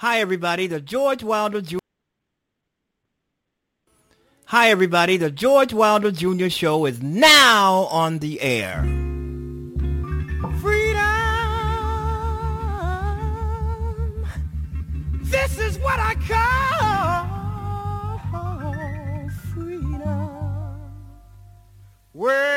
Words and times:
Hi, 0.00 0.20
everybody. 0.20 0.66
The 0.66 0.78
George 0.78 1.22
Wilder 1.22 1.62
Jr. 1.62 1.78
Hi, 4.44 4.68
everybody. 4.68 5.16
The 5.16 5.30
George 5.30 5.72
Wilder 5.72 6.10
Jr. 6.10 6.50
Show 6.50 6.84
is 6.84 7.00
now 7.02 7.84
on 7.90 8.18
the 8.18 8.38
air. 8.42 8.82
Freedom. 10.60 11.06
This 15.22 15.58
is 15.58 15.78
what 15.78 15.98
I 15.98 16.14
call 16.28 17.26
freedom. 19.54 20.92
Well, 22.12 22.55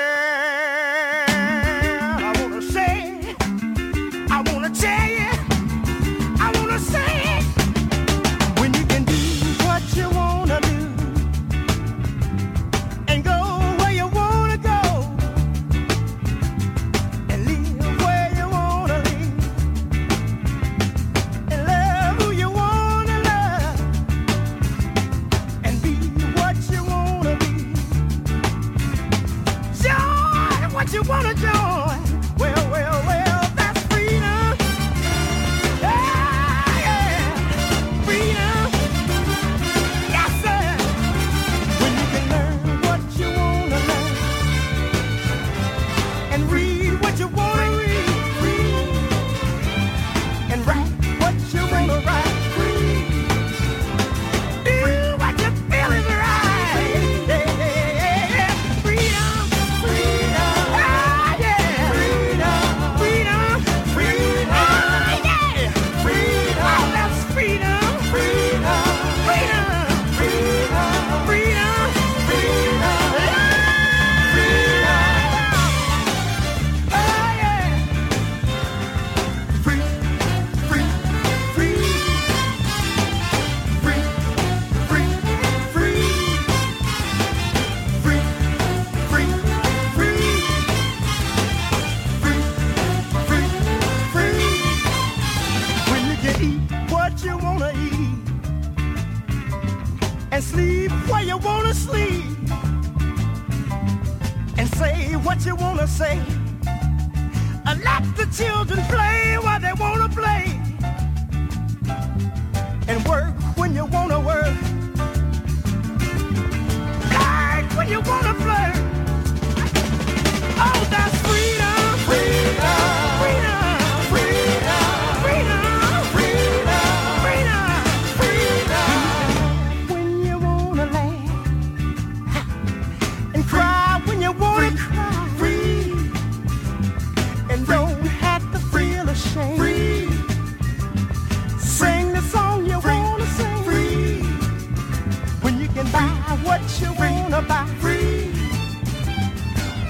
can 145.79 145.91
buy 145.91 146.37
what 146.43 146.61
you 146.81 146.91
wanna 146.93 147.41
buy. 147.41 147.65
Free. 147.79 148.31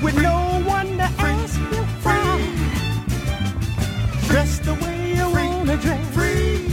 With 0.04 0.16
no 0.22 0.38
one 0.78 0.98
to 0.98 1.08
ask 1.32 1.60
you 1.74 1.84
why. 2.04 2.38
Dress 4.28 4.60
the 4.60 4.76
way 4.84 5.16
you 5.18 5.28
wanna 5.38 5.78
dress. 5.78 6.06
Free. 6.16 6.68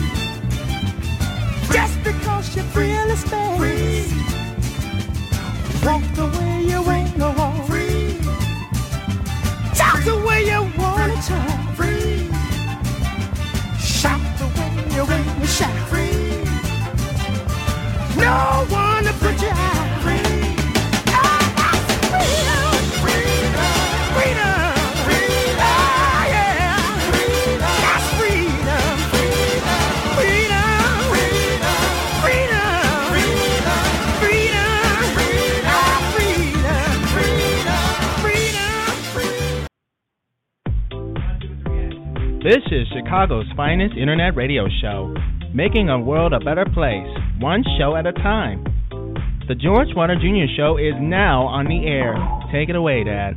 Just 1.73 1.97
because 2.05 2.57
you 2.57 2.63
feel 2.75 3.11
it's. 3.15 3.25
Free. 3.59 4.05
Walk 5.87 6.05
the 6.21 6.27
way 6.37 6.55
you 6.71 6.81
wanna 6.83 7.31
walk. 7.39 7.57
Free. 7.69 8.19
Talk 9.81 9.99
the 10.05 10.19
way 10.27 10.41
you 10.51 10.61
wanna 10.83 11.19
talk. 11.31 11.61
Free. 11.79 12.29
Shout 13.79 14.25
the 14.41 14.49
way 14.57 14.73
you 14.95 15.05
wanna 15.13 15.47
shout. 15.59 15.79
Free. 15.91 16.17
No 18.25 18.56
This 42.47 42.63
is 42.71 42.87
Chicago's 42.95 43.51
finest 43.57 43.97
internet 43.97 44.37
radio 44.37 44.69
show, 44.81 45.13
making 45.53 45.89
a 45.89 45.99
world 45.99 46.33
a 46.33 46.39
better 46.39 46.65
place, 46.65 47.11
one 47.41 47.65
show 47.77 47.97
at 47.97 48.07
a 48.07 48.13
time. 48.13 48.63
The 49.49 49.57
George 49.57 49.89
Wilder 49.97 50.15
Jr. 50.15 50.47
Show 50.55 50.77
is 50.79 50.95
now 51.01 51.43
on 51.43 51.67
the 51.67 51.83
air. 51.85 52.15
Take 52.55 52.69
it 52.69 52.77
away, 52.77 53.03
Dad. 53.03 53.35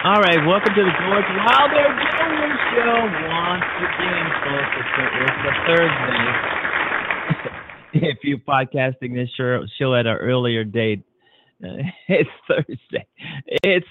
All 0.00 0.16
right, 0.16 0.40
welcome 0.48 0.72
to 0.72 0.80
the 0.80 0.94
George 1.04 1.28
Wilder 1.44 1.84
Jr. 2.08 2.56
Show 2.72 3.04
once 3.36 3.68
again, 3.84 4.26
folks. 4.48 4.80
It's, 4.80 5.44
a 5.44 5.52
Thursday. 5.68 6.24
if 8.08 8.16
you're 8.22 8.38
podcasting 8.38 9.12
this 9.12 9.28
show, 9.36 9.60
show 9.78 9.94
at 9.94 10.06
an 10.06 10.16
earlier 10.16 10.64
date, 10.64 11.04
it's 12.08 12.30
Thursday. 12.46 13.06
It's 13.46 13.86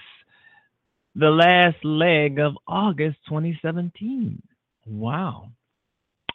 the 1.14 1.30
last 1.30 1.84
leg 1.84 2.38
of 2.38 2.56
August 2.66 3.18
2017. 3.28 4.42
Wow. 4.86 5.50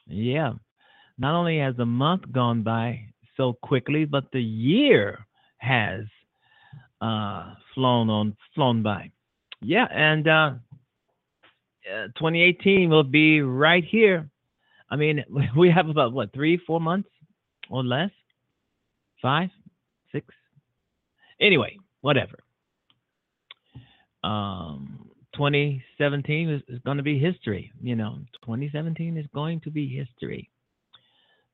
Yeah. 0.07 0.53
Not 1.17 1.35
only 1.35 1.59
has 1.59 1.75
the 1.75 1.85
month 1.85 2.31
gone 2.31 2.63
by 2.63 3.05
so 3.35 3.53
quickly, 3.53 4.05
but 4.05 4.25
the 4.31 4.41
year 4.41 5.25
has 5.57 6.05
uh, 7.01 7.53
flown 7.73 8.09
on 8.09 8.35
flown 8.55 8.83
by. 8.83 9.11
Yeah, 9.61 9.87
and 9.91 10.27
uh, 10.27 10.51
uh, 11.93 12.07
2018 12.17 12.89
will 12.89 13.03
be 13.03 13.41
right 13.41 13.83
here. 13.83 14.29
I 14.89 14.95
mean, 14.95 15.23
we 15.57 15.69
have 15.69 15.89
about 15.89 16.13
what 16.13 16.33
three, 16.33 16.57
four 16.57 16.79
months 16.79 17.09
or 17.69 17.83
less, 17.83 18.11
five, 19.21 19.49
six. 20.11 20.25
Anyway, 21.41 21.77
whatever. 22.01 22.39
Um, 24.23 25.09
2017 25.35 26.49
is, 26.49 26.61
is 26.67 26.79
going 26.85 26.97
to 26.97 27.03
be 27.03 27.19
history. 27.19 27.71
You 27.81 27.95
know, 27.95 28.17
2017 28.43 29.17
is 29.17 29.25
going 29.33 29.61
to 29.61 29.71
be 29.71 29.87
history. 29.87 30.49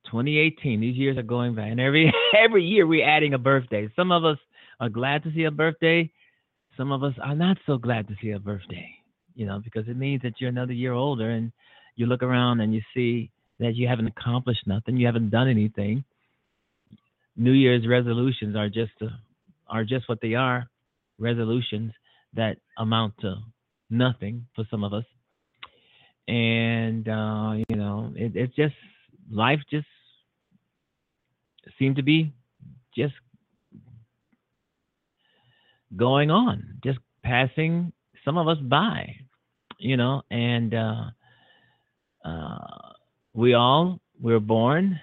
2018, 0.06 0.80
these 0.82 0.96
years 0.96 1.18
are 1.18 1.24
going 1.24 1.56
by, 1.56 1.64
and 1.64 1.80
every 1.80 2.14
every 2.38 2.64
year 2.64 2.88
we're 2.88 3.08
adding 3.08 3.34
a 3.34 3.40
birthday. 3.40 3.90
Some 3.96 4.12
of 4.12 4.24
us 4.26 4.38
are 4.80 4.90
glad 4.90 5.24
to 5.24 5.34
see 5.34 5.44
a 5.46 5.52
birthday. 5.52 6.12
Some 6.78 6.92
of 6.92 7.04
us 7.04 7.14
are 7.24 7.36
not 7.36 7.58
so 7.66 7.78
glad 7.78 8.08
to 8.08 8.16
see 8.22 8.32
a 8.32 8.40
birthday. 8.40 8.90
you 9.36 9.46
know, 9.46 9.60
because 9.64 9.88
it 9.88 9.98
means 9.98 10.22
that 10.24 10.40
you're 10.40 10.50
another 10.50 10.74
year 10.74 10.94
older 10.94 11.30
and 11.30 11.52
you 11.96 12.06
look 12.08 12.24
around 12.24 12.62
and 12.62 12.74
you 12.74 12.82
see 12.94 13.32
that 13.60 13.76
you 13.76 13.88
haven't 13.88 14.08
accomplished 14.08 14.68
nothing, 14.68 14.98
you 14.98 15.06
haven't 15.06 15.30
done 15.30 15.48
anything. 15.48 16.04
New 17.38 17.52
Year's 17.52 17.88
resolutions 17.88 18.56
are 18.56 18.70
just 18.70 18.94
uh, 19.02 19.08
are 19.68 19.84
just 19.84 20.08
what 20.08 20.22
they 20.22 20.34
are, 20.34 20.68
resolutions 21.20 21.92
that 22.34 22.58
amount 22.78 23.14
to 23.22 23.36
nothing 23.90 24.46
for 24.56 24.66
some 24.70 24.84
of 24.84 24.94
us. 24.94 25.06
And 26.28 27.08
uh, 27.08 27.56
you 27.70 27.76
know, 27.76 28.12
it, 28.16 28.36
it's 28.36 28.56
just 28.56 28.76
life 29.30 29.60
just 29.70 29.88
seemed 31.80 31.96
to 31.98 32.04
be 32.04 32.34
just 32.96 33.14
going 35.96 36.32
on, 36.32 36.80
just 36.84 37.00
passing 37.24 37.92
some 38.24 38.38
of 38.38 38.48
us 38.48 38.58
by, 38.58 39.16
you 39.78 39.98
know, 39.98 40.24
and 40.32 40.74
uh, 40.74 41.04
uh, 42.24 42.92
we 43.34 43.54
all 43.54 44.00
we're 44.20 44.40
born, 44.40 45.00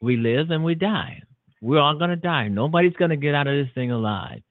we 0.00 0.16
live, 0.16 0.50
and 0.50 0.64
we 0.64 0.74
die. 0.74 1.22
We're 1.60 1.80
all 1.80 1.98
gonna 1.98 2.16
die. 2.16 2.48
Nobody's 2.48 2.94
gonna 2.94 3.16
get 3.16 3.34
out 3.34 3.46
of 3.46 3.54
this 3.54 3.72
thing 3.74 3.90
alive. 3.90 4.42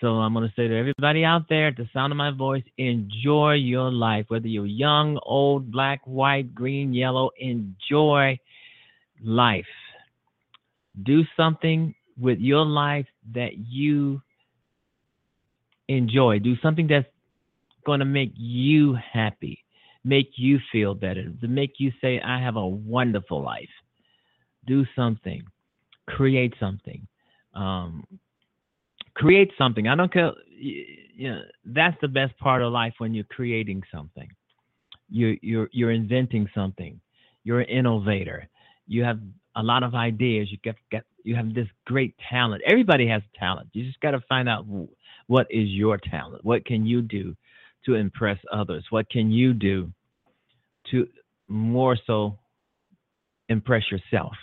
So 0.00 0.08
I'm 0.08 0.34
gonna 0.34 0.52
say 0.56 0.68
to 0.68 0.78
everybody 0.78 1.24
out 1.24 1.48
there, 1.48 1.68
at 1.68 1.76
the 1.76 1.88
sound 1.92 2.12
of 2.12 2.16
my 2.16 2.30
voice, 2.30 2.64
enjoy 2.78 3.54
your 3.54 3.90
life, 3.90 4.26
whether 4.28 4.46
you're 4.46 4.66
young, 4.66 5.18
old, 5.22 5.70
black, 5.70 6.00
white, 6.04 6.54
green, 6.54 6.92
yellow. 6.94 7.30
Enjoy 7.38 8.38
life. 9.22 9.64
Do 11.02 11.24
something 11.36 11.94
with 12.18 12.38
your 12.38 12.64
life 12.64 13.06
that 13.34 13.58
you 13.58 14.22
enjoy. 15.88 16.38
Do 16.38 16.54
something 16.62 16.86
that's 16.86 17.06
going 17.84 18.00
to 18.00 18.06
make 18.06 18.32
you 18.34 18.96
happy, 19.12 19.64
make 20.04 20.30
you 20.36 20.58
feel 20.72 20.94
better, 20.94 21.30
to 21.40 21.48
make 21.48 21.74
you 21.78 21.92
say, 22.00 22.20
I 22.20 22.40
have 22.40 22.56
a 22.56 22.66
wonderful 22.66 23.42
life. 23.42 23.68
Do 24.66 24.84
something, 24.96 25.44
create 26.06 26.54
something. 26.58 27.06
Um, 27.54 28.04
create 29.14 29.50
something. 29.56 29.88
I 29.88 29.94
don't 29.94 30.12
care. 30.12 30.32
You 30.58 31.30
know, 31.30 31.40
that's 31.64 31.96
the 32.00 32.08
best 32.08 32.36
part 32.38 32.62
of 32.62 32.72
life 32.72 32.94
when 32.98 33.14
you're 33.14 33.24
creating 33.24 33.82
something. 33.92 34.28
You, 35.08 35.38
you're 35.42 35.68
you're 35.72 35.92
inventing 35.92 36.48
something. 36.54 37.00
You're 37.44 37.60
an 37.60 37.68
innovator. 37.68 38.48
You 38.86 39.04
have 39.04 39.20
a 39.54 39.62
lot 39.62 39.82
of 39.82 39.94
ideas. 39.94 40.50
You 40.50 40.58
get, 40.62 40.76
get 40.90 41.04
you 41.24 41.34
have 41.34 41.54
this 41.54 41.68
great 41.86 42.14
talent. 42.30 42.62
Everybody 42.66 43.08
has 43.08 43.22
talent. 43.38 43.68
You 43.72 43.84
just 43.84 44.00
got 44.00 44.12
to 44.12 44.20
find 44.28 44.48
out 44.48 44.66
what 45.26 45.46
is 45.50 45.68
your 45.68 45.98
talent? 45.98 46.44
What 46.44 46.64
can 46.64 46.86
you 46.86 47.02
do 47.02 47.34
to 47.84 47.94
impress 47.94 48.38
others? 48.52 48.84
What 48.90 49.08
can 49.10 49.30
you 49.30 49.52
do 49.54 49.90
to 50.90 51.08
more 51.48 51.96
so 52.06 52.38
impress 53.48 53.84
yourself? 53.90 54.34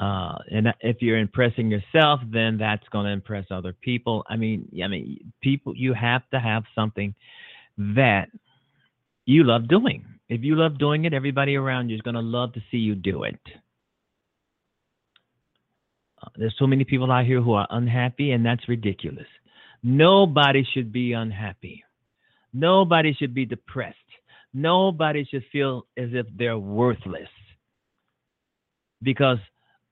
Uh, 0.00 0.38
and 0.50 0.68
if 0.80 0.96
you're 1.00 1.18
impressing 1.18 1.70
yourself, 1.70 2.20
then 2.32 2.58
that's 2.58 2.86
going 2.88 3.06
to 3.06 3.12
impress 3.12 3.46
other 3.50 3.72
people. 3.72 4.24
I 4.28 4.36
mean, 4.36 4.68
I 4.82 4.88
mean, 4.88 5.32
people, 5.40 5.74
you 5.76 5.94
have 5.94 6.22
to 6.30 6.40
have 6.40 6.64
something 6.74 7.14
that 7.78 8.28
you 9.26 9.44
love 9.44 9.68
doing. 9.68 10.04
If 10.28 10.42
you 10.42 10.56
love 10.56 10.78
doing 10.78 11.04
it, 11.04 11.12
everybody 11.12 11.56
around 11.56 11.90
you 11.90 11.96
is 11.96 12.02
going 12.02 12.14
to 12.14 12.20
love 12.20 12.54
to 12.54 12.60
see 12.70 12.78
you 12.78 12.94
do 12.94 13.24
it. 13.24 13.38
Uh, 16.22 16.28
there's 16.36 16.54
so 16.58 16.66
many 16.66 16.84
people 16.84 17.10
out 17.12 17.26
here 17.26 17.40
who 17.40 17.52
are 17.52 17.66
unhappy, 17.70 18.32
and 18.32 18.44
that's 18.44 18.68
ridiculous. 18.68 19.26
Nobody 19.82 20.66
should 20.72 20.92
be 20.92 21.12
unhappy. 21.12 21.84
Nobody 22.52 23.14
should 23.14 23.34
be 23.34 23.44
depressed. 23.44 23.96
Nobody 24.54 25.24
should 25.24 25.44
feel 25.50 25.86
as 25.96 26.10
if 26.12 26.26
they're 26.36 26.58
worthless 26.58 27.28
because 29.02 29.38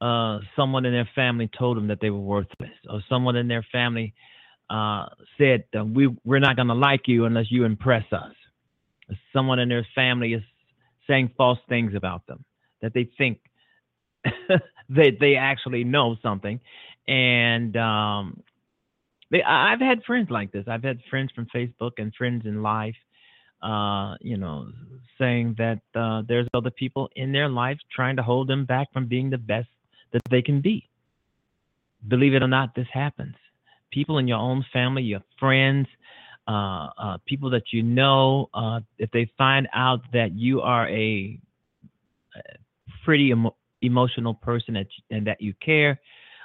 uh, 0.00 0.38
someone 0.56 0.86
in 0.86 0.92
their 0.92 1.08
family 1.14 1.48
told 1.58 1.76
them 1.76 1.88
that 1.88 2.00
they 2.00 2.10
were 2.10 2.20
worthless, 2.20 2.70
or 2.88 3.02
someone 3.08 3.36
in 3.36 3.48
their 3.48 3.66
family 3.70 4.14
uh, 4.70 5.06
said, 5.36 5.64
"We 5.74 6.08
we're 6.24 6.38
not 6.38 6.56
going 6.56 6.68
to 6.68 6.74
like 6.74 7.06
you 7.06 7.26
unless 7.26 7.50
you 7.50 7.64
impress 7.64 8.04
us." 8.12 8.32
Someone 9.32 9.58
in 9.58 9.68
their 9.68 9.86
family 9.94 10.32
is 10.34 10.42
saying 11.06 11.32
false 11.36 11.58
things 11.68 11.94
about 11.94 12.26
them 12.26 12.44
that 12.80 12.94
they 12.94 13.10
think 13.18 13.40
that 14.24 15.16
they 15.20 15.36
actually 15.36 15.84
know 15.84 16.16
something, 16.22 16.60
and 17.06 17.76
um, 17.76 18.42
they, 19.30 19.42
I've 19.42 19.80
had 19.80 20.02
friends 20.04 20.30
like 20.30 20.52
this. 20.52 20.64
I've 20.66 20.84
had 20.84 21.00
friends 21.10 21.30
from 21.34 21.46
Facebook 21.54 21.92
and 21.98 22.14
friends 22.14 22.46
in 22.46 22.62
life, 22.62 22.96
uh, 23.62 24.14
you 24.20 24.38
know, 24.38 24.70
saying 25.18 25.56
that 25.58 25.80
uh, 25.94 26.22
there's 26.26 26.48
other 26.54 26.70
people 26.70 27.10
in 27.16 27.32
their 27.32 27.48
life 27.48 27.78
trying 27.94 28.16
to 28.16 28.22
hold 28.22 28.48
them 28.48 28.64
back 28.64 28.92
from 28.92 29.06
being 29.06 29.28
the 29.28 29.38
best 29.38 29.68
that 30.12 30.22
they 30.30 30.42
can 30.42 30.60
be. 30.60 30.88
Believe 32.08 32.34
it 32.34 32.42
or 32.42 32.48
not, 32.48 32.74
this 32.74 32.88
happens. 32.92 33.34
People 33.90 34.18
in 34.18 34.28
your 34.28 34.38
own 34.38 34.64
family, 34.72 35.02
your 35.02 35.22
friends, 35.38 35.86
uh, 36.48 36.88
uh, 36.98 37.18
people 37.26 37.50
that 37.50 37.72
you 37.72 37.82
know, 37.82 38.48
uh, 38.54 38.80
if 38.98 39.10
they 39.10 39.30
find 39.36 39.68
out 39.74 40.00
that 40.12 40.32
you 40.32 40.60
are 40.60 40.88
a, 40.88 41.38
pretty 43.04 43.30
emo- 43.30 43.56
emotional 43.82 44.34
person 44.34 44.74
that, 44.74 44.86
and 45.10 45.26
that 45.26 45.40
you 45.40 45.54
care, 45.64 46.00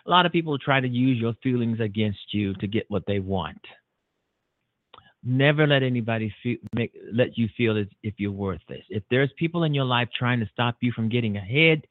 a 0.05 0.09
lot 0.09 0.25
of 0.25 0.31
people 0.31 0.57
try 0.57 0.79
to 0.79 0.87
use 0.87 1.19
your 1.19 1.33
feelings 1.41 1.79
against 1.79 2.33
you 2.33 2.53
to 2.55 2.67
get 2.67 2.85
what 2.89 3.03
they 3.07 3.19
want. 3.19 3.59
Never 5.23 5.65
let 5.65 5.81
anybody 5.81 6.33
feel, 6.43 6.57
make, 6.73 6.93
let 7.11 7.37
you 7.37 7.49
feel 7.57 7.77
as 7.77 7.87
if 8.03 8.13
you're 8.17 8.31
worthless. 8.31 8.83
If 8.89 9.03
there's 9.09 9.31
people 9.37 9.63
in 9.63 9.73
your 9.73 9.85
life 9.85 10.07
trying 10.17 10.39
to 10.39 10.49
stop 10.53 10.77
you 10.81 10.91
from 10.91 11.09
getting 11.09 11.37
ahead, 11.37 11.81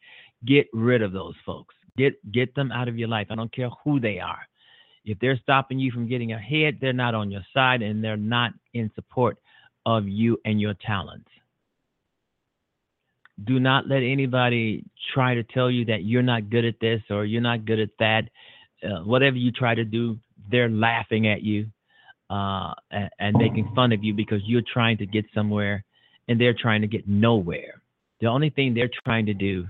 get 0.47 0.67
rid 0.73 1.03
of 1.03 1.13
those 1.13 1.35
folks. 1.45 1.75
Get 1.97 2.15
get 2.33 2.55
them 2.55 2.73
out 2.73 2.89
of 2.89 2.99
your 2.99 3.09
life. 3.09 3.29
I 3.31 3.35
don't 3.35 3.55
care 3.55 3.71
who 3.85 4.01
they 4.01 4.19
are. 4.19 4.41
If 5.05 5.19
they're 5.19 5.39
stopping 5.43 5.79
you 5.79 5.93
from 5.93 6.09
getting 6.09 6.33
ahead, 6.33 6.79
they're 6.81 6.93
not 6.93 7.15
on 7.15 7.31
your 7.31 7.45
side 7.53 7.83
and 7.83 8.03
they're 8.03 8.17
not 8.17 8.53
in 8.73 8.91
support 8.95 9.37
of 9.87 10.09
you 10.09 10.39
and 10.45 10.61
your 10.61 10.75
talents. 10.75 11.29
Do 13.45 13.61
not 13.61 13.89
let 13.89 14.03
anybody 14.03 14.85
try 15.13 15.35
to 15.35 15.43
tell 15.43 15.71
you 15.71 15.85
that 15.87 16.05
you're 16.05 16.23
not 16.23 16.51
good 16.51 16.65
at 16.65 16.81
this 16.81 17.03
or 17.11 17.25
you're 17.25 17.43
not 17.43 17.65
good 17.65 17.81
at 17.81 17.91
that. 17.99 18.23
Uh, 18.83 19.03
whatever 19.03 19.37
you 19.37 19.51
try 19.51 19.75
to 19.75 19.85
do, 19.85 20.19
they're 20.51 20.71
laughing 20.71 21.27
at 21.27 21.43
you 21.43 21.67
uh, 22.31 22.73
and, 22.91 23.11
and 23.19 23.37
making 23.37 23.71
fun 23.75 23.93
of 23.93 24.03
you 24.03 24.15
because 24.15 24.41
you're 24.45 24.63
trying 24.73 24.97
to 24.99 25.07
get 25.07 25.25
somewhere 25.35 25.85
and 26.29 26.41
they're 26.41 26.55
trying 26.55 26.81
to 26.81 26.87
get 26.87 27.07
nowhere. 27.07 27.83
The 28.21 28.27
only 28.27 28.51
thing 28.51 28.73
they're 28.73 28.91
trying 29.05 29.27
to 29.27 29.35
do 29.35 29.67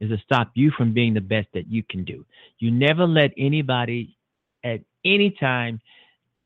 is 0.00 0.10
to 0.10 0.18
stop 0.18 0.50
you 0.54 0.70
from 0.70 0.92
being 0.92 1.14
the 1.14 1.20
best 1.20 1.48
that 1.54 1.66
you 1.68 1.82
can 1.88 2.04
do. 2.04 2.24
You 2.58 2.70
never 2.70 3.06
let 3.06 3.32
anybody 3.36 4.16
at 4.64 4.80
any 5.04 5.30
time, 5.30 5.80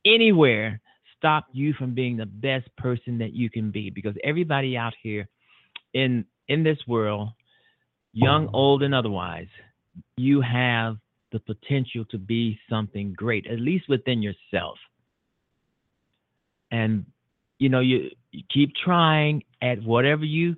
anywhere, 0.04 0.80
stop 1.16 1.46
you 1.52 1.72
from 1.74 1.94
being 1.94 2.16
the 2.16 2.26
best 2.26 2.68
person 2.76 3.18
that 3.18 3.32
you 3.32 3.50
can 3.50 3.70
be 3.70 3.90
because 3.90 4.14
everybody 4.24 4.76
out 4.76 4.94
here 5.02 5.28
in 5.94 6.24
in 6.48 6.62
this 6.62 6.78
world, 6.86 7.28
young, 8.12 8.48
old, 8.54 8.82
and 8.82 8.94
otherwise, 8.94 9.48
you 10.16 10.40
have 10.40 10.96
the 11.30 11.40
potential 11.40 12.06
to 12.06 12.16
be 12.16 12.58
something 12.70 13.12
great, 13.12 13.46
at 13.46 13.60
least 13.60 13.86
within 13.88 14.22
yourself. 14.22 14.78
And 16.70 17.04
you 17.58 17.68
know, 17.68 17.80
you, 17.80 18.10
you 18.30 18.42
keep 18.52 18.72
trying 18.74 19.42
at 19.60 19.82
whatever 19.82 20.24
you 20.24 20.56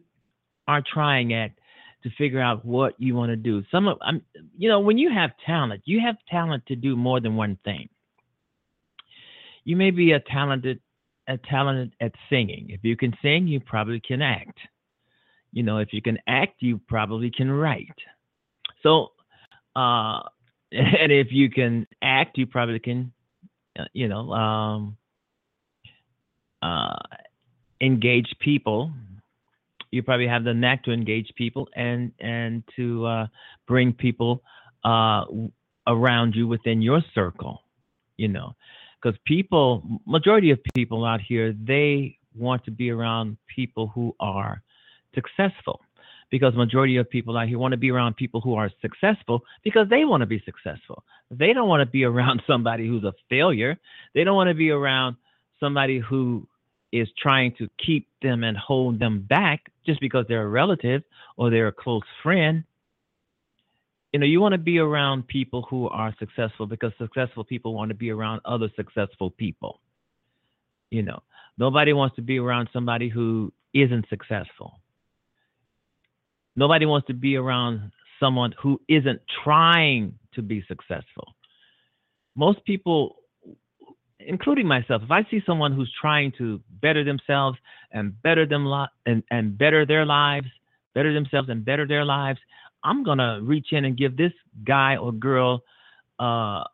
are 0.69 0.83
trying 0.83 1.33
at 1.33 1.51
to 2.02 2.11
figure 2.16 2.40
out 2.40 2.64
what 2.64 2.95
you 2.99 3.14
want 3.14 3.30
to 3.30 3.37
do. 3.37 3.62
Some 3.71 3.88
of, 3.88 3.99
I'm, 4.00 4.23
you 4.57 4.69
know, 4.69 4.80
when 4.80 4.99
you 4.99 5.11
have 5.12 5.30
talent, 5.45 5.83
you 5.85 6.00
have 6.00 6.16
talent 6.28 6.64
to 6.66 6.76
do 6.76 6.97
more 6.97 7.21
than 7.21 7.37
one 7.37 7.59
thing. 7.64 7.88
You 9.64 9.76
may 9.76 9.90
be 9.90 10.12
a 10.12 10.21
talented, 10.21 10.80
a 11.28 11.37
talented 11.37 11.95
at 12.00 12.12
singing. 12.30 12.69
If 12.71 12.80
you 12.83 12.97
can 12.97 13.14
sing, 13.23 13.47
you 13.47 13.61
probably 13.61 14.00
can 14.00 14.23
act 14.23 14.59
you 15.52 15.62
know, 15.62 15.78
if 15.78 15.92
you 15.92 16.02
can 16.02 16.19
act, 16.26 16.57
you 16.61 16.80
probably 16.88 17.30
can 17.30 17.50
write. 17.50 17.88
So, 18.83 19.12
uh, 19.76 20.21
and 20.73 21.12
if 21.12 21.28
you 21.30 21.50
can 21.50 21.87
act, 22.02 22.38
you 22.38 22.47
probably 22.47 22.78
can, 22.78 23.12
uh, 23.78 23.85
you 23.92 24.09
know, 24.09 24.33
um, 24.33 24.97
uh, 26.62 26.97
engage 27.80 28.33
people. 28.40 28.92
You 29.91 30.03
probably 30.03 30.29
have 30.29 30.45
the 30.45 30.55
knack 30.55 30.85
to 30.85 30.93
engage 30.93 31.33
people 31.37 31.69
and 31.75 32.13
and 32.21 32.63
to 32.77 33.07
uh, 33.07 33.27
bring 33.67 33.93
people 33.93 34.43
uh, 34.85 35.25
around 35.87 36.35
you 36.35 36.47
within 36.47 36.81
your 36.83 37.03
circle. 37.15 37.63
You 38.17 38.29
know, 38.29 38.55
because 39.01 39.19
people, 39.25 39.83
majority 40.07 40.51
of 40.51 40.61
people 40.75 41.05
out 41.05 41.21
here, 41.21 41.55
they 41.55 42.19
want 42.35 42.65
to 42.65 42.71
be 42.71 42.91
around 42.91 43.37
people 43.55 43.89
who 43.89 44.15
are 44.21 44.63
successful 45.15 45.81
because 46.31 46.55
majority 46.55 46.97
of 46.97 47.11
people 47.11 47.37
out 47.37 47.49
here 47.49 47.59
want 47.59 47.73
to 47.73 47.79
be 47.79 47.91
around 47.91 48.17
people 48.17 48.41
who 48.41 48.55
are 48.55 48.71
successful 48.81 49.43
because 49.65 49.89
they 49.89 50.05
want 50.05 50.21
to 50.21 50.27
be 50.27 50.41
successful. 50.45 51.03
They 51.31 51.53
don't 51.53 51.69
want 51.69 51.81
to 51.81 51.91
be 51.91 52.05
around 52.11 52.43
somebody 52.47 52.87
who's 52.87 53.05
a 53.05 53.15
failure. 53.29 53.79
They 54.15 54.25
don't 54.25 54.37
want 54.37 54.49
to 54.49 54.55
be 54.55 54.71
around 54.71 55.17
somebody 55.59 55.99
who 55.99 56.47
is 56.93 57.09
trying 57.21 57.55
to 57.57 57.69
keep 57.85 58.09
them 58.23 58.45
and 58.45 58.57
hold 58.57 58.99
them 58.99 59.25
back 59.29 59.71
just 59.87 60.01
because 60.01 60.25
they're 60.29 60.43
a 60.43 60.49
relative 60.49 61.03
or 61.37 61.51
they're 61.51 61.69
a 61.69 61.73
close 61.73 62.03
friend. 62.23 62.65
You 64.13 64.19
know, 64.19 64.27
you 64.27 64.41
want 64.41 64.53
to 64.53 64.59
be 64.59 64.79
around 64.79 65.29
people 65.29 65.67
who 65.71 65.89
are 65.89 66.15
successful 66.19 66.67
because 66.67 66.93
successful 66.99 67.45
people 67.45 67.75
want 67.75 67.91
to 67.91 67.95
be 67.95 68.11
around 68.11 68.41
other 68.45 68.69
successful 68.75 69.31
people. 69.31 69.81
You 70.91 71.03
know, 71.03 71.23
nobody 71.59 71.93
wants 71.93 72.17
to 72.17 72.23
be 72.23 72.39
around 72.39 72.69
somebody 72.73 73.09
who 73.09 73.53
isn't 73.73 74.07
successful. 74.09 74.81
Nobody 76.57 76.87
wants 76.87 77.07
to 77.07 77.15
be 77.15 77.37
around 77.37 77.93
someone 78.19 78.53
who 78.61 78.81
isn't 78.89 79.21
trying 79.45 80.19
to 80.35 80.43
be 80.43 80.65
successful. 80.67 81.35
Most 82.35 82.65
people 82.65 83.20
including 84.27 84.67
myself, 84.67 85.03
if 85.03 85.11
I 85.11 85.25
see 85.31 85.43
someone 85.47 85.73
who's 85.73 85.93
trying 86.00 86.33
to 86.39 86.61
better 86.83 87.05
themselves 87.05 87.59
and 87.93 88.21
better 88.23 88.47
them 88.47 88.67
li- 88.67 88.87
and, 89.07 89.23
and 89.31 89.57
better 89.57 89.87
their 89.87 90.05
lives, 90.05 90.47
better 90.95 91.12
themselves 91.12 91.49
and 91.49 91.65
better 91.65 91.87
their 91.87 92.05
lives, 92.05 92.39
I'm 92.85 93.03
gonna 93.03 93.41
reach 93.43 93.69
in 93.73 93.85
and 93.85 93.97
give 93.97 94.17
this 94.17 94.33
guy 94.65 94.97
or 94.97 95.12
girl 95.12 95.62
uh, 96.19 96.65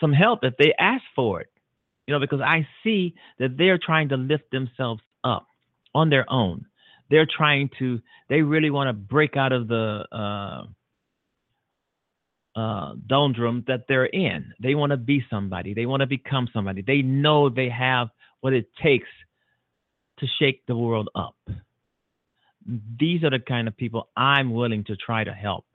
some 0.00 0.12
help 0.12 0.44
if 0.44 0.56
they 0.56 0.72
ask 0.78 1.02
for 1.14 1.40
it. 1.40 1.50
You 2.06 2.14
know, 2.14 2.20
because 2.20 2.40
I 2.40 2.66
see 2.84 3.14
that 3.38 3.56
they're 3.56 3.78
trying 3.78 4.08
to 4.10 4.16
lift 4.16 4.50
themselves 4.52 5.02
up 5.24 5.46
on 5.94 6.08
their 6.08 6.30
own. 6.30 6.64
They're 7.10 7.26
trying 7.26 7.70
to. 7.78 8.00
They 8.28 8.42
really 8.42 8.70
want 8.70 8.88
to 8.88 8.92
break 8.92 9.36
out 9.36 9.52
of 9.52 9.68
the 9.68 10.04
uh, 10.12 10.66
uh, 12.56 12.94
doldrum 13.06 13.64
that 13.68 13.84
they're 13.86 14.06
in. 14.06 14.54
They 14.60 14.74
want 14.74 14.90
to 14.90 14.96
be 14.96 15.22
somebody. 15.28 15.74
They 15.74 15.86
want 15.86 16.00
to 16.00 16.06
become 16.06 16.48
somebody. 16.52 16.82
They 16.82 17.02
know 17.02 17.50
they 17.50 17.68
have 17.68 18.08
what 18.40 18.54
it 18.54 18.68
takes 18.82 19.08
to 20.20 20.26
shake 20.38 20.64
the 20.66 20.76
world 20.76 21.10
up. 21.14 21.36
These 22.98 23.22
are 23.22 23.30
the 23.30 23.38
kind 23.38 23.68
of 23.68 23.76
people 23.76 24.08
I'm 24.16 24.52
willing 24.54 24.84
to 24.84 24.96
try 24.96 25.22
to 25.22 25.32
help. 25.32 25.66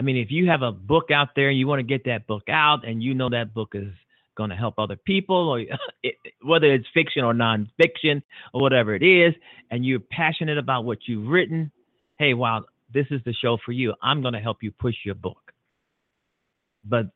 I 0.00 0.02
mean, 0.02 0.16
if 0.16 0.30
you 0.30 0.48
have 0.48 0.62
a 0.62 0.72
book 0.72 1.10
out 1.12 1.28
there 1.36 1.50
and 1.50 1.58
you 1.58 1.66
want 1.66 1.80
to 1.80 1.84
get 1.84 2.06
that 2.06 2.26
book 2.26 2.48
out 2.48 2.86
and 2.86 3.02
you 3.02 3.14
know 3.14 3.28
that 3.28 3.52
book 3.52 3.72
is 3.74 3.92
going 4.34 4.50
to 4.50 4.56
help 4.56 4.78
other 4.78 4.96
people, 4.96 5.50
or 5.50 5.60
it, 6.02 6.14
whether 6.42 6.72
it's 6.72 6.86
fiction 6.94 7.22
or 7.22 7.34
nonfiction 7.34 8.22
or 8.54 8.62
whatever 8.62 8.94
it 8.94 9.02
is, 9.02 9.34
and 9.70 9.84
you're 9.84 10.00
passionate 10.00 10.56
about 10.56 10.84
what 10.86 10.98
you've 11.06 11.28
written, 11.28 11.70
hey, 12.18 12.32
wow, 12.32 12.64
this 12.92 13.06
is 13.10 13.20
the 13.24 13.34
show 13.34 13.58
for 13.64 13.72
you. 13.72 13.92
I'm 14.02 14.22
going 14.22 14.34
to 14.34 14.40
help 14.40 14.62
you 14.62 14.70
push 14.70 14.94
your 15.04 15.14
book. 15.14 15.41
But 16.84 17.06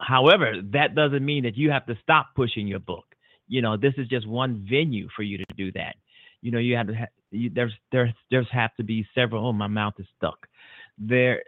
however, 0.00 0.54
that 0.72 0.94
doesn't 0.94 1.24
mean 1.24 1.44
that 1.44 1.56
you 1.56 1.70
have 1.70 1.86
to 1.86 1.98
stop 2.02 2.28
pushing 2.34 2.66
your 2.66 2.78
book. 2.78 3.04
You 3.48 3.62
know, 3.62 3.76
this 3.76 3.94
is 3.96 4.08
just 4.08 4.26
one 4.26 4.66
venue 4.68 5.08
for 5.14 5.22
you 5.22 5.38
to 5.38 5.44
do 5.56 5.70
that. 5.72 5.96
You 6.42 6.50
know, 6.50 6.58
you 6.58 6.76
have 6.76 6.88
to 6.88 6.94
ha- 6.94 7.06
you, 7.30 7.50
there's 7.52 7.72
there's 7.92 8.12
there's 8.30 8.48
have 8.50 8.74
to 8.76 8.84
be 8.84 9.06
several. 9.14 9.46
Oh, 9.46 9.52
my 9.52 9.66
mouth 9.66 9.94
is 9.98 10.06
stuck. 10.16 10.46
There 10.98 11.42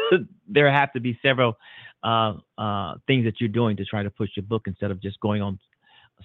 there 0.48 0.70
have 0.70 0.92
to 0.92 1.00
be 1.00 1.18
several 1.22 1.56
uh, 2.02 2.34
uh, 2.56 2.94
things 3.06 3.24
that 3.24 3.40
you're 3.40 3.48
doing 3.48 3.76
to 3.76 3.84
try 3.84 4.02
to 4.02 4.10
push 4.10 4.30
your 4.36 4.44
book 4.44 4.62
instead 4.66 4.90
of 4.90 5.00
just 5.00 5.20
going 5.20 5.42
on 5.42 5.58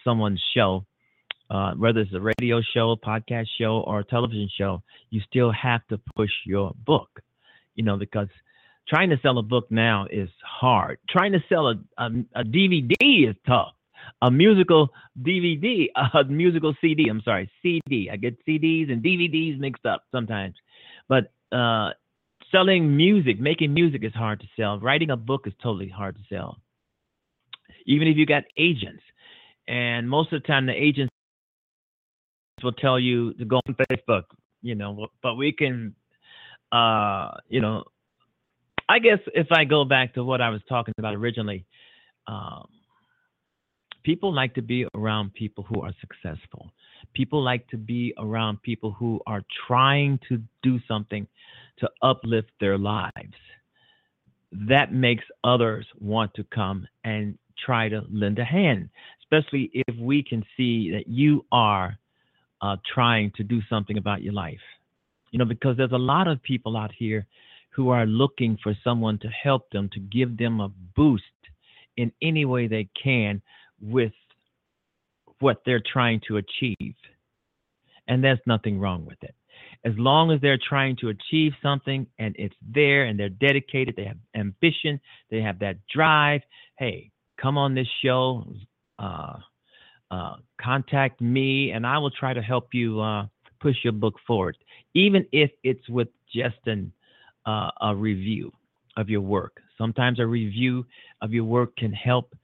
someone's 0.04 0.42
show. 0.56 0.86
Uh, 1.50 1.74
whether 1.76 2.00
it's 2.00 2.14
a 2.14 2.20
radio 2.40 2.62
show, 2.74 2.96
podcast 2.96 3.46
show, 3.60 3.84
or 3.86 4.00
a 4.00 4.04
television 4.04 4.50
show, 4.58 4.82
you 5.12 5.22
still 5.30 5.52
have 5.52 5.86
to 5.88 6.00
push 6.16 6.32
your 6.46 6.72
book. 6.86 7.22
You 7.76 7.84
know, 7.84 7.98
because 7.98 8.30
trying 8.88 9.10
to 9.10 9.20
sell 9.22 9.38
a 9.38 9.44
book 9.44 9.70
now 9.70 10.08
is 10.12 10.30
hard. 10.44 11.00
Trying 11.10 11.32
to 11.34 11.44
sell 11.50 11.68
a, 11.68 11.76
a, 11.98 12.06
a 12.36 12.44
DVD 12.44 13.30
is 13.30 13.36
tough. 13.48 13.74
A 14.22 14.30
musical 14.30 14.90
DVD, 15.22 15.88
a 16.14 16.24
musical 16.26 16.76
CD, 16.82 17.08
I'm 17.10 17.22
sorry, 17.22 17.50
CD. 17.62 18.10
I 18.12 18.18
get 18.18 18.38
CDs 18.46 18.92
and 18.92 19.04
DVDs 19.04 19.60
mixed 19.60 19.86
up 19.86 20.04
sometimes. 20.12 20.56
But 21.08 21.32
uh, 21.52 21.92
selling 22.52 22.96
music, 22.96 23.40
making 23.40 23.74
music 23.74 24.04
is 24.04 24.14
hard 24.14 24.40
to 24.42 24.48
sell. 24.58 24.80
Writing 24.80 25.12
a 25.12 25.18
book 25.18 25.48
is 25.48 25.54
totally 25.62 25.90
hard 25.90 26.16
to 26.16 26.22
sell. 26.34 26.58
Even 27.86 28.08
if 28.08 28.18
you 28.18 28.26
got 28.26 28.44
agents. 28.58 29.04
And 29.68 30.10
most 30.10 30.34
of 30.34 30.42
the 30.42 30.48
time, 30.48 30.66
the 30.66 30.74
agents 30.74 31.12
will 32.62 32.74
tell 32.74 33.00
you 33.00 33.34
to 33.36 33.46
go 33.46 33.60
on 33.68 33.76
Facebook, 33.92 34.24
you 34.62 34.76
know, 34.76 35.08
but 35.22 35.36
we 35.36 35.52
can, 35.52 35.96
uh, 36.72 37.32
you 37.50 37.62
know, 37.62 37.84
I 38.90 39.00
guess 39.00 39.20
if 39.34 39.48
I 39.52 39.64
go 39.64 39.86
back 39.86 40.14
to 40.16 40.24
what 40.24 40.42
I 40.42 40.50
was 40.50 40.62
talking 40.68 40.94
about 40.98 41.16
originally, 41.16 41.66
um, 42.28 42.68
people 44.04 44.34
like 44.34 44.54
to 44.56 44.62
be 44.62 44.86
around 44.94 45.34
people 45.34 45.64
who 45.64 45.82
are 45.82 45.94
successful. 46.02 46.72
People 47.14 47.42
like 47.42 47.68
to 47.70 47.78
be 47.78 48.14
around 48.18 48.62
people 48.62 48.92
who 48.92 49.20
are 49.28 49.42
trying 49.68 50.20
to 50.30 50.42
do 50.62 50.80
something 50.88 51.28
to 51.80 51.90
uplift 52.02 52.50
their 52.60 52.78
lives. 52.78 53.36
That 54.52 54.94
makes 54.94 55.24
others 55.44 55.86
want 56.00 56.34
to 56.36 56.44
come 56.54 56.88
and 57.04 57.38
try 57.66 57.90
to 57.90 58.02
lend 58.12 58.40
a 58.40 58.46
hand, 58.46 58.90
especially 59.22 59.72
if 59.74 59.96
we 59.98 60.24
can 60.24 60.44
see 60.56 60.92
that 60.92 61.08
you 61.08 61.46
are 61.52 61.98
uh, 62.62 62.78
trying 62.94 63.32
to 63.36 63.44
do 63.44 63.62
something 63.70 63.98
about 63.98 64.22
your 64.22 64.34
life. 64.34 64.60
You 65.32 65.40
know, 65.40 65.46
because 65.46 65.78
there's 65.78 65.92
a 65.92 65.98
lot 65.98 66.28
of 66.28 66.42
people 66.44 66.78
out 66.78 66.92
here 66.98 67.26
who 67.76 67.90
are 67.90 68.06
looking 68.06 68.58
for 68.62 68.76
someone 68.84 69.18
to 69.20 69.28
help 69.28 69.70
them, 69.72 69.90
to 69.94 70.00
give 70.00 70.38
them 70.38 70.60
a 70.62 70.70
boost 70.96 71.24
in 71.98 72.12
any 72.22 72.46
way 72.46 72.68
they 72.68 72.88
can 73.02 73.42
with 73.82 74.14
what 75.40 75.62
they're 75.66 75.84
trying 75.92 76.22
to 76.28 76.38
achieve. 76.38 76.96
And 78.08 78.24
there's 78.24 78.40
nothing 78.46 78.80
wrong 78.80 79.06
with 79.06 79.22
it. 79.24 79.36
As 79.86 79.94
long 79.98 80.32
as 80.32 80.40
they're 80.40 80.60
trying 80.70 80.96
to 80.98 81.10
achieve 81.10 81.54
something 81.62 82.08
and 82.20 82.36
it's 82.40 82.56
there 82.62 83.06
and 83.06 83.20
they're 83.20 83.30
dedicated, 83.30 83.96
they 83.96 84.06
have 84.06 84.18
ambition, 84.36 85.00
they 85.30 85.42
have 85.42 85.60
that 85.60 85.78
drive. 85.94 86.42
Hey, 86.78 87.12
come 87.42 87.58
on 87.58 87.76
this 87.76 87.88
show, 88.04 88.46
uh, 89.00 89.38
uh, 90.12 90.36
contact 90.62 91.20
me, 91.22 91.72
and 91.72 91.86
I 91.86 91.98
will 91.98 92.12
try 92.12 92.34
to 92.34 92.42
help 92.42 92.70
you 92.74 93.02
uh, 93.02 93.26
push 93.60 93.76
your 93.84 93.94
book 93.94 94.16
forward, 94.26 94.58
even 94.94 95.26
if 95.32 95.52
it's 95.64 95.88
with 95.90 96.10
just 96.32 96.60
an 96.66 96.92
uh, 97.46 97.72
a 97.82 97.96
review 97.96 98.52
of 98.98 99.10
your 99.10 99.22
work. 99.22 99.62
Sometimes 99.78 100.20
a 100.20 100.26
review 100.26 100.86
of 101.22 101.34
your 101.34 101.46
work 101.46 101.76
can 101.76 101.92
help 101.92 102.36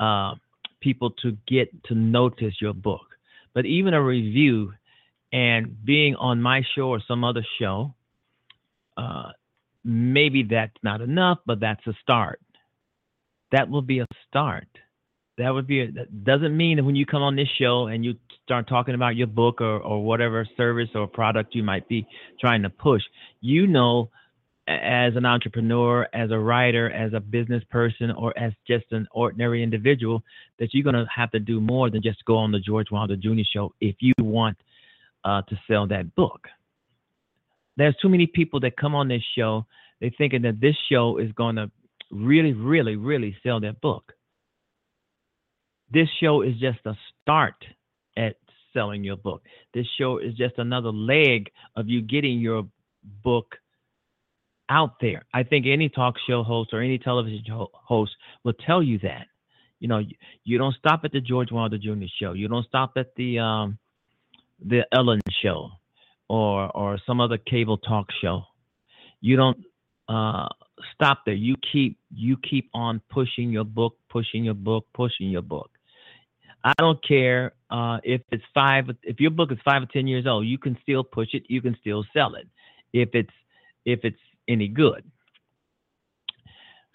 uh, 0.00 0.34
people 0.80 1.10
to 1.22 1.36
get 1.46 1.68
to 1.84 1.94
notice 1.94 2.54
your 2.60 2.74
book. 2.74 3.06
But 3.54 3.66
even 3.66 3.94
a 3.94 4.02
review 4.02 4.72
and 5.32 5.84
being 5.84 6.14
on 6.16 6.42
my 6.42 6.62
show 6.74 6.88
or 6.88 7.00
some 7.06 7.24
other 7.24 7.44
show, 7.58 7.94
uh, 8.96 9.30
maybe 9.82 10.42
that's 10.42 10.76
not 10.82 11.00
enough, 11.00 11.38
but 11.46 11.60
that's 11.60 11.84
a 11.86 11.94
start. 12.02 12.40
That 13.52 13.68
will 13.68 13.82
be 13.82 14.00
a 14.00 14.06
start. 14.28 14.68
That 15.38 15.50
would 15.50 15.66
be 15.66 15.80
a, 15.80 15.90
that 15.92 16.24
doesn't 16.24 16.56
mean 16.56 16.76
that 16.76 16.84
when 16.84 16.94
you 16.96 17.06
come 17.06 17.22
on 17.22 17.34
this 17.34 17.48
show 17.58 17.86
and 17.86 18.04
you 18.04 18.14
start 18.44 18.68
talking 18.68 18.94
about 18.94 19.16
your 19.16 19.26
book 19.26 19.60
or, 19.60 19.78
or 19.80 20.04
whatever 20.04 20.46
service 20.56 20.90
or 20.94 21.06
product 21.06 21.54
you 21.54 21.62
might 21.62 21.88
be 21.88 22.06
trying 22.40 22.62
to 22.62 22.70
push, 22.70 23.02
you 23.40 23.66
know 23.66 24.10
as 24.66 25.14
an 25.16 25.26
entrepreneur, 25.26 26.08
as 26.14 26.30
a 26.30 26.38
writer, 26.38 26.90
as 26.90 27.12
a 27.12 27.20
business 27.20 27.62
person, 27.70 28.10
or 28.10 28.36
as 28.38 28.52
just 28.66 28.86
an 28.92 29.06
ordinary 29.10 29.62
individual, 29.62 30.22
that 30.58 30.72
you're 30.72 30.84
going 30.84 30.94
to 30.94 31.06
have 31.14 31.30
to 31.32 31.38
do 31.38 31.60
more 31.60 31.90
than 31.90 32.02
just 32.02 32.24
go 32.24 32.36
on 32.36 32.50
the 32.50 32.60
George 32.60 32.90
Wilder 32.90 33.16
Jr. 33.16 33.42
show 33.52 33.74
if 33.80 33.96
you 34.00 34.14
want 34.18 34.56
uh, 35.24 35.42
to 35.42 35.60
sell 35.68 35.86
that 35.88 36.14
book. 36.14 36.48
There's 37.76 37.96
too 38.00 38.08
many 38.08 38.26
people 38.26 38.60
that 38.60 38.76
come 38.76 38.94
on 38.94 39.08
this 39.08 39.22
show, 39.36 39.66
they're 40.00 40.10
thinking 40.16 40.42
that 40.42 40.60
this 40.60 40.76
show 40.90 41.18
is 41.18 41.32
going 41.32 41.56
to 41.56 41.70
really, 42.10 42.52
really, 42.52 42.96
really 42.96 43.36
sell 43.42 43.60
their 43.60 43.72
book. 43.72 44.12
This 45.90 46.08
show 46.20 46.42
is 46.42 46.54
just 46.58 46.78
a 46.86 46.96
start 47.22 47.64
at 48.16 48.36
selling 48.72 49.04
your 49.04 49.16
book. 49.16 49.42
This 49.72 49.86
show 49.98 50.18
is 50.18 50.34
just 50.34 50.58
another 50.58 50.90
leg 50.90 51.50
of 51.76 51.88
you 51.88 52.00
getting 52.00 52.40
your 52.40 52.66
book 53.22 53.56
out 54.68 54.96
there. 55.00 55.24
I 55.32 55.42
think 55.42 55.66
any 55.66 55.88
talk 55.88 56.14
show 56.28 56.42
host 56.42 56.70
or 56.72 56.80
any 56.80 56.98
television 56.98 57.44
host 57.48 58.12
will 58.44 58.54
tell 58.66 58.82
you 58.82 58.98
that. 59.00 59.26
You 59.80 59.88
know, 59.88 59.98
you, 59.98 60.14
you 60.44 60.58
don't 60.58 60.74
stop 60.76 61.00
at 61.04 61.12
the 61.12 61.20
George 61.20 61.50
Wilder 61.50 61.78
Jr. 61.78 62.06
show. 62.20 62.32
You 62.32 62.48
don't 62.48 62.66
stop 62.66 62.92
at 62.96 63.14
the 63.16 63.38
um, 63.38 63.78
the 64.64 64.86
Ellen 64.92 65.20
show 65.42 65.70
or 66.28 66.74
or 66.76 66.98
some 67.06 67.20
other 67.20 67.38
cable 67.38 67.78
talk 67.78 68.06
show. 68.22 68.44
You 69.20 69.36
don't 69.36 69.58
uh, 70.08 70.48
stop 70.94 71.20
there. 71.26 71.34
You 71.34 71.56
keep 71.72 71.98
you 72.14 72.36
keep 72.38 72.70
on 72.72 73.00
pushing 73.10 73.50
your 73.50 73.64
book, 73.64 73.96
pushing 74.08 74.44
your 74.44 74.54
book, 74.54 74.86
pushing 74.94 75.28
your 75.28 75.42
book. 75.42 75.70
I 76.62 76.72
don't 76.78 77.02
care 77.06 77.52
uh, 77.70 77.98
if 78.02 78.22
it's 78.32 78.44
five. 78.54 78.86
If 79.02 79.20
your 79.20 79.30
book 79.30 79.52
is 79.52 79.58
five 79.64 79.82
or 79.82 79.86
ten 79.92 80.06
years 80.06 80.26
old, 80.26 80.46
you 80.46 80.56
can 80.56 80.78
still 80.82 81.04
push 81.04 81.28
it. 81.34 81.42
You 81.48 81.60
can 81.60 81.76
still 81.80 82.04
sell 82.14 82.36
it. 82.36 82.48
If 82.92 83.10
it's 83.12 83.32
if 83.84 84.00
it's 84.02 84.16
any 84.48 84.68
good. 84.68 85.04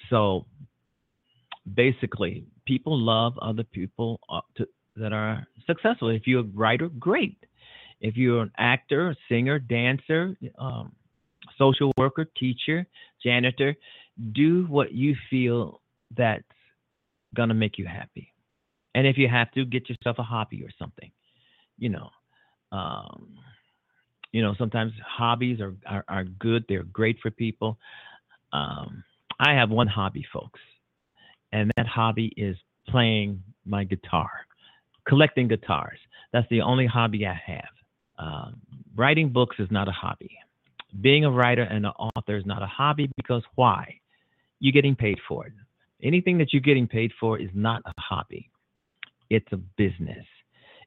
So 0.09 0.45
basically, 1.73 2.45
people 2.65 2.97
love 2.97 3.37
other 3.39 3.63
people 3.63 4.19
uh, 4.29 4.41
to 4.57 4.67
that 4.95 5.13
are 5.13 5.47
successful. 5.65 6.09
If 6.09 6.27
you're 6.27 6.41
a 6.41 6.51
writer, 6.53 6.89
great. 6.89 7.37
If 8.01 8.17
you're 8.17 8.41
an 8.41 8.51
actor, 8.57 9.15
singer, 9.29 9.59
dancer, 9.59 10.35
um, 10.57 10.93
social 11.57 11.91
worker, 11.97 12.25
teacher, 12.37 12.85
janitor, 13.23 13.75
do 14.33 14.65
what 14.67 14.91
you 14.93 15.15
feel 15.29 15.81
that's 16.15 16.43
gonna 17.35 17.53
make 17.53 17.77
you 17.77 17.85
happy. 17.85 18.33
And 18.95 19.05
if 19.05 19.17
you 19.17 19.27
have 19.27 19.51
to, 19.51 19.65
get 19.65 19.89
yourself 19.89 20.17
a 20.19 20.23
hobby 20.23 20.63
or 20.63 20.69
something. 20.79 21.11
You 21.77 21.89
know, 21.89 22.09
um, 22.71 23.37
you 24.31 24.41
know, 24.41 24.53
sometimes 24.57 24.93
hobbies 25.05 25.59
are, 25.59 25.73
are, 25.85 26.05
are 26.07 26.23
good. 26.23 26.65
They're 26.69 26.83
great 26.83 27.17
for 27.21 27.31
people. 27.31 27.77
Um, 28.53 29.03
I 29.39 29.53
have 29.53 29.69
one 29.69 29.87
hobby, 29.87 30.25
folks, 30.31 30.59
and 31.51 31.71
that 31.77 31.87
hobby 31.87 32.33
is 32.37 32.57
playing 32.87 33.41
my 33.65 33.83
guitar, 33.83 34.29
collecting 35.07 35.47
guitars. 35.47 35.99
That's 36.33 36.47
the 36.49 36.61
only 36.61 36.85
hobby 36.85 37.25
I 37.25 37.39
have. 37.45 37.69
Uh, 38.17 38.51
writing 38.95 39.29
books 39.29 39.55
is 39.59 39.69
not 39.71 39.87
a 39.87 39.91
hobby. 39.91 40.31
Being 41.01 41.25
a 41.25 41.31
writer 41.31 41.63
and 41.63 41.85
an 41.85 41.93
author 41.97 42.35
is 42.35 42.45
not 42.45 42.61
a 42.61 42.67
hobby 42.67 43.09
because 43.15 43.43
why? 43.55 43.99
You're 44.59 44.73
getting 44.73 44.95
paid 44.95 45.19
for 45.27 45.47
it. 45.47 45.53
Anything 46.03 46.37
that 46.39 46.51
you're 46.51 46.61
getting 46.61 46.87
paid 46.87 47.11
for 47.19 47.39
is 47.39 47.49
not 47.53 47.81
a 47.85 47.93
hobby. 47.97 48.49
It's 49.29 49.47
a 49.51 49.57
business. 49.57 50.25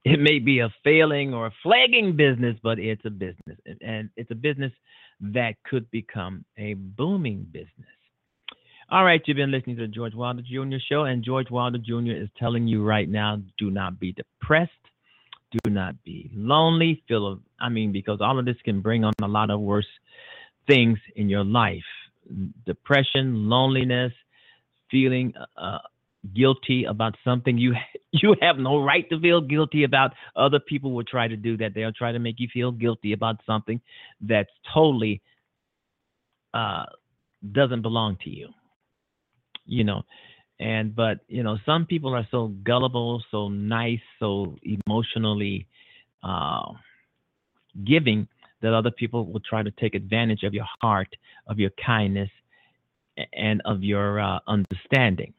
It 0.04 0.18
may 0.18 0.40
be 0.40 0.58
a 0.60 0.74
failing 0.82 1.32
or 1.32 1.46
a 1.46 1.54
flagging 1.62 2.16
business, 2.16 2.56
but 2.62 2.78
it's 2.78 3.04
a 3.04 3.10
business. 3.10 3.58
And 3.80 4.10
it's 4.16 4.30
a 4.30 4.34
business 4.34 4.72
that 5.20 5.54
could 5.64 5.90
become 5.90 6.44
a 6.58 6.74
booming 6.74 7.46
business. 7.52 7.88
All 8.90 9.04
right, 9.04 9.22
you've 9.24 9.36
been 9.36 9.52
listening 9.52 9.76
to 9.76 9.82
the 9.82 9.88
George 9.88 10.14
Wilder 10.14 10.42
Jr. 10.42 10.76
show, 10.86 11.04
and 11.04 11.24
George 11.24 11.50
Wilder 11.50 11.78
Jr. 11.78 12.12
is 12.12 12.28
telling 12.38 12.66
you 12.66 12.84
right 12.84 13.08
now 13.08 13.40
do 13.56 13.70
not 13.70 13.98
be 13.98 14.12
depressed, 14.12 14.72
do 15.64 15.70
not 15.70 16.02
be 16.02 16.30
lonely. 16.34 17.02
Feel, 17.08 17.40
I 17.60 17.68
mean, 17.68 17.92
because 17.92 18.20
all 18.20 18.38
of 18.38 18.44
this 18.44 18.56
can 18.64 18.80
bring 18.82 19.04
on 19.04 19.12
a 19.22 19.28
lot 19.28 19.50
of 19.50 19.60
worse 19.60 19.86
things 20.66 20.98
in 21.16 21.28
your 21.28 21.44
life 21.44 21.82
depression, 22.66 23.48
loneliness, 23.48 24.12
feeling 24.90 25.32
uh, 25.56 25.78
guilty 26.34 26.84
about 26.84 27.16
something 27.24 27.58
you 27.58 27.74
you 28.12 28.36
have 28.40 28.58
no 28.58 28.82
right 28.82 29.08
to 29.10 29.20
feel 29.20 29.40
guilty 29.40 29.84
about 29.84 30.12
other 30.36 30.60
people 30.60 30.92
will 30.92 31.04
try 31.04 31.26
to 31.26 31.36
do 31.36 31.56
that. 31.56 31.74
They'll 31.74 31.92
try 31.92 32.12
to 32.12 32.18
make 32.18 32.38
you 32.38 32.48
feel 32.52 32.70
guilty 32.70 33.12
about 33.12 33.36
something 33.46 33.80
that's 34.20 34.50
totally 34.72 35.20
uh 36.54 36.84
doesn't 37.52 37.82
belong 37.82 38.16
to 38.24 38.30
you 38.30 38.48
you 39.66 39.84
know? 39.84 40.02
And 40.60 40.94
but 40.94 41.20
you 41.28 41.42
know 41.42 41.58
some 41.66 41.86
people 41.86 42.14
are 42.14 42.26
so 42.30 42.48
gullible 42.62 43.22
so 43.32 43.48
nice 43.48 44.00
so 44.20 44.56
emotionally 44.62 45.66
uh 46.22 46.72
giving 47.84 48.28
that 48.60 48.72
other 48.72 48.92
people 48.92 49.26
will 49.26 49.40
try 49.40 49.64
to 49.64 49.72
take 49.72 49.96
advantage 49.96 50.44
of 50.44 50.54
your 50.54 50.66
heart 50.80 51.08
of 51.48 51.58
your 51.58 51.70
kindness 51.84 52.30
and 53.32 53.60
of 53.64 53.82
your 53.82 54.20
uh, 54.20 54.38
understanding 54.46 55.34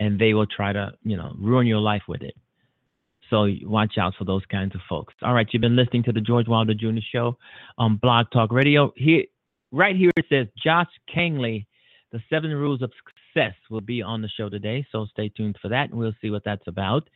and 0.00 0.18
they 0.18 0.34
will 0.34 0.46
try 0.46 0.72
to, 0.72 0.92
you 1.04 1.16
know, 1.16 1.32
ruin 1.38 1.66
your 1.66 1.78
life 1.78 2.02
with 2.08 2.22
it. 2.22 2.34
So 3.28 3.46
watch 3.62 3.96
out 3.98 4.14
for 4.18 4.24
those 4.24 4.42
kinds 4.50 4.74
of 4.74 4.80
folks. 4.88 5.14
All 5.22 5.34
right, 5.34 5.46
you've 5.52 5.60
been 5.60 5.76
listening 5.76 6.02
to 6.04 6.12
the 6.12 6.20
George 6.20 6.48
Wilder 6.48 6.74
Jr. 6.74 6.98
Show 7.12 7.36
on 7.78 7.96
Blog 7.96 8.26
Talk 8.32 8.50
Radio. 8.50 8.92
Here, 8.96 9.24
right 9.70 9.94
here, 9.94 10.10
it 10.16 10.24
says 10.28 10.48
Josh 10.60 10.88
Kangley, 11.14 11.66
the 12.10 12.20
Seven 12.28 12.50
Rules 12.50 12.82
of 12.82 12.90
Success, 12.96 13.54
will 13.70 13.82
be 13.82 14.02
on 14.02 14.20
the 14.20 14.28
show 14.28 14.48
today. 14.48 14.84
So 14.90 15.06
stay 15.12 15.28
tuned 15.28 15.58
for 15.62 15.68
that, 15.68 15.90
and 15.90 15.98
we'll 15.98 16.16
see 16.20 16.30
what 16.30 16.42
that's 16.44 16.66
about. 16.66 17.08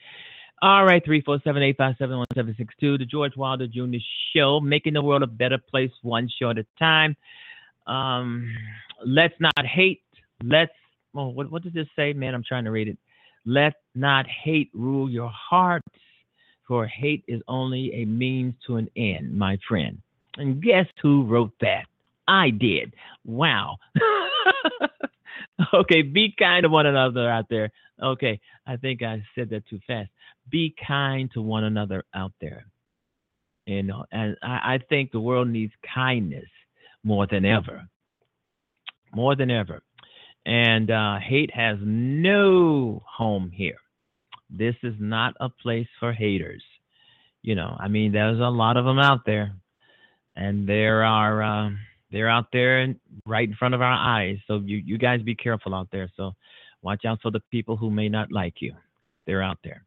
All 0.63 0.85
right, 0.85 1.05
three 1.05 1.21
four 1.21 1.41
seven 1.43 1.63
eight 1.65 1.77
five 1.77 1.97
seven 1.99 2.17
one 2.19 2.27
seven 2.33 2.55
six 2.57 2.73
two. 2.79 2.97
The 2.97 3.05
George 3.05 3.37
Wilder 3.37 3.67
Jr. 3.67 3.97
Show, 4.37 4.61
making 4.61 4.93
the 4.93 5.03
world 5.03 5.25
a 5.25 5.27
better 5.27 5.59
place 5.59 5.91
one 6.03 6.29
show 6.39 6.51
at 6.51 6.59
a 6.59 6.67
time. 6.79 7.17
Um, 7.89 8.55
let's 9.05 9.35
not 9.41 9.67
hate. 9.67 10.03
Let's 10.45 10.73
well, 11.15 11.33
what, 11.33 11.51
what 11.51 11.63
does 11.63 11.73
this 11.73 11.87
say, 11.97 12.13
man? 12.13 12.35
I'm 12.35 12.45
trying 12.45 12.65
to 12.65 12.71
read 12.71 12.89
it. 12.89 12.99
Let 13.47 13.75
not 13.95 14.27
hate 14.27 14.71
rule 14.75 15.09
your 15.09 15.31
hearts, 15.31 15.87
for 16.67 16.87
hate 16.87 17.25
is 17.29 17.41
only 17.47 17.93
a 17.95 18.05
means 18.05 18.55
to 18.67 18.77
an 18.77 18.89
end, 18.97 19.37
my 19.37 19.59
friend. 19.69 19.99
And 20.37 20.63
guess 20.63 20.87
who 21.03 21.25
wrote 21.25 21.53
that? 21.61 21.85
I 22.27 22.51
did. 22.51 22.95
Wow. 23.25 23.77
okay, 25.75 26.03
be 26.03 26.35
kind 26.39 26.63
to 26.65 26.69
one 26.69 26.87
another 26.87 27.29
out 27.31 27.47
there. 27.49 27.71
Okay, 28.03 28.41
I 28.67 28.77
think 28.77 29.03
I 29.03 29.23
said 29.35 29.51
that 29.51 29.69
too 29.69 29.79
fast. 29.87 30.11
Be 30.51 30.75
kind 30.87 31.31
to 31.35 31.43
one 31.43 31.65
another 31.65 32.05
out 32.15 32.33
there. 32.41 32.67
You 33.67 33.83
know, 33.83 34.05
and 34.11 34.37
I, 34.43 34.75
I 34.75 34.79
think 34.89 35.13
the 35.13 35.21
world 35.21 35.49
needs 35.49 35.73
kindness 35.95 36.49
more 37.03 37.27
than 37.27 37.45
ever. 37.45 37.87
More 39.15 39.37
than 39.37 39.51
ever. 39.51 39.83
And 40.47 40.91
uh, 40.91 41.19
hate 41.19 41.51
has 41.55 41.79
no 41.83 43.03
home 43.07 43.51
here. 43.53 43.79
This 44.51 44.75
is 44.83 44.95
not 44.99 45.35
a 45.41 45.49
place 45.49 45.89
for 45.99 46.13
haters. 46.13 46.63
You 47.43 47.55
know, 47.55 47.77
I 47.79 47.89
mean, 47.89 48.13
there's 48.13 48.41
a 48.41 48.43
lot 48.43 48.77
of 48.77 48.85
them 48.85 48.99
out 48.99 49.27
there, 49.27 49.55
and 50.37 50.69
there 50.69 51.05
are 51.05 51.43
uh, 51.43 51.71
they're 52.11 52.31
out 52.31 52.47
there 52.53 52.95
right 53.27 53.49
in 53.49 53.55
front 53.57 53.75
of 53.75 53.83
our 53.83 53.93
eyes. 53.93 54.39
So 54.47 54.61
you 54.65 54.79
you 54.79 54.99
guys 54.99 55.23
be 55.23 55.35
careful 55.35 55.75
out 55.75 55.89
there. 55.91 56.11
So 56.17 56.33
watch 56.83 57.05
out 57.05 57.21
for 57.23 57.31
the 57.31 57.43
people 57.51 57.77
who 57.77 57.91
may 57.91 58.09
not 58.09 58.31
like 58.31 58.55
you. 58.61 58.75
They're 59.27 59.43
out 59.43 59.59
there. 59.65 59.85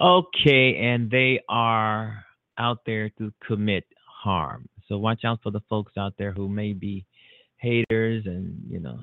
Okay, 0.00 0.76
and 0.78 1.10
they 1.10 1.40
are 1.48 2.24
out 2.58 2.78
there 2.84 3.10
to 3.18 3.32
commit 3.46 3.84
harm. 4.04 4.68
So 4.88 4.98
watch 4.98 5.24
out 5.24 5.40
for 5.42 5.50
the 5.50 5.62
folks 5.68 5.92
out 5.96 6.14
there 6.18 6.32
who 6.32 6.48
may 6.48 6.72
be 6.72 7.04
haters 7.58 8.24
and 8.26 8.60
you 8.68 8.80
know 8.80 8.98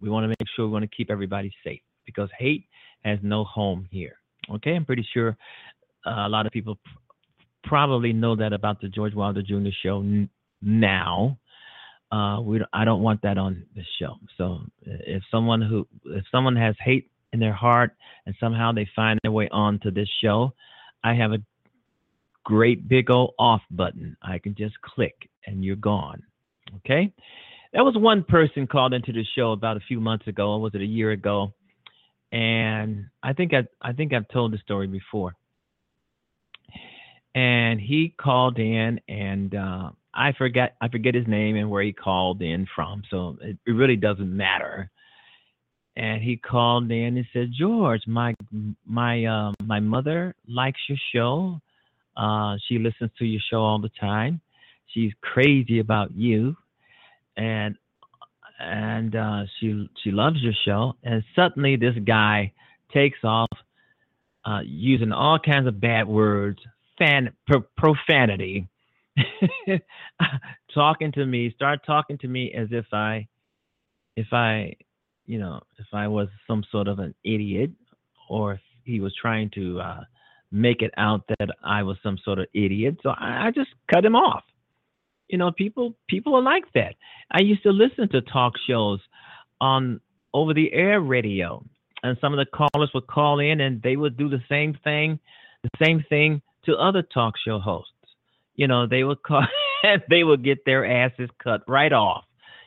we 0.00 0.08
want 0.08 0.24
to 0.24 0.28
make 0.28 0.48
sure 0.54 0.66
we 0.66 0.72
want 0.72 0.82
to 0.82 0.96
keep 0.96 1.10
everybody 1.10 1.52
safe 1.64 1.80
because 2.06 2.28
hate 2.38 2.66
has 3.04 3.18
no 3.22 3.44
home 3.44 3.86
here. 3.90 4.16
Okay, 4.50 4.74
I'm 4.74 4.84
pretty 4.84 5.06
sure 5.12 5.36
uh, 6.06 6.26
a 6.26 6.28
lot 6.28 6.46
of 6.46 6.52
people 6.52 6.78
probably 7.64 8.12
know 8.12 8.34
that 8.36 8.52
about 8.52 8.80
the 8.80 8.88
George 8.88 9.14
Wilder 9.14 9.42
Jr. 9.42 9.68
show 9.82 10.00
n- 10.00 10.28
now. 10.62 11.38
Uh, 12.10 12.40
we 12.40 12.58
don't, 12.58 12.70
I 12.72 12.84
don't 12.84 13.02
want 13.02 13.22
that 13.22 13.38
on 13.38 13.64
the 13.76 13.84
show. 13.98 14.16
So 14.36 14.60
if 14.82 15.22
someone 15.30 15.62
who 15.62 15.86
if 16.06 16.24
someone 16.32 16.56
has 16.56 16.74
hate 16.80 17.08
in 17.32 17.38
their 17.38 17.52
heart 17.52 17.94
and 18.26 18.34
somehow 18.40 18.72
they 18.72 18.88
find 18.96 19.20
their 19.22 19.30
way 19.30 19.48
onto 19.52 19.90
this 19.92 20.08
show, 20.20 20.52
I 21.04 21.14
have 21.14 21.32
a 21.32 21.38
great 22.44 22.88
big 22.88 23.10
old 23.10 23.34
off 23.38 23.62
button. 23.70 24.16
I 24.22 24.38
can 24.38 24.56
just 24.56 24.80
click 24.80 25.28
and 25.46 25.64
you're 25.64 25.76
gone. 25.76 26.22
Okay. 26.78 27.12
There 27.72 27.84
was 27.84 27.94
one 27.96 28.24
person 28.24 28.66
called 28.66 28.94
into 28.94 29.12
the 29.12 29.24
show 29.36 29.52
about 29.52 29.76
a 29.76 29.80
few 29.86 30.00
months 30.00 30.26
ago, 30.26 30.52
or 30.52 30.60
was 30.60 30.74
it 30.74 30.80
a 30.80 30.86
year 30.86 31.12
ago? 31.12 31.52
And 32.32 33.06
I 33.22 33.32
think 33.32 33.52
I 33.54 33.66
I 33.80 33.92
think 33.92 34.12
I've 34.12 34.28
told 34.28 34.52
the 34.52 34.58
story 34.58 34.86
before. 34.86 35.34
And 37.34 37.80
he 37.80 38.12
called 38.20 38.58
in, 38.58 39.00
and 39.08 39.54
uh, 39.54 39.90
I 40.12 40.32
forget 40.32 40.74
I 40.80 40.88
forget 40.88 41.14
his 41.14 41.28
name 41.28 41.56
and 41.56 41.70
where 41.70 41.82
he 41.82 41.92
called 41.92 42.42
in 42.42 42.66
from, 42.74 43.02
so 43.08 43.36
it, 43.40 43.56
it 43.64 43.70
really 43.70 43.96
doesn't 43.96 44.36
matter. 44.36 44.90
And 45.96 46.22
he 46.22 46.36
called 46.36 46.90
in 46.90 47.16
and 47.16 47.26
said, 47.32 47.52
"George, 47.56 48.02
my 48.06 48.34
my 48.84 49.24
uh, 49.24 49.52
my 49.62 49.78
mother 49.78 50.34
likes 50.48 50.80
your 50.88 50.98
show. 51.14 51.60
Uh, 52.16 52.56
she 52.66 52.78
listens 52.78 53.10
to 53.18 53.24
your 53.24 53.40
show 53.48 53.60
all 53.60 53.80
the 53.80 53.90
time. 54.00 54.40
She's 54.88 55.12
crazy 55.20 55.78
about 55.78 56.10
you." 56.16 56.56
And 57.36 57.76
and 58.60 59.16
uh, 59.16 59.42
she 59.58 59.88
she 60.02 60.10
loves 60.10 60.36
your 60.40 60.52
show. 60.64 60.94
And 61.02 61.22
suddenly, 61.34 61.76
this 61.76 61.94
guy 62.04 62.52
takes 62.92 63.18
off 63.24 63.50
uh, 64.44 64.60
using 64.64 65.12
all 65.12 65.38
kinds 65.38 65.66
of 65.66 65.80
bad 65.80 66.06
words, 66.06 66.58
fan, 66.98 67.30
pro- 67.46 67.64
profanity, 67.76 68.68
talking 70.74 71.12
to 71.12 71.24
me. 71.24 71.52
Start 71.54 71.80
talking 71.86 72.18
to 72.18 72.28
me 72.28 72.52
as 72.52 72.68
if 72.70 72.86
I, 72.92 73.28
if 74.16 74.26
I, 74.32 74.74
you 75.26 75.38
know, 75.38 75.60
if 75.78 75.86
I 75.92 76.08
was 76.08 76.28
some 76.46 76.64
sort 76.70 76.88
of 76.88 76.98
an 76.98 77.14
idiot, 77.24 77.70
or 78.28 78.54
if 78.54 78.60
he 78.84 79.00
was 79.00 79.14
trying 79.20 79.50
to 79.54 79.80
uh, 79.80 80.00
make 80.52 80.82
it 80.82 80.92
out 80.96 81.22
that 81.38 81.48
I 81.64 81.82
was 81.82 81.96
some 82.02 82.18
sort 82.24 82.38
of 82.38 82.46
idiot. 82.52 82.96
So 83.02 83.10
I, 83.10 83.46
I 83.46 83.50
just 83.54 83.70
cut 83.92 84.04
him 84.04 84.16
off 84.16 84.44
you 85.30 85.38
know 85.38 85.50
people 85.52 85.94
people 86.08 86.34
are 86.34 86.42
like 86.42 86.64
that 86.74 86.94
i 87.30 87.40
used 87.40 87.62
to 87.62 87.70
listen 87.70 88.08
to 88.08 88.20
talk 88.22 88.54
shows 88.66 89.00
on 89.60 90.00
over 90.34 90.54
the 90.54 90.72
air 90.72 91.00
radio 91.00 91.64
and 92.02 92.16
some 92.20 92.32
of 92.32 92.38
the 92.38 92.46
callers 92.46 92.90
would 92.94 93.06
call 93.06 93.40
in 93.40 93.60
and 93.60 93.82
they 93.82 93.96
would 93.96 94.16
do 94.16 94.28
the 94.28 94.42
same 94.48 94.76
thing 94.84 95.18
the 95.62 95.84
same 95.84 96.04
thing 96.08 96.40
to 96.64 96.74
other 96.76 97.02
talk 97.02 97.34
show 97.44 97.58
hosts 97.58 97.92
you 98.54 98.66
know 98.66 98.86
they 98.86 99.04
would 99.04 99.22
call 99.22 99.46
they 100.10 100.24
would 100.24 100.44
get 100.44 100.58
their 100.64 100.84
asses 100.84 101.30
cut 101.42 101.62
right 101.68 101.92
off 101.92 102.24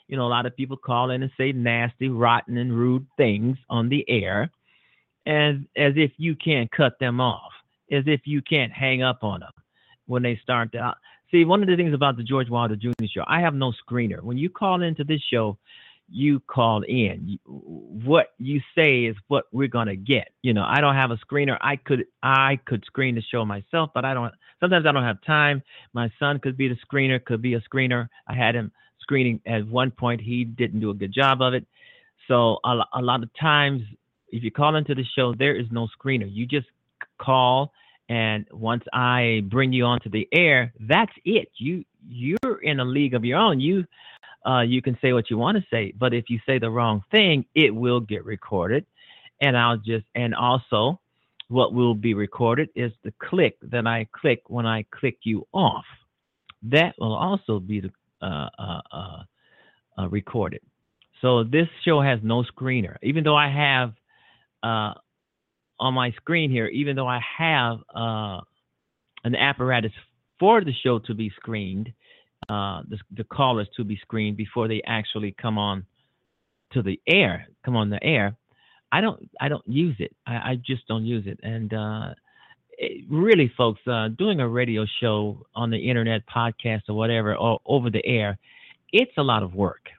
you 0.07 0.17
know 0.17 0.25
a 0.25 0.29
lot 0.29 0.45
of 0.45 0.55
people 0.55 0.77
call 0.77 1.09
in 1.11 1.23
and 1.23 1.31
say 1.37 1.51
nasty 1.51 2.09
rotten 2.09 2.57
and 2.57 2.73
rude 2.73 3.05
things 3.17 3.57
on 3.69 3.89
the 3.89 4.05
air 4.09 4.51
and 5.25 5.67
as 5.77 5.93
if 5.95 6.11
you 6.17 6.35
can't 6.35 6.69
cut 6.71 6.99
them 6.99 7.21
off, 7.21 7.51
as 7.91 8.03
if 8.07 8.21
you 8.25 8.41
can't 8.41 8.71
hang 8.71 9.01
up 9.01 9.23
on 9.23 9.41
them 9.41 9.51
when 10.05 10.23
they 10.23 10.39
start 10.41 10.71
to. 10.73 10.93
See, 11.33 11.45
one 11.45 11.63
of 11.63 11.67
the 11.67 11.75
things 11.75 11.95
about 11.95 12.15
the 12.15 12.23
George 12.23 12.47
Wilder 12.47 12.75
Jr. 12.75 12.91
show, 13.07 13.23
I 13.25 13.41
have 13.41 13.55
no 13.55 13.73
screener. 13.73 14.21
When 14.21 14.37
you 14.37 14.51
call 14.51 14.83
into 14.83 15.03
this 15.03 15.21
show, 15.21 15.57
you 16.07 16.39
call 16.41 16.83
in. 16.83 17.39
What 17.45 18.33
you 18.37 18.61
say 18.75 19.05
is 19.05 19.15
what 19.29 19.45
we're 19.51 19.67
gonna 19.67 19.95
get. 19.95 20.29
You 20.43 20.53
know, 20.53 20.63
I 20.63 20.79
don't 20.79 20.93
have 20.93 21.09
a 21.09 21.17
screener. 21.17 21.57
I 21.59 21.77
could 21.77 22.05
I 22.21 22.59
could 22.65 22.85
screen 22.85 23.15
the 23.15 23.23
show 23.23 23.45
myself, 23.45 23.89
but 23.95 24.05
I 24.05 24.13
don't. 24.13 24.31
Sometimes 24.59 24.85
I 24.85 24.91
don't 24.91 25.03
have 25.03 25.23
time. 25.23 25.63
My 25.93 26.11
son 26.19 26.39
could 26.39 26.55
be 26.55 26.67
the 26.67 26.77
screener, 26.85 27.23
could 27.23 27.41
be 27.41 27.55
a 27.55 27.61
screener. 27.61 28.09
I 28.27 28.35
had 28.35 28.53
him 28.53 28.71
screening 28.99 29.41
at 29.47 29.67
one 29.67 29.89
point. 29.89 30.21
He 30.21 30.43
didn't 30.43 30.81
do 30.81 30.91
a 30.91 30.93
good 30.93 31.11
job 31.11 31.41
of 31.41 31.55
it. 31.55 31.65
So 32.27 32.59
a, 32.63 32.83
a 32.93 33.01
lot 33.01 33.23
of 33.23 33.29
times, 33.33 33.81
if 34.29 34.43
you 34.43 34.51
call 34.51 34.75
into 34.75 34.93
the 34.93 35.03
show, 35.15 35.33
there 35.33 35.55
is 35.55 35.65
no 35.71 35.87
screener. 35.97 36.31
You 36.31 36.45
just 36.45 36.67
call 37.17 37.73
and 38.09 38.45
once 38.51 38.83
I 38.91 39.43
bring 39.45 39.73
you 39.73 39.85
onto 39.85 40.09
the 40.09 40.27
air, 40.31 40.73
that's 40.79 41.13
it. 41.25 41.49
You 41.55 41.83
you're 42.07 42.61
in 42.61 42.79
a 42.79 42.85
league 42.85 43.13
of 43.13 43.23
your 43.23 43.39
own. 43.39 43.59
You 43.59 43.85
uh, 44.45 44.61
you 44.61 44.81
can 44.81 44.97
say 45.01 45.13
what 45.13 45.29
you 45.29 45.37
want 45.37 45.57
to 45.57 45.63
say, 45.71 45.93
but 45.97 46.13
if 46.13 46.25
you 46.29 46.39
say 46.45 46.59
the 46.59 46.69
wrong 46.69 47.03
thing, 47.11 47.45
it 47.55 47.73
will 47.73 48.01
get 48.01 48.25
recorded. 48.25 48.85
And 49.41 49.57
I'll 49.57 49.77
just 49.77 50.05
and 50.15 50.35
also 50.35 50.99
what 51.47 51.73
will 51.73 51.95
be 51.95 52.13
recorded 52.13 52.69
is 52.75 52.91
the 53.03 53.13
click 53.21 53.57
that 53.61 53.85
I 53.87 54.07
click 54.11 54.41
when 54.47 54.65
I 54.65 54.85
click 54.91 55.19
you 55.23 55.47
off. 55.53 55.85
That 56.63 56.95
will 56.97 57.13
also 57.13 57.59
be 57.59 57.81
the, 57.81 57.91
uh, 58.21 58.49
uh, 58.57 58.81
uh, 58.91 59.23
uh 59.97 60.09
recorded. 60.09 60.61
So 61.21 61.43
this 61.43 61.67
show 61.85 62.01
has 62.01 62.19
no 62.23 62.43
screener, 62.43 62.97
even 63.01 63.23
though 63.23 63.35
I 63.35 63.49
have 63.49 63.93
uh, 64.61 64.93
on 65.83 65.93
my 65.93 66.11
screen 66.11 66.49
here, 66.49 66.67
even 66.67 66.95
though 66.95 67.07
I 67.07 67.19
have 67.37 67.79
uh, 67.93 68.39
an 69.25 69.35
apparatus 69.35 69.91
for 70.39 70.63
the 70.63 70.71
show 70.81 70.99
to 70.99 71.13
be 71.13 71.29
screened, 71.35 71.91
uh, 72.47 72.83
the, 72.87 72.97
the 73.17 73.25
callers 73.25 73.67
to 73.75 73.83
be 73.83 73.97
screened 73.97 74.37
before 74.37 74.69
they 74.69 74.81
actually 74.87 75.35
come 75.41 75.57
on 75.57 75.85
to 76.71 76.81
the 76.81 76.99
air, 77.05 77.47
come 77.65 77.75
on 77.75 77.89
the 77.89 78.01
air. 78.01 78.33
I 78.93 79.01
don't, 79.01 79.29
I 79.41 79.49
don't 79.49 79.67
use 79.67 79.97
it. 79.99 80.15
I, 80.25 80.33
I 80.51 80.61
just 80.65 80.87
don't 80.87 81.05
use 81.05 81.25
it. 81.27 81.39
And 81.43 81.73
uh, 81.73 82.13
it, 82.77 83.05
really, 83.09 83.51
folks, 83.57 83.81
uh, 83.85 84.07
doing 84.17 84.39
a 84.39 84.47
radio 84.47 84.85
show 85.01 85.45
on 85.53 85.69
the 85.69 85.89
internet, 85.89 86.21
podcast, 86.33 86.83
or 86.87 86.95
whatever, 86.95 87.35
or 87.35 87.59
over 87.65 87.89
the 87.89 88.05
air, 88.05 88.37
it's 88.93 89.17
a 89.17 89.23
lot 89.23 89.43
of 89.43 89.53
work. 89.53 89.89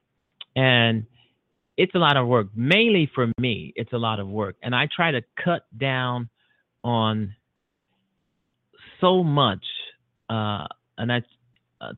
And 0.56 1.04
it's 1.76 1.94
a 1.94 1.98
lot 1.98 2.16
of 2.16 2.26
work. 2.26 2.48
Mainly 2.54 3.10
for 3.14 3.32
me, 3.38 3.72
it's 3.76 3.92
a 3.92 3.98
lot 3.98 4.20
of 4.20 4.28
work. 4.28 4.56
And 4.62 4.74
I 4.74 4.88
try 4.94 5.10
to 5.10 5.22
cut 5.42 5.62
down 5.76 6.28
on 6.82 7.34
so 9.00 9.24
much, 9.24 9.64
uh, 10.30 10.66
and 10.96 11.12
I 11.12 11.22
uh, 11.80 11.92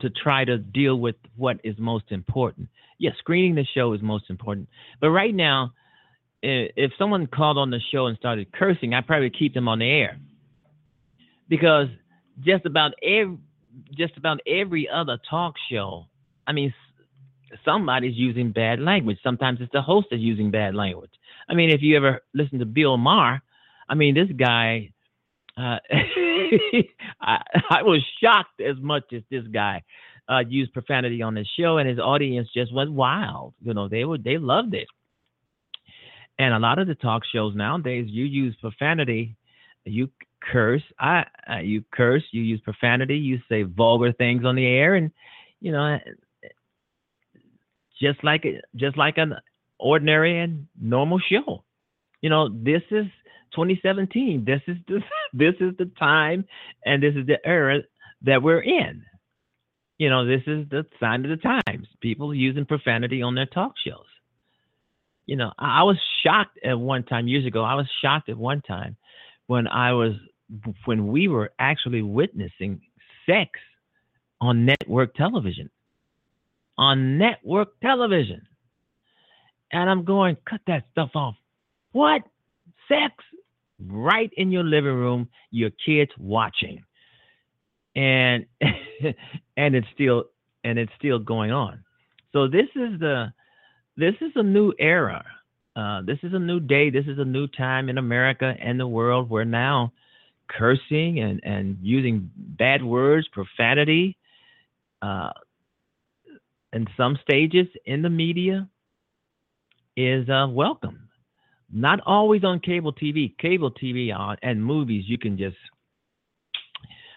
to 0.00 0.10
try 0.10 0.44
to 0.44 0.58
deal 0.58 0.96
with 0.96 1.16
what 1.36 1.58
is 1.64 1.76
most 1.78 2.06
important. 2.10 2.68
Yes, 2.98 3.14
screening 3.18 3.54
the 3.54 3.66
show 3.74 3.92
is 3.92 4.02
most 4.02 4.30
important. 4.30 4.68
But 5.00 5.10
right 5.10 5.34
now, 5.34 5.72
if 6.42 6.92
someone 6.98 7.26
called 7.26 7.56
on 7.56 7.70
the 7.70 7.80
show 7.90 8.06
and 8.06 8.18
started 8.18 8.52
cursing, 8.52 8.92
I 8.92 9.00
probably 9.00 9.30
keep 9.30 9.54
them 9.54 9.66
on 9.66 9.78
the 9.78 9.90
air 9.90 10.18
because 11.48 11.88
just 12.44 12.66
about 12.66 12.92
every 13.02 13.38
just 13.96 14.16
about 14.16 14.38
every 14.46 14.88
other 14.88 15.18
talk 15.28 15.54
show, 15.70 16.06
I 16.46 16.52
mean, 16.52 16.72
somebody's 17.64 18.16
using 18.16 18.52
bad 18.52 18.80
language. 18.80 19.18
Sometimes 19.22 19.60
it's 19.60 19.72
the 19.72 19.82
host 19.82 20.08
that's 20.10 20.22
using 20.22 20.50
bad 20.50 20.74
language. 20.74 21.12
I 21.48 21.54
mean, 21.54 21.70
if 21.70 21.82
you 21.82 21.96
ever 21.96 22.20
listen 22.34 22.58
to 22.58 22.64
Bill 22.66 22.96
Maher, 22.96 23.42
I 23.88 23.94
mean, 23.94 24.14
this 24.14 24.30
guy, 24.36 24.92
uh, 25.56 25.78
I, 27.20 27.42
I, 27.70 27.82
was 27.82 28.00
shocked 28.22 28.60
as 28.60 28.76
much 28.80 29.04
as 29.12 29.22
this 29.30 29.44
guy 29.52 29.82
uh, 30.28 30.42
used 30.48 30.72
profanity 30.72 31.22
on 31.22 31.36
his 31.36 31.48
show, 31.58 31.78
and 31.78 31.88
his 31.88 31.98
audience 31.98 32.48
just 32.54 32.72
went 32.74 32.92
wild. 32.92 33.54
You 33.62 33.74
know, 33.74 33.88
they 33.88 34.04
were 34.04 34.18
they 34.18 34.38
loved 34.38 34.74
it. 34.74 34.88
And 36.38 36.52
a 36.52 36.58
lot 36.58 36.78
of 36.78 36.88
the 36.88 36.96
talk 36.96 37.22
shows 37.32 37.54
nowadays, 37.54 38.06
you 38.08 38.24
use 38.24 38.56
profanity, 38.60 39.36
you 39.84 40.10
curse, 40.40 40.82
I, 40.98 41.24
uh, 41.48 41.58
you 41.58 41.84
curse, 41.92 42.24
you 42.32 42.42
use 42.42 42.60
profanity, 42.60 43.16
you 43.16 43.38
say 43.48 43.62
vulgar 43.62 44.12
things 44.12 44.44
on 44.44 44.56
the 44.56 44.66
air, 44.66 44.94
and 44.94 45.10
you 45.60 45.72
know 45.72 45.98
just 48.04 48.22
like 48.22 48.44
just 48.76 48.96
like 48.96 49.18
an 49.18 49.34
ordinary 49.78 50.40
and 50.40 50.66
normal 50.80 51.18
show. 51.18 51.64
You 52.20 52.30
know, 52.30 52.48
this 52.48 52.82
is 52.90 53.06
2017. 53.54 54.44
This 54.44 54.60
is 54.66 54.76
the 54.86 55.00
this 55.32 55.54
is 55.60 55.76
the 55.78 55.90
time 55.98 56.44
and 56.84 57.02
this 57.02 57.14
is 57.14 57.26
the 57.26 57.38
era 57.44 57.80
that 58.22 58.42
we're 58.42 58.62
in. 58.62 59.02
You 59.98 60.10
know, 60.10 60.26
this 60.26 60.42
is 60.46 60.68
the 60.70 60.84
sign 61.00 61.24
of 61.24 61.30
the 61.30 61.36
times. 61.36 61.86
People 62.00 62.34
using 62.34 62.66
profanity 62.66 63.22
on 63.22 63.34
their 63.34 63.46
talk 63.46 63.74
shows. 63.86 64.06
You 65.26 65.36
know, 65.36 65.52
I 65.58 65.84
was 65.84 65.96
shocked 66.22 66.58
at 66.64 66.78
one 66.78 67.04
time 67.04 67.28
years 67.28 67.46
ago. 67.46 67.62
I 67.62 67.74
was 67.74 67.88
shocked 68.02 68.28
at 68.28 68.36
one 68.36 68.60
time 68.60 68.96
when 69.46 69.66
I 69.68 69.92
was 69.92 70.12
when 70.84 71.06
we 71.08 71.28
were 71.28 71.52
actually 71.58 72.02
witnessing 72.02 72.82
sex 73.26 73.50
on 74.40 74.66
network 74.66 75.14
television 75.14 75.70
on 76.76 77.18
network 77.18 77.80
television. 77.80 78.46
And 79.72 79.88
I'm 79.90 80.04
going, 80.04 80.36
cut 80.48 80.60
that 80.66 80.84
stuff 80.92 81.10
off. 81.14 81.36
What? 81.92 82.22
Sex? 82.88 83.12
Right 83.80 84.30
in 84.36 84.50
your 84.50 84.64
living 84.64 84.94
room, 84.94 85.28
your 85.50 85.70
kids 85.84 86.10
watching. 86.18 86.84
And 87.96 88.46
and 89.56 89.74
it's 89.74 89.86
still 89.94 90.24
and 90.62 90.78
it's 90.78 90.92
still 90.98 91.18
going 91.18 91.52
on. 91.52 91.84
So 92.32 92.48
this 92.48 92.68
is 92.74 92.98
the 92.98 93.32
this 93.96 94.14
is 94.20 94.32
a 94.34 94.42
new 94.42 94.72
era. 94.78 95.24
Uh, 95.76 96.02
this 96.02 96.18
is 96.22 96.32
a 96.34 96.38
new 96.38 96.60
day. 96.60 96.90
This 96.90 97.06
is 97.06 97.18
a 97.18 97.24
new 97.24 97.46
time 97.48 97.88
in 97.88 97.98
America 97.98 98.54
and 98.60 98.78
the 98.78 98.86
world 98.86 99.28
where 99.28 99.44
now 99.44 99.92
cursing 100.48 101.20
and, 101.20 101.40
and 101.44 101.78
using 101.82 102.30
bad 102.36 102.82
words, 102.82 103.26
profanity, 103.32 104.16
uh, 105.02 105.30
in 106.74 106.86
some 106.96 107.18
stages 107.22 107.68
in 107.86 108.02
the 108.02 108.10
media 108.10 108.68
is 109.96 110.28
uh, 110.28 110.46
welcome. 110.50 111.08
Not 111.72 112.00
always 112.04 112.44
on 112.44 112.60
cable 112.60 112.92
TV. 112.92 113.36
Cable 113.38 113.70
TV 113.70 114.14
on, 114.14 114.36
and 114.42 114.64
movies, 114.64 115.04
you 115.06 115.16
can 115.18 115.38
just 115.38 115.56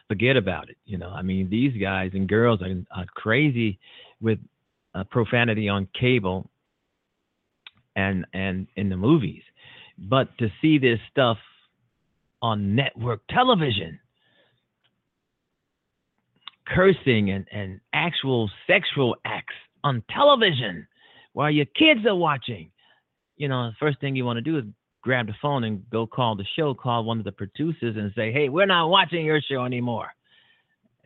forget 0.08 0.38
about 0.38 0.70
it. 0.70 0.78
You 0.86 0.98
know, 0.98 1.10
I 1.10 1.22
mean, 1.22 1.50
these 1.50 1.74
guys 1.82 2.12
and 2.14 2.30
girls 2.30 2.62
are, 2.62 2.74
are 2.96 3.06
crazy 3.16 3.80
with 4.22 4.40
uh, 4.96 5.04
profanity 5.06 5.68
on 5.70 5.88
cable 6.00 6.50
and 7.96 8.26
and 8.34 8.68
in 8.76 8.90
the 8.90 8.98
movies, 8.98 9.44
but 9.98 10.36
to 10.38 10.50
see 10.62 10.78
this 10.78 11.00
stuff 11.12 11.38
on 12.42 12.76
network 12.76 13.22
television 13.30 14.00
cursing 16.76 17.32
and, 17.32 17.46
and 17.52 17.80
actual 17.94 18.50
sexual 18.66 19.16
acts 19.26 19.56
on 19.84 20.04
television 20.10 20.88
while 21.34 21.52
your 21.52 21.66
kids 21.66 22.06
are 22.06 22.16
watching. 22.16 22.72
You 23.38 23.48
know, 23.48 23.68
the 23.68 23.76
first 23.80 24.00
thing 24.02 24.16
you 24.16 24.26
want 24.26 24.38
to 24.38 24.42
do 24.42 24.58
is 24.58 24.64
grab 25.02 25.28
the 25.28 25.36
phone 25.42 25.64
and 25.64 25.88
go 25.90 26.08
call 26.08 26.36
the 26.36 26.46
show, 26.56 26.74
call 26.74 27.04
one 27.04 27.20
of 27.20 27.26
the 27.26 27.32
producers 27.32 27.96
and 27.96 28.12
say, 28.16 28.32
hey, 28.32 28.50
we're 28.50 28.66
not 28.66 28.90
watching 28.90 29.26
your 29.26 29.42
show 29.42 29.64
anymore. 29.64 30.08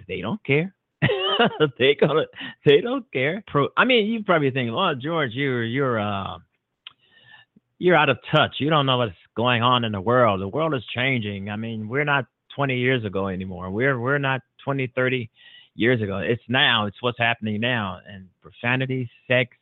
They 0.08 0.22
don't 0.22 0.44
care. 0.44 0.74
they 1.80 1.96
gonna, 1.96 2.26
they 2.66 2.82
don't 2.82 3.06
care. 3.12 3.44
Pro, 3.48 3.70
I 3.78 3.86
mean, 3.86 4.08
you 4.08 4.24
probably 4.24 4.52
think, 4.52 4.72
oh, 4.72 4.94
George, 5.00 5.32
you're 5.34 5.64
you're 5.64 6.00
uh, 6.00 6.38
you're 7.80 7.96
out 7.96 8.10
of 8.10 8.18
touch. 8.32 8.56
You 8.60 8.70
don't 8.70 8.86
know 8.86 9.00
what's 9.00 9.14
going 9.36 9.64
on 9.64 9.84
in 9.84 9.92
the 9.92 10.02
world. 10.02 10.42
The 10.42 10.48
world 10.48 10.76
is 10.76 10.84
changing. 10.96 11.50
I 11.50 11.56
mean, 11.56 11.88
we're 11.88 12.04
not 12.04 12.26
20 12.56 12.78
years 12.78 13.04
ago 13.06 13.28
anymore. 13.28 13.72
We're 13.72 14.00
we're 14.00 14.20
not 14.20 14.42
20, 14.64 14.92
30 14.96 15.30
years 15.76 16.02
ago. 16.02 16.18
It's 16.18 16.44
now. 16.48 16.86
It's 16.86 17.02
what's 17.02 17.18
happening 17.20 17.62
now. 17.62 18.00
And 18.08 18.28
profanity, 18.42 19.10
sex, 19.28 19.56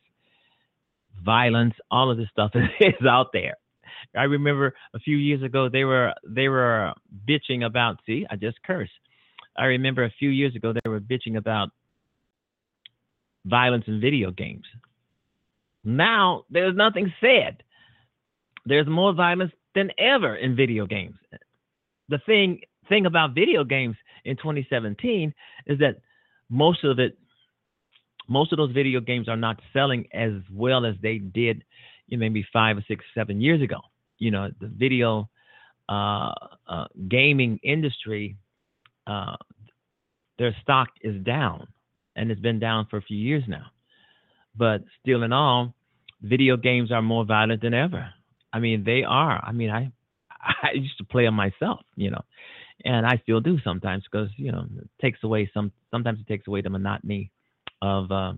violence, 1.24 1.74
all 1.90 2.10
of 2.10 2.16
this 2.18 2.28
stuff 2.30 2.52
is 2.80 3.06
out 3.08 3.32
there. 3.32 3.54
I 4.16 4.24
remember 4.24 4.74
a 4.94 4.98
few 4.98 5.16
years 5.16 5.42
ago 5.42 5.68
they 5.68 5.84
were 5.84 6.14
they 6.26 6.48
were 6.48 6.92
bitching 7.28 7.64
about. 7.64 8.00
See, 8.06 8.26
I 8.30 8.36
just 8.36 8.62
cursed. 8.62 8.92
I 9.56 9.66
remember 9.66 10.04
a 10.04 10.12
few 10.18 10.30
years 10.30 10.56
ago 10.56 10.72
they 10.72 10.88
were 10.88 11.00
bitching 11.00 11.36
about 11.36 11.70
violence 13.44 13.84
in 13.86 14.00
video 14.00 14.30
games. 14.30 14.64
Now 15.84 16.44
there's 16.50 16.74
nothing 16.74 17.12
said. 17.20 17.62
There's 18.66 18.86
more 18.86 19.12
violence 19.12 19.52
than 19.74 19.90
ever 19.98 20.36
in 20.36 20.56
video 20.56 20.86
games. 20.86 21.16
The 22.08 22.18
thing 22.26 22.60
thing 22.88 23.06
about 23.06 23.34
video 23.34 23.64
games 23.64 23.96
in 24.24 24.36
2017 24.36 25.34
is 25.66 25.78
that 25.78 25.96
most 26.48 26.84
of 26.84 26.98
it, 26.98 27.16
most 28.28 28.52
of 28.52 28.58
those 28.58 28.72
video 28.72 29.00
games 29.00 29.28
are 29.28 29.36
not 29.36 29.60
selling 29.72 30.06
as 30.12 30.32
well 30.52 30.84
as 30.84 30.94
they 31.02 31.18
did, 31.18 31.64
you 32.08 32.16
know, 32.16 32.20
maybe 32.20 32.46
five 32.52 32.76
or 32.76 32.84
six, 32.86 33.04
seven 33.14 33.40
years 33.40 33.62
ago. 33.62 33.78
you 34.18 34.30
know, 34.30 34.50
the 34.60 34.68
video 34.68 35.28
uh, 35.88 36.32
uh, 36.68 36.84
gaming 37.08 37.58
industry, 37.62 38.36
uh, 39.06 39.36
their 40.38 40.54
stock 40.62 40.88
is 41.02 41.22
down, 41.24 41.66
and 42.16 42.30
it's 42.30 42.40
been 42.40 42.60
down 42.60 42.86
for 42.88 42.98
a 42.98 43.02
few 43.02 43.16
years 43.16 43.42
now. 43.48 43.66
But 44.56 44.84
still, 45.00 45.22
in 45.22 45.32
all, 45.32 45.74
video 46.22 46.56
games 46.56 46.92
are 46.92 47.02
more 47.02 47.24
violent 47.24 47.62
than 47.62 47.74
ever. 47.74 48.10
I 48.52 48.58
mean, 48.58 48.84
they 48.84 49.02
are. 49.04 49.42
I 49.44 49.52
mean, 49.52 49.70
I 49.70 49.90
I 50.62 50.72
used 50.74 50.98
to 50.98 51.04
play 51.04 51.24
them 51.24 51.34
myself, 51.34 51.80
you 51.96 52.10
know, 52.10 52.22
and 52.84 53.06
I 53.06 53.20
still 53.22 53.40
do 53.40 53.58
sometimes 53.62 54.04
because 54.10 54.28
you 54.36 54.52
know 54.52 54.64
it 54.76 54.88
takes 55.00 55.22
away 55.22 55.50
some. 55.52 55.72
Sometimes 55.90 56.20
it 56.20 56.26
takes 56.26 56.46
away 56.46 56.60
the 56.62 56.70
monotony 56.70 57.30
of 57.82 58.10
uh, 58.10 58.32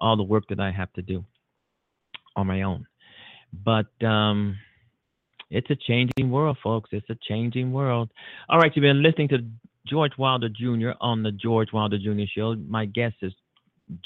all 0.00 0.16
the 0.16 0.22
work 0.22 0.44
that 0.48 0.60
I 0.60 0.70
have 0.70 0.92
to 0.94 1.02
do 1.02 1.24
on 2.36 2.46
my 2.46 2.62
own. 2.62 2.86
But 3.52 3.86
um, 4.04 4.56
it's 5.50 5.70
a 5.70 5.76
changing 5.76 6.30
world, 6.30 6.58
folks. 6.62 6.90
It's 6.92 7.08
a 7.10 7.18
changing 7.28 7.72
world. 7.72 8.10
All 8.48 8.58
right, 8.58 8.72
you've 8.74 8.82
been 8.82 9.02
listening 9.02 9.28
to 9.28 9.38
George 9.86 10.12
Wilder 10.18 10.48
Jr. 10.48 10.90
on 11.00 11.22
the 11.22 11.32
George 11.32 11.72
Wilder 11.72 11.98
Jr. 11.98 12.24
Show. 12.34 12.54
My 12.56 12.86
guest 12.86 13.16
is 13.22 13.32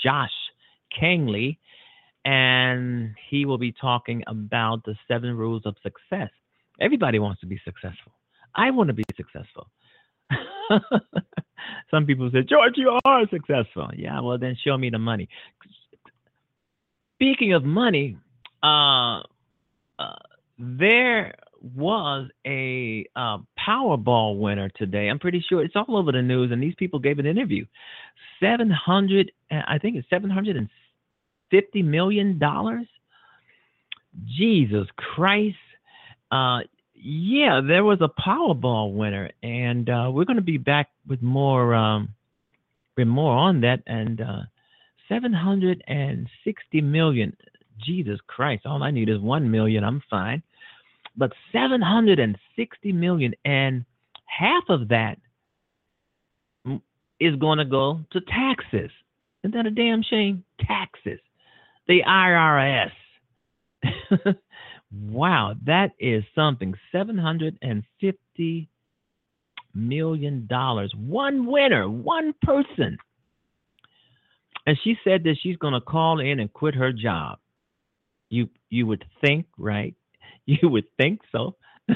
Josh 0.03 0.33
Kangley, 1.01 1.59
and 2.25 3.15
he 3.31 3.47
will 3.47 3.59
be 3.59 3.73
talking 3.73 4.23
about 4.27 4.85
the 4.85 4.95
seven 5.07 5.37
rules 5.37 5.63
of 5.65 5.77
success. 5.83 6.31
Everybody 6.81 7.19
wants 7.19 7.41
to 7.41 7.47
be 7.47 7.61
successful. 7.65 8.13
I 8.59 8.71
want 8.73 8.89
to 8.89 8.95
be 8.95 9.05
successful. 9.17 9.69
Some 11.91 12.05
people 12.07 12.29
say, 12.33 12.43
George, 12.43 12.75
you 12.77 12.99
are 13.05 13.27
successful. 13.31 13.89
Yeah, 13.97 14.21
well, 14.21 14.37
then 14.37 14.57
show 14.63 14.77
me 14.77 14.91
the 14.91 14.99
money. 14.99 15.29
Speaking 17.15 17.53
of 17.55 17.65
money, 17.65 18.17
uh, 18.63 19.21
uh, 19.99 20.17
there 20.59 21.35
was 21.77 22.29
a 22.47 23.07
uh, 23.17 23.39
Powerball 23.59 24.39
winner 24.39 24.71
today. 24.77 25.09
I'm 25.09 25.19
pretty 25.19 25.45
sure 25.49 25.65
it's 25.65 25.77
all 25.77 25.97
over 25.97 26.13
the 26.13 26.23
news, 26.23 26.51
and 26.53 26.63
these 26.63 26.75
people 26.77 26.99
gave 26.99 27.19
an 27.19 27.27
interview. 27.27 27.65
Seven 28.41 28.71
hundred, 28.71 29.33
I 29.51 29.79
think 29.79 29.97
it's 29.97 30.09
seven 30.11 30.31
hundred 30.31 30.57
and 30.57 30.69
fifty 31.51 31.83
million 31.83 32.39
dollars. 32.39 32.87
Jesus 34.37 34.87
Christ! 34.97 35.57
Uh, 36.31 36.61
yeah, 37.01 37.61
there 37.67 37.85
was 37.85 38.01
a 38.01 38.09
Powerball 38.09 38.95
winner, 38.95 39.31
and 39.43 39.89
uh, 39.89 40.11
we're 40.13 40.25
going 40.25 40.37
to 40.37 40.43
be 40.43 40.59
back 40.59 40.91
with 41.07 41.23
more 41.23 41.75
um, 41.75 42.11
with 42.97 43.07
more 43.07 43.35
on 43.35 43.61
that. 43.63 43.83
And 43.87 44.21
uh, 44.21 44.41
seven 45.09 45.33
hundred 45.33 45.83
and 45.87 46.29
sixty 46.45 46.81
million. 46.81 47.37
Jesus 47.85 48.19
Christ! 48.27 48.67
All 48.67 48.83
I 48.83 48.91
need 48.91 49.09
is 49.09 49.21
one 49.21 49.51
million. 49.51 49.85
I'm 49.85 50.03
fine. 50.11 50.43
But 51.17 51.33
seven 51.53 51.81
hundred 51.81 52.19
and 52.19 52.37
sixty 52.57 52.93
million, 52.93 53.35
and 53.45 53.85
half 54.27 54.65
of 54.69 54.89
that 54.89 55.19
is 57.21 57.37
going 57.37 57.59
to 57.59 57.65
go 57.65 58.01
to 58.13 58.21
taxes. 58.21 58.91
Isn't 59.43 59.55
that 59.55 59.67
a 59.67 59.71
damn 59.71 60.03
shame? 60.03 60.45
Taxes. 60.61 61.21
The 61.87 62.03
IRS. 62.07 62.91
wow, 64.93 65.55
that 65.67 65.93
is 65.99 66.25
something. 66.35 66.75
$750 66.95 68.69
million. 69.75 70.49
One 70.97 71.47
winner, 71.47 71.89
one 71.89 72.35
person. 72.43 72.99
And 74.67 74.79
she 74.85 74.97
said 75.03 75.25
that 75.25 75.37
she's 75.43 75.57
going 75.57 75.75
to 75.75 75.81
call 75.81 76.21
in 76.21 76.41
and 76.41 76.53
quit 76.53 76.75
her 76.75 76.93
job. 76.93 77.39
You 78.31 78.51
you 78.69 78.87
would 78.87 79.05
think, 79.21 79.47
right? 79.59 79.95
You 80.47 80.71
would 80.71 80.87
think 80.97 81.21
so. 81.31 81.57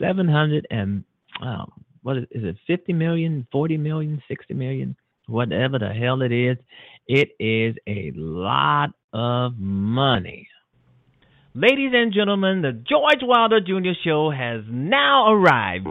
700 0.00 0.66
and 0.72 1.04
wow, 1.40 1.72
what 2.02 2.16
is, 2.16 2.24
is 2.32 2.42
it 2.44 2.56
50 2.66 2.92
million, 2.92 3.46
40 3.52 3.76
million, 3.76 4.20
60 4.26 4.54
million, 4.54 4.96
whatever 5.26 5.78
the 5.78 5.90
hell 5.90 6.22
it 6.22 6.32
is. 6.32 6.56
It 7.06 7.30
is 7.38 7.76
a 7.86 8.10
lot 8.16 8.90
of 9.12 9.56
money. 9.56 10.48
Ladies 11.56 11.92
and 11.94 12.12
gentlemen, 12.12 12.62
the 12.62 12.72
George 12.72 13.22
Wilder 13.22 13.60
Jr. 13.60 13.94
Show 14.02 14.28
has 14.28 14.62
now 14.68 15.32
arrived. 15.32 15.86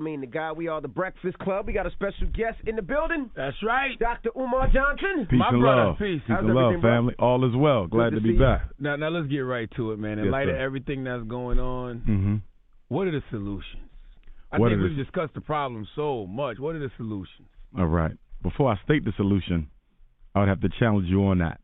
Charlemagne 0.00 0.20
tha 0.20 0.26
God. 0.26 0.56
We 0.56 0.68
are 0.68 0.80
the 0.80 0.88
Breakfast 0.88 1.38
Club. 1.38 1.66
We 1.66 1.72
got 1.72 1.86
a 1.86 1.90
special 1.90 2.26
guest 2.28 2.56
in 2.66 2.76
the 2.76 2.82
building, 2.82 3.30
That's 3.36 3.56
right. 3.62 3.98
Dr. 3.98 4.30
Umar 4.36 4.68
Johnson. 4.72 5.26
Peace 5.28 5.38
My 5.38 5.48
and 5.50 5.60
brother, 5.60 5.84
love. 5.88 5.98
peace. 5.98 6.20
Peace 6.26 6.36
and 6.38 6.48
love, 6.48 6.56
everything, 6.64 6.80
bro? 6.80 6.90
family. 6.90 7.14
All 7.18 7.44
is 7.48 7.54
well. 7.56 7.86
Glad 7.86 8.10
to 8.10 8.16
to, 8.16 8.22
see 8.22 8.28
be 8.28 8.34
you. 8.34 8.40
back. 8.40 8.62
Now, 8.78 8.96
now 8.96 9.08
let's 9.10 9.28
get 9.28 9.40
right 9.40 9.68
to 9.76 9.92
it, 9.92 9.98
man. 9.98 10.18
In 10.18 10.24
Yes, 10.26 10.32
light 10.32 10.48
of 10.48 10.56
everything 10.56 11.04
that's 11.04 11.24
going 11.24 11.58
on, 11.58 11.98
hmm 12.00 12.36
what 12.88 13.06
are 13.06 13.12
the 13.12 13.22
solutions? 13.30 13.84
I 14.50 14.58
What 14.58 14.70
think 14.70 14.82
we've 14.82 14.96
the- 14.96 15.04
discussed 15.04 15.34
the 15.34 15.40
problem 15.40 15.86
so 15.94 16.26
much. 16.26 16.58
What 16.58 16.74
are 16.74 16.80
the 16.80 16.90
solutions? 16.96 17.46
All 17.78 17.86
right. 17.86 18.12
Before 18.42 18.72
I 18.72 18.76
state 18.82 19.04
the 19.04 19.12
solution, 19.16 19.68
I 20.34 20.40
would 20.40 20.48
have 20.48 20.60
to 20.62 20.68
challenge 20.80 21.06
you 21.08 21.24
on 21.26 21.38
that. 21.38 21.60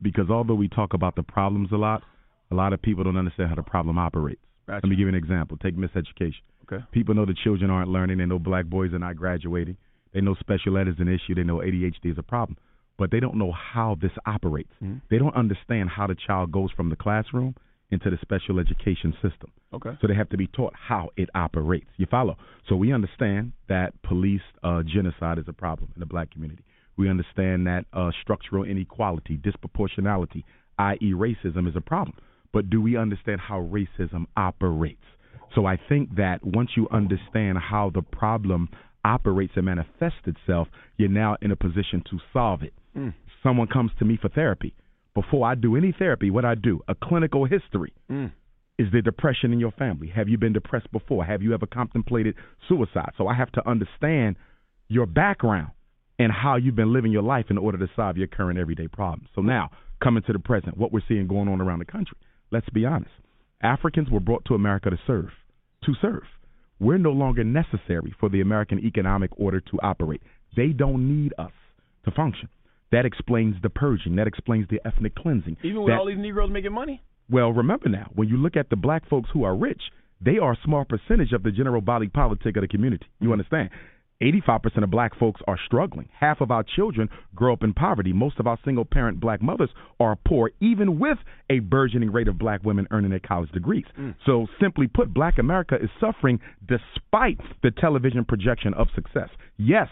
Because 0.00 0.30
although 0.30 0.54
we 0.54 0.68
talk 0.68 0.94
about 0.94 1.14
the 1.14 1.22
problems 1.22 1.70
a 1.72 1.76
lot, 1.76 2.02
a 2.50 2.54
lot 2.54 2.72
of 2.72 2.80
people 2.80 3.04
don't 3.04 3.16
understand 3.18 3.50
how 3.50 3.54
the 3.56 3.62
problem 3.62 3.98
operates. 3.98 4.40
Gotcha. 4.66 4.80
Let 4.86 4.90
me 4.90 4.96
give 4.96 5.00
you 5.02 5.08
an 5.08 5.14
example. 5.14 5.56
Take 5.58 5.76
miseducation. 5.76 6.40
Okay. 6.72 6.84
People 6.92 7.14
know 7.14 7.26
the 7.26 7.34
children 7.34 7.70
aren't 7.70 7.88
learning. 7.90 8.18
They 8.18 8.26
know 8.26 8.38
black 8.38 8.66
boys 8.66 8.92
are 8.92 8.98
not 8.98 9.16
graduating. 9.16 9.76
They 10.12 10.20
know 10.20 10.34
special 10.40 10.78
ed 10.78 10.88
is 10.88 10.96
an 10.98 11.08
issue. 11.08 11.34
They 11.34 11.42
know 11.42 11.58
ADHD 11.58 12.12
is 12.12 12.18
a 12.18 12.22
problem. 12.22 12.56
But 12.98 13.10
they 13.10 13.20
don't 13.20 13.36
know 13.36 13.52
how 13.52 13.96
this 14.00 14.12
operates. 14.26 14.72
Mhm. 14.82 15.00
They 15.08 15.18
don't 15.18 15.34
understand 15.34 15.90
how 15.90 16.06
the 16.06 16.14
child 16.14 16.52
goes 16.52 16.70
from 16.72 16.90
the 16.90 16.96
classroom 16.96 17.54
into 17.90 18.10
the 18.10 18.18
special 18.18 18.58
education 18.58 19.12
system. 19.22 19.50
Okay. 19.72 19.96
So 20.00 20.06
they 20.06 20.14
have 20.14 20.28
to 20.30 20.36
be 20.36 20.46
taught 20.46 20.74
how 20.74 21.10
it 21.16 21.28
operates. 21.34 21.90
You 21.96 22.06
follow? 22.06 22.36
So 22.68 22.76
we 22.76 22.92
understand 22.92 23.52
that 23.68 24.00
police 24.02 24.42
uh, 24.62 24.82
genocide 24.82 25.38
is 25.38 25.48
a 25.48 25.52
problem 25.52 25.90
in 25.94 26.00
the 26.00 26.06
black 26.06 26.30
community. 26.30 26.64
We 26.96 27.08
understand 27.08 27.66
that 27.66 27.86
uh, 27.92 28.10
structural 28.20 28.64
inequality, 28.64 29.38
disproportionality, 29.38 30.44
i.e., 30.78 31.12
racism, 31.12 31.68
is 31.68 31.76
a 31.76 31.80
problem. 31.80 32.16
But 32.52 32.68
do 32.70 32.80
we 32.80 32.96
understand 32.96 33.40
how 33.40 33.62
racism 33.62 34.26
operates? 34.36 35.04
So 35.54 35.66
I 35.66 35.78
think 35.88 36.16
that 36.16 36.44
once 36.44 36.70
you 36.76 36.88
understand 36.90 37.58
how 37.58 37.90
the 37.94 38.02
problem 38.02 38.68
operates 39.04 39.52
and 39.56 39.66
manifests 39.66 40.26
itself, 40.26 40.68
you're 40.96 41.08
now 41.08 41.36
in 41.42 41.50
a 41.50 41.56
position 41.56 42.02
to 42.10 42.18
solve 42.32 42.62
it. 42.62 42.72
Mm. 42.96 43.14
Someone 43.42 43.66
comes 43.66 43.90
to 43.98 44.04
me 44.04 44.18
for 44.20 44.28
therapy. 44.28 44.74
Before 45.14 45.46
I 45.46 45.54
do 45.54 45.76
any 45.76 45.94
therapy, 45.96 46.30
what 46.30 46.44
I 46.44 46.54
do, 46.54 46.80
a 46.88 46.94
clinical 46.94 47.44
history. 47.44 47.92
Mm. 48.10 48.32
Is 48.78 48.88
there 48.92 49.02
depression 49.02 49.52
in 49.52 49.60
your 49.60 49.72
family? 49.72 50.08
Have 50.08 50.28
you 50.28 50.38
been 50.38 50.52
depressed 50.52 50.90
before? 50.90 51.24
Have 51.24 51.42
you 51.42 51.52
ever 51.52 51.66
contemplated 51.66 52.34
suicide? 52.68 53.10
So 53.18 53.26
I 53.26 53.34
have 53.34 53.52
to 53.52 53.68
understand 53.68 54.36
your 54.88 55.06
background 55.06 55.72
and 56.18 56.32
how 56.32 56.56
you've 56.56 56.76
been 56.76 56.92
living 56.92 57.12
your 57.12 57.22
life 57.22 57.46
in 57.50 57.58
order 57.58 57.78
to 57.78 57.88
solve 57.94 58.16
your 58.16 58.28
current 58.28 58.58
everyday 58.58 58.88
problems. 58.88 59.28
So 59.34 59.42
now, 59.42 59.70
coming 60.02 60.22
to 60.26 60.32
the 60.32 60.38
present, 60.38 60.76
what 60.76 60.92
we're 60.92 61.02
seeing 61.06 61.26
going 61.26 61.48
on 61.48 61.60
around 61.60 61.80
the 61.80 61.84
country. 61.84 62.16
Let's 62.50 62.68
be 62.70 62.86
honest. 62.86 63.10
Africans 63.62 64.10
were 64.10 64.20
brought 64.20 64.44
to 64.46 64.54
America 64.54 64.90
to 64.90 64.98
serve, 65.06 65.30
to 65.84 65.94
serve. 66.00 66.24
We're 66.80 66.98
no 66.98 67.12
longer 67.12 67.44
necessary 67.44 68.14
for 68.18 68.28
the 68.28 68.40
American 68.40 68.78
economic 68.80 69.30
order 69.36 69.60
to 69.60 69.80
operate. 69.82 70.22
They 70.56 70.68
don't 70.68 71.08
need 71.08 71.32
us 71.38 71.52
to 72.04 72.10
function. 72.10 72.48
That 72.90 73.06
explains 73.06 73.56
the 73.62 73.70
purging. 73.70 74.16
That 74.16 74.26
explains 74.26 74.66
the 74.68 74.80
ethnic 74.86 75.14
cleansing. 75.14 75.56
Even 75.62 75.82
with 75.82 75.92
That- 75.92 75.98
all 76.00 76.06
these 76.06 76.18
Negroes 76.18 76.50
making 76.50 76.72
money? 76.72 77.02
well, 77.30 77.52
remember 77.52 77.88
now, 77.88 78.10
when 78.14 78.28
you 78.28 78.36
look 78.36 78.56
at 78.56 78.68
the 78.68 78.76
black 78.76 79.06
folks 79.08 79.30
who 79.30 79.44
are 79.44 79.56
rich, 79.56 79.80
they 80.20 80.38
are 80.38 80.52
a 80.52 80.58
small 80.64 80.84
percentage 80.84 81.32
of 81.32 81.42
the 81.42 81.50
general 81.50 81.80
body 81.80 82.08
politic 82.08 82.56
of 82.56 82.62
the 82.62 82.68
community. 82.68 83.06
You 83.20 83.26
mm-hmm. 83.26 83.32
understand? 83.32 83.70
85% 84.22 84.84
of 84.84 84.90
black 84.90 85.18
folks 85.18 85.40
are 85.46 85.58
struggling. 85.66 86.08
Half 86.18 86.40
of 86.40 86.50
our 86.50 86.62
children 86.62 87.08
grow 87.34 87.52
up 87.52 87.62
in 87.62 87.74
poverty. 87.74 88.12
Most 88.12 88.38
of 88.38 88.46
our 88.46 88.58
single 88.64 88.84
parent 88.84 89.20
black 89.20 89.42
mothers 89.42 89.70
are 90.00 90.16
poor, 90.26 90.50
even 90.60 90.98
with 90.98 91.18
a 91.50 91.58
burgeoning 91.58 92.12
rate 92.12 92.28
of 92.28 92.38
black 92.38 92.64
women 92.64 92.86
earning 92.90 93.10
their 93.10 93.18
college 93.20 93.50
degrees. 93.50 93.84
So, 94.24 94.46
simply 94.60 94.86
put, 94.86 95.12
black 95.12 95.38
America 95.38 95.76
is 95.82 95.90
suffering 96.00 96.40
despite 96.66 97.40
the 97.62 97.70
television 97.70 98.24
projection 98.24 98.74
of 98.74 98.88
success. 98.94 99.28
Yes, 99.56 99.88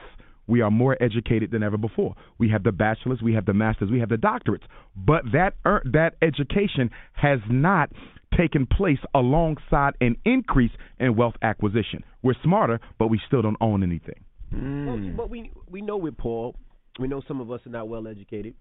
we 0.46 0.60
are 0.60 0.70
more 0.70 0.96
educated 1.00 1.50
than 1.50 1.62
ever 1.62 1.76
before. 1.76 2.14
We 2.38 2.50
have 2.50 2.64
the 2.64 2.72
bachelors, 2.72 3.20
we 3.22 3.34
have 3.34 3.46
the 3.46 3.54
masters, 3.54 3.90
we 3.90 4.00
have 4.00 4.08
the 4.08 4.16
doctorates, 4.16 4.64
but 4.96 5.22
that 5.32 5.54
er, 5.64 5.82
that 5.84 6.14
education 6.22 6.90
has 7.14 7.38
not 7.48 7.90
taken 8.36 8.66
place 8.66 8.98
alongside 9.14 9.94
an 10.00 10.16
increase 10.24 10.72
in 10.98 11.16
wealth 11.16 11.34
acquisition. 11.42 12.04
We're 12.22 12.34
smarter, 12.42 12.80
but 12.98 13.08
we 13.08 13.20
still 13.26 13.42
don't 13.42 13.56
own 13.60 13.82
anything. 13.82 14.24
Well, 14.52 14.98
but 15.16 15.30
we 15.30 15.52
we 15.68 15.80
know 15.80 15.96
with 15.96 16.16
Paul, 16.16 16.56
we 16.98 17.06
know 17.08 17.22
some 17.28 17.40
of 17.40 17.50
us 17.50 17.60
are 17.66 17.70
not 17.70 17.88
well 17.88 18.06
educated. 18.08 18.54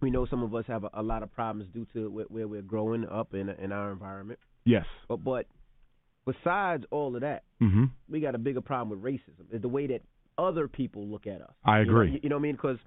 We 0.00 0.10
know 0.10 0.26
some 0.26 0.42
of 0.42 0.54
us 0.54 0.64
have 0.68 0.84
a, 0.84 0.90
a 0.94 1.02
lot 1.02 1.22
of 1.22 1.32
problems 1.32 1.70
due 1.72 1.86
to 1.94 2.10
where, 2.10 2.24
where 2.28 2.48
we're 2.48 2.62
growing 2.62 3.06
up 3.06 3.34
in 3.34 3.48
in 3.50 3.72
our 3.72 3.92
environment. 3.92 4.38
Yes. 4.64 4.84
But 5.08 5.22
but 5.22 5.46
besides 6.26 6.84
all 6.90 7.14
of 7.14 7.20
that, 7.22 7.44
hmm 7.60 7.84
we 8.08 8.20
got 8.20 8.34
a 8.34 8.38
bigger 8.38 8.60
problem 8.60 9.00
with 9.00 9.12
racism. 9.14 9.52
Is 9.52 9.62
the 9.62 9.68
way 9.68 9.86
that 9.88 10.00
other 10.38 10.66
people 10.68 11.06
look 11.06 11.26
at 11.26 11.40
us. 11.42 11.52
I 11.64 11.80
You 11.80 11.84
know- 11.86 11.90
agree. 11.92 12.20
You 12.22 12.28
know, 12.28 12.36
what 12.36 12.40
I 12.40 12.42
mean? 12.42 12.52
Because, 12.56 12.78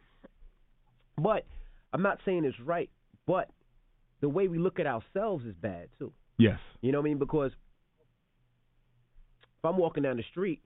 but 1.18 1.46
I'm 1.94 2.02
not 2.04 2.20
saying 2.26 2.46
it's 2.46 2.60
right, 2.60 2.90
but 3.26 3.50
the 4.22 4.30
way 4.30 4.48
we 4.48 4.58
look 4.60 4.80
at 4.80 4.86
ourselves 4.88 5.46
is 5.46 5.56
bad 5.56 5.90
too. 5.98 6.12
Yes. 6.38 6.60
You 6.82 6.92
know 6.92 7.00
what 7.00 7.06
I 7.06 7.10
mean? 7.10 7.18
Because 7.18 7.52
if 9.60 9.66
I'm 9.66 9.78
walking 9.78 10.04
down 10.04 10.18
the 10.18 10.24
street 10.32 10.62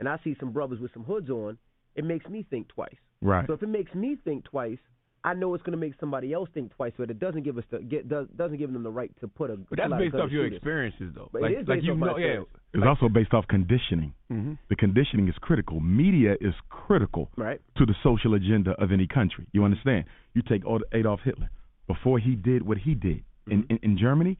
and 0.00 0.08
I 0.08 0.18
see 0.24 0.36
some 0.38 0.52
brothers 0.52 0.80
with 0.80 0.92
some 0.92 1.04
hoods 1.04 1.28
on, 1.30 1.58
it 1.94 2.04
makes 2.04 2.28
me 2.28 2.46
think 2.48 2.68
twice. 2.68 2.94
Right. 3.20 3.46
So 3.46 3.52
if 3.54 3.62
it 3.62 3.68
makes 3.68 3.94
me 3.94 4.16
think 4.24 4.44
twice, 4.44 4.78
I 5.24 5.34
know 5.34 5.52
it's 5.54 5.64
going 5.64 5.72
to 5.72 5.78
make 5.78 5.94
somebody 5.98 6.32
else 6.32 6.48
think 6.54 6.74
twice, 6.76 6.92
but 6.96 7.10
it 7.10 7.18
doesn't 7.18 7.42
give 7.42 7.58
us 7.58 7.64
the 7.72 7.80
get 7.80 8.08
does, 8.08 8.28
doesn't 8.36 8.58
give 8.58 8.72
them 8.72 8.84
the 8.84 8.90
right 8.90 9.10
to 9.20 9.26
put 9.26 9.50
a. 9.50 9.56
But 9.56 9.78
that's 9.78 9.88
pull 9.88 9.96
a 9.96 9.98
based 9.98 10.14
off 10.14 10.30
your 10.30 10.46
experiences, 10.46 11.12
though. 11.14 11.28
But 11.32 11.38
it 11.38 11.42
like, 11.42 11.62
is 11.62 11.68
like 11.68 11.82
you 11.82 11.92
off 11.92 11.98
my 11.98 12.06
know, 12.06 12.16
yeah. 12.18 12.26
experience. 12.26 12.48
It's 12.74 12.84
also 12.86 13.08
based 13.08 13.34
off 13.34 13.44
conditioning. 13.48 14.14
Mm-hmm. 14.30 14.52
The 14.70 14.76
conditioning 14.76 15.26
is 15.28 15.34
critical. 15.40 15.80
Media 15.80 16.34
is 16.40 16.54
critical 16.68 17.30
Right. 17.36 17.60
to 17.78 17.84
the 17.84 17.94
social 18.04 18.34
agenda 18.34 18.70
of 18.80 18.92
any 18.92 19.08
country. 19.08 19.46
You 19.52 19.64
understand? 19.64 20.04
You 20.34 20.42
take 20.48 20.62
Ad- 20.64 20.84
Adolf 20.92 21.20
Hitler. 21.24 21.50
Before 21.88 22.20
he 22.20 22.36
did 22.36 22.62
what 22.64 22.78
he 22.78 22.94
did 22.94 23.24
in, 23.50 23.66
in, 23.70 23.80
in 23.82 23.98
Germany, 23.98 24.38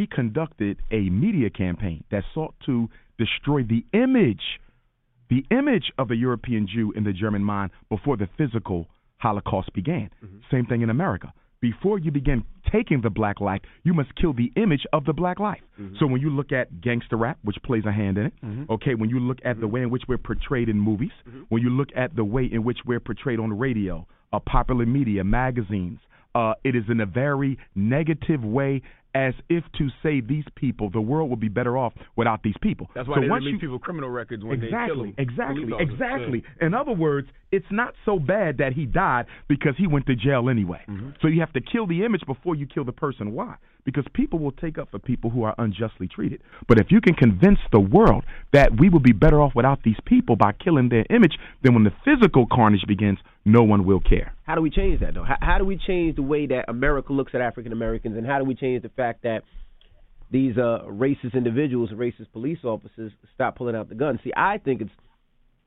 he 0.00 0.06
conducted 0.06 0.80
a 0.90 1.10
media 1.10 1.50
campaign 1.50 2.02
that 2.10 2.24
sought 2.32 2.54
to 2.64 2.88
destroy 3.18 3.62
the 3.62 3.84
image, 3.92 4.40
the 5.28 5.44
image 5.50 5.92
of 5.98 6.08
the 6.08 6.16
European 6.16 6.66
Jew 6.66 6.90
in 6.96 7.04
the 7.04 7.12
German 7.12 7.44
mind 7.44 7.70
before 7.90 8.16
the 8.16 8.26
physical 8.38 8.86
Holocaust 9.18 9.74
began. 9.74 10.08
Mm-hmm. 10.24 10.38
Same 10.50 10.64
thing 10.64 10.80
in 10.80 10.88
America. 10.88 11.34
Before 11.60 11.98
you 11.98 12.10
begin 12.10 12.44
taking 12.72 13.02
the 13.02 13.10
black 13.10 13.42
life, 13.42 13.60
you 13.82 13.92
must 13.92 14.14
kill 14.14 14.32
the 14.32 14.50
image 14.56 14.86
of 14.94 15.04
the 15.04 15.12
black 15.12 15.38
life. 15.38 15.60
Mm-hmm. 15.78 15.96
So 15.98 16.06
when 16.06 16.22
you 16.22 16.30
look 16.30 16.50
at 16.50 16.80
gangster 16.80 17.18
rap, 17.18 17.36
which 17.42 17.56
plays 17.62 17.84
a 17.86 17.92
hand 17.92 18.16
in 18.16 18.26
it, 18.26 18.32
mm-hmm. 18.42 18.72
okay, 18.72 18.94
when 18.94 19.10
you 19.10 19.20
look 19.20 19.40
at 19.44 19.60
the 19.60 19.68
way 19.68 19.82
in 19.82 19.90
which 19.90 20.04
we're 20.08 20.16
portrayed 20.16 20.70
in 20.70 20.80
movies, 20.80 21.12
when 21.50 21.60
you 21.60 21.68
look 21.68 21.90
at 21.94 22.16
the 22.16 22.24
way 22.24 22.48
in 22.50 22.64
which 22.64 22.78
we're 22.86 23.00
portrayed 23.00 23.38
on 23.38 23.50
the 23.50 23.54
radio, 23.54 24.06
uh, 24.32 24.38
popular 24.38 24.86
media, 24.86 25.22
magazines, 25.22 25.98
uh, 26.34 26.54
it 26.64 26.76
is 26.76 26.84
in 26.88 27.00
a 27.00 27.06
very 27.06 27.58
negative 27.74 28.42
way, 28.44 28.80
as 29.14 29.34
if 29.48 29.64
to 29.78 29.88
say 30.02 30.20
these 30.20 30.44
people, 30.54 30.90
the 30.90 31.00
world 31.00 31.30
would 31.30 31.40
be 31.40 31.48
better 31.48 31.76
off 31.76 31.92
without 32.16 32.42
these 32.42 32.54
people. 32.62 32.88
That's 32.94 33.08
why 33.08 33.16
so 33.16 33.20
they 33.22 33.28
once 33.28 33.44
release 33.44 33.54
you, 33.54 33.68
people 33.68 33.78
criminal 33.78 34.10
records 34.10 34.44
when 34.44 34.62
exactly, 34.62 34.78
they 34.78 34.86
kill 34.86 35.02
them. 35.02 35.14
exactly, 35.18 35.64
police 35.64 35.74
officers. 35.74 35.92
exactly. 35.92 36.44
In 36.60 36.74
other 36.74 36.92
words, 36.92 37.28
it's 37.52 37.66
not 37.70 37.94
so 38.04 38.18
bad 38.18 38.58
that 38.58 38.72
he 38.74 38.86
died 38.86 39.26
because 39.48 39.74
he 39.76 39.86
went 39.86 40.06
to 40.06 40.14
jail 40.14 40.48
anyway. 40.48 40.82
Mm-hmm. 40.88 41.10
So 41.20 41.28
you 41.28 41.40
have 41.40 41.52
to 41.54 41.60
kill 41.60 41.86
the 41.86 42.04
image 42.04 42.22
before 42.26 42.54
you 42.54 42.66
kill 42.66 42.84
the 42.84 42.92
person. 42.92 43.32
Why? 43.32 43.56
Because 43.84 44.04
people 44.14 44.38
will 44.38 44.52
take 44.52 44.78
up 44.78 44.90
for 44.90 44.98
people 44.98 45.30
who 45.30 45.42
are 45.42 45.54
unjustly 45.58 46.06
treated. 46.06 46.42
But 46.68 46.78
if 46.78 46.88
you 46.90 47.00
can 47.00 47.14
convince 47.14 47.58
the 47.72 47.80
world 47.80 48.24
that 48.52 48.78
we 48.78 48.88
will 48.88 49.00
be 49.00 49.12
better 49.12 49.40
off 49.40 49.52
without 49.54 49.82
these 49.82 49.96
people 50.04 50.36
by 50.36 50.52
killing 50.52 50.90
their 50.90 51.06
image, 51.10 51.32
then 51.62 51.74
when 51.74 51.84
the 51.84 51.92
physical 52.04 52.46
carnage 52.46 52.84
begins, 52.86 53.18
no 53.44 53.62
one 53.62 53.84
will 53.86 54.00
care. 54.00 54.34
How 54.44 54.54
do 54.54 54.60
we 54.60 54.70
change 54.70 55.00
that 55.00 55.14
though? 55.14 55.24
How, 55.24 55.36
how 55.40 55.58
do 55.58 55.64
we 55.64 55.78
change 55.86 56.16
the 56.16 56.22
way 56.22 56.46
that 56.46 56.66
America 56.68 57.12
looks 57.12 57.34
at 57.34 57.40
African 57.40 57.72
Americans, 57.72 58.16
and 58.16 58.26
how 58.26 58.38
do 58.38 58.44
we 58.44 58.54
change 58.54 58.82
the 58.82 58.90
fact 59.00 59.22
that 59.22 59.40
these 60.30 60.56
uh, 60.56 60.86
racist 61.06 61.34
individuals, 61.34 61.90
racist 61.90 62.30
police 62.32 62.58
officers, 62.64 63.12
stop 63.34 63.56
pulling 63.56 63.76
out 63.76 63.88
the 63.88 63.94
gun? 63.94 64.20
See, 64.22 64.32
I 64.36 64.58
think 64.58 64.80
it's 64.82 64.90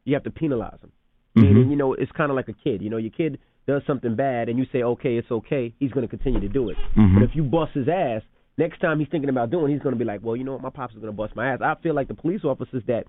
you 0.06 0.14
have 0.14 0.24
to 0.24 0.32
penalize 0.32 0.80
them. 0.82 0.92
Meaning, 1.36 1.72
you 1.72 1.76
know, 1.76 1.94
it's 1.94 2.12
kind 2.12 2.30
of 2.30 2.36
like 2.36 2.48
a 2.48 2.54
kid. 2.54 2.84
You 2.84 2.92
know, 2.92 2.98
your 2.98 3.12
kid 3.12 3.40
does 3.66 3.82
something 3.88 4.16
bad, 4.16 4.50
and 4.50 4.60
you 4.60 4.66
say, 4.72 4.84
okay, 4.84 5.18
it's 5.18 5.32
okay. 5.32 5.74
He's 5.80 5.92
going 5.92 6.08
to 6.08 6.18
continue 6.18 6.40
to 6.42 6.48
do 6.48 6.70
it. 6.70 6.78
But 7.16 7.24
if 7.24 7.32
you 7.34 7.44
bust 7.44 7.72
his 7.74 7.88
ass, 7.88 8.22
next 8.56 8.80
time 8.80 9.00
he's 9.00 9.08
thinking 9.10 9.30
about 9.30 9.50
doing, 9.50 9.72
he's 9.72 9.82
going 9.82 9.96
to 9.96 10.00
be 10.00 10.06
like, 10.06 10.20
well, 10.22 10.36
you 10.36 10.44
know 10.44 10.54
what, 10.54 10.62
my 10.62 10.70
pops 10.70 10.94
is 10.94 11.00
going 11.00 11.12
to 11.12 11.18
bust 11.18 11.36
my 11.36 11.54
ass. 11.54 11.60
I 11.64 11.74
feel 11.82 11.96
like 11.96 12.08
the 12.08 12.14
police 12.14 12.44
officers 12.44 12.84
that 12.88 13.06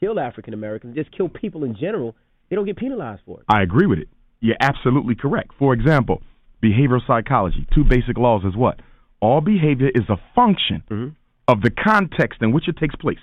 kill 0.00 0.18
African 0.18 0.54
Americans, 0.54 0.96
just 0.96 1.16
kill 1.16 1.28
people 1.28 1.62
in 1.62 1.76
general, 1.78 2.16
they 2.48 2.56
don't 2.56 2.66
get 2.66 2.76
penalized 2.76 3.22
for 3.24 3.38
it. 3.40 3.44
I 3.48 3.62
agree 3.62 3.86
with 3.86 4.00
it. 4.00 4.08
You're 4.40 4.56
absolutely 4.60 5.14
correct. 5.14 5.52
For 5.58 5.72
example, 5.72 6.22
behavioral 6.62 7.06
psychology, 7.06 7.66
two 7.74 7.84
basic 7.84 8.16
laws 8.18 8.42
is 8.44 8.56
what? 8.56 8.80
All 9.20 9.40
behavior 9.40 9.90
is 9.94 10.04
a 10.08 10.16
function 10.34 10.82
mm-hmm. 10.90 11.08
of 11.48 11.62
the 11.62 11.70
context 11.70 12.40
in 12.42 12.52
which 12.52 12.68
it 12.68 12.76
takes 12.76 12.94
place. 12.96 13.18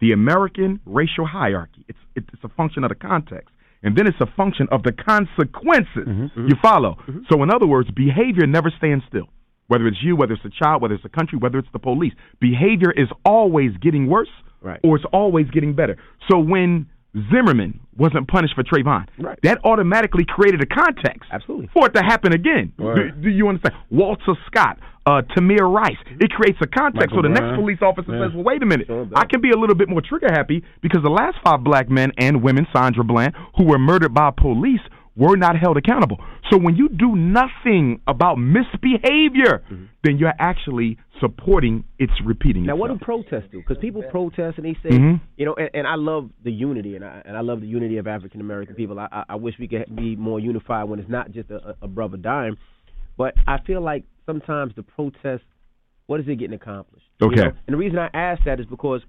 The 0.00 0.12
American 0.12 0.80
racial 0.86 1.26
hierarchy, 1.26 1.84
it's, 1.88 1.98
it's 2.14 2.28
a 2.44 2.48
function 2.50 2.84
of 2.84 2.90
the 2.90 2.94
context. 2.94 3.50
and 3.82 3.96
then 3.96 4.06
it's 4.06 4.20
a 4.20 4.26
function 4.36 4.66
of 4.70 4.82
the 4.82 4.92
consequences. 4.92 6.06
Mm-hmm. 6.06 6.22
mm-hmm. 6.24 6.48
You 6.48 6.56
follow? 6.62 6.96
Mm-hmm. 7.08 7.20
So, 7.30 7.42
in 7.42 7.50
other 7.50 7.66
words, 7.66 7.90
behavior 7.90 8.46
never 8.46 8.70
stands 8.76 9.04
still. 9.08 9.28
Whether 9.68 9.86
it's 9.86 9.98
you, 10.02 10.16
whether 10.16 10.32
it's 10.32 10.44
a 10.44 10.50
child, 10.64 10.82
whether 10.82 10.94
it's 10.94 11.04
a 11.04 11.10
country, 11.10 11.38
whether 11.38 11.58
it's 11.58 11.68
the 11.72 11.78
police, 11.78 12.12
behavior 12.40 12.90
is 12.90 13.08
always 13.24 13.72
getting 13.80 14.06
worse, 14.08 14.30
Right. 14.60 14.80
or 14.82 14.96
it's 14.96 15.04
always 15.12 15.48
getting 15.50 15.74
better. 15.74 15.96
So 16.28 16.38
when 16.38 16.86
Zimmerman 17.30 17.78
wasn't 17.96 18.26
punished 18.28 18.54
for 18.54 18.64
Trayvon, 18.64 19.06
Right. 19.18 19.38
that 19.42 19.58
automatically 19.64 20.24
created 20.24 20.62
a 20.62 20.66
context 20.66 21.28
Absolutely. 21.30 21.68
for 21.72 21.86
it 21.86 21.94
to 21.94 22.02
happen 22.02 22.32
again. 22.32 22.72
Do, 22.78 23.10
do 23.12 23.30
you 23.30 23.46
understand? 23.48 23.74
Walter 23.90 24.34
Scott, 24.46 24.78
uh, 25.08 25.22
Tamir 25.34 25.64
Rice. 25.80 25.96
It 26.20 26.30
creates 26.30 26.58
a 26.60 26.66
context. 26.66 27.00
Michael 27.10 27.18
so 27.18 27.22
the 27.28 27.34
Brown. 27.34 27.48
next 27.48 27.60
police 27.62 27.80
officer 27.88 28.12
Yeah. 28.14 28.26
says, 28.26 28.34
"Well, 28.34 28.44
wait 28.50 28.62
a 28.62 28.66
minute. 28.66 28.86
Sure. 28.88 29.08
I 29.16 29.24
can 29.24 29.40
be 29.40 29.50
a 29.50 29.56
little 29.62 29.74
bit 29.82 29.88
more 29.88 30.02
trigger 30.10 30.30
happy 30.30 30.62
because 30.82 31.02
the 31.02 31.10
last 31.22 31.36
five 31.46 31.60
black 31.64 31.86
men 31.88 32.12
and 32.18 32.42
women, 32.42 32.66
Sandra 32.74 33.04
Bland, 33.04 33.32
who 33.56 33.64
were 33.64 33.78
murdered 33.78 34.12
by 34.12 34.30
police." 34.30 34.84
Were 35.26 35.36
not 35.36 35.56
held 35.58 35.76
accountable. 35.76 36.18
So 36.48 36.56
when 36.58 36.76
you 36.76 36.88
do 36.88 37.16
nothing 37.16 38.00
about 38.06 38.36
misbehavior, 38.38 39.62
then 40.04 40.16
you're 40.18 40.32
actually 40.38 40.96
supporting 41.20 41.82
its 41.98 42.12
repeating. 42.24 42.64
Now, 42.64 42.76
what 42.76 42.88
do 42.92 42.98
protests 43.04 43.48
do? 43.50 43.58
Because 43.58 43.78
people 43.78 44.02
protest 44.04 44.58
and 44.58 44.64
they 44.66 44.74
say, 44.82 44.90
Mhm. 44.90 45.20
you 45.36 45.44
know, 45.44 45.54
and, 45.54 45.70
and 45.74 45.86
I 45.88 45.96
love 45.96 46.30
the 46.44 46.52
unity, 46.52 46.94
and 46.94 47.04
I 47.04 47.22
and 47.24 47.36
I 47.36 47.40
love 47.40 47.60
the 47.60 47.66
unity 47.66 47.96
of 47.98 48.06
African 48.06 48.40
American 48.40 48.76
people. 48.76 48.96
I, 49.00 49.08
I 49.10 49.24
I 49.30 49.34
wish 49.34 49.54
we 49.58 49.66
could 49.66 49.86
be 49.96 50.14
more 50.14 50.38
unified 50.38 50.88
when 50.88 51.00
it's 51.00 51.08
not 51.10 51.32
just 51.32 51.50
a, 51.50 51.74
a 51.82 51.88
brother 51.88 52.16
dying, 52.16 52.56
but 53.16 53.34
I 53.46 53.58
feel 53.66 53.80
like 53.80 54.04
sometimes 54.32 54.74
the 54.76 54.82
protest, 54.82 55.42
what 56.06 56.20
is 56.20 56.26
it 56.28 56.36
getting 56.38 56.54
accomplished? 56.54 57.06
You 57.20 57.28
Okay. 57.28 57.36
know? 57.36 57.52
And 57.66 57.74
the 57.74 57.76
reason 57.78 57.98
I 57.98 58.10
ask 58.12 58.44
that 58.44 58.60
is 58.60 58.66
because, 58.66 59.00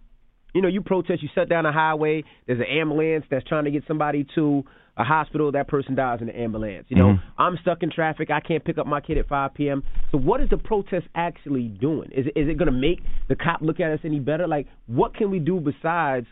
you 0.53 0.61
know, 0.61 0.67
you 0.70 0.82
protest, 0.82 1.22
you 1.22 1.30
shut 1.36 1.49
down 1.49 1.65
a 1.65 1.72
highway. 1.72 2.24
There's 2.47 2.59
an 2.59 2.65
ambulance 2.65 3.26
that's 3.30 3.45
trying 3.47 3.65
to 3.65 3.72
get 3.72 3.84
somebody 3.88 4.26
to 4.36 4.63
a 4.97 5.03
hospital. 5.03 5.51
That 5.51 5.67
person 5.67 5.95
dies 5.95 6.20
in 6.22 6.28
the 6.28 6.38
ambulance. 6.39 6.86
You 6.89 6.97
know, 6.97 7.13
Mhm. 7.13 7.22
I'm 7.38 7.57
stuck 7.57 7.84
in 7.84 7.89
traffic. 7.89 8.32
I 8.32 8.39
can't 8.39 8.63
pick 8.63 8.78
up 8.78 8.88
my 8.88 8.99
kid 9.01 9.17
at 9.17 9.28
5 9.28 9.53
p.m. 9.53 9.84
So 10.11 10.17
what 10.17 10.41
is 10.41 10.49
the 10.49 10.57
protest 10.57 11.07
actually 11.15 11.67
doing? 11.67 12.09
Is 12.11 12.28
it, 12.28 12.34
is 12.36 12.47
it 12.49 12.57
going 12.57 12.72
to 12.72 12.78
make 12.78 13.01
the 13.28 13.36
cop 13.36 13.61
look 13.61 13.80
at 13.80 13.91
us 13.91 13.99
any 14.03 14.20
better? 14.20 14.47
Like, 14.47 14.67
what 14.88 15.13
can 15.13 15.30
we 15.32 15.39
do 15.39 15.59
besides, 15.59 16.28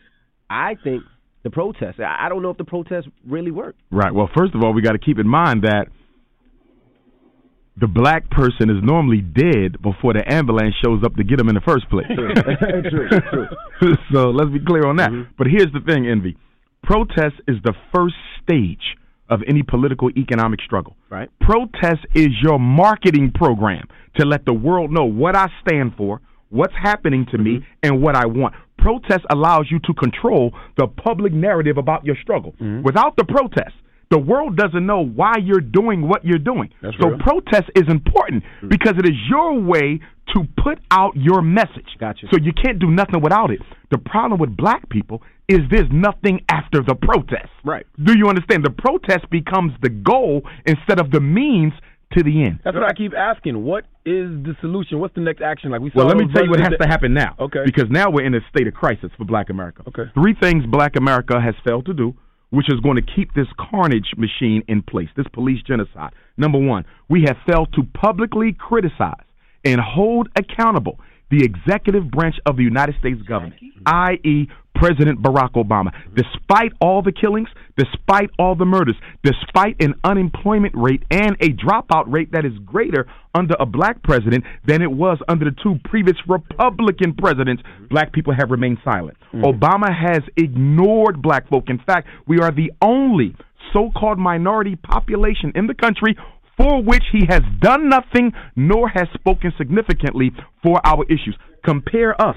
I 0.50 0.76
think, 0.84 1.04
the 1.44 1.50
protest? 1.50 2.00
I 2.00 2.26
I 2.26 2.30
don't 2.30 2.42
know 2.42 2.50
if 2.50 2.58
the 2.58 2.66
protest 2.66 3.08
really 3.26 3.52
worked. 3.52 3.80
Right. 3.92 4.14
Well, 4.14 4.30
first 4.36 4.54
of 4.56 4.64
all, 4.64 4.74
we 4.74 4.82
got 4.82 4.94
to 4.94 5.00
keep 5.00 5.20
in 5.20 5.28
mind 5.28 5.62
that 5.62 5.88
the 7.80 7.88
black 7.88 8.30
person 8.32 8.70
is 8.70 8.78
normally 8.84 9.22
dead 9.22 9.82
before 9.82 10.14
the 10.14 10.24
ambulance 10.32 10.74
shows 10.84 11.04
up 11.04 11.16
to 11.16 11.24
get 11.24 11.40
him 11.40 11.48
in 11.50 11.56
the 11.56 11.62
first 11.62 11.88
place. 11.90 12.08
True. 12.16 12.34
True. 12.90 13.96
so 14.12 14.30
let's 14.32 14.50
be 14.50 14.60
clear 14.66 14.86
on 14.88 14.96
that. 14.98 15.12
Mm-hmm. 15.12 15.32
But 15.38 15.48
here's 15.48 15.72
the 15.72 15.82
thing, 15.86 16.08
Envy. 16.08 16.38
Protest 16.84 17.36
is 17.48 17.58
the 17.64 17.74
first 17.94 18.16
stage 18.44 18.96
of 19.30 19.42
any 19.48 19.62
political 19.62 20.10
economic 20.18 20.62
struggle. 20.62 20.96
Right. 21.10 21.30
Protest 21.42 22.06
is 22.16 22.30
your 22.42 22.60
marketing 22.60 23.32
program 23.36 23.88
to 24.18 24.26
let 24.26 24.46
the 24.46 24.54
world 24.54 24.92
know 24.92 25.06
what 25.06 25.36
I 25.36 25.48
stand 25.68 25.94
for, 25.98 26.22
what's 26.50 26.74
happening 26.82 27.26
to 27.32 27.38
me, 27.38 27.58
Mm-hmm. 27.58 27.66
and 27.84 28.02
what 28.02 28.16
I 28.16 28.26
want. 28.26 28.56
Protest 28.78 29.26
allows 29.32 29.68
you 29.70 29.80
to 29.80 29.94
control 29.94 30.52
the 30.78 30.88
public 30.88 31.34
narrative 31.34 31.78
about 31.78 32.06
your 32.06 32.16
struggle. 32.22 32.54
Mm-hmm. 32.54 32.84
Without 32.84 33.16
the 33.18 33.26
protest, 33.26 33.76
the 34.10 34.18
world 34.18 34.55
doesn't 34.55 34.86
know 34.86 35.03
why 35.03 35.36
you're 35.41 35.62
doing 35.62 36.08
what 36.08 36.24
you're 36.24 36.39
doing. 36.39 36.70
That's 36.82 36.95
so 36.99 37.10
real. 37.10 37.20
protest 37.20 37.70
is 37.76 37.84
important 37.89 38.43
because 38.68 38.93
it 38.97 39.05
is 39.05 39.16
your 39.30 39.60
way 39.60 39.99
to 40.34 40.43
put 40.62 40.80
out 40.91 41.16
your 41.16 41.41
message. 41.41 41.88
Gotcha. 41.99 42.28
So 42.32 42.38
you 42.41 42.51
can't 42.53 42.80
do 42.80 42.89
nothing 42.91 43.22
without 43.22 43.51
it. 43.51 43.60
The 43.91 43.97
problem 43.97 44.39
with 44.39 44.55
black 44.55 44.89
people 44.89 45.22
is 45.47 45.60
there's 45.72 45.89
nothing 45.91 46.41
after 46.49 46.82
the 46.84 46.95
protest. 46.95 47.49
Right. 47.64 47.86
Do 48.03 48.18
you 48.18 48.28
understand? 48.28 48.66
The 48.66 48.72
protest 48.72 49.30
becomes 49.30 49.72
the 49.82 49.89
goal 49.89 50.41
instead 50.66 50.99
of 50.99 51.12
the 51.12 51.22
means 51.22 51.74
to 52.14 52.24
the 52.24 52.43
end. 52.43 52.60
That's 52.64 52.76
what 52.76 52.84
I 52.84 52.93
keep 52.93 53.14
asking. 53.14 53.64
What 53.64 53.84
is 54.05 54.30
the 54.43 54.55
solution? 54.62 54.99
What's 54.99 55.16
the 55.16 55.22
next 55.22 55.41
action? 55.41 55.72
Like 55.72 55.82
we 55.82 55.91
saw. 55.91 55.99
Well, 55.99 56.08
let 56.08 56.18
me 56.18 56.26
tell 56.34 56.43
you 56.43 56.49
what 56.49 56.60
has 56.60 56.74
to 56.80 56.88
happen 56.88 57.14
now. 57.14 57.36
Okay. 57.39 57.64
Because 57.66 57.86
now 57.89 58.10
we're 58.10 58.26
in 58.26 58.34
a 58.34 58.39
state 58.49 58.68
of 58.68 58.74
crisis 58.74 59.10
for 59.18 59.26
black 59.26 59.49
America. 59.49 59.84
Okay. 59.88 60.10
Three 60.14 60.36
things 60.41 60.66
black 60.66 60.95
America 60.95 61.39
has 61.39 61.55
failed 61.66 61.86
to 61.88 61.93
do, 61.93 62.16
which 62.50 62.70
is 62.70 62.80
going 62.80 62.95
to 62.95 63.14
keep 63.16 63.34
this 63.34 63.48
carnage 63.58 64.14
machine 64.18 64.64
in 64.68 64.82
place, 64.82 65.10
this 65.16 65.28
police 65.34 65.62
genocide. 65.62 66.14
Number 66.38 66.58
one, 66.58 66.86
we 67.10 67.24
have 67.28 67.38
failed 67.45 67.74
to 67.74 67.84
publicly 67.84 68.54
criticize 68.54 69.26
and 69.66 69.82
hold 69.82 70.30
accountable 70.36 71.00
the 71.30 71.44
executive 71.44 72.10
branch 72.10 72.36
of 72.46 72.58
the 72.58 72.64
United 72.64 72.96
States 73.00 73.22
government, 73.24 73.56
i.e., 73.86 74.48
President 74.78 75.22
Barack 75.22 75.54
Obama. 75.54 75.92
Mm-hmm. 75.92 76.16
Despite 76.16 76.72
all 76.80 77.02
the 77.02 77.12
killings, 77.12 77.50
despite 77.78 78.30
all 78.38 78.56
the 78.56 78.66
murders, 78.66 78.96
despite 79.24 79.82
an 79.82 79.96
unemployment 80.04 80.76
rate 80.76 81.04
and 81.10 81.36
a 81.42 81.50
dropout 81.50 82.06
rate 82.08 82.32
that 82.32 82.46
is 82.46 82.54
greater 82.66 83.08
under 83.34 83.56
a 83.60 83.66
black 83.66 84.02
president 84.04 84.44
than 84.66 84.82
it 84.82 84.92
was 84.92 85.18
under 85.28 85.46
the 85.46 85.56
two 85.64 85.80
previous 85.84 86.18
Republican 86.28 87.14
presidents, 87.16 87.64
mm-hmm. 87.64 87.88
black 87.88 88.14
people 88.14 88.34
have 88.34 88.52
remained 88.52 88.78
silent. 88.84 89.18
Mm-hmm. 89.34 89.46
Obama 89.46 89.90
has 89.94 90.22
ignored 90.38 91.22
black 91.22 91.50
folk. 91.50 91.66
In 91.70 91.80
fact, 91.80 92.08
we 92.28 92.40
are 92.40 92.52
the 92.52 92.72
only 92.82 93.36
so 93.74 93.92
called 93.98 94.18
minority 94.18 94.76
population 94.76 95.52
in 95.56 95.68
the 95.68 95.74
country 95.74 96.16
for 96.58 96.84
which 96.84 97.03
he 97.12 97.26
has 97.30 97.41
done 97.62 97.88
nothing 97.88 98.34
nor 98.55 98.89
has 98.89 99.08
spoken 99.14 99.53
significantly 99.58 100.32
for 100.64 100.82
our 100.86 101.05
issues. 101.05 101.38
Compare 101.64 102.20
us 102.22 102.36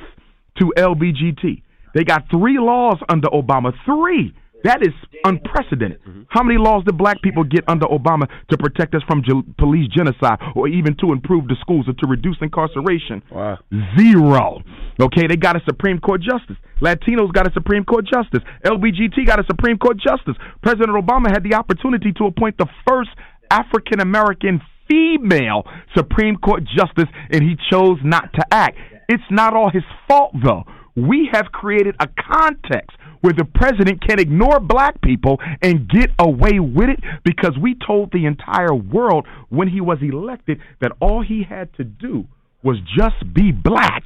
to 0.58 0.72
LBGT. 0.76 1.62
They 1.94 2.04
got 2.04 2.24
three 2.30 2.58
laws 2.58 2.98
under 3.08 3.28
Obama. 3.28 3.72
Three. 3.84 4.34
That 4.62 4.82
is 4.82 4.92
unprecedented. 5.24 6.00
Mm-hmm. 6.02 6.22
How 6.28 6.42
many 6.42 6.58
laws 6.58 6.84
did 6.84 6.98
black 6.98 7.22
people 7.22 7.44
get 7.44 7.64
under 7.66 7.86
Obama 7.86 8.28
to 8.50 8.58
protect 8.58 8.94
us 8.94 9.02
from 9.08 9.22
ge- 9.22 9.56
police 9.56 9.88
genocide 9.88 10.38
or 10.54 10.68
even 10.68 10.96
to 11.00 11.12
improve 11.12 11.48
the 11.48 11.56
schools 11.60 11.88
or 11.88 11.94
to 11.94 12.06
reduce 12.06 12.36
incarceration? 12.42 13.22
Wow. 13.30 13.58
Zero. 13.98 14.60
Okay, 15.00 15.26
they 15.26 15.36
got 15.36 15.56
a 15.56 15.60
Supreme 15.64 15.98
Court 15.98 16.20
justice. 16.20 16.56
Latinos 16.82 17.32
got 17.32 17.48
a 17.48 17.52
Supreme 17.52 17.84
Court 17.84 18.04
justice. 18.04 18.40
LBGT 18.64 19.26
got 19.26 19.40
a 19.40 19.44
Supreme 19.46 19.78
Court 19.78 19.96
justice. 19.96 20.36
President 20.62 20.90
Obama 20.90 21.30
had 21.30 21.42
the 21.42 21.54
opportunity 21.54 22.12
to 22.12 22.26
appoint 22.26 22.58
the 22.58 22.66
first 22.86 23.10
African 23.50 24.00
American 24.00 24.60
female 24.88 25.64
Supreme 25.96 26.36
Court 26.36 26.64
justice, 26.64 27.08
and 27.30 27.42
he 27.42 27.56
chose 27.70 27.98
not 28.02 28.32
to 28.34 28.44
act. 28.50 28.76
It's 29.08 29.22
not 29.30 29.54
all 29.54 29.70
his 29.70 29.84
fault, 30.08 30.34
though. 30.42 30.64
We 30.96 31.28
have 31.32 31.46
created 31.52 31.94
a 32.00 32.08
context 32.08 32.96
where 33.20 33.32
the 33.32 33.44
president 33.44 34.06
can 34.06 34.18
ignore 34.18 34.60
black 34.60 35.00
people 35.02 35.38
and 35.62 35.88
get 35.88 36.10
away 36.18 36.58
with 36.58 36.88
it 36.88 37.00
because 37.24 37.52
we 37.60 37.76
told 37.86 38.10
the 38.12 38.26
entire 38.26 38.74
world 38.74 39.26
when 39.50 39.68
he 39.68 39.80
was 39.80 39.98
elected 40.00 40.58
that 40.80 40.92
all 41.00 41.22
he 41.22 41.44
had 41.48 41.72
to 41.74 41.84
do 41.84 42.26
was 42.62 42.78
just 42.96 43.32
be 43.34 43.52
black 43.52 44.04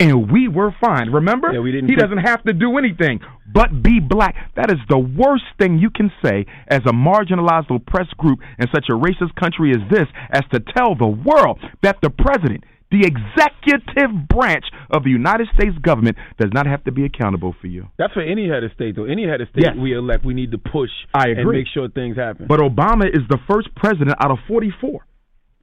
and 0.00 0.30
we 0.30 0.48
were 0.48 0.74
fine. 0.80 1.10
Remember? 1.10 1.52
Yeah, 1.52 1.60
we 1.60 1.72
didn't 1.72 1.88
he 1.88 1.96
doesn't 1.96 2.18
have 2.18 2.42
to 2.44 2.52
do 2.52 2.78
anything 2.78 3.20
but 3.54 3.82
be 3.82 4.00
black. 4.00 4.34
That 4.56 4.70
is 4.70 4.78
the 4.88 4.98
worst 4.98 5.44
thing 5.58 5.78
you 5.78 5.90
can 5.90 6.10
say 6.22 6.46
as 6.68 6.80
a 6.86 6.92
marginalized 6.92 7.74
oppressed 7.74 8.16
group 8.16 8.40
in 8.58 8.66
such 8.74 8.86
a 8.90 8.94
racist 8.94 9.34
country 9.36 9.70
as 9.70 9.88
this 9.90 10.08
as 10.30 10.42
to 10.52 10.60
tell 10.60 10.96
the 10.96 11.06
world 11.06 11.60
that 11.82 11.98
the 12.02 12.10
president, 12.10 12.64
the 12.90 13.06
executive 13.06 14.28
branch 14.28 14.64
of 14.90 15.04
the 15.04 15.10
United 15.10 15.48
States 15.54 15.76
government, 15.78 16.16
does 16.38 16.50
not 16.52 16.66
have 16.66 16.82
to 16.84 16.92
be 16.92 17.04
accountable 17.04 17.54
for 17.60 17.68
you. 17.68 17.86
That's 17.96 18.12
for 18.12 18.22
any 18.22 18.48
head 18.48 18.64
of 18.64 18.72
state, 18.72 18.96
though. 18.96 19.04
Any 19.04 19.26
head 19.26 19.40
of 19.40 19.48
state 19.50 19.64
Yes. 19.64 19.76
we 19.76 19.94
elect, 19.94 20.24
we 20.24 20.34
need 20.34 20.50
to 20.50 20.58
push 20.58 20.90
I 21.14 21.28
and 21.28 21.48
make 21.48 21.66
sure 21.72 21.88
things 21.88 22.16
happen. 22.16 22.46
But 22.48 22.60
Obama 22.60 23.06
is 23.06 23.22
the 23.28 23.38
first 23.48 23.74
president 23.76 24.16
out 24.20 24.32
of 24.32 24.38
44, 24.48 25.06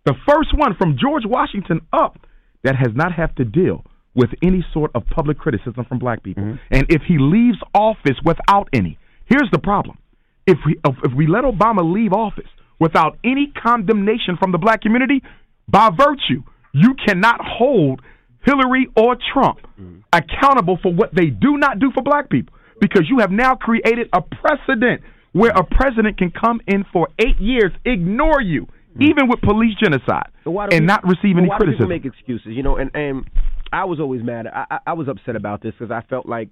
the 0.05 0.15
first 0.27 0.55
one 0.55 0.75
from 0.75 0.97
George 0.97 1.23
Washington 1.25 1.81
up 1.91 2.19
that 2.63 2.75
has 2.75 2.95
not 2.95 3.13
have 3.13 3.35
to 3.35 3.43
deal 3.43 3.83
with 4.13 4.29
any 4.41 4.65
sort 4.73 4.91
of 4.95 5.05
public 5.07 5.37
criticism 5.37 5.85
from 5.87 5.99
black 5.99 6.23
people. 6.23 6.43
Mm-hmm. 6.43 6.75
And 6.75 6.85
if 6.89 7.03
he 7.07 7.17
leaves 7.17 7.57
office 7.73 8.17
without 8.25 8.69
any, 8.73 8.97
here's 9.25 9.49
the 9.51 9.59
problem: 9.59 9.97
if 10.45 10.57
we 10.65 10.79
if, 10.85 11.13
we 11.15 11.27
let 11.27 11.43
Obama 11.43 11.81
leave 11.81 12.13
office 12.13 12.49
without 12.79 13.17
any 13.23 13.51
condemnation 13.61 14.37
from 14.37 14.51
the 14.51 14.57
black 14.57 14.81
community, 14.81 15.21
by 15.67 15.89
virtue, 15.89 16.43
you 16.73 16.95
cannot 17.05 17.39
hold 17.41 18.01
Hillary 18.45 18.87
or 18.95 19.15
Trump 19.33 19.59
mm-hmm. 19.79 19.99
accountable 20.11 20.77
for 20.81 20.93
what 20.93 21.13
they 21.15 21.27
do 21.27 21.57
not 21.57 21.79
do 21.79 21.91
for 21.93 22.01
black 22.03 22.29
people 22.29 22.53
because 22.79 23.03
you 23.07 23.19
have 23.19 23.31
now 23.31 23.55
created 23.55 24.09
a 24.13 24.21
precedent 24.21 25.01
where 25.33 25.51
a 25.51 25.63
president 25.63 26.17
can 26.17 26.31
come 26.31 26.59
in 26.67 26.83
for 26.91 27.07
eight 27.19 27.39
years, 27.39 27.71
ignore 27.85 28.41
you, 28.41 28.63
mm-hmm. 28.63 29.03
even 29.03 29.29
with 29.29 29.39
police 29.41 29.75
genocide, 29.81 30.29
why 30.43 30.67
do 30.67 30.75
and 30.75 30.83
we- 30.83 30.87
not 30.87 31.03
receive 31.03 31.37
any 31.37 31.47
why 31.47 31.57
do 31.57 31.65
criticism. 31.65 31.87
people 31.87 31.87
make 31.87 32.05
excuses? 32.05 32.47
You 32.47 32.63
know, 32.63 32.77
and 32.77 32.91
and 32.93 33.25
I 33.71 33.85
was 33.85 33.99
always 33.99 34.23
mad. 34.23 34.47
I 34.47 34.65
I, 34.69 34.77
I 34.87 34.93
was 34.93 35.07
upset 35.07 35.35
about 35.35 35.61
this 35.61 35.73
because 35.77 35.91
I 35.91 36.01
felt 36.09 36.25
like 36.25 36.49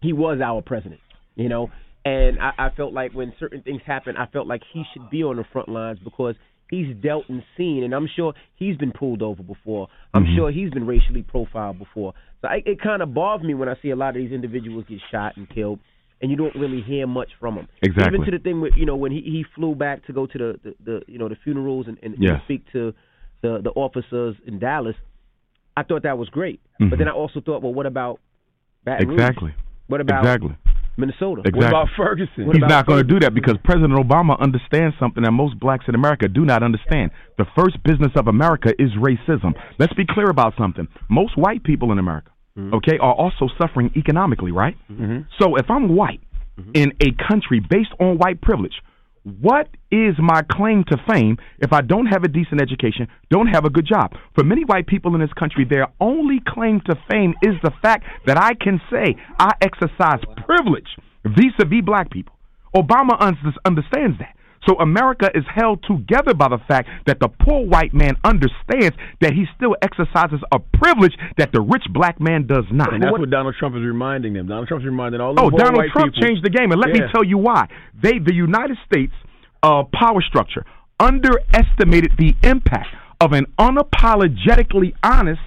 he 0.00 0.12
was 0.12 0.40
our 0.40 0.62
president. 0.62 1.00
You 1.34 1.48
know, 1.48 1.70
and 2.04 2.38
I, 2.40 2.52
I 2.58 2.70
felt 2.76 2.92
like 2.92 3.12
when 3.12 3.32
certain 3.40 3.62
things 3.62 3.80
happen, 3.86 4.16
I 4.16 4.26
felt 4.26 4.46
like 4.46 4.62
he 4.72 4.82
should 4.92 5.08
be 5.10 5.22
on 5.22 5.36
the 5.36 5.44
front 5.52 5.68
lines 5.68 5.98
because 6.04 6.34
he's 6.68 6.94
dealt 7.02 7.24
and 7.28 7.42
seen, 7.56 7.84
and 7.84 7.94
I'm 7.94 8.08
sure 8.14 8.34
he's 8.56 8.76
been 8.76 8.92
pulled 8.92 9.22
over 9.22 9.42
before. 9.42 9.88
I'm 10.12 10.24
Mm-hmm. 10.24 10.36
sure 10.36 10.50
he's 10.50 10.70
been 10.70 10.86
racially 10.86 11.22
profiled 11.22 11.78
before. 11.78 12.12
So 12.42 12.48
I, 12.48 12.62
it 12.66 12.80
kind 12.82 13.00
of 13.02 13.14
bothers 13.14 13.46
me 13.46 13.54
when 13.54 13.68
I 13.68 13.74
see 13.80 13.90
a 13.90 13.96
lot 13.96 14.10
of 14.10 14.16
these 14.16 14.32
individuals 14.32 14.84
get 14.88 14.98
shot 15.10 15.36
and 15.36 15.48
killed. 15.48 15.78
and 16.20 16.30
you 16.30 16.36
don't 16.36 16.54
really 16.54 16.82
hear 16.82 17.06
much 17.06 17.30
from 17.40 17.54
them. 17.56 17.68
Exactly. 17.82 18.14
Even 18.14 18.24
to 18.26 18.30
the 18.30 18.42
thing 18.42 18.60
with 18.60 18.74
you 18.76 18.84
know 18.86 18.96
when 18.96 19.10
he, 19.12 19.20
he 19.22 19.44
flew 19.54 19.74
back 19.74 20.04
to 20.06 20.12
go 20.12 20.26
to 20.26 20.38
the, 20.38 20.60
the, 20.64 20.74
the 20.84 21.00
you 21.06 21.18
know 21.18 21.28
the 21.28 21.36
funerals 21.44 21.86
and, 21.88 21.98
and, 22.02 22.14
Yes. 22.18 22.32
and 22.34 22.40
speak 22.44 22.64
to 22.72 22.92
the 23.42 23.60
the 23.62 23.70
officers 23.70 24.36
in 24.46 24.58
Dallas. 24.58 24.96
I 25.76 25.82
thought 25.82 26.02
that 26.02 26.18
was 26.18 26.28
great, 26.28 26.60
Mhm. 26.80 26.90
but 26.90 26.98
then 26.98 27.08
mm-hmm. 27.08 27.16
I 27.16 27.20
also 27.20 27.40
thought, 27.40 27.62
well, 27.62 27.72
what 27.74 27.86
about 27.86 28.20
Baton 28.84 29.08
Rouge? 29.08 29.20
Exactly. 29.20 29.54
What 29.86 30.00
about 30.00 30.20
Exactly. 30.20 30.54
Minnesota? 30.96 31.40
Exactly. 31.40 31.60
What 31.60 31.68
about 31.68 31.88
Ferguson? 31.96 32.46
What 32.46 32.56
He's 32.56 32.62
about 32.62 32.68
not 32.68 32.86
going 32.86 32.98
to 32.98 33.08
do 33.08 33.20
that 33.20 33.34
because 33.34 33.56
President 33.64 33.94
Obama 33.94 34.38
understands 34.38 34.94
something 34.98 35.22
that 35.22 35.32
most 35.32 35.58
blacks 35.58 35.86
in 35.88 35.94
America 35.94 36.28
do 36.28 36.44
not 36.44 36.62
understand. 36.62 37.10
The 37.38 37.46
first 37.56 37.82
business 37.82 38.12
of 38.16 38.28
America 38.28 38.74
is 38.78 38.90
racism. 38.92 39.54
Let's 39.78 39.94
be 39.94 40.04
clear 40.06 40.28
about 40.28 40.54
something. 40.58 40.86
Most 41.08 41.36
white 41.36 41.64
people 41.64 41.92
in 41.92 41.98
America, 41.98 42.30
mm-hmm. 42.58 42.74
okay, 42.74 42.98
are 42.98 43.14
also 43.14 43.48
suffering 43.58 43.90
economically, 43.96 44.52
right? 44.52 44.76
Mm-hmm. 44.90 45.20
So 45.40 45.56
if 45.56 45.70
I'm 45.70 45.96
white 45.96 46.20
in 46.74 46.92
a 47.00 47.12
country 47.26 47.60
based 47.60 47.92
on 47.98 48.18
white 48.18 48.42
privilege, 48.42 48.74
what 49.24 49.68
is 49.90 50.14
my 50.18 50.42
claim 50.50 50.84
to 50.88 50.96
fame 51.08 51.36
if 51.58 51.72
I 51.72 51.80
don't 51.80 52.06
have 52.06 52.24
a 52.24 52.28
decent 52.28 52.60
education, 52.60 53.06
don't 53.30 53.46
have 53.46 53.64
a 53.64 53.70
good 53.70 53.86
job? 53.86 54.12
For 54.34 54.42
many 54.42 54.64
white 54.64 54.86
people 54.86 55.14
in 55.14 55.20
this 55.20 55.32
country, 55.38 55.64
their 55.64 55.86
only 56.00 56.40
claim 56.46 56.80
to 56.86 56.96
fame 57.08 57.34
is 57.42 57.54
the 57.62 57.72
fact 57.82 58.04
that 58.26 58.36
I 58.36 58.54
can 58.54 58.80
say 58.90 59.16
I 59.38 59.52
exercise 59.60 60.20
privilege 60.44 60.96
vis-a-vis 61.24 61.84
black 61.84 62.10
people. 62.10 62.34
Obama 62.74 63.20
un- 63.20 63.54
understands 63.64 64.18
that. 64.18 64.34
So 64.68 64.78
America 64.78 65.28
is 65.34 65.44
held 65.52 65.82
together 65.84 66.34
by 66.34 66.48
the 66.48 66.58
fact 66.68 66.88
that 67.06 67.18
the 67.20 67.28
poor 67.28 67.66
white 67.66 67.92
man 67.92 68.14
understands 68.24 68.96
that 69.20 69.32
he 69.32 69.44
still 69.56 69.74
exercises 69.82 70.38
a 70.52 70.58
privilege 70.60 71.14
that 71.36 71.50
the 71.52 71.60
rich 71.60 71.82
black 71.90 72.20
man 72.20 72.46
does 72.46 72.64
not. 72.70 72.94
And 72.94 73.02
that's 73.02 73.12
what 73.18 73.28
Donald 73.30 73.56
Trump 73.58 73.74
is 73.74 73.82
reminding 73.82 74.34
them. 74.34 74.46
Donald 74.46 74.68
Trump's 74.68 74.86
reminding 74.86 75.20
all 75.20 75.34
these 75.34 75.42
Oh, 75.44 75.50
Donald 75.50 75.84
Trump 75.92 76.14
people. 76.14 76.28
changed 76.28 76.44
the 76.44 76.50
game, 76.50 76.70
and 76.70 76.80
let 76.80 76.90
me 76.90 77.00
tell 77.12 77.24
you 77.24 77.38
why. 77.38 77.66
They, 78.00 78.18
the 78.18 78.34
United 78.34 78.76
States 78.86 79.12
uh, 79.64 79.82
power 79.92 80.22
structure, 80.22 80.64
underestimated 81.00 82.12
the 82.18 82.34
impact 82.42 82.88
of 83.20 83.32
an 83.32 83.46
unapologetically 83.58 84.94
honest 85.02 85.40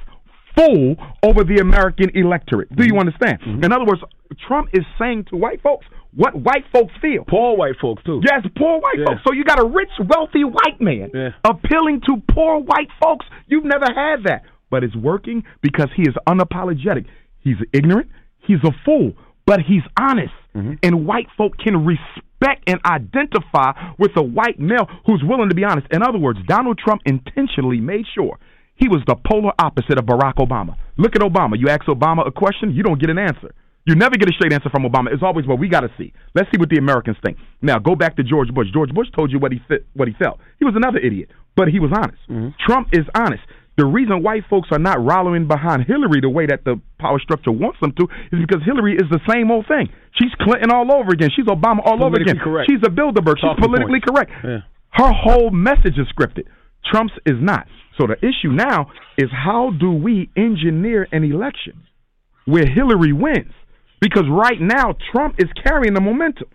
fool 0.58 0.96
over 1.24 1.44
the 1.44 1.58
American 1.58 2.10
electorate. 2.16 2.70
Do 2.76 2.84
Mm-hmm. 2.84 2.94
you 2.94 3.00
understand? 3.00 3.64
In 3.64 3.72
other 3.72 3.86
words, 3.86 4.02
Trump 4.48 4.70
is 4.74 4.84
saying 5.00 5.26
to 5.30 5.36
white 5.38 5.62
folks 5.62 5.86
what 6.16 6.36
white 6.36 6.66
folks 6.74 6.94
feel. 7.02 7.24
Poor 7.28 7.56
white 7.58 7.76
folks 7.82 8.04
too. 8.04 8.22
Yes, 8.24 8.46
poor 8.58 8.80
white 8.80 9.00
Yeah. 9.00 9.06
folks. 9.06 9.22
So 9.28 9.34
you 9.34 9.44
got 9.44 9.60
a 9.62 9.66
rich, 9.66 9.92
wealthy 10.00 10.44
white 10.44 10.80
man 10.80 11.12
Yeah. 11.14 11.30
appealing 11.44 12.02
to 12.08 12.22
poor 12.30 12.60
white 12.60 12.90
folks. 13.02 13.26
You've 13.48 13.66
never 13.66 13.86
had 13.94 14.24
that. 14.24 14.44
But 14.70 14.84
it's 14.84 14.96
working 14.96 15.44
because 15.62 15.90
he 15.96 16.04
is 16.04 16.16
unapologetic. 16.28 17.06
He's 17.40 17.58
ignorant. 17.74 18.10
He's 18.40 18.64
a 18.64 18.72
fool. 18.84 19.14
But 19.46 19.62
he's 19.62 19.84
honest. 20.00 20.34
Mm-hmm. 20.56 20.74
And 20.82 21.06
white 21.06 21.28
folk 21.38 21.58
can 21.58 21.86
respect 21.86 22.64
and 22.68 22.80
identify 22.86 23.74
with 23.98 24.12
a 24.18 24.24
white 24.24 24.60
male 24.60 24.90
who's 25.06 25.22
willing 25.24 25.50
to 25.50 25.56
be 25.56 25.64
honest. 25.64 25.88
In 25.92 26.02
other 26.02 26.18
words, 26.18 26.40
Donald 26.48 26.78
Trump 26.78 27.02
intentionally 27.06 27.80
made 27.80 28.06
sure 28.16 28.40
he 28.76 28.88
was 28.88 29.02
the 29.08 29.16
polar 29.16 29.52
opposite 29.60 29.98
of 29.98 30.06
Barack 30.06 30.36
Obama. 30.36 30.76
Look 30.98 31.16
at 31.16 31.22
Obama. 31.22 31.60
You 31.60 31.70
ask 31.70 31.84
Obama 31.86 32.26
a 32.28 32.32
question, 32.32 32.72
you 32.74 32.84
don't 32.84 33.00
get 33.00 33.10
an 33.10 33.18
answer. 33.18 33.54
You 33.86 33.96
never 33.96 34.16
get 34.18 34.28
a 34.30 34.34
straight 34.34 34.52
answer 34.52 34.70
from 34.70 34.84
Obama. 34.84 35.14
It's 35.14 35.22
always, 35.22 35.46
well, 35.46 35.58
we 35.58 35.70
got 35.70 35.82
to 35.82 35.90
see. 35.98 36.12
Let's 36.34 36.50
see 36.52 36.58
what 36.58 36.70
the 36.70 36.78
Americans 36.78 37.18
think. 37.24 37.38
Now, 37.62 37.78
go 37.78 37.96
back 37.96 38.16
to 38.18 38.24
George 38.24 38.50
Bush. 38.50 38.68
George 38.74 38.90
Bush 38.90 39.08
told 39.16 39.32
you 39.32 39.38
what 39.40 39.52
he 39.52 39.60
fit, 39.68 39.86
what 39.94 40.08
he 40.08 40.14
felt. 40.18 40.40
He 40.58 40.66
was 40.66 40.74
another 40.76 40.98
idiot, 40.98 41.30
but 41.56 41.68
he 41.68 41.80
was 41.80 41.92
honest. 41.96 42.18
Mm-hmm. 42.30 42.50
Trump 42.66 42.90
is 42.94 43.06
honest. 43.14 43.44
The 43.78 43.86
reason 43.86 44.24
white 44.24 44.44
folks 44.50 44.70
are 44.72 44.80
not 44.80 45.04
rallying 45.06 45.48
behind 45.48 45.84
Hillary 45.86 46.22
the 46.22 46.30
way 46.30 46.46
that 46.48 46.64
the 46.64 46.80
power 46.98 47.20
structure 47.20 47.52
wants 47.52 47.78
them 47.82 47.92
to 48.00 48.08
is 48.32 48.40
because 48.40 48.64
Hillary 48.66 48.96
is 48.96 49.04
the 49.12 49.20
same 49.30 49.52
old 49.52 49.68
thing. 49.68 49.90
She's 50.18 50.32
Clinton 50.42 50.72
all 50.72 50.90
over 50.94 51.12
again. 51.12 51.30
She's 51.36 51.46
Obama 51.46 51.80
all 51.86 52.02
over 52.04 52.16
again. 52.16 52.40
correct. 52.42 52.72
She's 52.72 52.82
a 52.88 52.90
Bilderberg. 52.90 53.36
She's 53.38 53.52
Talking 53.52 53.66
politically 53.66 54.00
points. 54.00 54.08
correct. 54.10 54.32
Yeah. 54.44 54.60
Her 54.94 55.12
whole 55.12 55.52
message 55.52 56.00
is 56.00 56.08
scripted. 56.16 56.48
Trump's 56.90 57.14
is 57.26 57.36
not. 57.42 57.68
So 58.00 58.08
the 58.08 58.16
issue 58.26 58.50
now 58.56 58.92
is 59.18 59.30
how 59.30 59.72
do 59.78 59.92
we 59.92 60.30
engineer 60.38 61.08
an 61.12 61.24
election 61.26 61.84
where 62.46 62.66
Hillary 62.66 63.12
wins? 63.12 63.52
Because 64.02 64.26
right 64.30 64.60
now 64.60 64.96
Trump 65.12 65.36
is 65.38 65.50
carrying 65.64 65.94
the 65.94 66.02
momentum. 66.02 66.48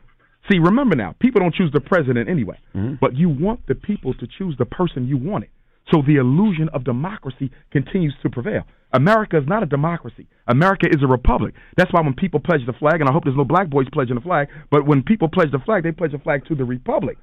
See, 0.50 0.58
remember 0.58 0.96
now, 0.96 1.14
people 1.20 1.40
don't 1.40 1.54
choose 1.54 1.70
the 1.72 1.80
president 1.80 2.28
anyway, 2.28 2.58
mm-hmm. 2.74 2.94
but 3.00 3.16
you 3.16 3.28
want 3.28 3.66
the 3.66 3.74
people 3.74 4.14
to 4.14 4.26
choose 4.38 4.54
the 4.58 4.64
person 4.64 5.06
you 5.06 5.16
wanted. 5.16 5.50
So 5.92 6.02
the 6.06 6.16
illusion 6.16 6.68
of 6.72 6.84
democracy 6.84 7.50
continues 7.70 8.14
to 8.22 8.30
prevail. 8.30 8.62
America 8.92 9.38
is 9.38 9.44
not 9.46 9.62
a 9.62 9.66
democracy. 9.66 10.26
America 10.48 10.86
is 10.88 11.02
a 11.02 11.06
republic. 11.06 11.54
That's 11.76 11.92
why 11.92 12.00
when 12.00 12.14
people 12.14 12.40
pledge 12.40 12.64
the 12.66 12.72
flag, 12.72 13.00
and 13.00 13.08
I 13.08 13.12
hope 13.12 13.24
there's 13.24 13.36
no 13.36 13.44
black 13.44 13.68
boys 13.68 13.86
pledging 13.92 14.16
the 14.16 14.20
flag, 14.20 14.48
but 14.70 14.86
when 14.86 15.02
people 15.02 15.28
pledge 15.28 15.50
the 15.52 15.60
flag, 15.60 15.84
they 15.84 15.92
pledge 15.92 16.12
the 16.12 16.18
flag 16.18 16.44
to 16.46 16.54
the 16.54 16.64
republic. 16.64 17.18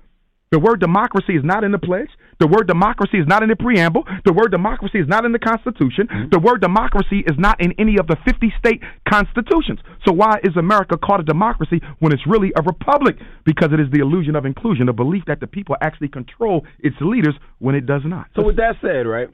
The 0.51 0.59
word 0.59 0.79
democracy 0.79 1.35
is 1.35 1.43
not 1.43 1.63
in 1.63 1.71
the 1.71 1.77
pledge. 1.79 2.09
The 2.39 2.47
word 2.47 2.67
democracy 2.67 3.17
is 3.17 3.27
not 3.27 3.43
in 3.43 3.49
the 3.49 3.55
preamble. 3.55 4.03
The 4.23 4.31
word 4.31 4.51
democracy 4.51 4.99
is 4.99 5.07
not 5.07 5.25
in 5.25 5.31
the 5.33 5.39
Constitution. 5.39 6.07
Mm-hmm. 6.07 6.29
The 6.31 6.39
word 6.39 6.61
democracy 6.61 7.23
is 7.25 7.35
not 7.37 7.59
in 7.59 7.73
any 7.77 7.97
of 7.97 8.07
the 8.07 8.15
50 8.23 8.53
state 8.57 8.81
constitutions. 9.09 9.79
So 10.05 10.13
why 10.13 10.39
is 10.43 10.55
America 10.55 10.97
called 10.97 11.21
a 11.21 11.23
democracy 11.23 11.81
when 11.99 12.13
it's 12.13 12.25
really 12.25 12.53
a 12.55 12.61
republic? 12.61 13.17
Because 13.43 13.69
it 13.73 13.79
is 13.79 13.87
the 13.91 13.99
illusion 13.99 14.35
of 14.35 14.45
inclusion, 14.45 14.85
the 14.85 14.93
belief 14.93 15.23
that 15.27 15.39
the 15.41 15.47
people 15.47 15.75
actually 15.81 16.09
control 16.09 16.65
its 16.79 16.95
leaders 17.01 17.35
when 17.59 17.75
it 17.75 17.85
does 17.85 18.03
not. 18.05 18.27
So 18.35 18.45
with 18.45 18.55
that 18.57 18.75
said, 18.81 19.05
right, 19.07 19.27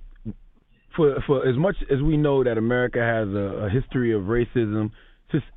for 0.95 1.22
for 1.28 1.47
as 1.47 1.57
much 1.57 1.76
as 1.91 2.01
we 2.01 2.18
know 2.18 2.43
that 2.43 2.57
America 2.57 2.99
has 2.99 3.28
a, 3.28 3.68
a 3.68 3.70
history 3.70 4.14
of 4.14 4.24
racism, 4.24 4.91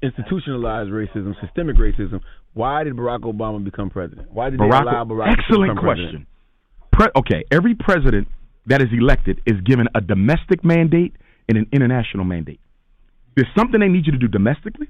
institutionalized 0.02 0.90
racism, 0.90 1.34
systemic 1.40 1.76
racism, 1.76 2.20
why 2.54 2.84
did 2.84 2.94
Barack 2.94 3.20
Obama 3.20 3.62
become 3.62 3.90
president? 3.90 4.32
Why 4.32 4.50
did 4.50 4.58
they 4.58 4.64
Barack, 4.64 4.82
allow 4.82 5.04
Barack 5.04 5.36
to 5.36 5.42
excellent 5.42 5.78
question. 5.78 6.26
Pre- 6.92 7.10
okay, 7.16 7.44
every 7.50 7.74
president 7.74 8.28
that 8.66 8.80
is 8.80 8.88
elected 8.92 9.40
is 9.46 9.60
given 9.64 9.88
a 9.94 10.00
domestic 10.00 10.64
mandate 10.64 11.14
and 11.48 11.58
an 11.58 11.66
international 11.72 12.24
mandate. 12.24 12.60
There's 13.36 13.48
something 13.56 13.78
they 13.80 13.88
need 13.88 14.06
you 14.06 14.12
to 14.12 14.18
do 14.18 14.28
domestically. 14.28 14.88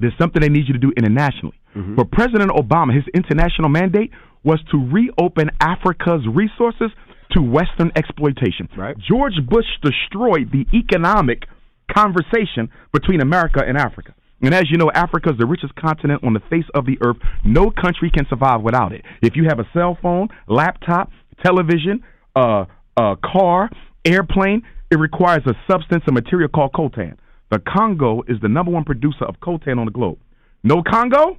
There's 0.00 0.14
something 0.18 0.40
they 0.40 0.48
need 0.48 0.66
you 0.66 0.74
to 0.74 0.80
do 0.80 0.92
internationally. 0.96 1.58
Mm-hmm. 1.76 1.96
For 1.96 2.04
President 2.04 2.50
Obama, 2.50 2.94
his 2.94 3.04
international 3.14 3.68
mandate 3.68 4.10
was 4.44 4.60
to 4.70 4.78
reopen 4.78 5.50
Africa's 5.60 6.26
resources 6.32 6.90
to 7.32 7.42
Western 7.42 7.90
exploitation. 7.96 8.68
Right. 8.76 8.96
George 8.98 9.34
Bush 9.48 9.66
destroyed 9.82 10.52
the 10.52 10.66
economic 10.76 11.44
conversation 11.92 12.70
between 12.92 13.20
America 13.20 13.62
and 13.66 13.76
Africa. 13.76 14.14
And 14.42 14.54
as 14.54 14.70
you 14.70 14.76
know, 14.76 14.90
Africa 14.92 15.30
is 15.30 15.38
the 15.38 15.46
richest 15.46 15.74
continent 15.74 16.22
on 16.22 16.34
the 16.34 16.42
face 16.50 16.66
of 16.74 16.84
the 16.84 16.98
earth. 17.00 17.16
No 17.44 17.70
country 17.70 18.10
can 18.10 18.26
survive 18.28 18.60
without 18.62 18.92
it. 18.92 19.02
If 19.22 19.36
you 19.36 19.44
have 19.48 19.58
a 19.58 19.68
cell 19.72 19.96
phone, 20.02 20.28
laptop, 20.48 21.10
television, 21.42 22.02
uh, 22.36 22.66
uh, 22.96 23.14
car, 23.24 23.70
airplane, 24.04 24.62
it 24.90 24.98
requires 24.98 25.42
a 25.46 25.54
substance, 25.70 26.04
a 26.06 26.12
material 26.12 26.48
called 26.48 26.72
coltan. 26.72 27.16
The 27.50 27.60
Congo 27.60 28.22
is 28.28 28.36
the 28.42 28.48
number 28.48 28.70
one 28.70 28.84
producer 28.84 29.24
of 29.24 29.36
coltan 29.40 29.78
on 29.78 29.86
the 29.86 29.92
globe. 29.92 30.18
No 30.62 30.82
Congo, 30.82 31.36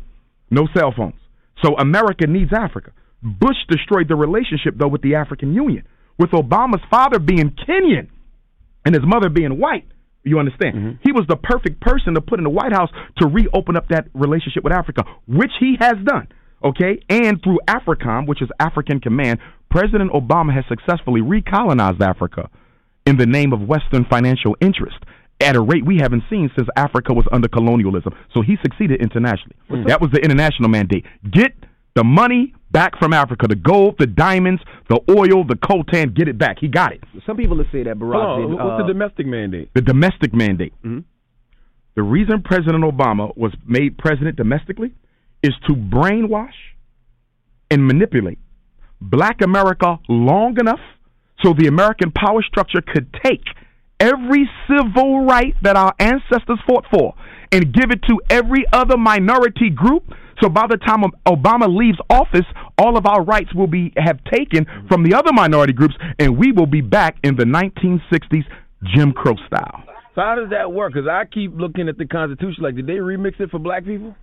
no 0.50 0.68
cell 0.76 0.94
phones. 0.96 1.16
So 1.64 1.76
America 1.78 2.28
needs 2.28 2.52
Africa. 2.54 2.92
Bush 3.22 3.58
destroyed 3.70 4.08
the 4.08 4.16
relationship, 4.16 4.76
though, 4.78 4.88
with 4.88 5.02
the 5.02 5.16
African 5.16 5.54
Union. 5.54 5.88
With 6.18 6.32
Obama's 6.32 6.82
father 6.90 7.20
being 7.20 7.56
Kenyan 7.68 8.08
and 8.86 8.96
his 8.96 9.04
mother 9.06 9.30
being 9.30 9.60
white, 9.60 9.86
you 10.26 10.40
understand? 10.40 10.76
Mm-hmm. 10.76 10.92
He 11.04 11.12
was 11.12 11.26
the 11.28 11.38
perfect 11.38 11.80
person 11.80 12.16
to 12.16 12.22
put 12.22 12.40
in 12.40 12.44
the 12.44 12.50
White 12.50 12.74
House 12.74 12.90
to 13.18 13.28
reopen 13.28 13.78
up 13.78 13.88
that 13.90 14.08
relationship 14.14 14.64
with 14.64 14.74
Africa, 14.74 15.04
which 15.28 15.52
he 15.60 15.78
has 15.80 15.96
done. 16.04 16.28
Okay? 16.64 17.00
And 17.10 17.42
through 17.44 17.60
AFRICOM, 17.68 18.28
which 18.28 18.42
is 18.42 18.50
African 18.60 19.00
Command, 19.00 19.40
President 19.70 20.12
Obama 20.12 20.54
has 20.54 20.66
successfully 20.68 21.22
recolonized 21.22 22.02
Africa 22.02 22.50
in 23.06 23.18
the 23.18 23.26
name 23.26 23.54
of 23.54 23.62
Western 23.62 24.06
financial 24.06 24.58
interest 24.60 24.98
at 25.42 25.56
a 25.56 25.62
rate 25.62 25.86
we 25.86 25.98
haven't 25.98 26.24
seen 26.30 26.50
since 26.56 26.68
Africa 26.76 27.14
was 27.14 27.26
under 27.32 27.48
colonialism. 27.48 28.14
So 28.34 28.42
he 28.42 28.58
succeeded 28.64 29.02
internationally. 29.02 29.56
That 29.86 30.02
was 30.02 30.12
the 30.12 30.20
international 30.20 30.70
mandate. 30.70 31.06
Get 31.30 31.54
the 31.96 32.04
money 32.04 32.54
back 32.72 32.98
from 33.00 33.14
Africa, 33.14 33.48
the 33.48 33.56
gold, 33.56 33.96
the 34.00 34.08
diamonds, 34.08 34.62
the 34.90 35.00
oil, 35.10 35.46
the 35.46 35.56
coltan, 35.56 36.14
get 36.14 36.28
it 36.28 36.38
back. 36.38 36.58
He 36.60 36.68
got 36.68 36.92
it. 36.92 37.02
Some 37.26 37.38
people 37.38 37.56
would 37.58 37.68
say 37.72 37.84
that 37.84 37.98
Hold 37.98 38.12
Barack 38.14 38.26
on, 38.26 38.42
did. 38.42 38.50
what's 38.60 38.82
uh, 38.82 38.86
the 38.86 38.94
domestic 38.94 39.26
mandate? 39.26 39.70
The 39.74 39.82
domestic 39.82 40.34
mandate. 40.34 40.74
Mhm. 40.84 41.04
The 41.96 42.04
reason 42.04 42.42
President 42.44 42.84
Obama 42.84 43.36
was 43.38 43.54
made 43.66 43.98
president 43.98 44.36
domestically 44.36 44.92
is 45.42 45.54
to 45.68 45.74
brainwash 45.74 46.52
and 47.72 47.88
manipulate 47.88 48.38
black 49.00 49.42
America 49.42 49.98
long 50.10 50.60
enough 50.60 50.80
so 51.44 51.54
the 51.54 51.68
American 51.68 52.12
power 52.12 52.42
structure 52.44 52.82
could 52.82 53.08
take 53.24 53.44
every 54.00 54.50
civil 54.68 55.24
right 55.24 55.56
that 55.62 55.78
our 55.78 55.94
ancestors 56.00 56.60
fought 56.68 56.86
for 56.94 57.14
and 57.54 57.74
give 57.74 57.92
it 57.92 58.02
to 58.10 58.20
every 58.30 58.66
other 58.74 58.98
minority 58.98 59.70
group. 59.70 60.04
So 60.42 60.50
by 60.50 60.68
the 60.68 60.78
time 60.78 61.04
Obama 61.28 61.74
leaves 61.74 61.98
office, 62.10 62.46
all 62.78 62.98
of 62.98 63.06
our 63.06 63.24
rights 63.24 63.54
will 63.54 63.68
be 63.68 63.94
have 63.98 64.20
taken 64.26 64.66
from 64.88 65.04
the 65.04 65.16
other 65.16 65.32
minority 65.34 65.74
groups, 65.74 65.96
and 66.20 66.38
we 66.38 66.52
will 66.52 66.66
be 66.66 66.82
back 66.82 67.18
in 67.24 67.36
the 67.36 67.46
1960s 67.46 68.44
Jim 68.84 69.12
Crow 69.14 69.36
style. 69.48 69.84
So 70.14 70.22
how 70.22 70.36
does 70.36 70.50
that 70.52 70.72
work? 70.72 70.94
Because 70.94 71.10
I 71.10 71.26
keep 71.26 71.52
looking 71.56 71.90
at 71.90 71.98
the 71.98 72.06
Constitution 72.06 72.64
like, 72.64 72.76
did 72.76 72.88
they 72.88 72.94
remix 72.94 73.40
it 73.40 73.50
for 73.52 73.60
black 73.60 73.86
people? 73.86 74.16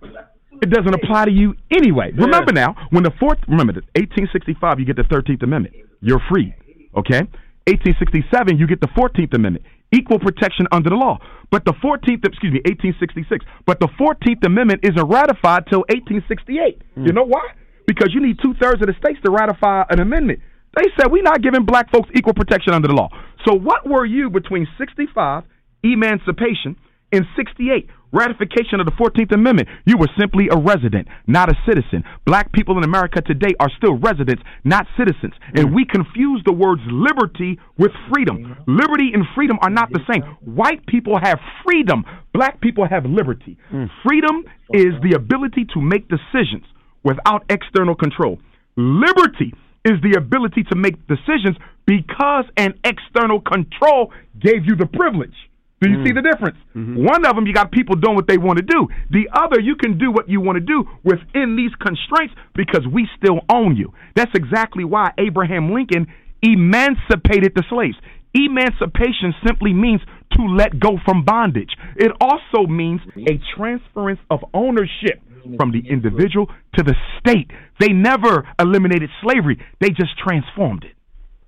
it 0.61 0.69
doesn't 0.69 0.93
apply 0.93 1.25
to 1.25 1.31
you 1.31 1.55
anyway. 1.71 2.11
Remember 2.15 2.51
now, 2.51 2.75
when 2.91 3.03
the 3.03 3.11
fourth, 3.19 3.39
remember, 3.47 3.73
the 3.73 3.81
1865, 3.99 4.79
you 4.79 4.85
get 4.85 4.95
the 4.95 5.03
13th 5.03 5.43
Amendment. 5.43 5.75
You're 6.01 6.21
free. 6.29 6.53
Okay? 6.95 7.21
1867, 7.67 8.57
you 8.57 8.67
get 8.67 8.81
the 8.81 8.87
14th 8.87 9.33
Amendment. 9.33 9.65
Equal 9.91 10.19
protection 10.19 10.65
under 10.71 10.89
the 10.89 10.95
law. 10.95 11.19
But 11.53 11.65
the 11.65 11.73
14th, 11.85 12.25
excuse 12.25 12.49
me, 12.51 12.65
1866. 12.65 13.45
But 13.67 13.79
the 13.79 13.85
14th 14.01 14.43
Amendment 14.43 14.81
isn't 14.81 15.05
ratified 15.05 15.69
till 15.69 15.85
1868. 15.85 16.81
You 16.97 17.03
hmm. 17.03 17.09
know 17.13 17.25
why? 17.25 17.53
Because 17.85 18.09
you 18.09 18.25
need 18.25 18.39
two 18.41 18.55
thirds 18.59 18.81
of 18.81 18.87
the 18.87 18.95
states 18.97 19.19
to 19.23 19.29
ratify 19.29 19.85
an 19.91 19.99
amendment. 19.99 20.39
They 20.75 20.89
said 20.97 21.11
we're 21.11 21.21
not 21.21 21.43
giving 21.43 21.63
black 21.63 21.91
folks 21.91 22.09
equal 22.15 22.33
protection 22.33 22.73
under 22.73 22.87
the 22.87 22.95
law. 22.95 23.09
So 23.45 23.53
what 23.53 23.87
were 23.87 24.03
you 24.03 24.31
between 24.31 24.67
65, 24.79 25.43
emancipation, 25.83 26.75
and 27.11 27.23
68, 27.35 27.87
ratification 28.13 28.79
of 28.79 28.85
the 28.85 28.93
14th 28.93 29.33
Amendment? 29.33 29.67
You 29.85 29.97
were 29.97 30.09
simply 30.17 30.47
a 30.51 30.57
resident, 30.57 31.07
not 31.27 31.49
a 31.49 31.55
citizen. 31.67 32.03
Black 32.25 32.51
people 32.53 32.77
in 32.77 32.83
America 32.83 33.21
today 33.21 33.53
are 33.59 33.69
still 33.77 33.95
residents, 33.97 34.43
not 34.63 34.87
citizens. 34.97 35.33
And 35.55 35.73
we 35.73 35.85
confuse 35.85 36.41
the 36.45 36.53
words 36.53 36.81
liberty 36.87 37.59
with 37.77 37.91
freedom. 38.13 38.55
Liberty 38.67 39.11
and 39.13 39.25
freedom 39.35 39.57
are 39.61 39.69
not 39.69 39.91
the 39.91 39.99
same. 40.09 40.21
White 40.41 40.85
people 40.85 41.19
have 41.21 41.39
freedom, 41.65 42.05
black 42.33 42.61
people 42.61 42.87
have 42.87 43.05
liberty. 43.05 43.57
Hmm. 43.69 43.85
Freedom 44.07 44.45
is 44.71 44.93
the 45.01 45.15
ability 45.15 45.65
to 45.73 45.81
make 45.81 46.07
decisions 46.07 46.65
without 47.03 47.43
external 47.49 47.95
control. 47.95 48.39
Liberty 48.75 49.53
is 49.85 49.99
the 50.01 50.17
ability 50.17 50.63
to 50.71 50.75
make 50.75 50.95
decisions 51.07 51.57
because 51.85 52.45
an 52.57 52.73
external 52.83 53.41
control 53.41 54.11
gave 54.39 54.65
you 54.65 54.75
the 54.75 54.85
privilege. 54.85 55.35
Do 55.83 55.89
you 55.89 56.05
see 56.05 56.11
mm. 56.11 56.15
the 56.15 56.21
difference? 56.23 56.57
Mm-hmm. 56.75 57.03
One 57.03 57.25
of 57.25 57.35
them, 57.35 57.45
you 57.45 57.53
got 57.53 57.71
people 57.71 57.95
doing 57.95 58.15
what 58.15 58.27
they 58.27 58.37
want 58.37 58.57
to 58.57 58.65
do. 58.65 58.87
The 59.11 59.27
other, 59.33 59.59
you 59.59 59.75
can 59.75 59.97
do 59.97 60.11
what 60.11 60.29
you 60.29 60.39
want 60.39 60.55
to 60.55 60.63
do 60.63 60.87
within 61.03 61.55
these 61.55 61.71
constraints 61.75 62.33
because 62.55 62.87
we 62.87 63.07
still 63.17 63.41
own 63.51 63.75
you. 63.75 63.93
That's 64.15 64.31
exactly 64.33 64.83
why 64.83 65.11
Abraham 65.17 65.73
Lincoln 65.73 66.07
emancipated 66.41 67.53
the 67.55 67.63
slaves. 67.69 67.95
Emancipation 68.33 69.35
simply 69.45 69.73
means 69.73 70.01
to 70.33 70.43
let 70.43 70.79
go 70.79 70.97
from 71.05 71.23
bondage. 71.23 71.75
It 71.95 72.11
also 72.19 72.65
means 72.67 73.01
a 73.15 73.39
transference 73.55 74.19
of 74.31 74.39
ownership 74.53 75.21
from 75.57 75.71
the 75.71 75.83
individual 75.89 76.47
to 76.75 76.83
the 76.83 76.95
state. 77.19 77.51
They 77.79 77.89
never 77.89 78.47
eliminated 78.59 79.09
slavery, 79.21 79.59
they 79.79 79.89
just 79.89 80.17
transformed 80.17 80.85
it. 80.85 80.95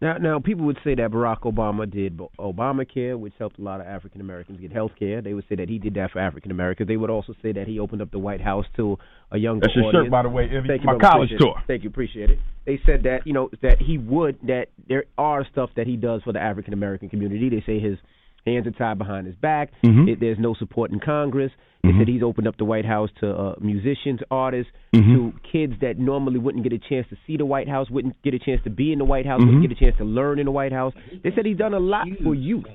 Now, 0.05 0.17
now 0.17 0.39
people 0.39 0.67
would 0.67 0.77
say 0.83 0.93
that 0.93 1.09
Barack 1.09 1.41
Obama 1.51 1.89
did 1.89 2.19
Obamacare, 2.37 3.17
which 3.17 3.33
helped 3.39 3.57
a 3.57 3.63
lot 3.63 3.81
of 3.81 3.87
African 3.87 4.21
Americans 4.21 4.59
get 4.59 4.71
health 4.71 4.91
care. 4.99 5.19
They 5.19 5.33
would 5.33 5.45
say 5.49 5.55
that 5.55 5.67
he 5.67 5.79
did 5.79 5.95
that 5.95 6.11
for 6.11 6.19
African 6.19 6.51
Americans. 6.51 6.87
They 6.87 6.95
would 6.95 7.09
also 7.09 7.33
say 7.41 7.51
that 7.53 7.65
he 7.67 7.79
opened 7.79 8.03
up 8.03 8.11
the 8.11 8.19
White 8.19 8.39
House 8.39 8.67
to 8.75 8.99
a 9.31 9.39
younger 9.39 9.61
That's 9.65 9.75
your 9.75 9.85
audience. 9.85 10.05
shirt, 10.05 10.11
by 10.11 10.21
the 10.21 10.29
way, 10.29 10.43
Envy. 10.43 10.67
Thank 10.67 10.81
you, 10.81 10.85
My 10.85 10.97
brother. 10.97 11.11
college 11.11 11.29
tour. 11.39 11.55
Thank 11.65 11.81
you, 11.81 11.89
appreciate 11.89 12.29
it. 12.29 12.37
They 12.67 12.79
said 12.85 13.01
that 13.03 13.25
you 13.25 13.33
know 13.33 13.49
that 13.63 13.79
he 13.79 13.97
would 13.97 14.37
that 14.43 14.67
there 14.87 15.05
are 15.17 15.43
stuff 15.51 15.71
that 15.75 15.87
he 15.87 15.95
does 15.95 16.21
for 16.21 16.33
the 16.33 16.39
African 16.39 16.73
American 16.73 17.09
community. 17.09 17.49
They 17.49 17.63
say 17.65 17.79
his 17.79 17.97
hands 18.45 18.67
are 18.67 18.71
tied 18.71 18.97
behind 18.97 19.27
his 19.27 19.35
back. 19.35 19.71
Mhm. 19.83 20.07
It, 20.07 20.19
there's 20.19 20.37
no 20.39 20.53
support 20.53 20.91
in 20.91 20.99
Congress. 20.99 21.51
They 21.83 21.89
Mhm. 21.91 21.99
said 21.99 22.07
he's 22.07 22.23
opened 22.23 22.47
up 22.47 22.57
the 22.57 22.65
White 22.65 22.85
House 22.85 23.09
to 23.19 23.29
uh, 23.35 23.55
musicians, 23.59 24.19
artists, 24.31 24.71
Mhm. 24.93 25.13
to 25.15 25.33
kids 25.51 25.73
that 25.81 25.97
normally 25.99 26.39
wouldn't 26.39 26.63
get 26.63 26.73
a 26.73 26.77
chance 26.79 27.07
to 27.09 27.17
see 27.27 27.37
the 27.37 27.45
White 27.45 27.67
House, 27.69 27.89
wouldn't 27.89 28.21
get 28.23 28.33
a 28.33 28.39
chance 28.39 28.61
to 28.63 28.69
be 28.69 28.91
in 28.91 28.99
the 28.99 29.05
White 29.05 29.25
House, 29.25 29.39
wouldn't 29.41 29.61
get 29.61 29.71
a 29.71 29.75
chance 29.75 29.95
to 29.97 30.05
learn 30.05 30.39
in 30.39 30.45
the 30.45 30.51
White 30.51 30.71
House. 30.71 30.93
They 31.23 31.31
said 31.33 31.45
he's 31.45 31.57
done 31.57 31.73
a 31.73 31.79
lot 31.79 32.07
for 32.23 32.33
youth. 32.35 32.65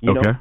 You 0.00 0.10
okay. 0.12 0.30
know, 0.30 0.36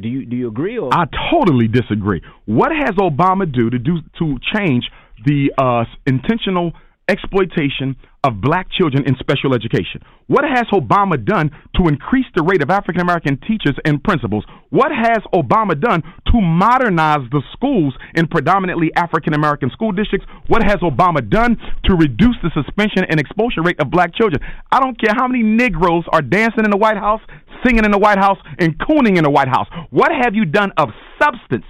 do 0.00 0.08
you 0.08 0.24
do 0.24 0.36
you 0.36 0.48
agree 0.48 0.78
or 0.78 0.88
I 0.92 1.04
totally 1.30 1.68
disagree. 1.68 2.22
What 2.46 2.70
has 2.72 2.94
Obama 2.96 3.50
do 3.50 3.68
to 3.70 3.78
do 3.78 4.00
to 4.18 4.38
change 4.54 4.88
the 5.24 5.52
uh, 5.58 5.84
intentional 6.06 6.72
exploitation 7.10 7.96
of 8.22 8.40
black 8.40 8.70
children 8.70 9.02
in 9.06 9.16
special 9.18 9.54
education? 9.54 10.00
What 10.28 10.44
has 10.44 10.64
Obama 10.72 11.22
done 11.22 11.50
to 11.76 11.88
increase 11.88 12.26
the 12.36 12.42
rate 12.42 12.62
of 12.62 12.70
African 12.70 13.00
American 13.00 13.38
teachers 13.40 13.74
and 13.84 14.02
principals? 14.02 14.44
What 14.70 14.92
has 14.92 15.18
Obama 15.34 15.78
done 15.78 16.02
to 16.02 16.40
modernize 16.40 17.28
the 17.32 17.42
schools 17.52 17.94
in 18.14 18.28
predominantly 18.28 18.90
African 18.94 19.34
American 19.34 19.70
school 19.70 19.90
districts? 19.90 20.26
What 20.46 20.62
has 20.62 20.76
Obama 20.76 21.28
done 21.28 21.58
to 21.84 21.94
reduce 21.94 22.36
the 22.42 22.50
suspension 22.54 23.04
and 23.10 23.18
expulsion 23.18 23.64
rate 23.64 23.80
of 23.80 23.90
black 23.90 24.14
children? 24.14 24.40
I 24.70 24.78
don't 24.78 24.98
care 25.00 25.14
how 25.16 25.26
many 25.26 25.42
Negroes 25.42 26.04
are 26.12 26.22
dancing 26.22 26.64
in 26.64 26.70
the 26.70 26.76
White 26.76 26.98
House, 26.98 27.20
singing 27.66 27.84
in 27.84 27.90
the 27.90 27.98
White 27.98 28.18
House, 28.18 28.38
and 28.58 28.78
cooning 28.78 29.16
in 29.16 29.24
the 29.24 29.30
White 29.30 29.48
House. 29.48 29.66
What 29.90 30.12
have 30.12 30.34
you 30.34 30.44
done 30.44 30.72
of 30.76 30.90
substance? 31.20 31.64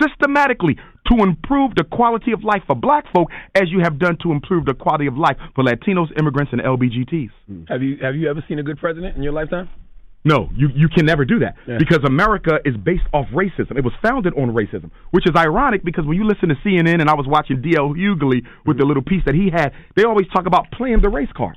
systematically 0.00 0.76
to 1.08 1.22
improve 1.22 1.74
the 1.74 1.84
quality 1.84 2.32
of 2.32 2.44
life 2.44 2.62
for 2.66 2.76
black 2.76 3.04
folk 3.12 3.28
as 3.54 3.70
you 3.70 3.80
have 3.82 3.98
done 3.98 4.16
to 4.22 4.32
improve 4.32 4.64
the 4.64 4.74
quality 4.74 5.06
of 5.06 5.16
life 5.16 5.36
for 5.54 5.64
Latinos, 5.64 6.08
immigrants, 6.18 6.52
and 6.52 6.60
LBGTs. 6.60 7.30
Hmm. 7.46 7.64
Have 7.68 7.82
you 7.82 7.96
have 8.02 8.14
you 8.14 8.28
ever 8.28 8.44
seen 8.48 8.58
a 8.58 8.62
good 8.62 8.78
president 8.78 9.16
in 9.16 9.22
your 9.22 9.32
lifetime? 9.32 9.68
No, 10.22 10.50
you, 10.54 10.68
you 10.74 10.88
can 10.88 11.06
never 11.06 11.24
do 11.24 11.38
that 11.38 11.56
Yeah. 11.66 11.78
because 11.78 12.00
America 12.04 12.58
is 12.66 12.76
based 12.76 13.08
off 13.14 13.26
racism. 13.32 13.78
It 13.78 13.84
was 13.84 13.94
founded 14.02 14.34
on 14.34 14.52
racism, 14.52 14.90
which 15.12 15.24
is 15.26 15.34
ironic 15.34 15.82
because 15.82 16.04
when 16.04 16.18
you 16.18 16.24
listen 16.24 16.50
to 16.50 16.56
CNN 16.56 17.00
and 17.00 17.08
I 17.08 17.14
was 17.14 17.26
watching 17.26 17.62
D.L. 17.62 17.94
Hughley 17.94 18.42
with 18.66 18.76
the 18.76 18.82
hmm. 18.82 18.88
little 18.88 19.02
piece 19.02 19.22
that 19.24 19.34
he 19.34 19.48
had, 19.50 19.72
they 19.96 20.04
always 20.04 20.28
talk 20.28 20.46
about 20.46 20.70
playing 20.72 21.00
the 21.00 21.08
race 21.08 21.32
card. 21.34 21.56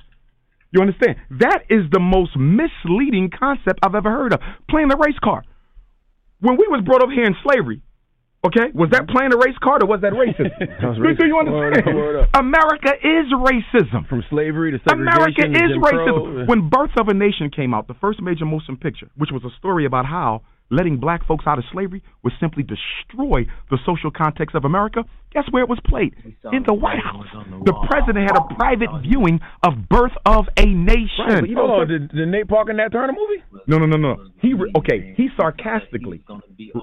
You 0.72 0.82
understand? 0.82 1.18
That 1.40 1.66
is 1.70 1.86
the 1.92 2.00
most 2.00 2.36
misleading 2.36 3.30
concept 3.38 3.80
I've 3.84 3.96
ever 3.96 4.10
heard 4.10 4.34
of. 4.34 4.40
Playing 4.70 4.88
the 4.88 4.98
race 4.98 5.20
card. 5.24 5.46
When 6.40 6.58
we 6.58 6.66
was 6.68 6.84
brought 6.84 7.04
up 7.04 7.10
here 7.10 7.26
in 7.26 7.36
slavery, 7.44 7.82
okay, 8.46 8.72
was 8.74 8.90
that 8.92 9.08
playing 9.08 9.34
a 9.34 9.38
race 9.38 9.58
card 9.64 9.84
or 9.84 9.88
was 9.88 10.02
that 10.02 10.14
racism? 10.14 10.52
was 10.84 10.98
Do- 10.98 11.16
Do 11.16 11.26
you 11.28 11.36
racist. 11.36 11.52
Word 11.52 11.74
understand? 11.78 11.88
up, 11.88 11.96
word 11.96 12.16
up. 12.24 12.30
America 12.36 12.92
is 13.02 13.26
racism. 13.34 14.08
From 14.08 14.24
slavery 14.30 14.72
to 14.72 14.80
America 14.92 15.42
segregation 15.42 15.54
to 15.54 15.60
is 15.66 15.72
Jim 15.72 15.82
racism. 15.82 16.48
When 16.48 16.70
Birth 16.70 16.92
of 17.00 17.08
a 17.08 17.14
Nation 17.14 17.50
came 17.50 17.74
out, 17.74 17.88
the 17.88 17.96
first 17.96 18.22
major 18.22 18.46
motion 18.46 18.78
picture, 18.78 19.10
which 19.16 19.32
was 19.32 19.44
a 19.44 19.52
story 19.60 19.86
about 19.86 20.06
how 20.06 20.42
letting 20.72 20.98
black 20.98 21.28
folks 21.28 21.46
out 21.46 21.60
of 21.60 21.66
slavery 21.72 22.02
would 22.24 22.34
simply 22.40 22.64
destroy 22.64 23.46
the 23.70 23.78
social 23.86 24.10
context 24.10 24.56
of 24.56 24.66
America, 24.66 25.04
guess 25.32 25.44
where 25.52 25.62
it 25.62 25.70
was 25.70 25.78
played? 25.86 26.16
In 26.52 26.64
the 26.66 26.74
White 26.74 26.98
House. 27.04 27.28
The 27.66 27.74
president 27.88 28.26
had 28.26 28.38
a 28.40 28.56
private 28.56 28.90
viewing 29.04 29.40
of 29.62 29.74
Birth 29.90 30.14
of 30.26 30.46
a 30.58 30.66
Nation. 30.66 31.28
Right, 31.30 31.42
but 31.42 31.50
you 31.50 31.56
know- 31.56 31.68
Hold 31.68 31.82
on, 31.82 31.88
did, 31.90 32.10
did 32.12 32.28
Nate 32.30 32.48
Parker 32.48 32.74
Nat 32.74 32.90
Turner 32.90 33.14
movie? 33.14 33.44
no, 33.68 33.78
no, 33.78 33.86
no, 33.86 33.98
no. 33.98 34.26
He 34.42 34.54
re- 34.54 34.72
okay. 34.78 35.14
He 35.16 35.28
sarcastically 35.38 36.24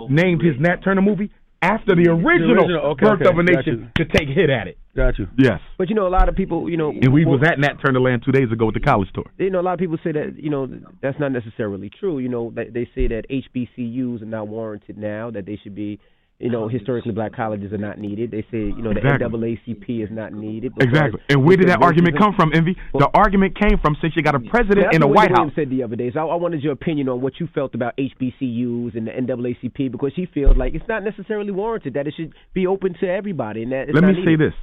named 0.08 0.42
his 0.42 0.54
Nat 0.60 0.84
Turner 0.84 1.02
movie 1.02 1.30
after 1.62 1.94
the 1.94 2.08
original, 2.08 2.52
original, 2.52 2.80
okay, 2.92 3.04
Birth 3.04 3.20
okay, 3.20 3.30
of 3.30 3.38
a 3.38 3.42
Nation 3.42 3.92
to 3.96 4.04
take 4.06 4.28
hit 4.28 4.48
at 4.48 4.66
it. 4.66 4.78
Got 4.96 5.18
you. 5.18 5.28
Yes. 5.38 5.60
But 5.78 5.88
you 5.88 5.94
know, 5.94 6.06
a 6.06 6.08
lot 6.08 6.28
of 6.28 6.34
people, 6.34 6.68
you 6.68 6.76
know, 6.76 6.90
And 6.90 7.12
we 7.12 7.24
well, 7.24 7.38
was 7.38 7.48
at 7.48 7.58
Nat 7.58 7.74
Turner 7.84 8.00
Land 8.00 8.22
two 8.24 8.32
days 8.32 8.50
ago 8.50 8.66
with 8.66 8.74
the 8.74 8.80
college 8.80 9.08
tour. 9.14 9.24
you 9.38 9.50
know, 9.50 9.60
a 9.60 9.62
lot 9.62 9.74
of 9.74 9.78
people 9.78 9.98
say 10.02 10.12
that 10.12 10.34
you 10.36 10.50
know 10.50 10.68
that's 11.02 11.18
not 11.20 11.32
necessarily 11.32 11.90
true. 11.90 12.18
You 12.18 12.28
know, 12.28 12.50
that 12.56 12.72
they 12.72 12.88
say 12.94 13.08
that 13.08 13.26
HBCUs 13.30 14.22
are 14.22 14.26
not 14.26 14.48
warranted 14.48 14.96
now; 14.98 15.30
that 15.30 15.46
they 15.46 15.58
should 15.62 15.74
be, 15.74 16.00
you 16.40 16.50
know, 16.50 16.68
historically 16.68 17.12
black 17.12 17.34
colleges 17.34 17.72
are 17.72 17.78
not 17.78 17.98
needed. 17.98 18.30
They 18.30 18.42
say 18.50 18.72
you 18.72 18.82
know 18.82 18.94
the 18.94 19.00
Exactly. 19.00 19.58
NAACP 19.68 20.04
is 20.04 20.08
not 20.10 20.32
needed. 20.32 20.72
Exactly. 20.80 21.20
And 21.28 21.44
where 21.44 21.56
did 21.56 21.68
that 21.68 21.82
argument 21.82 22.18
come 22.18 22.34
from, 22.34 22.52
Envy? 22.54 22.76
The 22.94 23.08
argument 23.12 23.58
came 23.60 23.78
from 23.82 23.96
since 24.00 24.14
you 24.16 24.22
got 24.22 24.34
a 24.34 24.40
president 24.40 24.94
in 24.94 25.00
the 25.00 25.06
White 25.06 25.30
House. 25.30 25.52
said 25.54 25.68
the 25.68 25.82
other 25.82 25.96
day. 25.96 26.10
So 26.12 26.20
I, 26.20 26.24
I 26.24 26.36
wanted 26.36 26.62
your 26.62 26.72
opinion 26.72 27.08
on 27.10 27.20
what 27.20 27.34
you 27.38 27.48
felt 27.54 27.74
about 27.74 27.96
HBCUs 27.98 28.96
and 28.96 29.06
the 29.06 29.12
NAACP 29.12 29.92
because 29.92 30.12
he 30.16 30.26
feels 30.32 30.56
like 30.56 30.74
it's 30.74 30.88
not 30.88 31.04
necessarily 31.04 31.50
warranted 31.50 31.94
that 31.94 32.06
it 32.06 32.14
should 32.16 32.32
be 32.54 32.66
open 32.66 32.94
to 33.00 33.06
everybody. 33.06 33.62
And 33.62 33.72
that 33.72 33.86
Let 33.92 34.04
me 34.04 34.24
say 34.24 34.36
this. 34.36 34.54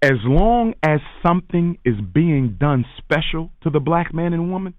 As 0.00 0.18
long 0.24 0.74
as 0.82 1.00
something 1.26 1.76
is 1.84 1.96
being 2.14 2.56
done 2.58 2.84
special 2.96 3.50
to 3.64 3.70
the 3.70 3.80
black 3.80 4.14
man 4.14 4.32
and 4.32 4.50
woman, 4.50 4.74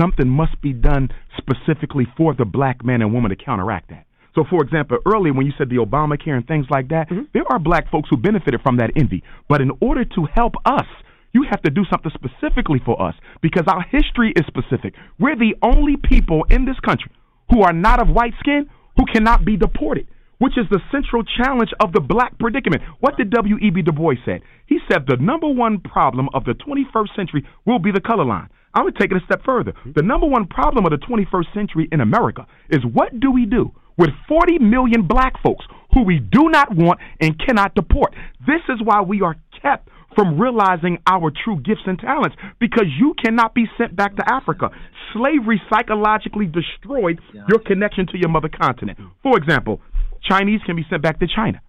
something 0.00 0.28
must 0.28 0.60
be 0.62 0.72
done 0.72 1.08
specifically 1.36 2.06
for 2.16 2.34
the 2.34 2.44
black 2.44 2.84
man 2.84 3.02
and 3.02 3.12
woman 3.12 3.30
to 3.30 3.36
counteract 3.36 3.90
that. 3.90 4.06
So, 4.34 4.44
for 4.48 4.62
example, 4.62 4.98
earlier 5.06 5.32
when 5.32 5.46
you 5.46 5.52
said 5.56 5.68
the 5.70 5.76
Obamacare 5.76 6.36
and 6.36 6.46
things 6.46 6.66
like 6.70 6.88
that, 6.88 7.08
Mm-hmm. 7.08 7.24
there 7.32 7.44
are 7.50 7.58
black 7.58 7.90
folks 7.90 8.08
who 8.10 8.16
benefited 8.16 8.60
from 8.62 8.78
that 8.78 8.90
envy. 8.96 9.22
But 9.48 9.60
in 9.60 9.70
order 9.80 10.04
to 10.04 10.26
help 10.34 10.54
us, 10.64 10.86
you 11.32 11.44
have 11.50 11.62
to 11.62 11.70
do 11.70 11.84
something 11.90 12.10
specifically 12.14 12.80
for 12.84 13.00
us 13.00 13.14
because 13.42 13.64
our 13.66 13.82
history 13.82 14.32
is 14.36 14.44
specific. 14.46 14.94
We're 15.18 15.36
the 15.36 15.54
only 15.62 15.96
people 15.96 16.44
in 16.50 16.64
this 16.64 16.78
country 16.80 17.10
who 17.50 17.62
are 17.62 17.72
not 17.72 18.00
of 18.00 18.08
white 18.08 18.34
skin 18.40 18.70
who 18.96 19.04
cannot 19.12 19.44
be 19.44 19.56
deported, 19.56 20.06
which 20.38 20.56
is 20.56 20.66
the 20.70 20.80
central 20.90 21.22
challenge 21.24 21.70
of 21.80 21.92
the 21.92 22.00
black 22.00 22.38
predicament. 22.38 22.82
What 23.00 23.16
did 23.16 23.30
W.E.B. 23.30 23.82
Du 23.82 23.92
Bois 23.92 24.14
said? 24.24 24.40
He 24.66 24.78
said 24.90 25.06
the 25.06 25.16
number 25.16 25.48
one 25.48 25.80
problem 25.80 26.28
of 26.32 26.44
the 26.44 26.54
21st 26.54 27.14
century 27.14 27.46
will 27.66 27.78
be 27.80 27.92
the 27.92 28.00
color 28.00 28.24
line. 28.24 28.48
I'm 28.72 28.84
going 28.84 28.94
to 28.94 28.98
take 28.98 29.12
it 29.12 29.22
a 29.22 29.24
step 29.26 29.42
further. 29.44 29.72
The 29.94 30.02
number 30.02 30.26
one 30.26 30.46
problem 30.46 30.86
of 30.86 30.90
the 30.90 30.98
21st 31.06 31.52
century 31.54 31.88
in 31.92 32.00
America 32.00 32.46
is 32.70 32.80
what 32.84 33.20
do 33.20 33.30
we 33.30 33.44
do 33.46 33.72
with 33.96 34.10
40 34.28 34.58
million 34.58 35.06
black 35.06 35.34
folks 35.42 35.64
who 35.92 36.02
we 36.02 36.18
do 36.18 36.48
not 36.48 36.74
want 36.74 37.00
and 37.20 37.38
cannot 37.38 37.74
deport? 37.74 38.14
This 38.46 38.62
is 38.68 38.80
why 38.82 39.02
we 39.02 39.22
are 39.22 39.36
kept 39.62 39.88
from 40.14 40.40
realizing 40.40 40.98
our 41.06 41.30
true 41.44 41.60
gifts 41.60 41.82
and 41.86 41.98
talents 41.98 42.36
because 42.60 42.86
you 42.98 43.14
cannot 43.22 43.54
be 43.54 43.66
sent 43.76 43.96
back 43.96 44.16
to 44.16 44.24
Africa. 44.32 44.70
Slavery 45.12 45.60
psychologically 45.72 46.46
destroyed 46.46 47.20
your 47.48 47.58
connection 47.58 48.06
to 48.08 48.18
your 48.18 48.28
mother 48.28 48.48
continent. 48.48 48.98
For 49.22 49.36
example, 49.36 49.80
Chinese 50.22 50.60
can 50.64 50.76
be 50.76 50.84
sent 50.88 51.02
back 51.02 51.18
to 51.20 51.26
China. 51.26 51.60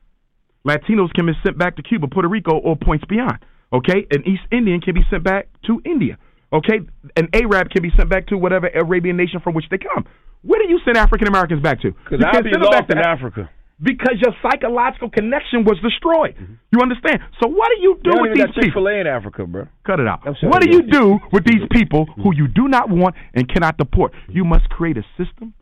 Latinos 0.65 1.13
can 1.13 1.28
be 1.28 1.34
sent 1.43 1.57
back 1.57 1.76
to 1.76 1.84
Cuba, 1.84 2.07
Puerto 2.07 2.28
Rico, 2.28 2.57
or 2.57 2.76
points 2.76 3.05
beyond. 3.07 3.38
Okay, 3.71 4.07
an 4.11 4.23
East 4.26 4.43
Indian 4.51 4.82
can 4.82 4.93
be 4.93 5.01
sent 5.09 5.23
back 5.23 5.47
to 5.65 5.82
India. 5.86 6.17
Okay, 6.53 6.80
an 7.17 7.28
Arab 7.34 7.69
can 7.69 7.84
be 7.84 7.91
sent 7.97 8.09
back 8.09 8.28
to 8.28 8.38
whatever 8.38 8.67
Arabian 8.67 9.17
nation 9.17 9.39
from 9.43 9.53
which 9.53 9.65
they 9.69 9.78
come. 9.78 10.05
Where 10.46 10.62
do 10.62 10.70
you 10.70 10.80
send 10.86 10.98
African 10.98 11.28
Americans 11.28 11.62
back 11.62 11.82
to? 11.82 11.91
Because 11.91 12.24
I'll 12.26 12.43
be 12.43 12.52
send 12.52 12.62
them 12.62 12.70
lost 12.70 12.88
back 12.88 12.98
in 12.98 12.98
to 12.98 13.08
Africa. 13.08 13.50
because 13.82 14.16
your 14.22 14.34
psychological 14.41 15.10
connection 15.10 15.66
was 15.66 15.78
destroyed. 15.82 16.36
You 16.72 16.80
understand? 16.82 17.20
So 17.41 17.50
what 17.50 17.70
do 17.76 17.82
you 17.82 18.00
do 18.04 18.12
with 18.22 18.36
these 18.38 18.54
people? 18.62 18.88
In 18.88 19.08
Africa, 19.08 19.46
bro. 19.46 19.68
Cut 19.86 20.00
it 20.00 20.08
out. 20.08 20.22
What 20.43 20.62
do 20.62 20.70
you 20.70 20.84
do 20.84 21.18
with 21.34 21.46
these 21.46 21.66
people 21.72 22.06
who 22.22 22.34
you 22.36 22.48
do 22.48 22.68
not 22.68 22.89
want 22.89 23.16
and 23.34 23.50
cannot 23.52 23.78
deport? 23.78 24.14
You 24.30 24.46
must 24.46 24.70
create 24.70 24.98
a 24.98 25.04
system 25.18 25.54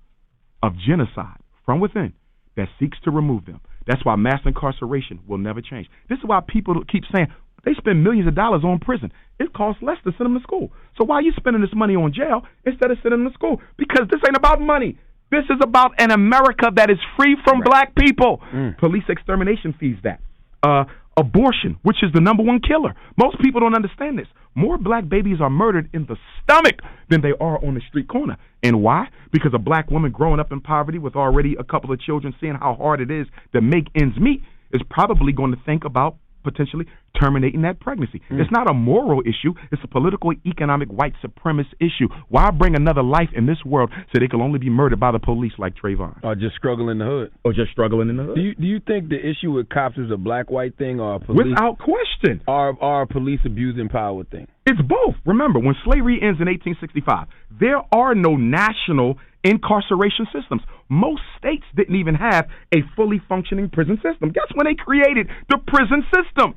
of 0.62 0.74
genocide 0.78 1.40
from 1.66 1.80
within 1.80 2.14
that 2.56 2.68
seeks 2.80 2.98
to 3.06 3.12
remove 3.12 3.46
them. 3.46 3.62
That's 3.88 4.06
why 4.06 4.16
mass 4.16 4.40
incarceration 4.46 5.20
will 5.28 5.40
never 5.40 5.62
change. 5.62 5.88
This 6.08 6.20
is 6.20 6.24
why 6.26 6.40
people 6.48 6.76
keep 6.90 7.04
saying 7.14 7.28
they 7.66 7.74
spend 7.78 8.04
millions 8.04 8.28
of 8.28 8.36
dollars 8.36 8.64
on 8.64 8.80
prison. 8.80 9.12
It 9.40 9.54
costs 9.54 9.82
less 9.82 9.98
to 10.04 10.12
send 10.18 10.26
them 10.26 10.38
to 10.38 10.44
school. 10.44 10.72
So 10.98 11.06
why 11.06 11.16
are 11.16 11.22
you 11.22 11.34
spending 11.38 11.62
this 11.62 11.74
money 11.74 11.96
on 11.96 12.14
jail 12.14 12.44
instead 12.66 12.92
of 12.92 12.98
sending 13.02 13.24
them 13.24 13.32
to 13.32 13.34
school? 13.34 13.62
Because 13.78 14.08
this 14.12 14.22
ain't 14.28 14.38
about 14.38 14.62
money. 14.62 14.98
This 15.32 15.46
is 15.50 15.58
about 15.64 15.94
an 15.98 16.12
America 16.12 16.70
that 16.76 16.92
is 16.92 17.00
free 17.18 17.36
from 17.44 17.62
black 17.66 17.96
people. 17.96 18.42
Police 18.78 19.06
extermination 19.10 19.74
feeds 19.80 20.00
that. 20.04 20.20
Uh, 20.62 20.86
abortion, 21.18 21.78
which 21.84 21.98
is 22.04 22.12
the 22.14 22.22
number 22.22 22.44
one 22.44 22.60
killer. 22.60 22.96
Most 23.18 23.40
people 23.42 23.62
don't 23.62 23.76
understand 23.76 24.18
this. 24.18 24.28
More 24.56 24.78
black 24.78 25.08
babies 25.08 25.38
are 25.42 25.50
murdered 25.50 25.90
in 25.94 26.06
the 26.06 26.18
stomach 26.44 26.80
than 27.10 27.22
they 27.22 27.34
are 27.40 27.64
on 27.64 27.76
the 27.76 27.82
street 27.88 28.08
corner. 28.08 28.38
And 28.62 28.82
why? 28.82 29.08
Because 29.32 29.52
a 29.54 29.60
black 29.60 29.90
woman 29.92 30.12
growing 30.12 30.40
up 30.40 30.52
in 30.52 30.62
poverty 30.62 31.00
with 31.00 31.16
already 31.16 31.56
a 31.60 31.64
couple 31.64 31.92
of 31.92 32.00
children, 32.00 32.34
seeing 32.40 32.56
how 32.56 32.76
hard 32.76 33.02
it 33.02 33.12
is 33.12 33.28
to 33.54 33.62
make 33.62 33.88
ends 33.96 34.18
meet, 34.20 34.42
is 34.72 34.82
probably 34.90 35.34
going 35.34 35.52
to 35.52 35.60
think 35.66 35.86
about 35.86 36.18
potentially 36.44 36.86
terminating 37.20 37.62
that 37.64 37.80
pregnancy. 37.80 38.22
Mm. 38.30 38.40
It's 38.42 38.52
not 38.52 38.70
a 38.70 38.74
moral 38.74 39.22
issue, 39.22 39.54
it's 39.72 39.82
a 39.84 39.88
political, 39.88 40.32
economic, 40.46 40.90
white 40.90 41.14
supremacist 41.24 41.74
issue. 41.80 42.08
Why 42.30 42.52
bring 42.52 42.76
another 42.76 43.04
life 43.04 43.30
in 43.36 43.46
this 43.46 43.64
world 43.66 43.92
so 44.12 44.20
they 44.20 44.28
can 44.28 44.42
only 44.42 44.60
be 44.60 44.70
murdered 44.70 45.00
by 45.00 45.12
the 45.12 45.20
police 45.20 45.54
like 45.58 45.76
Trayvon? 45.76 46.24
Or 46.24 46.36
just 46.36 46.56
struggling 46.56 46.90
in 46.90 46.98
the 47.00 47.06
hood. 47.06 47.32
Or 47.44 47.54
just 47.54 47.72
struggling 47.72 48.10
in 48.10 48.18
the 48.18 48.24
hood? 48.24 48.36
Do 48.36 48.42
you 48.42 48.56
do 48.56 48.66
you 48.66 48.80
think 48.80 49.10
the 49.10 49.20
issue 49.20 49.52
with 49.52 49.70
cops 49.70 49.98
is 49.98 50.12
a 50.12 50.18
black 50.18 50.50
white 50.50 50.78
thing 50.78 51.00
or 51.00 51.16
a 51.16 51.20
police 51.20 51.48
Without 51.48 51.78
question. 51.80 52.42
or 52.48 52.76
or 52.82 53.06
police 53.06 53.40
abusing 53.46 53.90
power 53.90 54.24
thing? 54.24 54.48
It's 54.66 54.82
both. 54.82 55.16
Remember, 55.26 55.60
when 55.60 55.76
slavery 55.84 56.20
ends 56.22 56.40
in 56.40 56.48
1865, 56.48 57.28
there 57.60 57.82
are 57.92 58.16
no 58.16 58.38
national 58.38 59.18
incarceration 59.44 60.28
systems. 60.34 60.62
Most 60.90 61.22
states 61.38 61.66
didn't 61.76 61.96
even 61.96 62.16
have 62.16 62.48
a 62.74 62.78
fully 62.96 63.22
functioning 63.28 63.70
prison 63.70 63.98
system. 64.02 64.32
Guess 64.32 64.52
when 64.56 64.66
they 64.66 64.76
created 64.76 65.28
the 65.50 65.58
prison 65.68 66.04
system? 66.14 66.56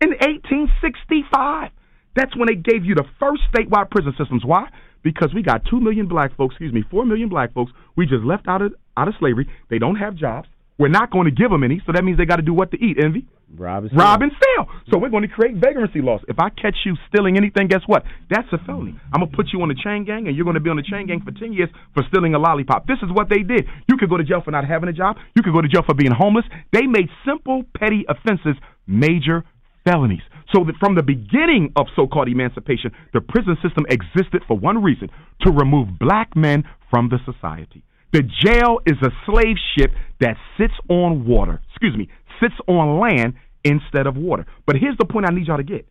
In 0.00 0.10
1865. 0.10 1.70
That's 2.16 2.36
when 2.36 2.48
they 2.48 2.56
gave 2.56 2.84
you 2.84 2.94
the 2.94 3.06
first 3.20 3.42
statewide 3.54 3.90
prison 3.90 4.14
systems. 4.18 4.44
Why? 4.44 4.68
Because 5.02 5.32
we 5.34 5.42
got 5.42 5.62
2 5.70 5.80
million 5.80 6.08
black 6.08 6.36
folks, 6.36 6.54
excuse 6.54 6.72
me, 6.72 6.84
4 6.90 7.06
million 7.06 7.28
black 7.28 7.52
folks 7.54 7.72
we 7.96 8.06
just 8.06 8.24
left 8.24 8.48
out 8.48 8.62
of 8.62 8.74
out 8.96 9.08
of 9.08 9.14
slavery. 9.18 9.48
They 9.70 9.78
don't 9.78 9.96
have 9.96 10.14
jobs. 10.14 10.48
We're 10.78 10.88
not 10.88 11.10
going 11.10 11.26
to 11.26 11.30
give 11.30 11.50
them 11.50 11.64
any, 11.64 11.80
so 11.86 11.92
that 11.92 12.04
means 12.04 12.18
they 12.18 12.24
got 12.24 12.36
to 12.36 12.42
do 12.42 12.54
what 12.54 12.70
to 12.72 12.78
eat, 12.82 12.96
envy? 13.02 13.26
Robinson. 13.56 13.98
rob 13.98 14.22
and 14.22 14.32
steal. 14.32 14.66
So 14.90 14.98
we're 14.98 15.10
going 15.10 15.22
to 15.22 15.28
create 15.28 15.56
vagrancy 15.56 16.00
laws. 16.00 16.20
If 16.28 16.38
I 16.38 16.48
catch 16.50 16.76
you 16.84 16.96
stealing 17.08 17.36
anything, 17.36 17.68
guess 17.68 17.82
what? 17.86 18.04
That's 18.30 18.48
a 18.52 18.58
felony. 18.64 18.98
I'm 19.12 19.20
going 19.20 19.30
to 19.30 19.36
put 19.36 19.46
you 19.52 19.60
on 19.62 19.68
the 19.68 19.74
chain 19.74 20.04
gang, 20.04 20.26
and 20.26 20.36
you're 20.36 20.44
going 20.44 20.54
to 20.54 20.60
be 20.60 20.70
on 20.70 20.76
the 20.76 20.82
chain 20.82 21.06
gang 21.06 21.22
for 21.24 21.32
10 21.32 21.52
years 21.52 21.68
for 21.94 22.02
stealing 22.08 22.34
a 22.34 22.38
lollipop. 22.38 22.86
This 22.86 22.98
is 23.02 23.10
what 23.12 23.28
they 23.28 23.42
did. 23.42 23.66
You 23.88 23.96
could 23.96 24.08
go 24.08 24.16
to 24.16 24.24
jail 24.24 24.42
for 24.44 24.50
not 24.50 24.66
having 24.66 24.88
a 24.88 24.92
job. 24.92 25.16
You 25.36 25.42
could 25.42 25.52
go 25.52 25.60
to 25.60 25.68
jail 25.68 25.82
for 25.86 25.94
being 25.94 26.12
homeless. 26.12 26.44
They 26.72 26.86
made 26.86 27.08
simple, 27.26 27.64
petty 27.76 28.04
offenses 28.08 28.56
major 28.86 29.44
felonies. 29.84 30.22
So 30.54 30.64
that 30.64 30.76
from 30.78 30.94
the 30.94 31.02
beginning 31.02 31.72
of 31.76 31.86
so-called 31.96 32.28
emancipation, 32.28 32.92
the 33.12 33.20
prison 33.20 33.56
system 33.62 33.84
existed 33.88 34.42
for 34.46 34.56
one 34.56 34.82
reason, 34.82 35.08
to 35.42 35.50
remove 35.50 35.98
black 35.98 36.36
men 36.36 36.64
from 36.90 37.08
the 37.08 37.18
society. 37.24 37.82
The 38.12 38.22
jail 38.22 38.80
is 38.84 38.96
a 39.02 39.08
slave 39.24 39.56
ship 39.74 39.90
that 40.20 40.36
sits 40.58 40.74
on 40.90 41.26
water, 41.26 41.62
excuse 41.70 41.96
me, 41.96 42.10
sits 42.40 42.54
on 42.66 42.98
land 42.98 43.34
instead 43.64 44.06
of 44.06 44.16
water. 44.16 44.46
But 44.66 44.76
here's 44.76 44.96
the 44.98 45.04
point 45.04 45.26
I 45.28 45.34
need 45.34 45.46
y'all 45.46 45.56
to 45.56 45.62
get. 45.62 45.86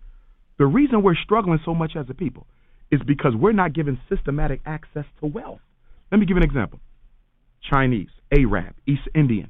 The 0.58 0.66
reason 0.66 1.02
we're 1.02 1.16
struggling 1.16 1.60
so 1.66 1.74
much 1.74 1.96
as 1.96 2.06
a 2.10 2.14
people 2.14 2.46
is 2.92 3.02
because 3.06 3.34
we're 3.36 3.54
not 3.54 3.74
given 3.74 4.00
systematic 4.10 4.62
access 4.66 5.06
to 5.20 5.26
wealth. 5.28 5.62
Let 6.12 6.20
me 6.20 6.26
give 6.26 6.38
an 6.38 6.44
example. 6.44 6.80
Chinese, 7.72 8.10
Arab, 8.32 8.76
East 8.86 9.08
Indian, 9.16 9.50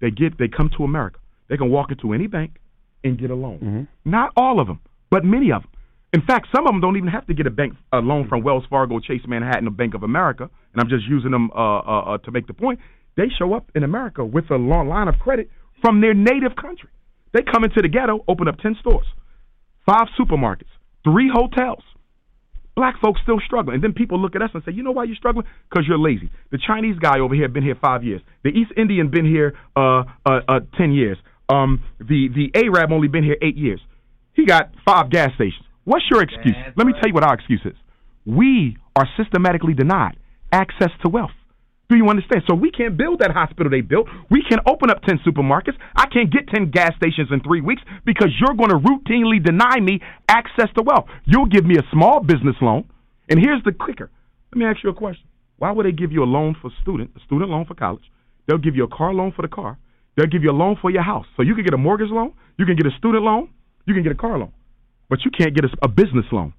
they 0.00 0.10
get 0.10 0.38
they 0.38 0.48
come 0.48 0.70
to 0.76 0.84
America. 0.84 1.18
They 1.48 1.56
can 1.56 1.70
walk 1.70 1.90
into 1.90 2.12
any 2.12 2.26
bank 2.26 2.56
and 3.02 3.18
get 3.18 3.30
a 3.30 3.34
loan. 3.34 3.58
Not 4.04 4.32
all 4.36 4.60
of 4.60 4.66
them, 4.66 4.80
but 5.10 5.24
many 5.24 5.52
of 5.52 5.62
them. 5.62 5.70
In 6.12 6.22
fact, 6.22 6.46
some 6.54 6.66
of 6.66 6.72
them 6.72 6.80
don't 6.80 6.96
even 6.96 7.08
have 7.08 7.26
to 7.26 7.34
get 7.34 7.46
a 7.46 7.50
bank 7.50 7.74
a 7.92 7.98
loan 7.98 8.28
from 8.28 8.42
Wells 8.42 8.64
Fargo, 8.70 9.00
Chase 9.00 9.22
Manhattan, 9.26 9.66
or 9.66 9.72
Bank 9.72 9.94
of 9.94 10.04
America. 10.04 10.48
And 10.72 10.80
I'm 10.80 10.88
just 10.88 11.04
using 11.08 11.32
them 11.32 11.50
uh, 11.50 11.78
uh, 11.78 12.00
uh, 12.14 12.18
to 12.18 12.30
make 12.30 12.46
the 12.46 12.54
point. 12.54 12.78
They 13.16 13.28
show 13.36 13.54
up 13.54 13.70
in 13.74 13.82
America 13.82 14.24
with 14.24 14.50
a 14.50 14.56
long 14.56 14.88
line 14.88 15.08
of 15.08 15.18
credit 15.18 15.50
from 15.84 16.00
their 16.00 16.14
native 16.14 16.56
country. 16.56 16.88
They 17.34 17.42
come 17.42 17.62
into 17.62 17.82
the 17.82 17.88
ghetto, 17.88 18.24
open 18.26 18.48
up 18.48 18.56
ten 18.58 18.74
stores, 18.80 19.06
five 19.84 20.06
supermarkets, 20.18 20.72
three 21.04 21.30
hotels. 21.30 21.82
Black 22.74 22.94
folks 23.02 23.20
still 23.22 23.38
struggling. 23.44 23.74
And 23.74 23.84
then 23.84 23.92
people 23.92 24.18
look 24.20 24.34
at 24.34 24.40
us 24.40 24.50
and 24.54 24.62
say, 24.64 24.72
you 24.72 24.82
know 24.82 24.92
why 24.92 25.04
you're 25.04 25.14
struggling? 25.14 25.46
Because 25.68 25.84
you're 25.86 25.98
lazy. 25.98 26.30
The 26.50 26.58
Chinese 26.58 26.98
guy 26.98 27.20
over 27.20 27.34
here 27.34 27.48
been 27.48 27.62
here 27.62 27.76
five 27.80 28.02
years. 28.02 28.22
The 28.42 28.50
East 28.50 28.72
Indian 28.76 29.10
been 29.10 29.26
here 29.26 29.56
uh, 29.76 30.04
uh, 30.24 30.40
uh, 30.48 30.60
ten 30.78 30.90
years. 30.90 31.18
Um, 31.50 31.84
the 32.00 32.28
the 32.34 32.50
Arab 32.54 32.90
only 32.90 33.08
been 33.08 33.22
here 33.22 33.36
eight 33.42 33.56
years. 33.56 33.80
He 34.32 34.46
got 34.46 34.72
five 34.86 35.10
gas 35.10 35.34
stations. 35.34 35.66
What's 35.84 36.06
your 36.10 36.22
excuse? 36.22 36.56
That's 36.56 36.76
Let 36.78 36.86
me 36.86 36.94
right. 36.94 37.00
tell 37.02 37.08
you 37.08 37.14
what 37.14 37.24
our 37.24 37.34
excuse 37.34 37.60
is. 37.66 37.76
We 38.24 38.78
are 38.96 39.06
systematically 39.18 39.74
denied 39.74 40.16
access 40.50 40.90
to 41.02 41.10
wealth. 41.10 41.36
Do 41.88 41.96
you 41.96 42.08
understand? 42.08 42.42
So 42.48 42.54
we 42.54 42.70
can't 42.70 42.96
build 42.96 43.20
that 43.20 43.30
hospital 43.30 43.70
they 43.70 43.82
built. 43.82 44.08
We 44.30 44.42
can 44.48 44.58
open 44.66 44.90
up 44.90 45.02
10 45.02 45.20
supermarkets. 45.26 45.76
I 45.94 46.06
can't 46.06 46.32
get 46.32 46.48
10 46.48 46.70
gas 46.70 46.92
stations 46.96 47.28
in 47.30 47.40
three 47.40 47.60
weeks 47.60 47.82
because 48.06 48.28
you're 48.40 48.56
going 48.56 48.70
to 48.70 48.80
routinely 48.80 49.44
deny 49.44 49.80
me 49.80 50.00
access 50.28 50.68
to 50.76 50.82
wealth. 50.82 51.06
You'll 51.24 51.46
give 51.46 51.64
me 51.64 51.76
a 51.76 51.84
small 51.92 52.20
business 52.20 52.56
loan. 52.62 52.88
And 53.28 53.38
here's 53.38 53.62
the 53.64 53.72
kicker. 53.72 54.10
Let 54.52 54.58
me 54.58 54.64
ask 54.64 54.82
you 54.82 54.90
a 54.90 54.94
question. 54.94 55.24
Why 55.58 55.72
would 55.72 55.86
they 55.86 55.92
give 55.92 56.10
you 56.10 56.22
a 56.22 56.30
loan 56.30 56.56
for 56.60 56.70
student, 56.82 57.10
a 57.16 57.20
student 57.26 57.50
loan 57.50 57.64
for 57.66 57.74
college? 57.74 58.04
They'll 58.46 58.58
give 58.58 58.76
you 58.76 58.84
a 58.84 58.88
car 58.88 59.12
loan 59.12 59.32
for 59.34 59.42
the 59.42 59.48
car. 59.48 59.78
They'll 60.16 60.26
give 60.26 60.42
you 60.42 60.50
a 60.50 60.56
loan 60.56 60.76
for 60.80 60.90
your 60.90 61.02
house. 61.02 61.26
So 61.36 61.42
you 61.42 61.54
can 61.54 61.64
get 61.64 61.74
a 61.74 61.78
mortgage 61.78 62.10
loan, 62.10 62.32
you 62.58 62.66
can 62.66 62.76
get 62.76 62.86
a 62.86 62.96
student 62.98 63.24
loan, 63.24 63.50
you 63.86 63.94
can 63.94 64.02
get 64.02 64.12
a 64.12 64.16
car 64.16 64.38
loan, 64.38 64.52
but 65.08 65.20
you 65.24 65.30
can't 65.30 65.54
get 65.54 65.64
a, 65.64 65.68
a 65.82 65.88
business 65.88 66.24
loan. 66.32 66.54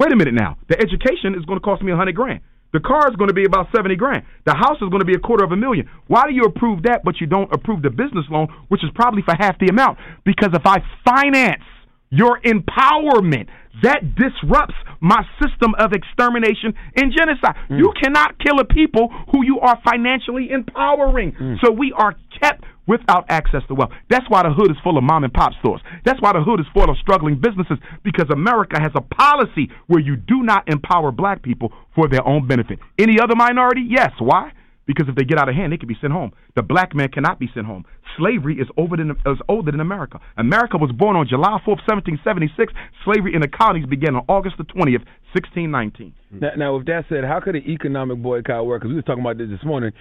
Wait 0.00 0.12
a 0.12 0.16
minute 0.16 0.34
now. 0.34 0.58
The 0.68 0.76
education 0.80 1.34
is 1.38 1.44
going 1.44 1.58
to 1.58 1.64
cost 1.64 1.82
me 1.82 1.92
a 1.92 1.96
hundred 1.96 2.16
grand. 2.16 2.40
The 2.72 2.80
car 2.80 3.08
is 3.10 3.16
going 3.16 3.28
to 3.28 3.34
be 3.34 3.44
about 3.44 3.68
seventy 3.74 3.96
grand. 3.96 4.24
The 4.44 4.54
house 4.54 4.76
is 4.80 4.88
going 4.88 5.00
to 5.00 5.06
be 5.06 5.14
a 5.14 5.18
quarter 5.18 5.44
of 5.44 5.52
a 5.52 5.56
million. 5.56 5.88
Why 6.06 6.24
do 6.26 6.32
you 6.32 6.44
approve 6.44 6.84
that, 6.84 7.02
but 7.04 7.20
you 7.20 7.26
don't 7.26 7.52
approve 7.52 7.82
the 7.82 7.90
business 7.90 8.24
loan, 8.30 8.48
which 8.68 8.82
is 8.82 8.90
probably 8.94 9.22
for 9.22 9.34
half 9.38 9.58
the 9.58 9.68
amount? 9.68 9.98
Because 10.24 10.50
if 10.54 10.62
I 10.64 10.78
finance 11.04 11.62
your 12.10 12.40
empowerment, 12.40 13.48
that 13.82 14.14
disrupts 14.14 14.74
my 15.00 15.24
system 15.42 15.74
of 15.78 15.92
extermination 15.92 16.74
and 16.94 17.12
genocide. 17.16 17.56
Hmm. 17.68 17.78
You 17.78 17.92
cannot 18.00 18.38
kill 18.38 18.60
a 18.60 18.64
people 18.64 19.08
who 19.32 19.44
you 19.44 19.60
are 19.60 19.80
financially 19.82 20.50
empowering. 20.50 21.32
Hmm. 21.32 21.54
So 21.64 21.72
we 21.72 21.92
are 21.96 22.14
kept 22.40 22.64
without 22.86 23.24
access 23.28 23.62
to 23.68 23.74
wealth. 23.74 23.90
That's 24.10 24.28
why 24.28 24.42
the 24.42 24.52
hood 24.52 24.70
is 24.70 24.76
full 24.82 24.98
of 24.98 25.04
mom 25.04 25.24
and 25.24 25.32
pop 25.32 25.52
stores. 25.60 25.80
That's 26.04 26.20
why 26.20 26.32
the 26.32 26.42
hood 26.42 26.60
is 26.60 26.66
full 26.74 26.90
of 26.90 26.96
struggling 26.98 27.40
businesses 27.40 27.78
because 28.02 28.26
America 28.30 28.80
has 28.80 28.92
a 28.94 29.00
policy 29.00 29.70
where 29.86 30.00
you 30.00 30.16
do 30.16 30.42
not 30.42 30.68
empower 30.68 31.12
black 31.12 31.42
people 31.42 31.72
for 31.94 32.08
their 32.08 32.26
own 32.26 32.46
benefit. 32.46 32.78
Any 32.98 33.20
other 33.20 33.36
minority? 33.36 33.86
Yes. 33.88 34.10
Why? 34.18 34.52
Because 34.84 35.08
if 35.08 35.14
they 35.14 35.24
get 35.24 35.38
out 35.38 35.48
of 35.48 35.54
hand, 35.54 35.72
they 35.72 35.76
can 35.76 35.86
be 35.86 35.96
sent 36.00 36.12
home. 36.12 36.32
The 36.56 36.62
black 36.62 36.94
man 36.94 37.08
cannot 37.08 37.38
be 37.38 37.48
sent 37.54 37.66
home. 37.66 37.84
Slavery 38.18 38.58
is, 38.58 38.66
over 38.76 38.96
than, 38.96 39.12
is 39.12 39.38
older 39.48 39.70
than 39.70 39.80
America. 39.80 40.18
America 40.36 40.76
was 40.76 40.90
born 40.90 41.16
on 41.16 41.28
July 41.28 41.60
4th, 41.62 41.86
1776. 41.86 42.72
Slavery 43.04 43.32
in 43.34 43.40
the 43.40 43.48
colonies 43.48 43.86
began 43.86 44.16
on 44.16 44.24
August 44.28 44.56
the 44.58 44.64
20th, 44.64 45.06
1619. 45.38 46.12
Now, 46.32 46.50
now, 46.56 46.76
with 46.76 46.86
that 46.86 47.04
said, 47.08 47.24
how 47.24 47.40
could 47.40 47.54
an 47.54 47.62
economic 47.68 48.20
boycott 48.20 48.66
work? 48.66 48.82
Because 48.82 48.90
we 48.90 48.96
were 48.96 49.02
talking 49.02 49.22
about 49.22 49.38
this 49.38 49.48
this 49.48 49.64
morning. 49.64 49.92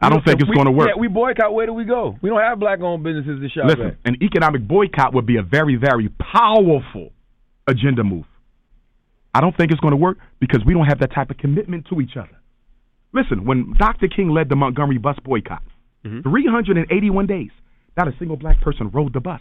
I 0.00 0.08
don't 0.08 0.24
think 0.24 0.40
If 0.40 0.48
it's 0.48 0.56
gonna 0.56 0.70
work. 0.70 0.88
Yeah, 0.88 1.00
we 1.00 1.08
boycott. 1.08 1.52
Where 1.52 1.66
do 1.66 1.72
we 1.72 1.84
go? 1.84 2.16
We 2.22 2.30
don't 2.30 2.40
have 2.40 2.58
black-owned 2.58 3.02
businesses 3.02 3.40
to 3.40 3.48
shop 3.50 3.66
Listen, 3.66 3.86
at. 3.86 3.96
an 4.04 4.22
economic 4.22 4.66
boycott 4.66 5.12
would 5.14 5.26
be 5.26 5.36
a 5.36 5.42
very, 5.42 5.76
very 5.76 6.08
powerful 6.08 7.12
agenda 7.66 8.02
move. 8.02 8.24
I 9.34 9.40
don't 9.40 9.56
think 9.56 9.70
it's 9.70 9.80
going 9.80 9.92
to 9.92 9.96
work 9.96 10.18
because 10.40 10.64
we 10.64 10.74
don't 10.74 10.86
have 10.86 11.00
that 11.00 11.12
type 11.14 11.30
of 11.30 11.38
commitment 11.38 11.86
to 11.90 12.00
each 12.00 12.16
other. 12.16 12.36
Listen, 13.12 13.44
when 13.44 13.74
Dr. 13.78 14.08
King 14.08 14.30
led 14.30 14.48
the 14.48 14.56
Montgomery 14.56 14.98
bus 14.98 15.16
boycott, 15.24 15.62
mm-hmm. 16.04 16.28
381 16.28 17.26
days, 17.26 17.50
not 17.96 18.08
a 18.08 18.12
single 18.18 18.36
black 18.36 18.60
person 18.60 18.90
rode 18.90 19.12
the 19.12 19.20
bus. 19.20 19.40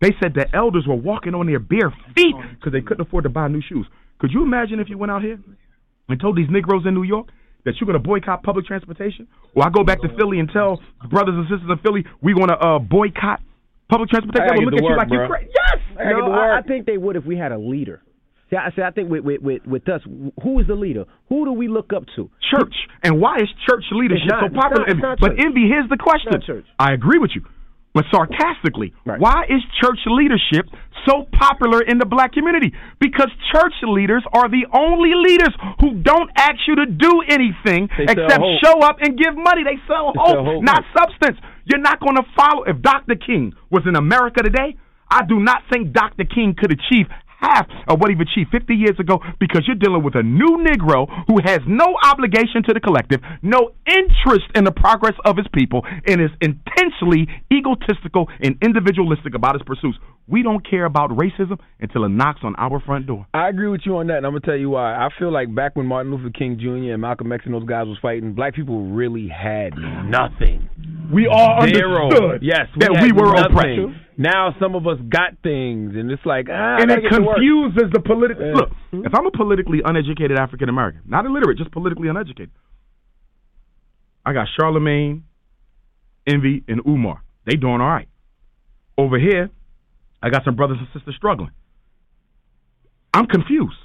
They 0.00 0.10
said 0.20 0.34
the 0.34 0.46
elders 0.54 0.86
were 0.86 0.94
walking 0.94 1.34
on 1.34 1.46
their 1.46 1.58
bare 1.58 1.94
feet 2.16 2.34
because 2.58 2.72
they 2.72 2.80
couldn't 2.80 3.06
afford 3.06 3.24
to 3.24 3.30
buy 3.30 3.48
new 3.48 3.62
shoes. 3.66 3.86
Could 4.18 4.32
you 4.32 4.42
imagine 4.42 4.80
if 4.80 4.88
you 4.88 4.98
went 4.98 5.12
out 5.12 5.22
here 5.22 5.38
and 6.08 6.20
told 6.20 6.36
these 6.36 6.48
Negroes 6.50 6.84
in 6.86 6.94
New 6.94 7.02
York 7.02 7.28
that 7.64 7.74
you're 7.80 7.86
going 7.86 8.00
to 8.00 8.06
boycott 8.06 8.42
public 8.42 8.66
transportation? 8.66 9.26
Well, 9.54 9.66
I 9.66 9.70
go 9.70 9.84
back 9.84 10.00
to 10.02 10.08
Philly 10.16 10.38
and 10.38 10.50
tell 10.52 10.80
brothers 11.08 11.34
and 11.36 11.46
sisters 11.48 11.68
in 11.70 11.78
Philly 11.78 12.04
we're 12.22 12.34
going 12.34 12.48
to 12.48 12.58
uh, 12.58 12.78
boycott 12.78 13.40
public 13.88 14.08
transportation, 14.08 14.56
they 14.56 14.64
would 14.64 14.74
look 14.74 14.82
at 14.82 14.88
you 14.88 14.96
like 14.96 15.08
bro. 15.08 15.18
you're 15.18 15.28
crazy. 15.28 15.50
Yes. 15.50 15.82
I 15.98 16.10
No, 16.12 16.32
I, 16.32 16.58
I 16.58 16.62
think 16.62 16.86
they 16.86 16.96
would 16.96 17.16
if 17.16 17.24
we 17.24 17.36
had 17.36 17.52
a 17.52 17.58
leader. 17.58 18.02
See, 18.48 18.56
I, 18.56 18.70
see, 18.74 18.82
I 18.82 18.90
think 18.90 19.10
with, 19.10 19.22
with, 19.24 19.42
with, 19.42 19.66
with 19.66 19.88
us, 19.88 20.00
who 20.42 20.58
is 20.58 20.66
the 20.66 20.74
leader? 20.74 21.04
Who 21.28 21.44
do 21.44 21.52
we 21.52 21.68
look 21.68 21.92
up 21.94 22.04
to? 22.16 22.30
church. 22.50 22.74
And 23.02 23.20
why 23.20 23.36
is 23.36 23.48
church 23.68 23.84
leadership 23.92 24.26
not- 24.26 24.50
so 24.50 24.54
popular? 24.60 24.86
not- 24.94 25.02
not 25.02 25.20
but 25.20 25.32
envy, 25.38 25.68
here's 25.68 25.88
the 25.88 25.96
question. 25.96 26.32
I 26.78 26.92
agree 26.92 27.18
with 27.18 27.30
you. 27.34 27.42
But 27.92 28.04
sarcastically, 28.12 28.92
Right. 29.04 29.18
why 29.18 29.46
is 29.48 29.60
church 29.80 29.98
leadership 30.06 30.66
so 31.06 31.26
popular 31.32 31.80
in 31.82 31.98
the 31.98 32.06
black 32.06 32.32
community? 32.32 32.72
Because 33.00 33.30
church 33.52 33.74
leaders 33.82 34.22
are 34.32 34.48
the 34.48 34.66
only 34.72 35.12
leaders 35.14 35.54
who 35.80 35.94
don't 35.94 36.30
ask 36.36 36.58
you 36.68 36.76
to 36.76 36.86
do 36.86 37.22
anything 37.26 37.88
They 37.98 38.04
except 38.04 38.44
show 38.64 38.78
up 38.80 38.98
and 39.00 39.18
give 39.18 39.34
money. 39.36 39.64
They 39.64 39.78
sell 39.88 40.12
They 40.14 40.20
hope, 40.20 40.34
sell 40.36 40.44
hope. 40.44 40.62
not 40.62 40.84
substance. 40.96 41.38
You're 41.64 41.80
not 41.80 41.98
going 42.00 42.16
to 42.16 42.24
follow. 42.36 42.62
If 42.64 42.80
Dr. 42.80 43.16
King 43.16 43.54
was 43.70 43.82
in 43.86 43.96
America 43.96 44.42
today, 44.42 44.76
I 45.10 45.24
do 45.24 45.40
not 45.40 45.62
think 45.72 45.92
Dr. 45.92 46.24
King 46.24 46.54
could 46.54 46.70
achieve 46.70 47.06
half 47.40 47.66
of 47.88 47.98
what 48.00 48.10
he 48.10 48.16
achieved 48.20 48.50
50 48.52 48.74
years 48.74 48.98
ago 49.00 49.18
because 49.38 49.62
you're 49.66 49.76
dealing 49.76 50.02
with 50.02 50.14
a 50.14 50.22
new 50.22 50.58
Negro 50.62 51.08
who 51.26 51.38
has 51.44 51.60
no 51.66 51.96
obligation 52.04 52.62
to 52.68 52.74
the 52.74 52.80
collective, 52.80 53.20
no 53.42 53.72
interest 53.86 54.44
in 54.54 54.64
the 54.64 54.72
progress 54.72 55.14
of 55.24 55.36
his 55.36 55.46
people, 55.52 55.82
and 56.06 56.20
is 56.20 56.30
intensely 56.40 57.26
egotistical 57.52 58.28
and 58.40 58.56
individualistic 58.62 59.34
about 59.34 59.54
his 59.54 59.62
pursuits. 59.64 59.98
We 60.28 60.42
don't 60.42 60.68
care 60.68 60.84
about 60.84 61.10
racism 61.10 61.58
until 61.80 62.04
it 62.04 62.10
knocks 62.10 62.40
on 62.44 62.54
our 62.56 62.78
front 62.80 63.06
door. 63.06 63.26
I 63.34 63.48
agree 63.48 63.68
with 63.68 63.80
you 63.84 63.96
on 63.96 64.06
that, 64.08 64.18
and 64.18 64.26
I'm 64.26 64.32
gonna 64.32 64.40
tell 64.42 64.56
you 64.56 64.70
why. 64.70 64.94
I 64.94 65.08
feel 65.18 65.32
like 65.32 65.52
back 65.52 65.74
when 65.74 65.86
Martin 65.86 66.12
Luther 66.14 66.30
King 66.30 66.58
Jr. 66.60 66.92
and 66.92 67.00
Malcolm 67.00 67.32
X 67.32 67.44
and 67.46 67.54
those 67.54 67.64
guys 67.64 67.86
was 67.86 67.98
fighting, 68.00 68.32
black 68.34 68.54
people 68.54 68.90
really 68.90 69.26
had 69.28 69.72
nothing. 69.76 70.68
We 71.12 71.26
all 71.26 71.66
Zero. 71.66 72.04
understood 72.04 72.42
Yes, 72.42 72.68
that 72.78 72.90
we 73.02 73.10
were 73.12 73.32
nothing. 73.34 73.56
oppressed. 73.56 73.98
Now 74.20 74.54
some 74.60 74.74
of 74.74 74.86
us 74.86 74.98
got 75.08 75.40
things, 75.42 75.96
and 75.96 76.10
it's 76.10 76.26
like 76.26 76.48
ah, 76.52 76.76
and 76.78 76.90
it 76.90 77.00
get 77.00 77.16
to 77.16 77.22
work. 77.22 77.36
confuses 77.36 77.88
the 77.90 78.00
political. 78.00 78.52
Look, 78.52 78.68
if 78.92 79.14
I'm 79.16 79.24
a 79.24 79.30
politically 79.30 79.80
uneducated 79.82 80.38
African 80.38 80.68
American, 80.68 81.00
not 81.06 81.24
illiterate, 81.24 81.56
just 81.56 81.72
politically 81.72 82.08
uneducated, 82.08 82.50
I 84.26 84.34
got 84.34 84.46
Charlemagne, 84.60 85.24
Envy, 86.26 86.62
and 86.68 86.82
Umar. 86.86 87.24
They 87.46 87.56
doing 87.56 87.80
all 87.80 87.88
right. 87.88 88.08
Over 88.98 89.18
here, 89.18 89.48
I 90.22 90.28
got 90.28 90.44
some 90.44 90.54
brothers 90.54 90.76
and 90.80 90.88
sisters 90.92 91.14
struggling. 91.16 91.52
I'm 93.14 93.24
confused 93.24 93.78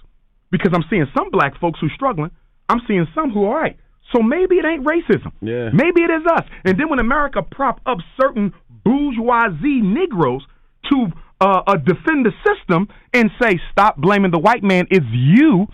because 0.51 0.73
I'm 0.75 0.83
seeing 0.89 1.05
some 1.17 1.31
black 1.31 1.57
folks 1.61 1.79
who 1.79 1.87
struggling. 1.95 2.31
I'm 2.67 2.81
seeing 2.89 3.07
some 3.15 3.31
who 3.31 3.45
are 3.45 3.55
all 3.55 3.61
right. 3.61 3.77
So 4.13 4.21
maybe 4.21 4.55
it 4.55 4.65
ain't 4.65 4.85
racism. 4.85 5.31
Yeah. 5.41 5.69
Maybe 5.73 6.01
it 6.01 6.11
is 6.11 6.25
us. 6.29 6.43
And 6.63 6.79
then 6.79 6.89
when 6.89 6.99
America 6.99 7.41
prop 7.41 7.79
up 7.85 7.97
certain 8.19 8.53
bourgeoisie 8.85 9.81
Negroes 9.81 10.45
to 10.91 11.07
uh, 11.41 11.61
uh, 11.67 11.75
defend 11.75 12.25
the 12.25 12.31
system 12.47 12.87
and 13.13 13.29
say, 13.41 13.59
stop 13.71 13.97
blaming 13.97 14.31
the 14.31 14.39
white 14.39 14.63
man, 14.63 14.85
it's 14.89 15.05
you. 15.11 15.67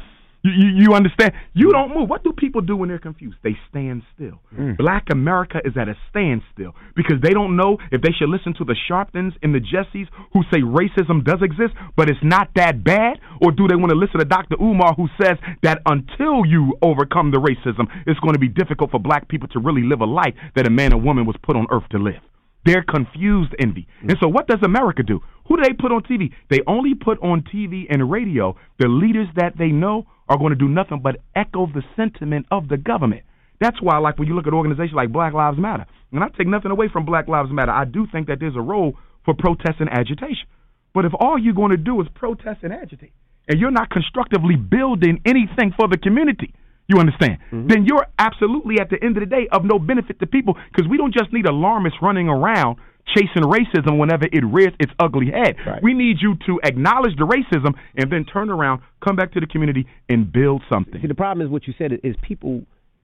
You, 0.43 0.51
you, 0.57 0.67
you 0.83 0.93
understand? 0.95 1.33
You 1.53 1.71
don't 1.71 1.93
move. 1.95 2.09
What 2.09 2.23
do 2.23 2.33
people 2.33 2.61
do 2.61 2.75
when 2.75 2.89
they're 2.89 2.97
confused? 2.97 3.37
They 3.43 3.55
stand 3.69 4.01
still. 4.15 4.41
Black 4.75 5.05
America 5.11 5.59
is 5.63 5.73
at 5.77 5.87
a 5.87 5.95
standstill 6.09 6.73
because 6.95 7.17
they 7.21 7.29
don't 7.29 7.55
know 7.55 7.77
if 7.91 8.01
they 8.01 8.09
should 8.11 8.29
listen 8.29 8.55
to 8.55 8.65
the 8.65 8.75
Sharptons 8.89 9.33
and 9.43 9.53
the 9.53 9.59
Jessies 9.59 10.07
who 10.33 10.41
say 10.51 10.61
racism 10.61 11.23
does 11.23 11.43
exist, 11.43 11.75
but 11.95 12.09
it's 12.09 12.19
not 12.23 12.49
that 12.55 12.83
bad, 12.83 13.19
or 13.39 13.51
do 13.51 13.67
they 13.67 13.75
want 13.75 13.91
to 13.91 13.95
listen 13.95 14.17
to 14.17 14.25
Dr. 14.25 14.55
Umar 14.59 14.95
who 14.95 15.07
says 15.21 15.37
that 15.61 15.79
until 15.85 16.43
you 16.43 16.75
overcome 16.81 17.29
the 17.29 17.37
racism, 17.37 17.85
it's 18.07 18.19
going 18.21 18.33
to 18.33 18.39
be 18.39 18.49
difficult 18.49 18.89
for 18.89 18.99
black 18.99 19.27
people 19.27 19.47
to 19.49 19.59
really 19.59 19.83
live 19.83 20.01
a 20.01 20.05
life 20.05 20.33
that 20.55 20.65
a 20.65 20.71
man 20.71 20.91
and 20.91 21.03
woman 21.03 21.27
was 21.27 21.35
put 21.43 21.55
on 21.55 21.67
earth 21.69 21.87
to 21.91 21.99
live. 21.99 22.21
They're 22.65 22.83
confused, 22.83 23.55
envy. 23.59 23.87
And 24.01 24.11
mm. 24.11 24.19
so, 24.19 24.27
what 24.27 24.47
does 24.47 24.59
America 24.63 25.03
do? 25.03 25.21
Who 25.47 25.57
do 25.57 25.63
they 25.63 25.73
put 25.73 25.91
on 25.91 26.03
TV? 26.03 26.31
They 26.49 26.59
only 26.67 26.93
put 26.95 27.19
on 27.21 27.43
TV 27.43 27.85
and 27.89 28.11
radio 28.11 28.55
the 28.79 28.87
leaders 28.87 29.27
that 29.35 29.57
they 29.57 29.67
know 29.67 30.05
are 30.29 30.37
going 30.37 30.51
to 30.51 30.55
do 30.55 30.69
nothing 30.69 31.01
but 31.03 31.17
echo 31.35 31.65
the 31.67 31.83
sentiment 31.95 32.45
of 32.51 32.69
the 32.69 32.77
government. 32.77 33.23
That's 33.59 33.81
why, 33.81 33.97
like 33.97 34.17
when 34.17 34.27
you 34.27 34.35
look 34.35 34.47
at 34.47 34.53
organizations 34.53 34.95
like 34.95 35.11
Black 35.11 35.33
Lives 35.33 35.57
Matter, 35.57 35.85
and 36.11 36.23
I 36.23 36.27
take 36.29 36.47
nothing 36.47 36.71
away 36.71 36.87
from 36.91 37.05
Black 37.05 37.27
Lives 37.27 37.51
Matter, 37.51 37.71
I 37.71 37.85
do 37.85 38.07
think 38.11 38.27
that 38.27 38.39
there's 38.39 38.55
a 38.55 38.61
role 38.61 38.95
for 39.25 39.33
protest 39.33 39.79
and 39.79 39.89
agitation. 39.89 40.47
But 40.93 41.05
if 41.05 41.13
all 41.19 41.37
you're 41.37 41.53
going 41.53 41.71
to 41.71 41.77
do 41.77 42.01
is 42.01 42.07
protest 42.15 42.63
and 42.63 42.73
agitate, 42.73 43.13
and 43.47 43.59
you're 43.59 43.71
not 43.71 43.89
constructively 43.89 44.55
building 44.55 45.21
anything 45.25 45.73
for 45.77 45.87
the 45.87 45.97
community, 45.97 46.53
you 46.91 46.99
understand? 46.99 47.37
Then 47.51 47.85
you're 47.85 48.05
absolutely 48.19 48.75
at 48.79 48.89
the 48.89 48.97
end 49.03 49.17
of 49.17 49.21
the 49.21 49.29
day 49.37 49.47
of 49.51 49.63
no 49.63 49.79
benefit 49.79 50.19
to 50.19 50.27
people 50.27 50.57
because 50.71 50.89
we 50.89 50.97
don't 50.97 51.13
just 51.13 51.31
need 51.33 51.45
alarmists 51.47 51.99
running 52.01 52.27
around 52.29 52.77
chasing 53.15 53.43
racism 53.43 53.97
whenever 53.97 54.25
it 54.31 54.43
rears 54.45 54.73
its 54.79 54.91
ugly 54.99 55.31
head. 55.31 55.55
Right. 55.65 55.81
We 55.81 55.93
need 55.93 56.17
you 56.21 56.35
to 56.45 56.59
acknowledge 56.63 57.15
the 57.17 57.25
racism 57.25 57.73
and 57.95 58.11
then 58.11 58.25
turn 58.25 58.49
around, 58.49 58.81
come 59.03 59.15
back 59.15 59.31
to 59.33 59.39
the 59.39 59.47
community, 59.47 59.87
and 60.07 60.31
build 60.31 60.61
something. 60.71 61.01
See, 61.01 61.07
the 61.07 61.15
problem 61.15 61.45
is 61.45 61.51
what 61.51 61.65
you 61.67 61.73
said 61.77 61.91
is 62.03 62.15
people 62.21 62.61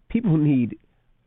people 0.10 0.38
need 0.38 0.78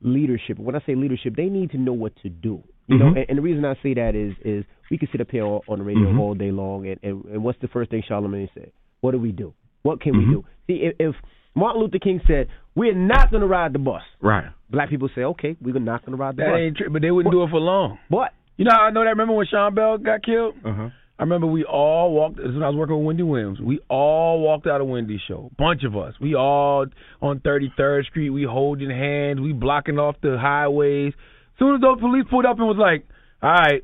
leadership. 0.03 0.59
When 0.59 0.75
I 0.77 0.81
say 0.87 0.95
leadership, 0.95 1.37
they 1.37 1.47
need 1.47 1.71
to 1.73 1.79
know 1.79 1.93
what 1.93 2.13
to 2.23 2.29
do. 2.29 2.63
You 2.87 2.99
know, 2.99 3.07
Mhm. 3.07 3.17
and, 3.19 3.27
and 3.31 3.39
the 3.39 3.43
reason 3.43 3.65
I 3.65 3.75
say 3.83 3.95
that 3.95 4.15
is 4.15 4.35
is 4.45 4.65
we 4.91 4.99
can 4.99 5.09
sit 5.13 5.21
up 5.21 5.31
here 5.31 5.45
all, 5.45 5.63
on 5.69 5.79
the 5.79 5.85
radio 5.85 6.09
Mhm. 6.13 6.19
all 6.19 6.35
day 6.35 6.51
long, 6.51 6.87
and, 6.87 6.99
and 7.03 7.25
and 7.27 7.45
what's 7.45 7.59
the 7.61 7.69
first 7.69 7.91
thing 7.91 8.03
Charlemagne 8.07 8.49
said? 8.55 8.71
What 9.01 9.13
do 9.13 9.19
we 9.19 9.31
do? 9.33 9.53
What 9.83 10.01
can 10.01 10.15
Mhm. 10.15 10.19
we 10.19 10.25
do? 10.27 10.45
See, 10.67 10.75
if, 10.85 10.95
if 10.99 11.15
Martin 11.55 11.83
Luther 11.83 11.99
King 11.99 12.21
said 12.27 12.49
we're 12.75 12.95
not 12.95 13.31
going 13.31 13.41
to 13.43 13.47
ride 13.49 13.73
the 13.73 13.79
bus, 13.79 14.03
Right. 14.21 14.45
black 14.71 14.89
people 14.91 15.09
say, 15.15 15.23
okay, 15.23 15.57
we're 15.61 15.79
not 15.79 16.05
going 16.07 16.17
to 16.17 16.23
ride 16.23 16.37
the 16.37 16.43
That 16.45 16.51
bus. 16.51 16.59
ain't 16.61 16.77
true, 16.77 16.91
but 16.91 17.03
they 17.03 17.11
wouldn't 17.11 17.33
do 17.33 17.43
it 17.43 17.51
for 17.51 17.59
long. 17.61 17.99
But 18.09 18.33
You 18.57 18.65
know 18.65 18.73
I 18.73 18.91
know 18.91 19.01
that? 19.03 19.11
Remember 19.11 19.35
when 19.35 19.47
Sean 19.47 19.75
Bell 19.75 19.99
got 19.99 20.23
killed? 20.23 20.55
Uh 20.65 20.73
huh. 20.73 20.89
I 21.19 21.23
remember 21.25 21.47
we 21.49 21.65
all 21.65 22.13
walked. 22.15 22.37
This 22.39 22.47
is 22.47 22.55
when 22.55 22.63
I 22.63 22.69
was 22.69 22.77
working 22.77 22.97
with 22.97 23.05
Wendy 23.05 23.23
Williams. 23.25 23.61
We 23.61 23.81
all 23.91 24.41
walked 24.41 24.67
out 24.67 24.81
of 24.81 24.87
Wendy's 24.87 25.21
show. 25.29 25.51
Bunch 25.59 25.85
of 25.85 25.95
us. 25.95 26.15
We 26.19 26.35
all 26.35 26.87
on 27.21 27.41
33rd 27.41 28.07
Street. 28.07 28.31
We 28.31 28.45
holding 28.45 28.89
hands. 28.89 29.39
We 29.39 29.53
blocking 29.53 29.99
off 29.99 30.17
the 30.23 30.39
highways. 30.41 31.13
Soon 31.59 31.75
as 31.75 31.81
those 31.83 32.01
police 32.01 32.25
pulled 32.31 32.47
up 32.47 32.57
and 32.59 32.67
was 32.67 32.79
like, 32.81 33.05
"All 33.43 33.51
right, 33.51 33.83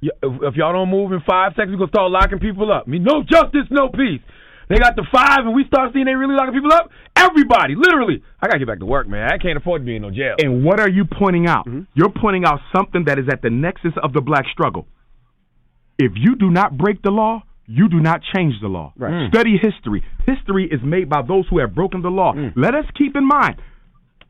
if, 0.00 0.12
if 0.22 0.54
y'all 0.56 0.72
don't 0.72 0.88
move 0.88 1.12
in 1.12 1.20
five 1.28 1.52
seconds, 1.54 1.72
we're 1.72 1.84
gonna 1.84 1.90
start 1.92 2.10
locking 2.12 2.38
people 2.38 2.72
up." 2.72 2.84
I 2.86 2.90
mean, 2.90 3.04
no 3.04 3.22
justice, 3.22 3.68
no 3.70 3.90
peace. 3.90 4.22
They 4.70 4.78
got 4.78 4.94
the 4.94 5.04
five, 5.12 5.40
and 5.40 5.52
we 5.52 5.64
start 5.66 5.92
seeing 5.92 6.04
they 6.04 6.14
really 6.14 6.36
locking 6.36 6.54
people 6.54 6.72
up. 6.72 6.90
Everybody, 7.16 7.74
literally. 7.74 8.22
I 8.40 8.46
gotta 8.46 8.60
get 8.60 8.68
back 8.68 8.78
to 8.78 8.86
work, 8.86 9.08
man. 9.08 9.28
I 9.28 9.36
can't 9.36 9.58
afford 9.58 9.82
to 9.82 9.84
be 9.84 9.96
in 9.96 10.02
no 10.02 10.12
jail. 10.12 10.36
And 10.38 10.64
what 10.64 10.78
are 10.78 10.88
you 10.88 11.04
pointing 11.04 11.48
out? 11.48 11.66
Mm-hmm. 11.66 11.90
You're 11.94 12.14
pointing 12.14 12.44
out 12.44 12.60
something 12.74 13.04
that 13.06 13.18
is 13.18 13.26
at 13.30 13.42
the 13.42 13.50
nexus 13.50 13.92
of 14.00 14.12
the 14.12 14.20
black 14.20 14.44
struggle. 14.52 14.86
If 15.98 16.12
you 16.14 16.36
do 16.36 16.50
not 16.50 16.78
break 16.78 17.02
the 17.02 17.10
law, 17.10 17.42
you 17.66 17.88
do 17.88 17.98
not 17.98 18.20
change 18.32 18.54
the 18.62 18.68
law. 18.68 18.92
Right. 18.96 19.10
Mm. 19.10 19.26
mm. 19.26 19.34
Study 19.34 19.58
history. 19.60 20.04
History 20.24 20.68
is 20.70 20.80
made 20.84 21.10
by 21.10 21.22
those 21.26 21.46
who 21.50 21.58
have 21.58 21.74
broken 21.74 22.02
the 22.02 22.08
law. 22.08 22.32
Mm. 22.32 22.52
Let 22.54 22.76
us 22.76 22.84
keep 22.96 23.16
in 23.16 23.26
mind, 23.26 23.56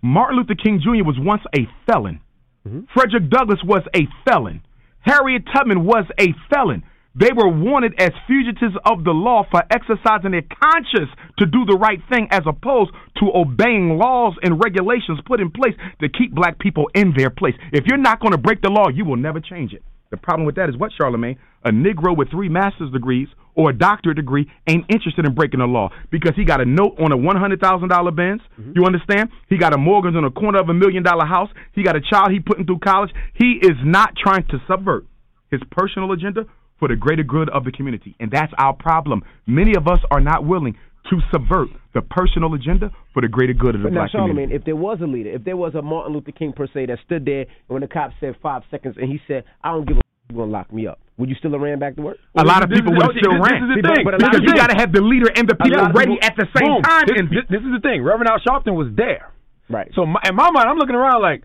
Martin 0.00 0.38
Luther 0.38 0.54
King 0.54 0.80
Jr. 0.82 1.04
was 1.04 1.16
once 1.18 1.42
a 1.54 1.68
felon. 1.86 2.20
Mm-hmm. 2.66 2.80
Frederick 2.94 3.28
Douglass 3.28 3.60
was 3.62 3.82
a 3.94 4.08
felon. 4.24 4.62
Harriet 5.00 5.44
Tubman 5.54 5.84
was 5.84 6.06
a 6.18 6.28
felon. 6.48 6.82
They 7.14 7.32
were 7.34 7.48
wanted 7.48 7.94
as 7.98 8.10
fugitives 8.28 8.76
of 8.84 9.02
the 9.02 9.10
law 9.10 9.44
for 9.50 9.62
exercising 9.70 10.30
their 10.30 10.46
conscience 10.46 11.10
to 11.38 11.46
do 11.46 11.64
the 11.64 11.76
right 11.76 11.98
thing 12.08 12.28
as 12.30 12.42
opposed 12.46 12.92
to 13.18 13.32
obeying 13.34 13.98
laws 13.98 14.34
and 14.42 14.62
regulations 14.62 15.18
put 15.26 15.40
in 15.40 15.50
place 15.50 15.74
to 16.00 16.08
keep 16.08 16.32
black 16.32 16.58
people 16.60 16.88
in 16.94 17.12
their 17.16 17.30
place. 17.30 17.54
If 17.72 17.86
you're 17.86 17.98
not 17.98 18.20
going 18.20 18.32
to 18.32 18.38
break 18.38 18.62
the 18.62 18.70
law, 18.70 18.88
you 18.88 19.04
will 19.04 19.16
never 19.16 19.40
change 19.40 19.72
it. 19.72 19.82
The 20.10 20.16
problem 20.16 20.46
with 20.46 20.54
that 20.56 20.68
is 20.68 20.76
what, 20.76 20.92
Charlemagne? 20.96 21.38
A 21.64 21.70
Negro 21.70 22.16
with 22.16 22.30
three 22.30 22.48
master's 22.48 22.92
degrees 22.92 23.28
or 23.54 23.70
a 23.70 23.72
doctorate 23.72 24.16
degree 24.16 24.50
ain't 24.68 24.86
interested 24.88 25.26
in 25.26 25.34
breaking 25.34 25.60
the 25.60 25.66
law 25.66 25.90
because 26.10 26.34
he 26.36 26.44
got 26.44 26.60
a 26.60 26.64
note 26.64 26.94
on 26.98 27.12
a 27.12 27.16
$100,000 27.16 28.16
Benz. 28.16 28.40
Mm-hmm. 28.58 28.72
You 28.74 28.84
understand? 28.86 29.30
He 29.48 29.58
got 29.58 29.74
a 29.74 29.78
mortgage 29.78 30.14
on 30.14 30.24
a 30.24 30.30
corner 30.30 30.60
of 30.60 30.68
a 30.68 30.74
million 30.74 31.02
dollar 31.02 31.26
house. 31.26 31.50
He 31.72 31.82
got 31.82 31.96
a 31.96 32.00
child 32.00 32.30
he 32.30 32.38
putting 32.40 32.66
through 32.66 32.78
college. 32.78 33.10
He 33.34 33.58
is 33.60 33.76
not 33.84 34.14
trying 34.16 34.46
to 34.48 34.58
subvert 34.68 35.06
his 35.50 35.60
personal 35.70 36.12
agenda 36.12 36.46
for 36.80 36.88
the 36.88 36.96
greater 36.96 37.22
good 37.22 37.48
of 37.50 37.62
the 37.64 37.70
community. 37.70 38.16
And 38.18 38.30
that's 38.30 38.52
our 38.58 38.72
problem. 38.72 39.22
Many 39.46 39.76
of 39.76 39.86
us 39.86 40.00
are 40.10 40.20
not 40.20 40.44
willing 40.44 40.74
to 41.10 41.18
subvert 41.32 41.68
the 41.94 42.02
personal 42.02 42.52
agenda 42.54 42.90
for 43.14 43.22
the 43.22 43.28
greater 43.28 43.52
good 43.54 43.74
of 43.74 43.80
the 43.82 43.88
But 43.88 43.92
now, 43.94 44.00
black 44.02 44.12
community. 44.12 44.34
Charlemagne, 44.36 44.56
if 44.56 44.64
there 44.64 44.76
was 44.76 44.98
a 45.00 45.06
leader, 45.06 45.30
if 45.30 45.44
there 45.44 45.56
was 45.56 45.74
a 45.74 45.82
Martin 45.82 46.12
Luther 46.14 46.32
King 46.32 46.52
per 46.52 46.66
se 46.66 46.86
that 46.86 46.98
stood 47.04 47.24
there 47.24 47.42
and 47.42 47.68
when 47.68 47.80
the 47.82 47.88
cop 47.88 48.10
said 48.20 48.34
five 48.42 48.62
seconds 48.70 48.96
and 49.00 49.08
he 49.10 49.20
said, 49.28 49.44
"I 49.64 49.72
don't 49.72 49.86
give 49.86 49.96
a, 49.96 50.00
you're 50.28 50.38
gonna 50.44 50.52
lock 50.52 50.72
me 50.72 50.86
up," 50.86 50.98
would 51.16 51.28
you 51.28 51.34
still 51.36 51.50
have 51.52 51.60
ran 51.60 51.78
back 51.78 51.96
to 51.96 52.02
work? 52.02 52.16
a 52.36 52.44
lot 52.44 52.62
of 52.62 52.68
This 52.70 52.78
people 52.80 52.92
is- 52.92 52.98
would 52.98 53.02
have 53.06 53.14
this- 53.14 53.22
still 53.24 53.32
this 53.42 53.50
ran. 53.50 53.62
is 53.64 53.68
the 53.76 53.82
But- 53.82 53.94
thing. 53.96 54.04
but 54.04 54.18
because 54.18 54.40
you 54.42 54.54
got 54.54 54.70
to 54.70 54.76
have 54.76 54.92
the 54.92 55.00
leader 55.00 55.30
and 55.34 55.48
the 55.48 55.56
people 55.56 55.88
ready 55.92 56.16
people- 56.16 56.18
at 56.28 56.36
the 56.36 56.48
same 56.56 56.68
Boom. 56.74 56.82
time. 56.82 57.04
This, 57.08 57.18
and 57.18 57.28
this, 57.30 57.44
this 57.48 57.62
is 57.64 57.72
the 57.72 57.80
thing. 57.80 58.02
Reverend 58.04 58.28
Al 58.30 58.38
Sharpton 58.40 58.74
was 58.76 58.88
there. 58.94 59.28
Right. 59.68 59.90
So 59.94 60.04
my, 60.04 60.20
in 60.28 60.34
my 60.36 60.50
mind, 60.50 60.68
I'm 60.68 60.76
looking 60.78 60.96
around 60.96 61.22
like, 61.22 61.42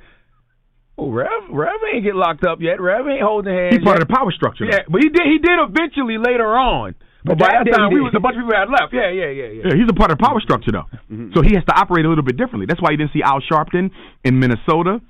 oh, 0.98 1.12
Rev, 1.12 1.30
Rev 1.50 1.80
ain't 1.94 2.04
get 2.04 2.16
locked 2.16 2.44
up 2.44 2.60
yet. 2.62 2.80
Rev 2.80 3.08
ain't 3.08 3.22
holding 3.22 3.54
hands. 3.54 3.76
he's 3.76 3.84
part 3.84 4.02
of 4.02 4.08
the 4.08 4.14
power 4.14 4.32
structure. 4.32 4.66
Yeah, 4.66 4.84
but 4.90 5.02
he 5.02 5.10
did. 5.10 5.24
He 5.26 5.38
did 5.40 5.58
eventually 5.60 6.18
later 6.18 6.56
on. 6.56 6.96
But, 7.24 7.40
But 7.40 7.50
by 7.50 7.58
that 7.58 7.72
time, 7.72 7.92
we 7.92 8.02
was 8.02 8.14
a 8.16 8.20
bunch 8.20 8.38
of 8.38 8.46
people 8.46 8.54
had 8.54 8.70
left. 8.70 8.94
Yeah, 8.94 9.10
yeah, 9.10 9.34
yeah, 9.34 9.50
yeah. 9.50 9.64
Yeah, 9.70 9.76
he's 9.76 9.90
a 9.90 9.98
part 9.98 10.12
of 10.12 10.20
the 10.20 10.24
power 10.24 10.40
structure 10.42 10.72
though. 10.72 10.86
So 11.34 11.42
he 11.42 11.56
has 11.56 11.66
to 11.66 11.74
operate 11.74 12.06
a 12.06 12.10
little 12.10 12.24
bit 12.24 12.38
differently. 12.38 12.68
That's 12.70 12.82
why 12.82 12.92
you 12.92 12.98
didn't 12.98 13.14
see 13.14 13.24
Al 13.24 13.42
Sharpton 13.42 13.90
in 14.24 14.38
Minnesota. 14.38 15.02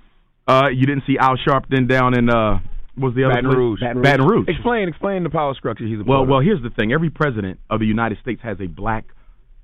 Uh, 0.47 0.69
you 0.71 0.85
didn't 0.85 1.03
see 1.05 1.17
Al 1.19 1.35
Sharpton 1.35 1.89
down 1.89 2.17
in 2.17 2.29
uh, 2.29 2.59
was 2.97 3.13
the 3.15 3.25
other 3.25 3.35
Baton 3.35 3.49
place? 3.51 3.57
Rouge. 3.57 3.79
Baton 3.81 3.97
Rouge. 3.97 4.03
Baton 4.03 4.27
Rouge. 4.27 4.47
Explain, 4.47 4.87
explain 4.87 5.23
the 5.23 5.29
power 5.29 5.53
structure 5.55 5.85
he's 5.85 5.99
a 5.99 6.03
Well, 6.03 6.25
well, 6.25 6.39
here's 6.39 6.63
the 6.63 6.69
thing. 6.69 6.93
Every 6.93 7.09
president 7.09 7.59
of 7.69 7.79
the 7.79 7.85
United 7.85 8.19
States 8.19 8.41
has 8.43 8.57
a 8.61 8.67
black 8.67 9.05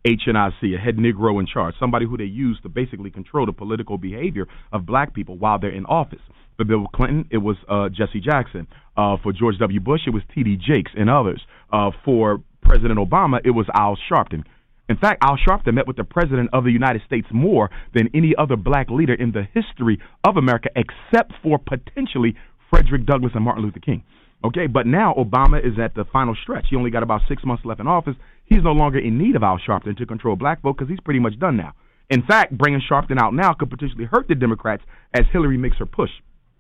HNIC, 0.06 0.76
a 0.76 0.80
head 0.80 0.98
Negro 0.98 1.40
in 1.40 1.46
charge, 1.46 1.76
somebody 1.80 2.06
who 2.06 2.18
they 2.18 2.24
use 2.24 2.60
to 2.64 2.70
basically 2.70 3.12
control 3.12 3.46
the 3.46 3.54
political 3.54 3.98
behavior 3.98 4.48
of 4.72 4.86
black 4.86 5.14
people 5.14 5.38
while 5.38 5.60
they're 5.60 5.70
in 5.70 5.86
office. 5.86 6.22
For 6.58 6.66
Bill 6.66 6.88
Clinton, 6.94 7.28
it 7.32 7.38
was 7.38 7.58
uh, 7.70 7.90
Jesse 7.90 8.20
Jackson. 8.20 8.68
Uh, 8.98 9.18
for 9.22 9.32
George 9.32 9.58
W. 9.60 9.80
Bush, 9.80 10.02
it 10.06 10.12
was 10.12 10.24
T.D. 10.34 10.58
Jakes 10.58 10.92
and 10.96 11.10
others. 11.10 11.42
Uh, 11.72 11.92
for 12.04 12.42
President 12.62 13.00
Obama, 13.00 13.40
it 13.44 13.52
was 13.52 13.66
Al 13.74 13.98
Sharpton. 14.12 14.44
In 14.90 14.98
fact, 14.98 15.24
Al 15.24 15.38
Sharpton 15.38 15.74
met 15.74 15.88
with 15.88 15.96
the 15.96 16.04
President 16.04 16.50
of 16.52 16.66
the 16.66 16.72
United 16.72 17.02
States 17.06 17.28
more 17.32 17.70
than 17.94 18.10
any 18.14 18.34
other 18.38 18.58
black 18.58 18.90
leader 18.90 19.14
in 19.14 19.32
the 19.32 19.44
history 19.54 20.00
of 20.28 20.36
America, 20.36 20.70
except 20.76 21.32
for 21.42 21.58
potentially 21.58 22.36
Frederick 22.70 23.06
Douglass 23.06 23.32
and 23.34 23.44
Martin 23.44 23.64
Luther 23.64 23.80
King. 23.80 24.04
Okay, 24.44 24.68
but 24.68 24.88
now 24.88 25.14
Obama 25.14 25.64
is 25.64 25.80
at 25.80 25.94
the 25.94 26.04
final 26.12 26.36
stretch. 26.42 26.66
He 26.70 26.76
only 26.76 26.90
got 26.90 27.04
about 27.04 27.22
six 27.30 27.44
months 27.46 27.64
left 27.64 27.80
in 27.80 27.88
office. 27.88 28.16
He's 28.52 28.64
no 28.64 28.74
longer 28.74 29.00
in 29.00 29.18
need 29.18 29.38
of 29.38 29.44
Al 29.44 29.58
Sharpton 29.66 29.96
to 29.96 30.06
control 30.06 30.36
black 30.36 30.62
vote 30.62 30.76
because 30.78 30.90
he's 30.90 31.00
pretty 31.00 31.22
much 31.22 31.40
done 31.40 31.56
now. 31.56 31.72
In 32.10 32.22
fact, 32.22 32.52
bringing 32.58 32.82
Sharpton 32.82 33.18
out 33.18 33.34
now 33.34 33.54
could 33.54 33.70
potentially 33.70 34.04
hurt 34.04 34.28
the 34.28 34.36
Democrats 34.36 34.84
as 35.14 35.24
Hillary 35.32 35.58
makes 35.58 35.78
her 35.78 35.86
push. 35.86 36.10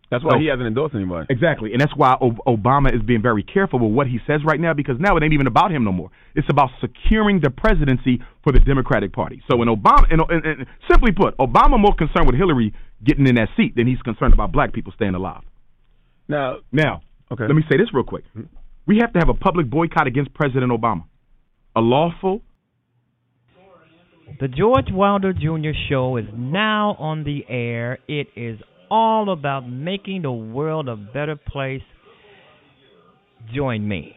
That's 0.09 0.23
why 0.23 0.35
so- 0.35 0.39
he 0.39 0.45
hasn't 0.45 0.67
endorsed 0.67 0.95
anybody. 0.95 1.27
Exactly, 1.29 1.73
and 1.73 1.81
that's 1.81 1.93
why 1.93 2.15
Obama 2.47 2.95
is 2.95 3.01
being 3.01 3.21
very 3.21 3.43
careful 3.43 3.77
with 3.77 3.91
what 3.91 4.07
he 4.07 4.19
says 4.25 4.39
right 4.45 4.59
now 4.59 4.73
because 4.73 4.95
now 5.01 5.17
it 5.17 5.23
ain't 5.23 5.33
even 5.33 5.47
about 5.47 5.69
him 5.69 5.83
no 5.83 5.91
more. 5.91 6.09
It's 6.33 6.47
about 6.49 6.69
securing 6.79 7.41
the 7.41 7.49
presidency 7.49 8.21
for 8.41 8.53
the 8.53 8.59
Democratic 8.59 9.11
Party. 9.11 9.43
So 9.51 9.57
when 9.57 9.67
Obama, 9.67 10.05
and, 10.09 10.21
and, 10.29 10.45
and 10.45 10.67
simply 10.89 11.11
put, 11.11 11.37
Obama 11.39 11.77
more 11.77 11.93
concerned 11.93 12.27
with 12.27 12.37
Hillary 12.37 12.73
getting 13.03 13.27
in 13.27 13.35
that 13.35 13.49
seat 13.57 13.75
than 13.75 13.85
he's 13.85 14.01
concerned 14.01 14.33
about 14.33 14.53
black 14.53 14.71
people 14.71 14.93
staying 14.95 15.15
alive. 15.15 15.43
Now, 16.29 16.59
Now, 16.71 17.01
okay. 17.33 17.43
let 17.47 17.55
me 17.55 17.63
say 17.69 17.75
this 17.75 17.93
real 17.93 18.05
quick. 18.05 18.23
Mm-hmm. 18.29 18.47
We 18.85 18.99
have 18.99 19.11
to 19.11 19.19
have 19.19 19.29
a 19.29 19.33
public 19.33 19.69
boycott 19.69 20.07
against 20.07 20.33
President 20.33 20.71
Obama. 20.71 21.03
A 21.73 21.79
lawful, 21.79 22.41
The 24.41 24.49
George 24.49 24.91
Wilder 24.91 25.31
Jr. 25.31 25.71
Show 25.87 26.17
is 26.17 26.25
now 26.35 26.95
on 26.99 27.23
the 27.23 27.45
air. 27.47 27.99
It 28.09 28.27
is 28.35 28.59
all 28.89 29.31
about 29.31 29.69
making 29.69 30.23
the 30.23 30.31
world 30.31 30.89
a 30.89 30.97
better 30.97 31.37
place. 31.37 31.83
Join 33.53 33.87
me. 33.87 34.15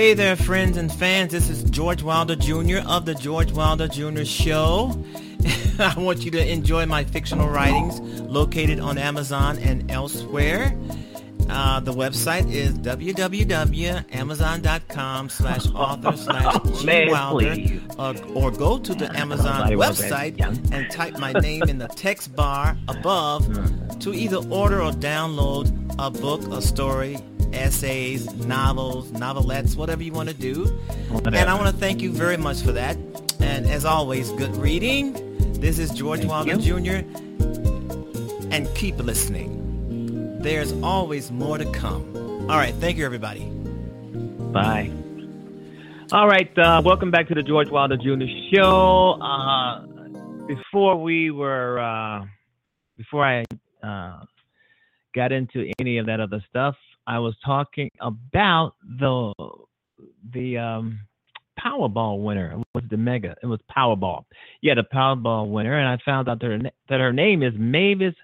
Hey 0.00 0.14
there, 0.14 0.34
friends 0.34 0.78
and 0.78 0.90
fans. 0.90 1.30
This 1.30 1.50
is 1.50 1.62
George 1.64 2.02
Wilder 2.02 2.34
Jr. 2.34 2.78
of 2.88 3.04
the 3.04 3.14
George 3.14 3.52
Wilder 3.52 3.86
Jr. 3.86 4.24
Show. 4.24 4.98
I 5.78 5.92
want 5.98 6.24
you 6.24 6.30
to 6.30 6.42
enjoy 6.42 6.86
my 6.86 7.04
fictional 7.04 7.50
writings 7.50 8.00
located 8.22 8.80
on 8.80 8.96
Amazon 8.96 9.58
and 9.58 9.90
elsewhere. 9.90 10.74
Uh, 11.50 11.80
the 11.80 11.92
website 11.92 12.50
is 12.50 12.72
www.amazon.com 12.78 15.28
slash 15.28 15.66
author 15.74 16.16
slash 16.16 16.82
Man, 16.82 17.08
gwilder 17.08 17.52
please. 17.52 17.82
or, 18.34 18.50
go 18.50 18.78
to 18.78 18.94
the 18.94 19.14
Amazon 19.18 19.58
Nobody 19.58 19.76
wants 19.76 20.00
that 20.00 20.32
website 20.32 20.72
and 20.72 20.90
type 20.90 21.18
my 21.18 21.34
name 21.34 21.64
in 21.64 21.76
the 21.76 21.88
text 21.88 22.34
bar 22.34 22.74
above 22.88 23.46
to 24.00 24.14
either 24.14 24.38
order 24.48 24.80
or 24.80 24.92
download 24.92 25.94
a 25.98 26.10
book, 26.10 26.40
a 26.54 26.62
story, 26.62 27.18
essays, 27.52 28.32
novels, 28.34 29.10
novelettes, 29.12 29.76
whatever 29.76 30.02
you 30.02 30.12
want 30.12 30.28
to 30.28 30.34
do. 30.34 30.66
And 31.10 31.36
I 31.36 31.54
want 31.54 31.74
to 31.74 31.76
thank 31.76 32.00
you 32.00 32.12
very 32.12 32.36
much 32.36 32.60
for 32.62 32.72
that. 32.72 32.96
And 33.40 33.66
as 33.66 33.84
always, 33.84 34.30
good 34.32 34.56
reading. 34.56 35.14
This 35.54 35.78
is 35.78 35.90
George 35.90 36.24
Wilder 36.24 36.56
Jr. 36.56 37.04
And 38.50 38.68
keep 38.74 38.98
listening. 38.98 40.38
There's 40.40 40.72
always 40.82 41.30
more 41.30 41.58
to 41.58 41.70
come. 41.72 42.16
All 42.50 42.56
right, 42.56 42.74
thank 42.76 42.96
you, 42.96 43.04
everybody. 43.04 43.44
Bye. 44.52 44.90
All 46.12 46.26
right, 46.26 46.50
uh, 46.58 46.82
welcome 46.84 47.10
back 47.10 47.28
to 47.28 47.34
the 47.34 47.42
George 47.42 47.68
Wilder 47.70 47.96
Jr. 47.96 48.24
Show. 48.52 49.18
Uh, 49.20 49.82
before 50.46 51.00
we 51.00 51.30
were, 51.30 51.78
uh, 51.78 52.24
before 52.96 53.24
I 53.24 53.44
uh, 53.86 54.24
got 55.14 55.30
into 55.30 55.70
any 55.78 55.98
of 55.98 56.06
that 56.06 56.18
other 56.18 56.42
stuff, 56.48 56.74
I 57.06 57.18
was 57.18 57.34
talking 57.44 57.90
about 58.00 58.74
the 59.00 59.32
the 60.34 60.58
um, 60.58 61.00
Powerball 61.58 62.22
winner. 62.24 62.52
It 62.52 62.66
was 62.74 62.84
the 62.90 62.96
mega. 62.96 63.36
It 63.42 63.46
was 63.46 63.60
Powerball. 63.76 64.24
Yeah, 64.62 64.74
the 64.74 64.84
Powerball 64.92 65.50
winner, 65.50 65.78
and 65.78 65.88
I 65.88 65.98
found 66.04 66.28
out 66.28 66.40
that 66.40 66.46
her, 66.46 66.58
that 66.88 67.00
her 67.00 67.12
name 67.12 67.42
is 67.42 67.54
Mavis 67.58 68.14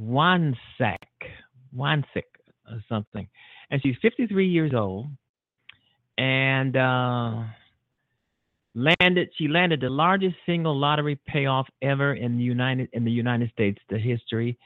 Wansack, 0.00 0.98
Wansick 1.76 2.24
or 2.70 2.82
something, 2.88 3.28
and 3.70 3.82
she's 3.82 3.96
53 4.02 4.48
years 4.48 4.72
old. 4.74 5.06
and 6.18 6.76
uh, 6.76 7.42
landed. 8.74 9.30
She 9.36 9.48
landed 9.48 9.80
the 9.80 9.90
largest 9.90 10.36
single 10.46 10.78
lottery 10.78 11.18
payoff 11.26 11.68
ever 11.82 12.14
in 12.14 12.36
the 12.38 12.44
United 12.44 12.88
in 12.92 13.04
the 13.04 13.10
United 13.10 13.50
States, 13.52 13.78
the 13.90 13.98
history. 13.98 14.58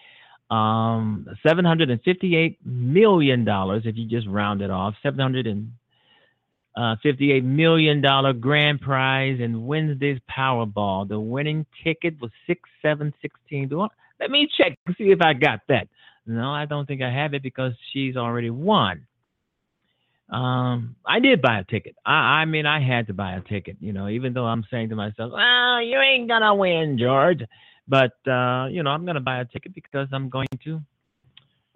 Um, 0.51 1.28
seven 1.46 1.64
hundred 1.64 1.90
and 1.90 2.03
fifty-eight 2.03 2.59
million 2.64 3.44
dollars, 3.44 3.82
if 3.84 3.96
you 3.96 4.07
just 4.07 4.26
round 4.26 4.62
it 4.62 4.70
off. 4.70 4.94
Seven 5.03 5.20
hundred 5.20 5.46
and 5.46 5.72
uh, 6.76 6.96
$58 7.05 7.42
million 7.44 8.01
grand 8.40 8.80
prize 8.80 9.38
in 9.40 9.66
Wednesday's 9.66 10.20
Powerball. 10.30 11.09
The 11.09 11.18
winning 11.18 11.66
ticket 11.84 12.20
was 12.20 12.30
6716. 12.46 13.68
Do 13.68 13.82
I, 13.82 13.88
let 14.20 14.30
me 14.30 14.48
check 14.57 14.78
and 14.86 14.96
see 14.96 15.11
if 15.11 15.20
I 15.20 15.32
got 15.34 15.61
that. 15.68 15.88
No, 16.26 16.51
I 16.51 16.66
don't 16.66 16.86
think 16.86 17.03
I 17.03 17.11
have 17.11 17.34
it 17.34 17.42
because 17.42 17.72
she's 17.92 18.16
already 18.16 18.51
won. 18.51 19.07
Um, 20.30 20.94
I 21.05 21.18
did 21.18 21.42
buy 21.42 21.59
a 21.59 21.64
ticket. 21.64 21.96
I, 22.07 22.42
I 22.42 22.44
mean, 22.44 22.64
I 22.64 22.80
had 22.80 23.09
to 23.09 23.14
buy 23.14 23.32
a 23.32 23.40
ticket, 23.40 23.76
you 23.80 23.92
know, 23.92 24.09
even 24.09 24.32
though 24.32 24.46
I'm 24.46 24.64
saying 24.70 24.90
to 24.90 24.96
myself, 24.96 25.32
well, 25.32 25.82
you 25.82 25.98
ain't 25.98 26.28
to 26.28 26.55
win, 26.55 26.98
George. 26.98 27.40
But, 27.89 28.12
uh, 28.31 28.68
you 28.70 28.83
know, 28.83 28.91
I'm 28.91 29.05
going 29.05 29.16
to 29.16 29.20
buy 29.20 29.41
a 29.41 29.45
ticket 29.45 29.74
because 29.74 30.09
I'm 30.12 30.28
going 30.28 30.47
to, 30.64 30.81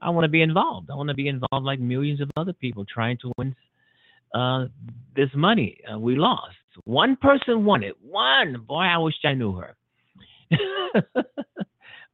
I 0.00 0.10
want 0.10 0.24
to 0.24 0.28
be 0.28 0.42
involved. 0.42 0.90
I 0.90 0.94
want 0.94 1.08
to 1.08 1.14
be 1.14 1.28
involved 1.28 1.64
like 1.64 1.80
millions 1.80 2.20
of 2.20 2.30
other 2.36 2.52
people 2.52 2.84
trying 2.84 3.18
to 3.18 3.32
win 3.38 3.56
uh, 4.34 4.66
this 5.16 5.30
money 5.34 5.78
uh, 5.92 5.98
we 5.98 6.16
lost. 6.16 6.56
One 6.84 7.16
person 7.16 7.64
won 7.64 7.82
it. 7.82 7.96
One. 8.02 8.64
Boy, 8.66 8.82
I 8.82 8.98
wish 8.98 9.14
I 9.24 9.34
knew 9.34 9.56
her. 9.56 9.76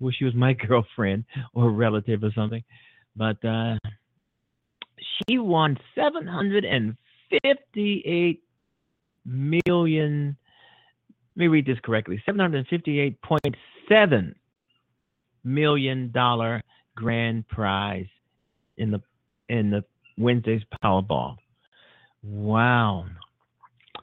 wish 0.00 0.16
she 0.18 0.24
was 0.24 0.34
my 0.34 0.52
girlfriend 0.54 1.24
or 1.54 1.70
relative 1.70 2.22
or 2.22 2.30
something. 2.34 2.62
But 3.16 3.42
uh, 3.44 3.76
she 5.28 5.38
won 5.38 5.78
758 5.94 8.42
million. 9.24 10.36
Let 11.36 11.40
me 11.40 11.48
read 11.48 11.66
this 11.66 11.78
correctly 11.82 12.22
758.7 13.90 14.34
million 15.44 16.10
dollar 16.12 16.62
grand 16.96 17.48
prize 17.48 18.06
in 18.76 18.90
the 18.90 19.00
in 19.48 19.70
the 19.70 19.84
Wednesday's 20.18 20.62
Powerball. 20.82 21.36
Wow. 22.22 23.06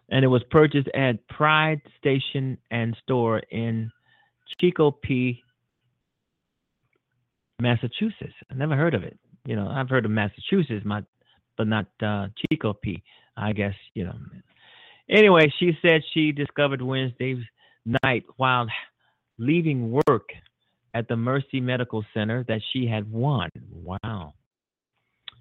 And 0.10 0.24
it 0.24 0.28
was 0.28 0.44
purchased 0.50 0.88
at 0.94 1.28
Pride 1.28 1.82
Station 2.00 2.58
and 2.72 2.96
Store 3.04 3.40
in 3.52 3.92
Chicopee, 4.60 5.44
Massachusetts. 7.60 8.34
I 8.50 8.56
never 8.56 8.76
heard 8.76 8.94
of 8.96 9.04
it. 9.04 9.20
You 9.46 9.56
know, 9.56 9.68
I've 9.68 9.90
heard 9.90 10.06
of 10.06 10.12
Massachusetts, 10.12 10.86
but 11.58 11.68
not 11.68 11.86
uh, 12.02 12.28
Chicopee. 12.38 13.04
I 13.36 13.54
guess 13.54 13.76
you 13.94 14.06
know. 14.06 14.16
Anyway, 15.10 15.54
she 15.60 15.78
said 15.82 16.02
she 16.14 16.32
discovered 16.32 16.82
Wednesday's 16.82 17.44
night 18.04 18.24
while 18.38 18.68
leaving 19.38 19.92
work 19.92 20.30
at 20.94 21.08
the 21.08 21.16
Mercy 21.16 21.60
Medical 21.60 22.04
Center 22.14 22.44
that 22.48 22.62
she 22.72 22.88
had 22.88 23.12
won. 23.12 23.50
Wow. 23.72 24.34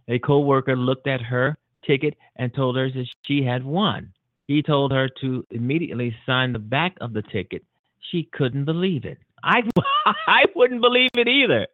A 0.09 0.19
co-worker 0.19 0.77
looked 0.77 1.07
at 1.07 1.21
her 1.21 1.57
ticket 1.87 2.15
and 2.37 2.55
told 2.55 2.77
her 2.77 2.91
that 2.91 3.07
she 3.27 3.43
had 3.43 3.65
won. 3.65 4.13
He 4.47 4.63
told 4.63 4.93
her 4.93 5.09
to 5.21 5.45
immediately 5.51 6.15
sign 6.25 6.53
the 6.53 6.59
back 6.59 6.97
of 7.01 7.13
the 7.13 7.23
ticket. 7.23 7.65
She 8.11 8.29
couldn't 8.33 8.65
believe 8.65 9.05
it. 9.05 9.19
I 9.43 9.63
I 10.27 10.45
wouldn't 10.55 10.81
believe 10.81 11.11
it 11.15 11.29
either. 11.29 11.67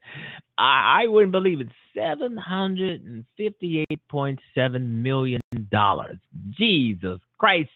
I, 0.57 1.03
I 1.03 1.07
wouldn't 1.09 1.33
believe 1.33 1.61
it. 1.61 1.69
Seven 1.95 2.37
hundred 2.37 3.05
and 3.05 3.25
fifty-eight 3.37 4.01
point 4.09 4.39
seven 4.55 5.03
million 5.03 5.43
dollars. 5.71 6.17
Jesus 6.51 7.21
Christ. 7.39 7.71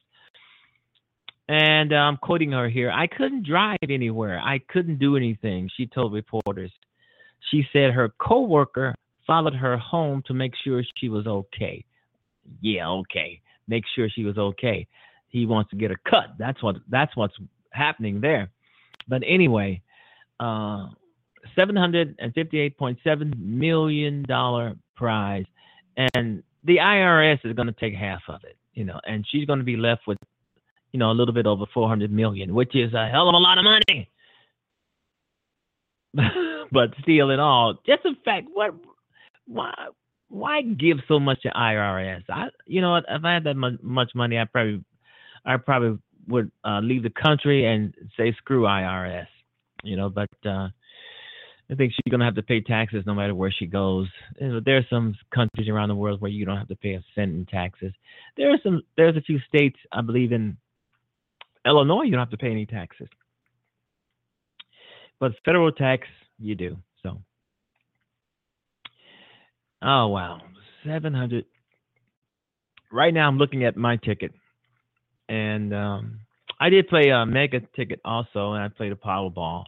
And 1.48 1.92
I'm 1.92 2.14
um, 2.14 2.18
quoting 2.20 2.52
her 2.52 2.68
here. 2.68 2.90
I 2.90 3.06
couldn't 3.06 3.46
drive 3.46 3.78
anywhere. 3.88 4.40
I 4.40 4.58
couldn't 4.68 4.98
do 4.98 5.16
anything. 5.16 5.70
She 5.76 5.86
told 5.86 6.12
reporters. 6.12 6.72
She 7.50 7.64
said 7.72 7.92
her 7.92 8.12
coworker 8.18 8.94
followed 9.26 9.54
her 9.54 9.76
home 9.76 10.22
to 10.26 10.34
make 10.34 10.52
sure 10.64 10.82
she 10.96 11.08
was 11.08 11.26
okay 11.26 11.84
yeah, 12.60 12.88
okay. 12.88 13.40
Make 13.68 13.84
sure 13.94 14.08
she 14.08 14.24
was 14.24 14.38
okay. 14.38 14.86
He 15.28 15.46
wants 15.46 15.70
to 15.70 15.76
get 15.76 15.90
her 15.90 16.00
cut. 16.08 16.34
That's 16.38 16.62
what 16.62 16.76
that's 16.88 17.14
what's 17.16 17.34
happening 17.70 18.20
there. 18.20 18.50
But 19.08 19.22
anyway, 19.26 19.82
uh, 20.40 20.88
seven 21.54 21.76
hundred 21.76 22.16
and 22.18 22.32
fifty-eight 22.34 22.78
point 22.78 22.98
seven 23.04 23.32
million 23.36 24.22
dollar 24.22 24.74
prize, 24.94 25.44
and 26.14 26.42
the 26.64 26.78
IRS 26.78 27.44
is 27.44 27.54
going 27.54 27.66
to 27.66 27.74
take 27.74 27.94
half 27.94 28.22
of 28.28 28.40
it. 28.44 28.56
You 28.74 28.84
know, 28.84 29.00
and 29.04 29.26
she's 29.30 29.46
going 29.46 29.58
to 29.58 29.64
be 29.64 29.76
left 29.76 30.06
with, 30.06 30.18
you 30.92 30.98
know, 30.98 31.10
a 31.10 31.12
little 31.12 31.34
bit 31.34 31.46
over 31.46 31.64
four 31.72 31.88
hundred 31.88 32.10
million, 32.10 32.54
which 32.54 32.74
is 32.74 32.94
a 32.94 33.08
hell 33.08 33.28
of 33.28 33.34
a 33.34 33.38
lot 33.38 33.58
of 33.58 33.64
money. 33.64 34.10
but 36.72 36.90
still, 37.02 37.30
in 37.30 37.40
all, 37.40 37.74
just 37.86 38.02
the 38.02 38.14
fact, 38.24 38.46
what, 38.52 38.74
why, 39.46 39.72
why 40.28 40.62
give 40.62 40.98
so 41.08 41.18
much 41.18 41.42
to 41.42 41.50
IRS? 41.50 42.22
I, 42.28 42.48
you 42.66 42.80
know, 42.80 42.96
if 42.96 43.24
I 43.24 43.34
had 43.34 43.44
that 43.44 43.54
much 43.54 44.10
money, 44.14 44.38
I 44.38 44.44
probably, 44.44 44.84
I 45.44 45.56
probably 45.58 45.98
would 46.28 46.50
uh, 46.64 46.80
leave 46.80 47.02
the 47.02 47.10
country 47.10 47.66
and 47.66 47.94
say 48.16 48.34
screw 48.38 48.62
IRS. 48.62 49.26
You 49.84 49.96
know, 49.96 50.08
but 50.08 50.30
uh, 50.44 50.68
I 51.70 51.74
think 51.76 51.92
she's 51.92 52.10
gonna 52.10 52.24
have 52.24 52.34
to 52.36 52.42
pay 52.42 52.60
taxes 52.60 53.04
no 53.06 53.14
matter 53.14 53.34
where 53.34 53.52
she 53.52 53.66
goes. 53.66 54.08
You 54.40 54.48
know, 54.48 54.60
there 54.64 54.78
are 54.78 54.86
some 54.88 55.14
countries 55.34 55.68
around 55.68 55.88
the 55.88 55.94
world 55.94 56.20
where 56.20 56.30
you 56.30 56.44
don't 56.44 56.56
have 56.56 56.68
to 56.68 56.76
pay 56.76 56.94
a 56.94 57.04
cent 57.14 57.32
in 57.32 57.46
taxes. 57.46 57.92
There 58.36 58.50
are 58.50 58.58
some. 58.62 58.82
There's 58.96 59.16
a 59.16 59.20
few 59.20 59.38
states, 59.48 59.78
I 59.92 60.00
believe, 60.00 60.32
in 60.32 60.56
Illinois, 61.66 62.02
you 62.02 62.12
don't 62.12 62.20
have 62.20 62.30
to 62.30 62.36
pay 62.36 62.50
any 62.50 62.66
taxes, 62.66 63.08
but 65.18 65.32
federal 65.44 65.72
tax 65.72 66.06
you 66.38 66.54
do. 66.54 66.76
So. 67.02 67.20
Oh 69.82 70.08
wow, 70.08 70.40
seven 70.84 71.12
hundred. 71.12 71.44
Right 72.92 73.12
now, 73.12 73.26
I'm 73.28 73.36
looking 73.36 73.64
at 73.64 73.76
my 73.76 73.96
ticket, 73.96 74.32
and 75.28 75.74
um, 75.74 76.20
I 76.60 76.70
did 76.70 76.88
play 76.88 77.10
a 77.10 77.26
mega 77.26 77.60
ticket 77.74 78.00
also, 78.04 78.52
and 78.52 78.62
I 78.62 78.68
played 78.68 78.92
a 78.92 78.96
Powerball, 78.96 79.64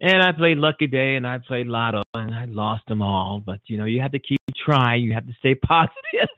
and 0.00 0.22
I 0.22 0.32
played 0.32 0.58
Lucky 0.58 0.86
Day, 0.86 1.16
and 1.16 1.26
I 1.26 1.38
played 1.38 1.66
Lotto, 1.66 2.02
and 2.12 2.34
I 2.34 2.44
lost 2.46 2.82
them 2.88 3.00
all. 3.00 3.40
But 3.44 3.60
you 3.66 3.78
know, 3.78 3.84
you 3.84 4.00
have 4.02 4.12
to 4.12 4.18
keep 4.18 4.40
trying. 4.64 5.02
You 5.02 5.14
have 5.14 5.26
to 5.26 5.34
stay 5.38 5.54
positive. 5.66 6.28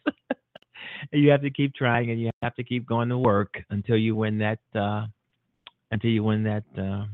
You 1.12 1.30
have 1.30 1.42
to 1.42 1.50
keep 1.50 1.74
trying, 1.74 2.10
and 2.10 2.20
you 2.20 2.30
have 2.42 2.54
to 2.56 2.64
keep 2.64 2.86
going 2.86 3.08
to 3.08 3.18
work 3.18 3.58
until 3.70 3.96
you 3.96 4.14
win 4.14 4.38
that. 4.38 4.58
Uh, 4.74 5.06
until 5.90 6.10
you 6.10 6.24
win 6.24 6.42
that 6.44 6.64
uh, 6.78 7.04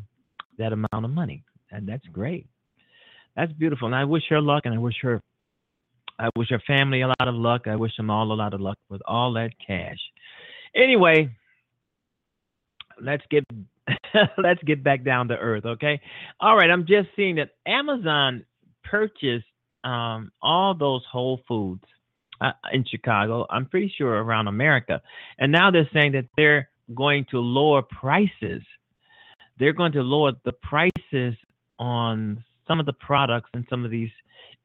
that 0.59 0.73
amount 0.73 1.05
of 1.05 1.11
money, 1.11 1.45
and 1.71 1.89
that's 1.89 2.07
great. 2.07 2.47
That's 3.37 3.53
beautiful, 3.53 3.87
and 3.87 3.95
I 3.95 4.05
wish 4.05 4.25
her 4.31 4.41
luck, 4.41 4.63
and 4.65 4.75
I 4.75 4.79
wish 4.79 4.97
her 5.03 5.21
I 6.19 6.29
wish 6.37 6.51
her 6.51 6.63
family 6.67 7.01
a 7.03 7.09
lot 7.09 7.29
of 7.29 7.35
luck. 7.35 7.67
I 7.67 7.77
wish 7.77 7.97
them 7.97 8.11
all 8.11 8.31
a 8.33 8.35
lot 8.35 8.55
of 8.55 8.61
luck 8.61 8.79
with 8.89 9.03
all 9.07 9.33
that 9.35 9.51
cash. 9.65 9.99
Anyway, 10.75 11.35
let's 13.01 13.25
get 13.31 13.45
let's 14.39 14.63
get 14.65 14.83
back 14.83 15.05
down 15.05 15.29
to 15.29 15.37
earth, 15.37 15.65
okay? 15.65 16.01
All 16.41 16.57
right, 16.57 16.71
I'm 16.71 16.87
just 16.87 17.09
seeing 17.17 17.37
that 17.37 17.51
Amazon 17.67 18.45
purchased 18.85 19.47
um, 19.85 20.31
all 20.41 20.75
those 20.75 21.03
Whole 21.11 21.41
Foods 21.49 21.85
uh, 22.43 22.53
in 22.73 22.85
Chicago. 22.85 23.47
I'm 23.51 23.67
pretty 23.67 23.93
sure 23.97 24.23
around 24.23 24.49
America, 24.49 25.01
and 25.39 25.53
now 25.53 25.71
they're 25.71 25.89
saying 25.93 26.13
that 26.13 26.27
they're 26.37 26.69
going 26.95 27.27
to 27.31 27.39
lower 27.39 27.83
prices. 27.83 28.63
They're 29.59 29.73
going 29.73 29.93
to 29.93 30.03
lower 30.03 30.33
the 30.45 30.53
prices 30.53 31.35
on 31.79 32.43
some 32.67 32.81
of 32.81 32.87
the 32.87 32.93
products 32.93 33.51
in 33.55 33.67
some 33.69 33.85
of 33.85 33.91
these 33.91 34.11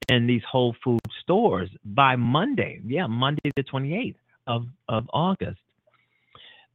in 0.10 0.28
these 0.28 0.44
Whole 0.50 0.76
Food 0.84 1.02
stores 1.22 1.70
by 1.84 2.16
Monday. 2.16 2.80
Yeah, 2.86 3.08
Monday 3.08 3.52
the 3.56 3.64
28th 3.64 4.16
of, 4.46 4.66
of 4.88 5.10
August. 5.14 5.60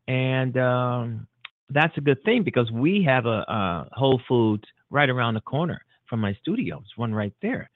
And 0.08 0.56
um, 0.58 1.26
that's 1.70 1.96
a 1.96 2.00
good 2.00 2.22
thing 2.24 2.42
because 2.42 2.70
we 2.70 3.02
have 3.04 3.26
a, 3.26 3.44
a, 3.48 3.88
Whole 3.92 4.20
Foods 4.28 4.64
right 4.90 5.08
around 5.08 5.34
the 5.34 5.40
corner 5.40 5.84
from 6.08 6.20
my 6.20 6.34
studio. 6.42 6.82
It's 6.84 6.96
one 6.96 7.14
right 7.14 7.32
there. 7.40 7.70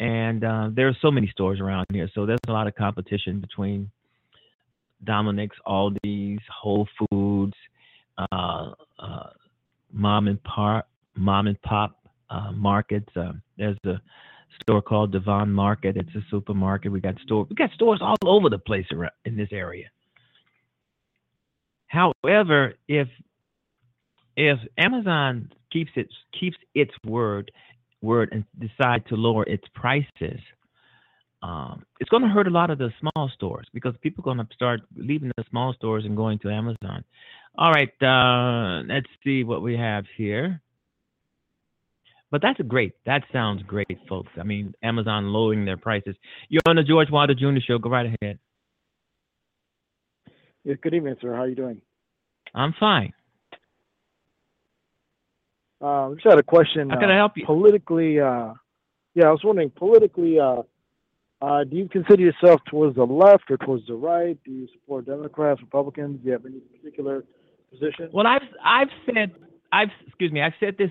And 0.00 0.44
uh, 0.44 0.70
there 0.72 0.88
are 0.88 0.96
so 1.02 1.10
many 1.10 1.28
stores 1.28 1.60
around 1.60 1.86
here. 1.92 2.08
So 2.14 2.24
there's 2.24 2.38
a 2.46 2.52
lot 2.52 2.66
of 2.66 2.74
competition 2.76 3.40
between 3.40 3.90
Dominick's, 5.04 5.56
Aldi's, 5.66 6.42
Whole 6.50 6.88
Foods, 7.10 7.54
uh, 8.16 8.72
uh, 8.98 9.30
mom 9.92 10.28
and 10.28 10.42
pop, 10.44 10.88
mom 11.16 11.46
and 11.48 11.60
pop 11.62 11.98
uh, 12.30 12.52
markets. 12.52 13.08
Uh, 13.16 13.32
there's 13.56 13.76
a 13.86 14.00
store 14.62 14.82
called 14.82 15.12
Devon 15.12 15.52
Market. 15.52 15.96
It's 15.96 16.14
a 16.14 16.24
supermarket. 16.30 16.92
We 16.92 17.00
got 17.00 17.18
store 17.20 17.46
we 17.48 17.56
got 17.56 17.70
stores 17.72 18.00
all 18.00 18.16
over 18.24 18.48
the 18.48 18.58
place 18.58 18.86
around, 18.92 19.12
in 19.24 19.36
this 19.36 19.48
area. 19.52 19.86
However, 21.86 22.74
if 22.86 23.08
if 24.36 24.58
Amazon 24.76 25.50
keeps 25.72 25.90
its 25.96 26.12
keeps 26.38 26.56
its 26.74 26.92
word 27.04 27.50
word 28.02 28.30
and 28.32 28.44
decide 28.58 29.06
to 29.08 29.16
lower 29.16 29.44
its 29.44 29.64
prices, 29.74 30.40
um, 31.42 31.84
it's 32.00 32.10
going 32.10 32.22
to 32.22 32.28
hurt 32.28 32.48
a 32.48 32.50
lot 32.50 32.70
of 32.70 32.78
the 32.78 32.90
small 33.00 33.30
stores 33.34 33.66
because 33.72 33.94
people 34.02 34.22
are 34.22 34.34
going 34.34 34.44
to 34.44 34.54
start 34.54 34.80
leaving 34.96 35.30
the 35.36 35.44
small 35.50 35.72
stores 35.74 36.04
and 36.04 36.16
going 36.16 36.38
to 36.40 36.50
Amazon. 36.50 37.04
All 37.56 37.72
right, 37.72 37.90
uh, 38.02 38.82
let's 38.86 39.06
see 39.24 39.44
what 39.44 39.62
we 39.62 39.76
have 39.76 40.04
here. 40.16 40.60
But 42.30 42.42
that's 42.42 42.60
great. 42.68 42.92
That 43.06 43.22
sounds 43.32 43.62
great, 43.62 43.98
folks. 44.08 44.30
I 44.38 44.42
mean, 44.42 44.74
Amazon 44.82 45.32
lowering 45.32 45.64
their 45.64 45.78
prices. 45.78 46.14
You're 46.48 46.60
on 46.66 46.76
the 46.76 46.82
George 46.82 47.10
Wilder 47.10 47.34
Jr. 47.34 47.60
Show. 47.66 47.78
Go 47.78 47.88
right 47.88 48.14
ahead. 48.20 48.38
Yes, 50.64 50.76
good 50.82 50.92
evening, 50.92 51.16
sir. 51.22 51.34
How 51.34 51.42
are 51.42 51.48
you 51.48 51.54
doing? 51.54 51.80
I'm 52.54 52.74
fine. 52.78 53.12
Um, 55.80 56.16
just 56.16 56.26
had 56.26 56.38
a 56.38 56.42
question. 56.42 56.90
How 56.90 56.98
can 56.98 57.10
uh, 57.10 57.14
I 57.14 57.16
help 57.16 57.32
you? 57.36 57.46
Politically, 57.46 58.20
uh, 58.20 58.54
yeah, 59.14 59.26
I 59.26 59.30
was 59.30 59.40
wondering, 59.44 59.70
politically, 59.70 60.38
uh, 60.38 60.62
uh, 61.40 61.64
do 61.64 61.76
you 61.76 61.88
consider 61.88 62.22
yourself 62.22 62.60
towards 62.68 62.96
the 62.96 63.04
left 63.04 63.50
or 63.50 63.56
towards 63.58 63.86
the 63.86 63.94
right? 63.94 64.36
Do 64.44 64.50
you 64.50 64.68
support 64.72 65.06
Democrats, 65.06 65.60
Republicans? 65.60 66.20
Do 66.20 66.26
you 66.26 66.32
have 66.32 66.44
any 66.44 66.58
particular 66.58 67.24
position? 67.70 68.10
Well, 68.12 68.26
I've 68.26 68.42
I've 68.64 68.88
said 69.06 69.32
I've 69.70 69.90
excuse 70.06 70.32
me 70.32 70.42
I've 70.42 70.54
said 70.58 70.76
this 70.78 70.90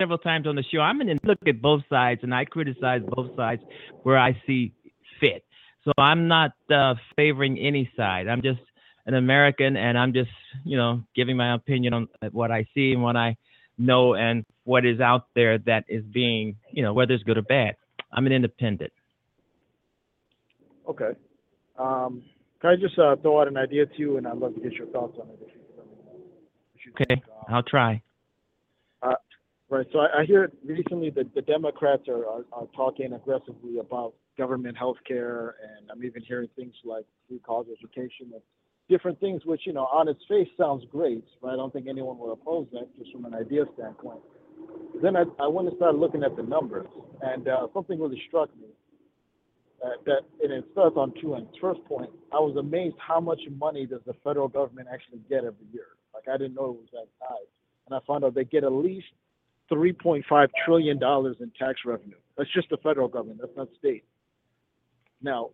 several 0.00 0.18
times 0.18 0.46
on 0.46 0.54
the 0.54 0.62
show. 0.62 0.78
I'm 0.80 0.98
going 0.98 1.08
to 1.08 1.26
look 1.26 1.38
at 1.46 1.60
both 1.60 1.82
sides 1.88 2.20
and 2.22 2.34
I 2.34 2.44
criticize 2.44 3.02
both 3.06 3.34
sides 3.36 3.62
where 4.02 4.18
I 4.18 4.40
see 4.46 4.72
fit. 5.20 5.44
So 5.84 5.92
I'm 5.98 6.28
not 6.28 6.52
uh, 6.70 6.94
favoring 7.16 7.58
any 7.58 7.90
side. 7.96 8.28
I'm 8.28 8.42
just 8.42 8.60
an 9.06 9.14
American 9.14 9.76
and 9.76 9.98
I'm 9.98 10.12
just 10.12 10.30
you 10.64 10.76
know 10.76 11.02
giving 11.14 11.36
my 11.36 11.54
opinion 11.54 11.94
on 11.94 12.08
what 12.32 12.50
I 12.50 12.66
see 12.74 12.92
and 12.92 13.02
what 13.02 13.16
I 13.16 13.36
know 13.78 14.14
and 14.14 14.44
what 14.64 14.86
is 14.86 15.00
out 15.00 15.26
there 15.34 15.58
that 15.58 15.84
is 15.88 16.04
being 16.04 16.56
you 16.70 16.82
know 16.82 16.92
whether 16.92 17.14
it's 17.14 17.24
good 17.24 17.38
or 17.38 17.42
bad. 17.42 17.76
I'm 18.12 18.26
an 18.26 18.32
independent. 18.32 18.92
Okay. 20.88 21.10
Um, 21.78 22.22
can 22.60 22.70
I 22.70 22.76
just 22.76 22.98
uh, 22.98 23.16
throw 23.16 23.40
out 23.40 23.48
an 23.48 23.56
idea 23.56 23.86
to 23.86 23.98
you, 23.98 24.16
and 24.16 24.26
I'd 24.26 24.38
love 24.38 24.54
to 24.54 24.60
get 24.60 24.72
your 24.72 24.86
thoughts 24.88 25.18
on 25.20 25.28
it. 25.28 25.38
If 25.40 25.54
you, 25.54 25.60
could 25.66 25.78
let 25.78 25.86
me 25.86 25.94
know 26.04 26.12
what 26.12 26.84
you 26.84 26.92
Okay, 26.92 27.04
think. 27.08 27.24
Um, 27.48 27.54
I'll 27.54 27.62
try. 27.62 28.02
Right. 29.74 29.86
So 29.92 29.98
I, 30.00 30.20
I 30.20 30.24
hear 30.24 30.52
recently 30.64 31.10
that 31.10 31.34
the 31.34 31.42
Democrats 31.42 32.06
are, 32.08 32.24
are, 32.26 32.44
are 32.52 32.66
talking 32.76 33.12
aggressively 33.12 33.78
about 33.78 34.14
government 34.36 34.76
health 34.76 34.98
care, 35.04 35.56
and 35.62 35.90
I'm 35.90 36.04
even 36.04 36.22
hearing 36.22 36.48
things 36.54 36.74
like 36.84 37.04
free 37.26 37.40
college 37.40 37.68
education 37.76 38.30
and 38.32 38.42
different 38.88 39.18
things, 39.20 39.42
which, 39.44 39.62
you 39.64 39.72
know, 39.72 39.84
on 39.84 40.08
its 40.08 40.20
face 40.28 40.48
sounds 40.58 40.84
great, 40.90 41.24
but 41.40 41.48
I 41.48 41.56
don't 41.56 41.72
think 41.72 41.86
anyone 41.88 42.18
would 42.18 42.32
oppose 42.32 42.66
that 42.72 42.88
just 42.98 43.12
from 43.12 43.24
an 43.24 43.34
idea 43.34 43.64
standpoint. 43.74 44.20
Then 45.02 45.16
I, 45.16 45.24
I 45.40 45.46
went 45.48 45.68
and 45.68 45.76
started 45.76 45.98
looking 45.98 46.22
at 46.22 46.36
the 46.36 46.42
numbers, 46.42 46.86
and 47.22 47.48
uh, 47.48 47.66
something 47.74 48.00
really 48.00 48.22
struck 48.28 48.54
me. 48.56 48.68
Uh, 49.84 49.88
that 50.06 50.20
and 50.42 50.50
it 50.50 50.64
starts 50.72 50.96
on 50.96 51.12
two 51.20 51.34
ends. 51.34 51.50
First 51.60 51.84
point, 51.84 52.08
I 52.32 52.36
was 52.36 52.56
amazed 52.56 52.96
how 52.98 53.20
much 53.20 53.40
money 53.58 53.84
does 53.84 54.00
the 54.06 54.14
federal 54.24 54.48
government 54.48 54.88
actually 54.90 55.18
get 55.28 55.38
every 55.38 55.66
year. 55.72 55.88
Like 56.14 56.24
I 56.32 56.38
didn't 56.38 56.54
know 56.54 56.70
it 56.70 56.76
was 56.76 56.88
that 56.92 57.06
high, 57.20 57.44
and 57.86 57.94
I 57.94 57.98
found 58.06 58.24
out 58.24 58.34
they 58.34 58.44
get 58.44 58.64
at 58.64 58.72
least 58.72 59.08
3.5 59.70 60.48
trillion 60.64 60.98
dollars 60.98 61.36
in 61.40 61.50
tax 61.58 61.80
revenue. 61.84 62.16
That's 62.38 62.50
just 62.52 62.70
the 62.70 62.78
federal 62.78 63.08
government. 63.08 63.40
That's 63.40 63.56
not 63.56 63.68
state. 63.78 64.04
Now, 65.20 65.50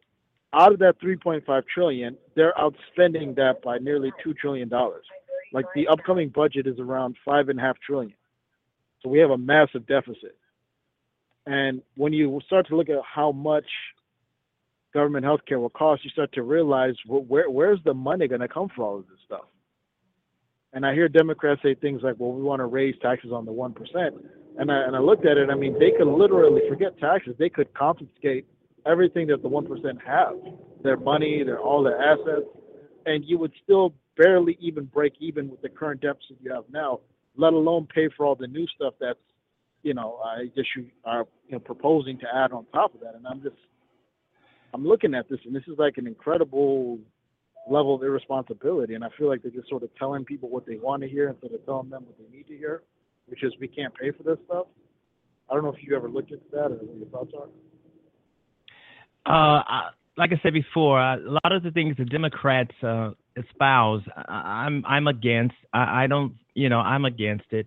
out 0.52 0.72
of 0.72 0.78
that 0.80 1.00
3.5 1.00 1.62
trillion, 1.72 2.16
they're 2.34 2.54
outspending 2.54 3.36
that 3.36 3.62
by 3.62 3.78
nearly 3.78 4.12
two 4.22 4.34
trillion 4.34 4.68
dollars. 4.68 5.04
Like 5.52 5.66
the 5.74 5.88
upcoming 5.88 6.28
budget 6.28 6.66
is 6.66 6.78
around 6.78 7.16
five 7.24 7.48
and 7.48 7.58
a 7.58 7.62
half 7.62 7.76
trillion. 7.84 8.14
So 9.02 9.08
we 9.08 9.18
have 9.18 9.30
a 9.30 9.38
massive 9.38 9.86
deficit. 9.86 10.36
And 11.46 11.82
when 11.96 12.12
you 12.12 12.40
start 12.46 12.68
to 12.68 12.76
look 12.76 12.88
at 12.88 12.98
how 13.02 13.32
much 13.32 13.64
government 14.92 15.24
health 15.24 15.40
care 15.46 15.58
will 15.58 15.70
cost, 15.70 16.04
you 16.04 16.10
start 16.10 16.32
to 16.34 16.42
realize 16.42 16.94
wh- 17.06 17.28
where 17.28 17.48
where's 17.48 17.80
the 17.84 17.94
money 17.94 18.28
going 18.28 18.40
to 18.40 18.48
come 18.48 18.68
for 18.74 18.82
all 18.84 18.98
of 18.98 19.08
this 19.08 19.18
stuff. 19.24 19.46
And 20.72 20.86
I 20.86 20.94
hear 20.94 21.08
Democrats 21.08 21.62
say 21.62 21.74
things 21.74 22.02
like, 22.02 22.16
"Well, 22.18 22.32
we 22.32 22.42
want 22.42 22.60
to 22.60 22.66
raise 22.66 22.94
taxes 23.00 23.32
on 23.32 23.44
the 23.44 23.52
one 23.52 23.72
percent," 23.72 24.14
and 24.58 24.70
I 24.70 24.82
and 24.84 24.94
I 24.94 25.00
looked 25.00 25.26
at 25.26 25.36
it. 25.36 25.50
I 25.50 25.54
mean, 25.54 25.78
they 25.78 25.90
could 25.92 26.06
literally 26.06 26.62
forget 26.68 26.98
taxes. 26.98 27.34
They 27.38 27.48
could 27.48 27.72
confiscate 27.74 28.46
everything 28.86 29.26
that 29.28 29.42
the 29.42 29.48
one 29.48 29.66
percent 29.66 29.98
have, 30.06 30.34
their 30.82 30.96
money, 30.96 31.42
their 31.44 31.60
all 31.60 31.82
their 31.82 32.00
assets, 32.00 32.46
and 33.06 33.24
you 33.24 33.38
would 33.38 33.52
still 33.62 33.94
barely 34.16 34.56
even 34.60 34.84
break 34.84 35.14
even 35.20 35.48
with 35.48 35.62
the 35.62 35.68
current 35.68 36.00
deficit 36.00 36.36
you 36.40 36.52
have 36.52 36.64
now. 36.70 37.00
Let 37.36 37.52
alone 37.52 37.86
pay 37.92 38.08
for 38.16 38.26
all 38.26 38.34
the 38.34 38.46
new 38.46 38.66
stuff 38.74 38.94
that's, 39.00 39.18
you 39.82 39.94
know, 39.94 40.18
I 40.24 40.46
guess 40.54 40.64
you 40.76 40.86
are 41.04 41.26
you 41.46 41.52
know 41.52 41.58
proposing 41.60 42.18
to 42.18 42.26
add 42.34 42.52
on 42.52 42.66
top 42.72 42.94
of 42.94 43.00
that. 43.00 43.14
And 43.14 43.26
I'm 43.26 43.42
just, 43.42 43.56
I'm 44.74 44.86
looking 44.86 45.14
at 45.14 45.28
this, 45.28 45.40
and 45.44 45.54
this 45.54 45.62
is 45.66 45.78
like 45.78 45.96
an 45.96 46.06
incredible 46.06 46.98
level 47.68 47.94
of 47.94 48.02
irresponsibility. 48.02 48.94
And 48.94 49.04
I 49.04 49.08
feel 49.18 49.28
like 49.28 49.42
they're 49.42 49.50
just 49.50 49.68
sort 49.68 49.82
of 49.82 49.90
telling 49.96 50.24
people 50.24 50.48
what 50.48 50.66
they 50.66 50.76
want 50.76 51.02
to 51.02 51.08
hear 51.08 51.28
instead 51.28 51.52
of 51.52 51.64
telling 51.64 51.88
them 51.88 52.04
what 52.04 52.16
they 52.18 52.36
need 52.36 52.46
to 52.48 52.56
hear, 52.56 52.82
which 53.26 53.42
is 53.42 53.52
we 53.60 53.68
can't 53.68 53.94
pay 53.94 54.10
for 54.10 54.22
this 54.22 54.38
stuff. 54.46 54.66
I 55.48 55.54
don't 55.54 55.64
know 55.64 55.72
if 55.72 55.82
you 55.82 55.96
ever 55.96 56.08
looked 56.08 56.30
into 56.30 56.44
that 56.52 56.66
or 56.66 56.76
what 56.76 56.96
your 56.96 57.08
thoughts 57.08 57.32
are. 57.38 57.48
Uh, 59.26 59.62
like 60.16 60.32
I 60.32 60.40
said 60.42 60.52
before, 60.52 61.00
a 61.00 61.18
lot 61.18 61.52
of 61.52 61.62
the 61.62 61.70
things 61.70 61.96
the 61.96 62.04
Democrats 62.04 62.72
uh, 62.82 63.12
espouse, 63.36 64.02
I, 64.16 64.64
I'm 64.66 64.84
I'm 64.86 65.06
against. 65.06 65.54
I, 65.72 66.04
I 66.04 66.06
don't, 66.06 66.34
you 66.54 66.68
know, 66.68 66.80
I'm 66.80 67.04
against 67.04 67.46
it. 67.52 67.66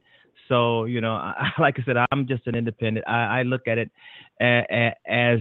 So, 0.49 0.85
you 0.85 1.01
know, 1.01 1.13
I, 1.13 1.49
like 1.59 1.75
I 1.79 1.83
said, 1.83 1.95
I'm 2.11 2.27
just 2.27 2.45
an 2.47 2.55
independent. 2.55 3.07
I, 3.07 3.39
I 3.39 3.43
look 3.43 3.67
at 3.67 3.77
it 3.77 3.89
as 4.39 5.39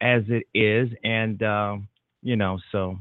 as 0.00 0.22
it 0.28 0.44
is, 0.54 0.88
and 1.04 1.42
um, 1.42 1.88
you 2.22 2.36
know, 2.36 2.58
so 2.70 2.98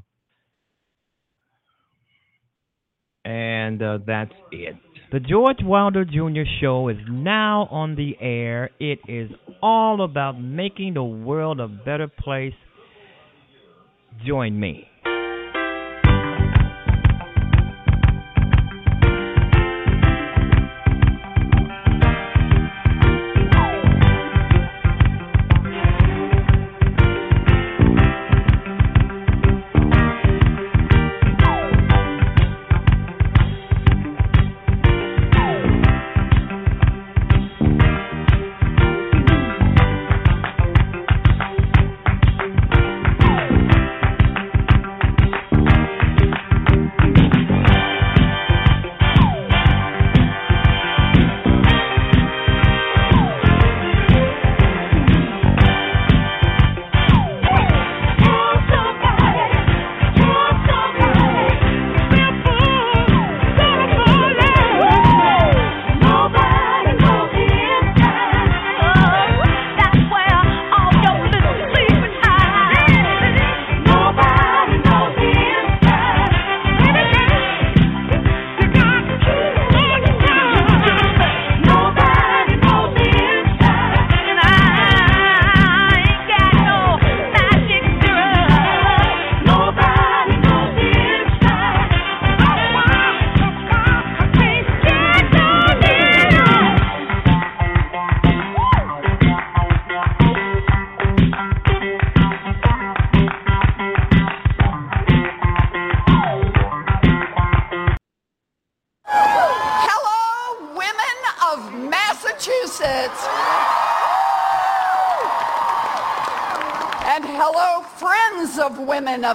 and 3.25 3.81
uh, 3.81 3.99
that's 4.05 4.33
it. 4.51 4.75
The 5.11 5.19
George 5.19 5.57
Wilder 5.61 6.05
Jr. 6.05 6.49
Show 6.61 6.87
is 6.87 6.95
now 7.09 7.67
on 7.69 7.95
the 7.95 8.15
air. 8.21 8.69
It 8.79 8.99
is 9.09 9.29
all 9.61 10.05
about 10.05 10.39
making 10.39 10.93
the 10.93 11.03
world 11.03 11.59
a 11.59 11.67
better 11.67 12.07
place. 12.07 12.53
Join 14.25 14.57
me. 14.57 14.87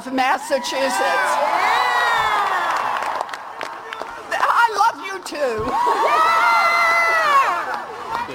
Of 0.07 0.13
Massachusetts. 0.13 1.03
I 4.39 4.67
love 4.79 5.05
you 5.05 5.19
too. 5.25 5.65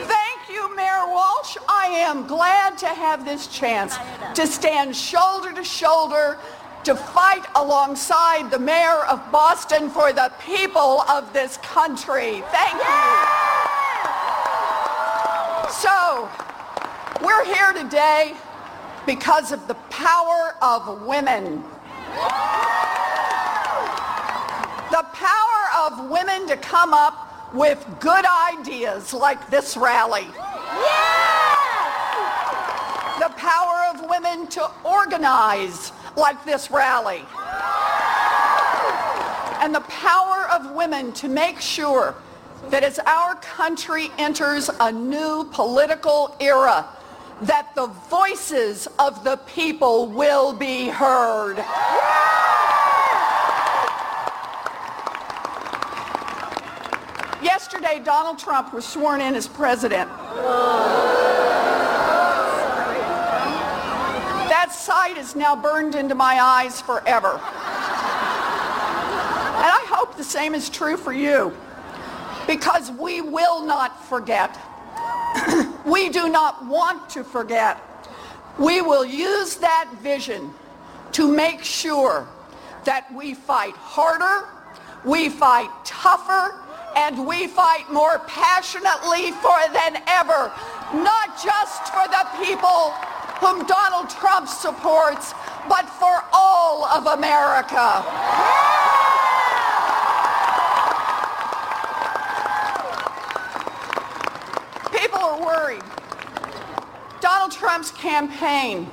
Thank 0.08 0.50
you, 0.50 0.76
Mayor 0.76 1.08
Walsh. 1.08 1.58
I 1.70 1.88
am 1.88 2.28
glad 2.28 2.78
to 2.80 2.88
have 2.88 3.24
this 3.26 3.48
chance 3.48 3.96
to 4.36 4.48
stand 4.48 4.96
shoulder 4.96 5.54
to 5.54 5.64
shoulder 5.64 6.38
to 6.84 6.96
fight 6.96 7.46
alongside 7.56 8.50
the 8.52 8.60
mayor 8.60 9.06
of 9.06 9.32
Boston 9.32 9.90
for 9.90 10.12
the 10.12 10.32
people 10.44 11.02
of 11.02 11.32
this 11.32 11.58
country. 11.58 12.44
Thank 12.52 12.74
you. 12.74 13.02
So, 15.72 16.30
we're 17.24 17.46
here 17.46 17.72
today 17.74 18.36
because 19.06 19.52
of 19.52 19.68
the 19.68 19.74
power 19.90 20.56
of 20.62 21.02
women. 21.06 21.64
The 24.92 25.06
power 25.14 25.88
of 25.88 26.10
women 26.10 26.48
to 26.48 26.58
come 26.58 26.94
up 26.94 27.54
with 27.54 27.86
good 28.00 28.26
ideas 28.26 29.14
like 29.14 29.50
this 29.50 29.76
rally. 29.76 30.28
The 33.20 33.30
power 33.38 33.94
of 33.94 34.10
women 34.10 34.48
to 34.48 34.70
organize 34.84 35.92
like 36.16 36.44
this 36.46 36.72
rally. 36.72 37.24
And 39.62 39.76
the 39.76 39.82
power 39.82 40.48
of 40.52 40.72
women 40.72 41.12
to 41.14 41.28
make 41.28 41.62
sure 41.62 42.16
that 42.70 42.84
as 42.84 43.00
our 43.00 43.36
country 43.36 44.12
enters 44.18 44.70
a 44.80 44.92
new 44.92 45.50
political 45.52 46.36
era, 46.40 46.88
that 47.42 47.74
the 47.74 47.88
voices 47.88 48.88
of 49.00 49.24
the 49.24 49.38
people 49.38 50.08
will 50.08 50.54
be 50.54 50.90
heard. 50.90 51.58
Yesterday, 57.42 58.00
Donald 58.04 58.38
Trump 58.38 58.74
was 58.74 58.86
sworn 58.86 59.22
in 59.22 59.34
as 59.34 59.48
president. 59.48 60.08
That 64.50 64.72
sight 64.72 65.18
is 65.18 65.36
now 65.36 65.56
burned 65.56 65.96
into 65.96 66.14
my 66.14 66.40
eyes 66.40 66.80
forever. 66.80 67.32
And 69.62 69.70
I 69.70 69.84
hope 69.90 70.16
the 70.16 70.24
same 70.24 70.54
is 70.54 70.70
true 70.70 70.96
for 70.96 71.12
you 71.12 71.52
because 72.46 72.92
we 72.92 73.22
will 73.22 73.66
not 73.66 74.06
forget. 74.06 74.56
We 75.86 76.10
do 76.10 76.30
not 76.30 76.66
want 76.66 77.10
to 77.12 77.24
forget. 77.24 77.80
We 78.60 78.82
will 78.82 79.06
use 79.06 79.56
that 79.58 79.90
vision 80.02 80.54
to 81.14 81.32
make 81.32 81.64
sure 81.64 82.28
that 82.84 83.14
we 83.14 83.34
fight 83.34 83.76
harder, 83.76 84.48
we 85.06 85.30
fight 85.30 85.70
tougher, 85.84 86.56
and 86.96 87.26
we 87.26 87.48
fight 87.48 87.92
more 87.92 88.20
passionately 88.28 89.32
for 89.32 89.58
than 89.74 90.02
ever, 90.08 90.52
not 90.94 91.42
just 91.42 91.88
for 91.94 92.08
the 92.08 92.28
people 92.44 92.92
whom 93.40 93.66
Donald 93.66 94.10
Trump 94.10 94.48
supports, 94.48 95.34
but 95.68 95.88
for 95.90 96.24
all 96.34 96.86
of 96.86 97.08
America. 97.18 98.81
Worried. 105.40 105.82
Donald 107.22 107.52
Trump's 107.52 107.92
campaign 107.92 108.90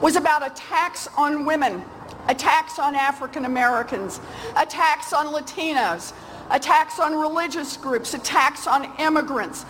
was 0.00 0.16
about 0.16 0.46
attacks 0.46 1.08
on 1.16 1.44
women, 1.44 1.84
attacks 2.26 2.78
on 2.78 2.94
African 2.94 3.44
Americans, 3.44 4.20
attacks 4.56 5.12
on 5.12 5.26
Latinos, 5.26 6.14
attacks 6.50 6.98
on 6.98 7.14
religious 7.14 7.76
groups, 7.76 8.14
attacks 8.14 8.66
on 8.66 8.90
immigrants. 8.98 9.66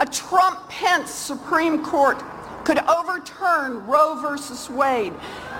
A 0.00 0.06
Trump-Pence 0.06 1.10
Supreme 1.10 1.84
Court 1.84 2.22
could 2.64 2.78
overturn 2.78 3.86
Roe 3.86 4.18
versus 4.20 4.70
Wade 4.70 5.12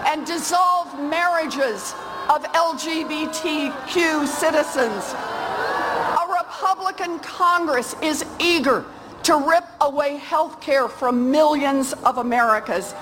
and 0.07 0.27
dissolve 0.27 0.99
marriages 0.99 1.95
of 2.31 2.43
LGBTQ 2.45 4.27
citizens. 4.27 5.15
A 5.15 6.27
Republican 6.33 7.19
Congress 7.19 7.95
is 8.03 8.25
eager 8.41 8.85
to 9.27 9.37
rip 9.39 9.65
away 9.81 10.19
health 10.19 10.61
care 10.61 10.87
from 10.89 11.33
millions 11.33 11.93
of 12.05 12.19
Americans. 12.19 12.95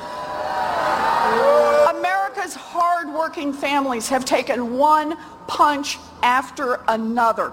America's 1.90 2.54
hardworking 2.54 3.52
families 3.52 4.08
have 4.08 4.24
taken 4.24 4.78
one 4.78 5.18
punch 5.46 5.98
after 6.22 6.80
another. 6.88 7.52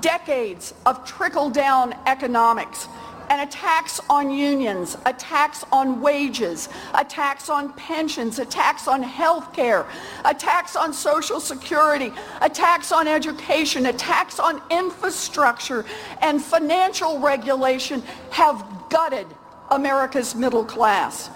Decades 0.00 0.72
of 0.86 1.04
trickle-down 1.04 1.94
economics 2.06 2.88
and 3.30 3.48
attacks 3.48 4.00
on 4.08 4.30
unions, 4.30 4.96
attacks 5.06 5.64
on 5.72 6.00
wages, 6.00 6.68
attacks 6.94 7.48
on 7.48 7.72
pensions, 7.74 8.38
attacks 8.38 8.88
on 8.88 9.02
health 9.02 9.52
care, 9.52 9.86
attacks 10.24 10.76
on 10.76 10.92
social 10.92 11.40
security, 11.40 12.12
attacks 12.40 12.92
on 12.92 13.08
education, 13.08 13.86
attacks 13.86 14.38
on 14.38 14.62
infrastructure 14.70 15.84
and 16.22 16.42
financial 16.42 17.18
regulation 17.18 18.02
have 18.30 18.64
gutted 18.88 19.26
America's 19.70 20.34
middle 20.34 20.64
class 20.64 21.30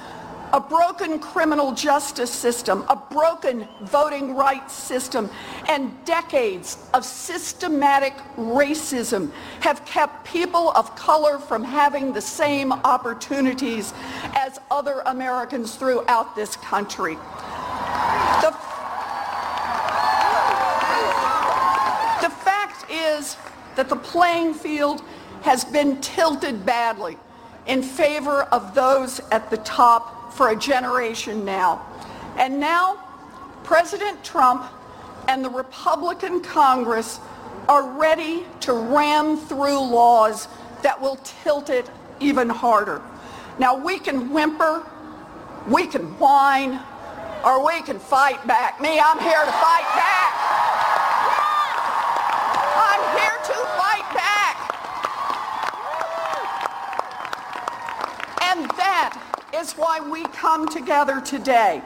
a 0.52 0.60
broken 0.60 1.18
criminal 1.18 1.72
justice 1.72 2.30
system, 2.30 2.84
a 2.88 2.96
broken 2.96 3.68
voting 3.82 4.34
rights 4.34 4.74
system, 4.74 5.30
and 5.68 5.92
decades 6.04 6.78
of 6.92 7.04
systematic 7.04 8.14
racism 8.36 9.30
have 9.60 9.84
kept 9.84 10.24
people 10.24 10.70
of 10.72 10.94
color 10.96 11.38
from 11.38 11.62
having 11.62 12.12
the 12.12 12.20
same 12.20 12.72
opportunities 12.72 13.92
as 14.34 14.58
other 14.70 15.02
Americans 15.06 15.76
throughout 15.76 16.34
this 16.34 16.56
country. 16.56 17.14
The, 17.14 18.50
the 22.22 22.30
fact 22.30 22.90
is 22.90 23.36
that 23.76 23.88
the 23.88 23.96
playing 23.96 24.54
field 24.54 25.02
has 25.42 25.64
been 25.64 26.00
tilted 26.00 26.66
badly 26.66 27.16
in 27.66 27.82
favor 27.82 28.42
of 28.44 28.74
those 28.74 29.20
at 29.30 29.48
the 29.50 29.56
top 29.58 30.19
for 30.32 30.50
a 30.50 30.56
generation 30.56 31.44
now. 31.44 31.86
And 32.36 32.60
now, 32.60 33.04
President 33.64 34.22
Trump 34.24 34.70
and 35.28 35.44
the 35.44 35.50
Republican 35.50 36.40
Congress 36.40 37.20
are 37.68 37.88
ready 37.98 38.44
to 38.60 38.72
ram 38.72 39.36
through 39.36 39.78
laws 39.78 40.48
that 40.82 41.00
will 41.00 41.16
tilt 41.16 41.70
it 41.70 41.90
even 42.18 42.48
harder. 42.48 43.02
Now, 43.58 43.76
we 43.76 43.98
can 43.98 44.32
whimper, 44.32 44.86
we 45.68 45.86
can 45.86 46.18
whine, 46.18 46.80
or 47.44 47.64
we 47.64 47.82
can 47.82 47.98
fight 47.98 48.46
back. 48.46 48.80
Me, 48.80 48.98
I'm 48.98 49.18
here 49.18 49.44
to 49.44 49.52
fight 49.52 49.86
back. 49.94 50.34
I'm 52.76 53.18
here 53.18 53.38
to 53.44 53.54
fight 53.76 54.14
back. 54.14 54.56
And 58.42 58.70
that 58.76 59.29
is 59.54 59.72
why 59.72 60.00
we 60.00 60.22
come 60.26 60.68
together 60.68 61.20
today. 61.20 61.82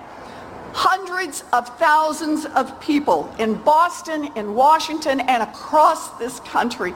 Hundreds 0.73 1.45
of 1.53 1.69
thousands 1.79 2.47
of 2.47 2.81
people 2.81 3.33
in 3.39 3.55
Boston, 3.55 4.29
in 4.35 4.55
Washington, 4.55 5.21
and 5.21 5.43
across 5.43 6.11
this 6.19 6.41
country. 6.41 6.93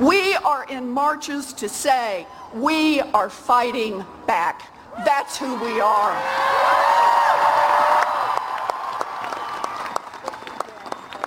We 0.00 0.34
are 0.34 0.64
in 0.64 0.88
marches 0.88 1.52
to 1.54 1.68
say 1.68 2.26
we 2.54 3.00
are 3.00 3.28
fighting 3.28 4.04
back. 4.26 4.72
That's 5.04 5.36
who 5.36 5.54
we 5.56 5.78
are. 5.80 6.14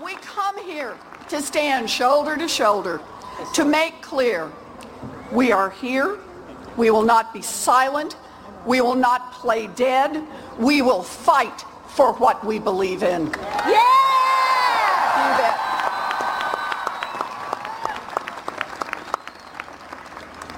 We 0.03 0.15
come 0.15 0.57
here 0.65 0.97
to 1.30 1.41
stand 1.41 1.89
shoulder 1.89 2.35
to 2.35 2.47
shoulder 2.47 2.99
to 3.53 3.63
make 3.63 4.01
clear 4.01 4.51
we 5.31 5.51
are 5.51 5.69
here. 5.69 6.18
We 6.77 6.89
will 6.89 7.03
not 7.03 7.34
be 7.34 7.41
silent. 7.41 8.15
We 8.66 8.82
will 8.82 8.96
not 8.96 9.34
play 9.34 9.68
dead. 9.68 10.24
We 10.58 10.82
will 10.82 11.04
fight 11.04 11.66
for 11.88 12.14
what 12.14 12.44
we 12.46 12.60
believe 12.60 13.04
in. 13.04 13.28
Yeah! 13.68 14.02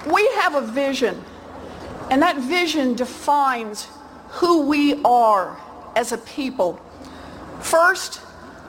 We 0.06 0.28
have 0.34 0.54
a 0.54 0.60
vision, 0.60 1.24
and 2.10 2.20
that 2.20 2.36
vision 2.36 2.94
defines 2.94 3.88
who 4.28 4.66
we 4.66 5.02
are 5.02 5.58
as 5.96 6.12
a 6.12 6.18
people. 6.18 6.78
First, 7.60 8.20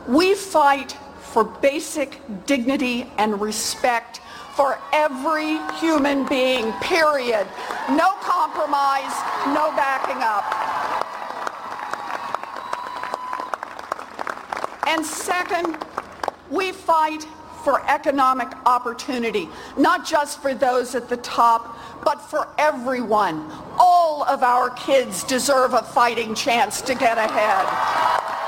we 0.08 0.34
fight 0.34 0.96
for 1.20 1.44
basic 1.44 2.22
dignity 2.46 3.12
and 3.18 3.42
respect 3.42 4.22
for 4.56 4.80
every 4.94 5.60
human 5.80 6.26
being, 6.28 6.72
period. 6.82 7.46
No 7.90 8.12
compromise, 8.22 9.14
no 9.48 9.72
backing 9.76 10.24
up. 10.24 10.46
And 14.88 15.06
second, 15.06 15.78
we 16.50 16.72
fight 16.72 17.28
for 17.64 17.84
economic 17.90 18.48
opportunity, 18.66 19.50
not 19.78 20.06
just 20.06 20.42
for 20.42 20.54
those 20.54 20.96
at 20.96 21.10
the 21.10 21.18
top, 21.18 21.78
but 22.06 22.22
for 22.22 22.48
everyone. 22.58 23.52
All 23.78 24.24
of 24.24 24.44
our 24.44 24.70
kids 24.70 25.24
deserve 25.24 25.74
a 25.74 25.82
fighting 25.82 26.36
chance 26.36 26.82
to 26.84 26.94
get 26.94 27.18
ahead. 27.18 28.45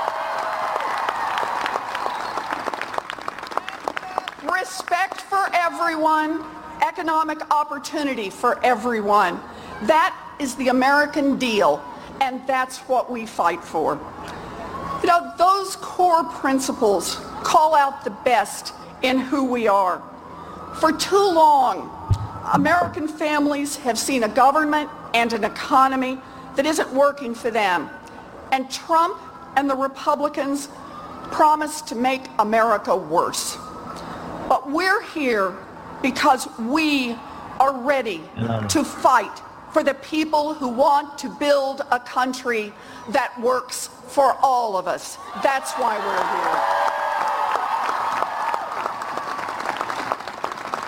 Respect 4.60 5.20
for 5.20 5.48
everyone, 5.54 6.44
economic 6.82 7.48
opportunity 7.52 8.28
for 8.28 8.58
everyone. 8.64 9.40
That 9.82 10.16
is 10.40 10.56
the 10.56 10.68
American 10.68 11.38
deal, 11.38 11.80
and 12.20 12.44
that's 12.44 12.78
what 12.88 13.08
we 13.08 13.24
fight 13.24 13.62
for. 13.62 13.94
You 15.00 15.06
know, 15.06 15.32
those 15.38 15.76
core 15.76 16.24
principles 16.24 17.20
call 17.44 17.76
out 17.76 18.02
the 18.02 18.10
best 18.10 18.74
in 19.02 19.20
who 19.20 19.44
we 19.44 19.68
are. 19.68 20.02
For 20.80 20.90
too 20.90 21.16
long, 21.16 21.94
American 22.52 23.06
families 23.06 23.76
have 23.76 23.96
seen 23.96 24.24
a 24.24 24.28
government 24.28 24.90
and 25.14 25.32
an 25.34 25.44
economy 25.44 26.18
that 26.56 26.66
isn't 26.66 26.92
working 26.92 27.32
for 27.32 27.52
them. 27.52 27.88
And 28.50 28.68
Trump 28.68 29.20
and 29.54 29.70
the 29.70 29.76
Republicans 29.76 30.68
promise 31.30 31.80
to 31.82 31.94
make 31.94 32.22
America 32.40 32.96
worse. 32.96 33.56
But 34.48 34.70
we're 34.70 35.02
here 35.02 35.54
because 36.02 36.48
we 36.58 37.14
are 37.60 37.74
ready 37.74 38.22
to 38.68 38.82
fight 38.84 39.42
for 39.72 39.82
the 39.82 39.94
people 39.94 40.54
who 40.54 40.68
want 40.68 41.18
to 41.18 41.28
build 41.28 41.82
a 41.90 42.00
country 42.00 42.72
that 43.10 43.38
works 43.40 43.88
for 44.08 44.32
all 44.40 44.78
of 44.78 44.88
us. 44.88 45.18
That's 45.42 45.72
why 45.74 45.98
we're 45.98 46.24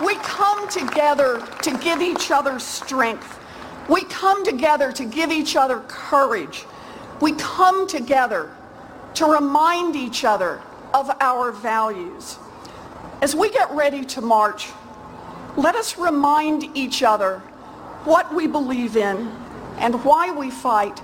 here. 0.01 0.07
We 0.07 0.15
come 0.23 0.67
together 0.69 1.47
to 1.63 1.77
give 1.79 2.01
each 2.01 2.31
other 2.31 2.59
strength. 2.59 3.39
We 3.91 4.05
come 4.05 4.43
together 4.45 4.93
to 4.93 5.05
give 5.05 5.31
each 5.31 5.57
other 5.57 5.81
courage. 5.89 6.65
We 7.21 7.33
come 7.33 7.87
together 7.87 8.51
to 9.15 9.27
remind 9.27 9.97
each 9.97 10.25
other 10.25 10.63
of 10.95 11.11
our 11.21 11.53
values. 11.53 12.39
As 13.23 13.37
we 13.37 13.51
get 13.51 13.71
ready 13.73 14.03
to 14.07 14.23
march, 14.23 14.69
let 15.59 15.75
us 15.75 15.99
remind 15.99 16.75
each 16.75 17.03
other 17.03 17.41
what 18.05 18.35
we 18.35 18.47
believe 18.47 18.97
in 18.97 19.29
and 19.79 20.03
why 20.07 20.33
we 20.33 20.51
fight 20.51 21.03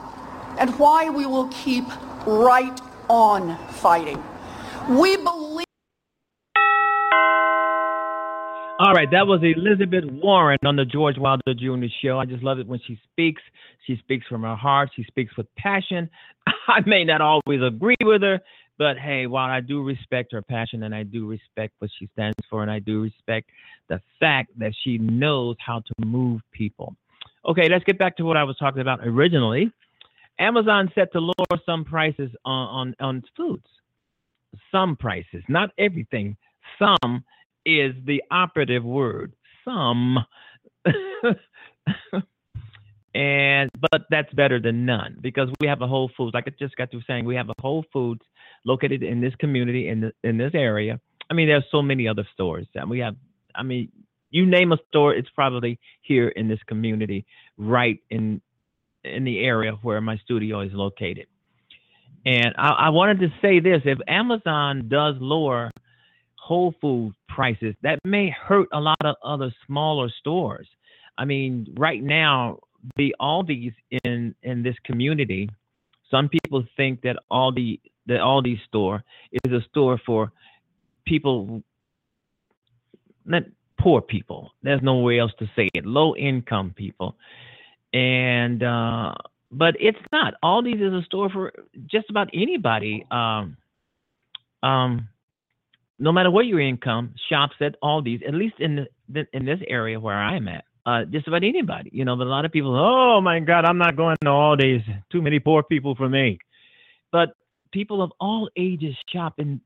and 0.59 0.71
why 0.79 1.11
we 1.11 1.27
will 1.27 1.49
keep 1.49 1.85
right 2.27 2.81
on 3.11 3.59
fighting. 3.75 4.23
We 4.89 5.19
believe 5.19 5.67
All 8.79 8.93
right, 8.93 9.11
that 9.11 9.27
was 9.27 9.41
Elizabeth 9.43 10.05
Warren 10.23 10.59
on 10.65 10.77
the 10.77 10.85
George 10.87 11.19
Wilder 11.19 11.55
Jr. 11.55 11.87
show. 12.03 12.19
I 12.19 12.25
just 12.25 12.43
love 12.43 12.59
it 12.59 12.67
when 12.67 12.81
she 12.87 12.99
speaks. 13.11 13.43
She 13.87 13.97
speaks 13.99 14.27
from 14.27 14.43
her 14.43 14.57
heart. 14.57 14.91
She 14.97 15.05
speaks 15.05 15.37
with 15.37 15.47
passion. 15.57 16.09
I 16.69 16.81
may 16.87 17.05
not 17.05 17.21
always 17.21 17.63
agree 17.63 17.97
with 18.03 18.23
her, 18.23 18.41
but 18.79 18.99
hey, 18.99 19.27
while 19.27 19.51
I 19.51 19.61
do 19.61 19.83
respect 19.83 20.33
her 20.33 20.43
passion 20.43 20.83
and 20.83 20.95
I 20.95 21.03
do 21.03 21.27
respect 21.27 21.75
what 21.79 21.91
she 21.99 22.09
stands 22.13 22.37
for, 22.51 22.63
and 22.63 22.71
I 22.71 22.79
do 22.79 23.03
respect 23.03 23.51
the 23.89 24.01
fact 24.21 24.51
that 24.59 24.73
she 24.83 24.99
knows 24.99 25.57
how 25.65 25.81
to 25.81 26.07
move 26.07 26.41
people. 26.53 26.95
Okay, 27.47 27.69
let's 27.69 27.85
get 27.85 27.99
back 27.99 28.17
to 28.17 28.25
what 28.25 28.37
I 28.37 28.45
was 28.45 28.57
talking 28.57 28.81
about 28.81 29.01
originally. 29.03 29.73
Amazon 30.39 30.91
set 30.95 31.13
to 31.13 31.21
lower 31.21 31.61
some 31.65 31.85
prices 31.85 32.31
on, 32.45 32.95
on, 33.01 33.07
on 33.09 33.23
foods. 33.37 33.67
Some 34.71 34.97
prices, 34.97 35.43
not 35.49 35.71
everything. 35.79 36.37
Some 36.79 37.25
is 37.65 37.95
the 38.05 38.23
operative 38.31 38.85
word. 38.85 39.33
Some. 39.65 40.19
and 43.15 43.71
but 43.91 44.03
that's 44.11 44.33
better 44.35 44.61
than 44.61 44.85
none 44.85 45.17
because 45.21 45.49
we 45.61 45.67
have 45.67 45.81
a 45.83 45.87
Whole 45.87 46.11
Foods. 46.17 46.35
Like 46.35 46.45
I 46.47 46.53
just 46.59 46.77
got 46.77 46.91
through 46.91 47.03
saying, 47.07 47.25
we 47.25 47.35
have 47.37 47.49
a 47.49 47.55
Whole 47.61 47.85
Foods 47.93 48.23
located 48.67 49.03
in 49.03 49.21
this 49.21 49.35
community 49.37 49.89
in 49.89 50.01
the, 50.01 50.13
in 50.25 50.37
this 50.37 50.53
area. 50.55 51.01
I 51.31 51.35
mean, 51.35 51.49
there's 51.49 51.65
so 51.71 51.81
many 51.81 52.07
other 52.07 52.27
stores 52.35 52.67
that 52.75 52.87
we 52.87 52.99
have. 52.99 53.17
I 53.55 53.63
mean, 53.63 53.91
you 54.31 54.45
name 54.45 54.73
a 54.73 54.79
store, 54.89 55.15
it's 55.15 55.31
probably 55.31 55.79
here 56.03 56.29
in 56.29 56.49
this 56.49 56.59
community, 56.67 57.25
right 57.57 57.99
in 58.11 58.43
in 59.05 59.23
the 59.25 59.39
area 59.39 59.73
where 59.83 60.01
my 60.01 60.17
studio 60.19 60.61
is 60.61 60.73
located. 60.73 61.27
And 62.27 62.55
I, 62.59 62.71
I 62.71 62.89
wanted 62.91 63.21
to 63.21 63.29
say 63.41 63.61
this: 63.61 63.83
if 63.85 63.99
Amazon 64.09 64.89
does 64.89 65.15
lower 65.21 65.71
Whole 66.39 66.75
Food 66.81 67.15
prices, 67.29 67.75
that 67.83 67.99
may 68.05 68.31
hurt 68.31 68.69
a 68.73 68.81
lot 68.81 69.05
of 69.05 69.15
other 69.25 69.55
smaller 69.67 70.09
stores. 70.21 70.69
I 71.17 71.25
mean, 71.25 71.73
right 71.79 72.03
now, 72.03 72.59
the 72.97 73.15
Aldi's 73.21 73.75
in 74.05 74.35
in 74.43 74.63
this 74.63 74.77
community, 74.85 75.49
some 76.11 76.29
people 76.29 76.65
think 76.77 77.03
that 77.03 77.17
Aldi 77.31 77.81
the 78.07 78.15
Aldi 78.15 78.63
store 78.67 79.03
is 79.33 79.53
a 79.53 79.61
store 79.69 80.01
for 80.05 80.33
people, 81.07 81.63
not 83.25 83.43
poor 83.79 84.01
people. 84.01 84.53
There's 84.63 84.83
no 84.83 84.99
way 84.99 85.19
else 85.19 85.33
to 85.39 85.47
say 85.57 85.69
it. 85.75 85.85
Low 85.85 86.15
income 86.17 86.73
people, 86.77 87.17
and 87.93 88.63
uh, 88.63 89.15
but 89.51 89.75
it's 89.81 89.99
not. 90.13 90.35
Aldi's 90.43 90.81
is 90.81 90.93
a 90.93 91.05
store 91.05 91.31
for 91.31 91.53
just 91.91 92.11
about 92.11 92.29
anybody. 92.33 93.07
Um, 93.11 93.57
um, 94.63 95.09
no 95.99 96.13
matter 96.13 96.31
what 96.31 96.47
your 96.47 96.61
income, 96.61 97.15
shops 97.31 97.57
at 97.61 97.81
Aldi's, 97.83 98.23
at 98.27 98.35
least 98.35 98.57
in 98.59 98.87
the, 99.09 99.27
in 99.33 99.45
this 99.45 99.61
area 99.69 99.99
where 99.99 100.17
I'm 100.17 100.49
at. 100.49 100.65
Uh, 100.85 101.05
just 101.05 101.27
about 101.27 101.43
anybody, 101.43 101.91
you 101.93 102.05
know. 102.05 102.15
But 102.17 102.29
a 102.29 102.31
lot 102.31 102.45
of 102.45 102.53
people, 102.53 102.77
oh 102.77 103.21
my 103.21 103.41
God, 103.41 103.65
I'm 103.65 103.79
not 103.79 103.97
going 103.97 104.17
to 104.23 104.29
Aldi's. 104.29 104.85
Too 105.11 105.21
many 105.21 105.41
poor 105.41 105.65
people 105.65 105.97
for 105.97 106.09
me. 106.09 106.39
But 107.11 107.31
people 107.73 108.03
of 108.03 108.13
all 108.21 108.49
ages 108.57 108.95
shop 109.13 109.35
in 109.39 109.61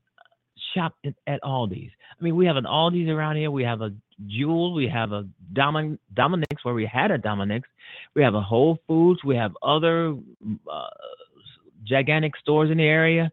shop 0.73 0.93
at 1.27 1.41
Aldi's. 1.43 1.91
I 2.19 2.23
mean, 2.23 2.35
we 2.35 2.45
have 2.45 2.57
an 2.57 2.65
Aldi's 2.65 3.09
around 3.09 3.37
here. 3.37 3.51
We 3.51 3.63
have 3.63 3.81
a 3.81 3.91
Jewel. 4.27 4.73
We 4.73 4.87
have 4.87 5.11
a 5.11 5.27
Domin- 5.53 5.97
Dominick's 6.13 6.63
where 6.63 6.73
we 6.73 6.85
had 6.85 7.11
a 7.11 7.17
Dominick's. 7.17 7.67
We 8.15 8.23
have 8.23 8.35
a 8.35 8.41
Whole 8.41 8.77
Foods. 8.87 9.23
We 9.23 9.35
have 9.35 9.55
other 9.63 10.15
uh, 10.71 10.87
gigantic 11.83 12.37
stores 12.37 12.69
in 12.69 12.77
the 12.77 12.83
area, 12.83 13.31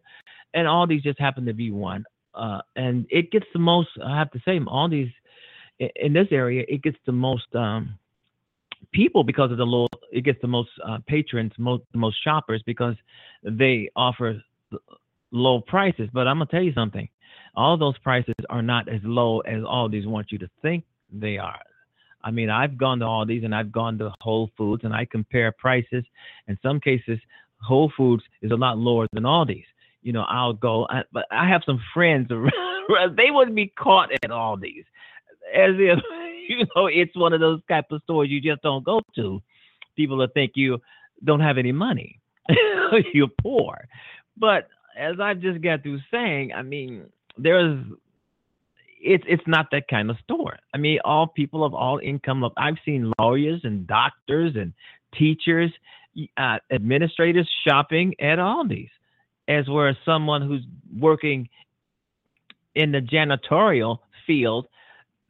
and 0.53 0.67
Aldi's 0.67 1.03
just 1.03 1.19
happen 1.19 1.45
to 1.45 1.53
be 1.53 1.71
one. 1.71 2.03
Uh, 2.33 2.61
and 2.75 3.05
it 3.09 3.31
gets 3.31 3.45
the 3.53 3.59
most. 3.59 3.89
I 4.03 4.17
have 4.17 4.31
to 4.31 4.39
say, 4.45 4.59
Aldi's 4.59 5.11
in 5.95 6.13
this 6.13 6.27
area, 6.31 6.65
it 6.67 6.81
gets 6.83 6.97
the 7.05 7.11
most 7.11 7.53
um, 7.55 7.97
people 8.91 9.23
because 9.23 9.51
of 9.51 9.57
the 9.57 9.65
low. 9.65 9.87
It 10.11 10.21
gets 10.21 10.41
the 10.41 10.47
most 10.47 10.69
uh, 10.85 10.99
patrons, 11.07 11.51
most 11.57 11.83
most 11.93 12.17
shoppers 12.23 12.61
because 12.65 12.95
they 13.43 13.89
offer 13.95 14.41
low 15.31 15.61
prices. 15.61 16.09
But 16.13 16.27
I'm 16.27 16.37
gonna 16.37 16.47
tell 16.47 16.61
you 16.61 16.73
something. 16.73 17.07
All 17.55 17.77
those 17.77 17.97
prices 17.99 18.35
are 18.49 18.61
not 18.61 18.87
as 18.87 19.01
low 19.03 19.39
as 19.41 19.61
Aldi's 19.63 20.07
want 20.07 20.31
you 20.31 20.37
to 20.39 20.49
think 20.61 20.83
they 21.11 21.37
are. 21.37 21.59
I 22.23 22.31
mean, 22.31 22.49
I've 22.49 22.77
gone 22.77 22.99
to 22.99 23.05
Aldi's 23.05 23.43
and 23.43 23.55
I've 23.55 23.71
gone 23.71 23.97
to 23.99 24.13
Whole 24.21 24.51
Foods 24.57 24.83
and 24.83 24.93
I 24.93 25.05
compare 25.05 25.51
prices. 25.51 26.03
In 26.47 26.57
some 26.61 26.79
cases, 26.79 27.17
Whole 27.61 27.91
Foods 27.95 28.23
is 28.41 28.51
a 28.51 28.55
lot 28.55 28.77
lower 28.77 29.07
than 29.13 29.23
Aldi's. 29.23 29.65
You 30.01 30.13
know, 30.13 30.25
I'll 30.27 30.53
go, 30.53 30.85
I, 30.89 31.03
but 31.11 31.25
I 31.31 31.47
have 31.47 31.61
some 31.65 31.81
friends 31.93 32.29
they 33.17 33.31
wouldn't 33.31 33.55
be 33.55 33.73
caught 33.77 34.11
at 34.11 34.29
Aldi's 34.29 34.85
as 35.53 35.75
if 35.77 35.99
you 36.49 36.65
know 36.75 36.87
it's 36.87 37.15
one 37.15 37.33
of 37.33 37.39
those 37.39 37.61
type 37.69 37.85
of 37.91 38.01
stores 38.03 38.29
you 38.29 38.41
just 38.41 38.61
don't 38.61 38.83
go 38.83 39.01
to. 39.15 39.41
People 39.95 40.17
will 40.17 40.27
think 40.33 40.53
you 40.55 40.79
don't 41.23 41.41
have 41.41 41.57
any 41.57 41.71
money, 41.71 42.19
you're 43.13 43.27
poor. 43.41 43.87
But 44.39 44.67
as 44.97 45.19
I've 45.19 45.39
just 45.39 45.61
got 45.61 45.83
through 45.83 45.99
saying, 46.11 46.51
I 46.53 46.61
mean, 46.61 47.05
there's 47.37 47.83
it's 49.01 49.23
it's 49.27 49.43
not 49.47 49.67
that 49.71 49.87
kind 49.87 50.09
of 50.09 50.17
store. 50.23 50.57
I 50.73 50.77
mean, 50.77 50.99
all 51.05 51.27
people 51.27 51.63
of 51.63 51.73
all 51.73 51.99
income. 51.99 52.45
I've 52.57 52.77
seen 52.85 53.11
lawyers 53.19 53.61
and 53.63 53.87
doctors 53.87 54.53
and 54.55 54.73
teachers, 55.17 55.71
uh, 56.37 56.57
administrators 56.71 57.49
shopping 57.67 58.13
at 58.19 58.39
Aldi's, 58.39 58.89
as 59.47 59.67
where 59.67 59.97
someone 60.05 60.41
who's 60.41 60.63
working 60.97 61.49
in 62.75 62.91
the 62.91 62.99
janitorial 62.99 63.99
field, 64.27 64.67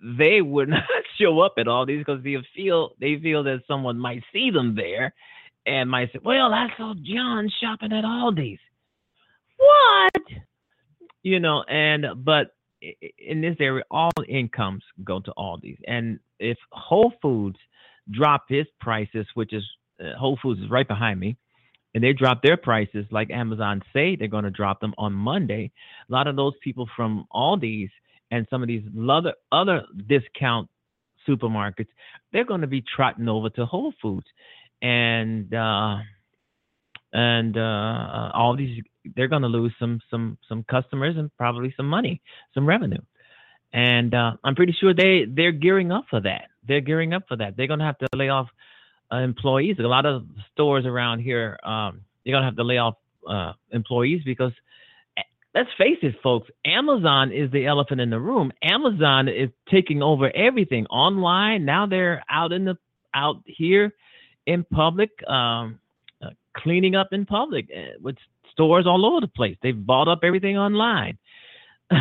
they 0.02 0.42
would 0.42 0.70
not 0.70 0.84
show 1.20 1.40
up 1.42 1.54
at 1.58 1.68
Aldi's 1.68 2.00
because 2.00 2.24
they 2.24 2.38
feel 2.56 2.92
they 3.00 3.20
feel 3.22 3.44
that 3.44 3.62
someone 3.68 4.00
might 4.00 4.24
see 4.34 4.50
them 4.52 4.76
there 4.76 5.14
and 5.66 5.90
might 5.90 6.12
say, 6.12 6.20
"Well, 6.24 6.54
I 6.54 6.68
saw 6.78 6.94
John 6.96 7.50
shopping 7.62 7.94
at 7.94 8.04
Aldi's." 8.04 8.60
What? 9.60 10.14
You 11.22 11.40
know, 11.40 11.64
and 11.64 12.06
but 12.24 12.52
in 13.18 13.42
this 13.42 13.58
area, 13.60 13.84
all 13.92 14.12
incomes 14.28 14.84
go 15.04 15.20
to 15.20 15.34
Aldi's, 15.38 15.80
and 15.86 16.20
if 16.40 16.58
Whole 16.72 17.14
Foods 17.22 17.58
drop 18.10 18.46
its 18.50 18.70
prices, 18.80 19.28
which 19.34 19.54
is 19.54 19.64
uh, 20.00 20.18
Whole 20.18 20.40
Foods 20.42 20.62
is 20.62 20.70
right 20.70 20.88
behind 20.88 21.20
me, 21.20 21.36
and 21.94 22.04
they 22.04 22.14
drop 22.14 22.42
their 22.42 22.58
prices 22.58 23.06
like 23.12 23.30
Amazon 23.32 23.82
say 23.94 24.16
they're 24.16 24.28
going 24.28 24.46
to 24.46 24.50
drop 24.50 24.80
them 24.80 24.94
on 24.98 25.14
Monday. 25.14 25.72
A 26.10 26.12
lot 26.12 26.28
of 26.28 26.36
those 26.36 26.54
people 26.64 26.88
from 26.96 27.26
Aldi's 27.34 27.92
and 28.32 28.48
some 28.50 28.62
of 28.62 28.68
these 28.68 28.84
other 29.10 29.34
other 29.52 29.84
discount 30.08 30.70
supermarkets, 31.28 31.90
they're 32.32 32.46
going 32.46 32.62
to 32.62 32.68
be 32.68 32.84
trotting 32.96 33.28
over 33.28 33.50
to 33.50 33.66
Whole 33.66 33.94
Foods, 34.02 34.28
and 34.82 35.54
uh, 35.54 35.98
and 37.12 37.58
uh, 37.58 38.32
all 38.34 38.56
these 38.56 38.82
they're 39.16 39.28
going 39.28 39.42
to 39.42 39.48
lose 39.48 39.74
some 39.80 40.00
some 40.10 40.38
some 40.48 40.64
customers 40.64 41.16
and 41.18 41.36
probably 41.38 41.74
some 41.76 41.88
money, 41.88 42.22
some 42.54 42.68
revenue. 42.68 43.02
And 43.72 44.14
uh, 44.14 44.34
I'm 44.44 44.56
pretty 44.56 44.76
sure 44.80 44.94
they 44.94 45.26
they're 45.28 45.52
gearing 45.52 45.92
up 45.92 46.06
for 46.10 46.20
that. 46.22 46.50
They're 46.68 46.82
gearing 46.82 47.14
up 47.14 47.24
for 47.28 47.38
that. 47.38 47.56
They're 47.56 47.68
going 47.68 47.80
to 47.80 47.86
have 47.86 47.98
to 48.00 48.08
lay 48.14 48.30
off 48.30 48.48
uh, 49.12 49.18
employees. 49.18 49.78
A 49.80 49.84
lot 49.84 50.06
of 50.06 50.26
stores 50.54 50.86
around 50.86 51.20
here, 51.20 51.58
um, 51.64 52.02
you're 52.24 52.34
going 52.34 52.44
to 52.44 52.48
have 52.48 52.58
to 52.58 52.64
lay 52.64 52.78
off 52.78 52.96
uh, 53.28 53.54
employees 53.72 54.22
because 54.24 54.52
eh, 55.18 55.22
let's 55.54 55.70
face 55.78 55.98
it, 56.02 56.16
folks, 56.22 56.50
Amazon 56.66 57.32
is 57.32 57.52
the 57.52 57.66
elephant 57.66 58.02
in 58.02 58.10
the 58.10 58.20
room. 58.20 58.52
Amazon 58.62 59.28
is 59.28 59.50
taking 59.70 60.02
over 60.02 60.36
everything 60.36 60.86
online. 60.88 61.66
Now 61.66 61.86
they're 61.86 62.24
out 62.30 62.52
in 62.52 62.66
the 62.66 62.78
out 63.14 63.42
here 63.46 63.94
in 64.46 64.64
public, 64.64 65.10
um, 65.28 65.80
uh, 66.22 66.30
cleaning 66.56 66.96
up 66.96 67.10
in 67.12 67.26
public 67.26 67.68
uh, 67.76 67.98
with 68.02 68.16
stores 68.60 68.86
all 68.86 69.06
over 69.06 69.22
the 69.22 69.28
place. 69.28 69.56
They've 69.64 69.86
bought 69.86 70.10
up 70.10 70.20
everything 70.24 70.58
online. 70.58 71.18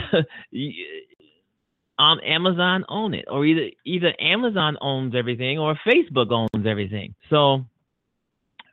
on 1.99 2.21
Amazon 2.21 2.85
own 2.89 3.15
it, 3.15 3.25
or 3.29 3.47
either 3.47 3.71
either 3.85 4.13
Amazon 4.21 4.77
owns 4.81 5.15
everything 5.17 5.59
or 5.59 5.79
Facebook 5.87 6.31
owns 6.31 6.67
everything. 6.67 7.15
So 7.31 7.65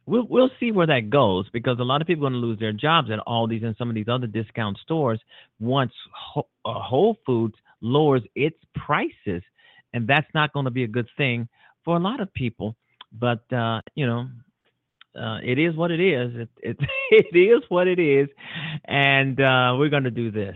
we'll 0.05 0.27
we'll 0.27 0.51
see 0.59 0.71
where 0.71 0.87
that 0.87 1.09
goes 1.09 1.49
because 1.51 1.79
a 1.79 1.83
lot 1.83 2.01
of 2.01 2.07
people 2.07 2.25
are 2.25 2.29
going 2.29 2.41
to 2.41 2.47
lose 2.47 2.59
their 2.59 2.73
jobs 2.73 3.09
at 3.11 3.19
all 3.19 3.47
these 3.47 3.63
and 3.63 3.75
some 3.77 3.89
of 3.89 3.95
these 3.95 4.09
other 4.09 4.27
discount 4.27 4.77
stores 4.79 5.19
once 5.59 5.93
uh, 6.35 6.41
Whole 6.65 7.17
Foods 7.25 7.55
lowers 7.81 8.21
its 8.35 8.57
prices, 8.75 9.41
and 9.93 10.07
that's 10.07 10.27
not 10.33 10.53
going 10.53 10.65
to 10.65 10.71
be 10.71 10.83
a 10.83 10.87
good 10.87 11.07
thing 11.17 11.47
for 11.83 11.95
a 11.95 11.99
lot 11.99 12.19
of 12.19 12.33
people. 12.33 12.75
But 13.11 13.51
uh, 13.53 13.81
you 13.95 14.05
know, 14.05 14.27
uh, 15.19 15.39
it 15.43 15.59
is 15.59 15.75
what 15.75 15.91
it 15.91 15.99
is. 15.99 16.35
It, 16.35 16.49
it, 16.61 16.77
it 17.11 17.37
is 17.37 17.63
what 17.69 17.87
it 17.87 17.99
is, 17.99 18.29
and 18.85 19.39
uh, 19.39 19.75
we're 19.77 19.89
going 19.89 20.03
to 20.03 20.11
do 20.11 20.31
this. 20.31 20.55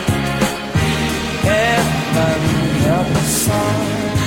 Heaven 2.13 2.69
help 2.83 3.07
us 3.07 3.49
all. 3.49 4.20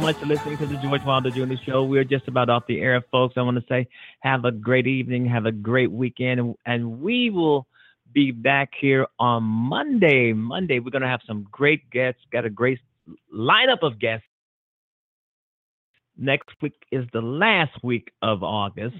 Much 0.00 0.16
for 0.16 0.26
listening 0.26 0.56
to 0.56 0.66
the 0.66 0.76
George 0.76 1.04
Wilder 1.04 1.30
Jr. 1.30 1.54
Show. 1.64 1.84
We're 1.84 2.04
just 2.04 2.26
about 2.26 2.48
off 2.48 2.66
the 2.66 2.80
air, 2.80 3.02
folks. 3.12 3.34
I 3.36 3.42
want 3.42 3.58
to 3.58 3.64
say 3.68 3.86
have 4.20 4.44
a 4.44 4.50
great 4.50 4.86
evening, 4.86 5.26
have 5.26 5.44
a 5.44 5.52
great 5.52 5.92
weekend, 5.92 6.40
and, 6.40 6.54
and 6.64 7.00
we 7.00 7.28
will 7.28 7.66
be 8.12 8.30
back 8.30 8.70
here 8.80 9.06
on 9.18 9.42
Monday. 9.42 10.32
Monday, 10.32 10.78
we're 10.78 10.90
going 10.90 11.02
to 11.02 11.08
have 11.08 11.20
some 11.26 11.46
great 11.50 11.90
guests. 11.90 12.20
Got 12.32 12.46
a 12.46 12.50
great 12.50 12.78
lineup 13.34 13.82
of 13.82 13.98
guests. 13.98 14.26
Next 16.16 16.48
week 16.62 16.74
is 16.90 17.04
the 17.12 17.20
last 17.20 17.72
week 17.82 18.10
of 18.22 18.42
August. 18.42 18.96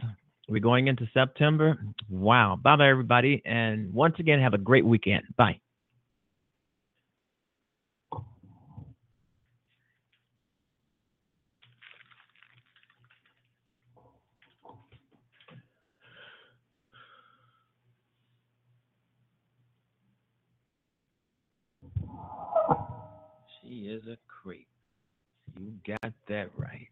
We're 0.49 0.61
going 0.61 0.89
into 0.89 1.07
September. 1.15 1.79
Wow. 2.11 2.59
Bye 2.63 2.77
bye, 2.77 2.89
everybody. 2.89 3.41
And 3.45 3.93
once 3.95 4.17
again, 4.19 4.41
have 4.41 4.55
a 4.55 4.59
great 4.59 4.85
weekend. 4.85 5.23
Bye. 5.37 5.61
Is 24.01 24.09
a 24.09 24.17
creep. 24.29 24.69
You 25.59 25.73
got 25.87 26.13
that 26.29 26.51
right. 26.57 26.90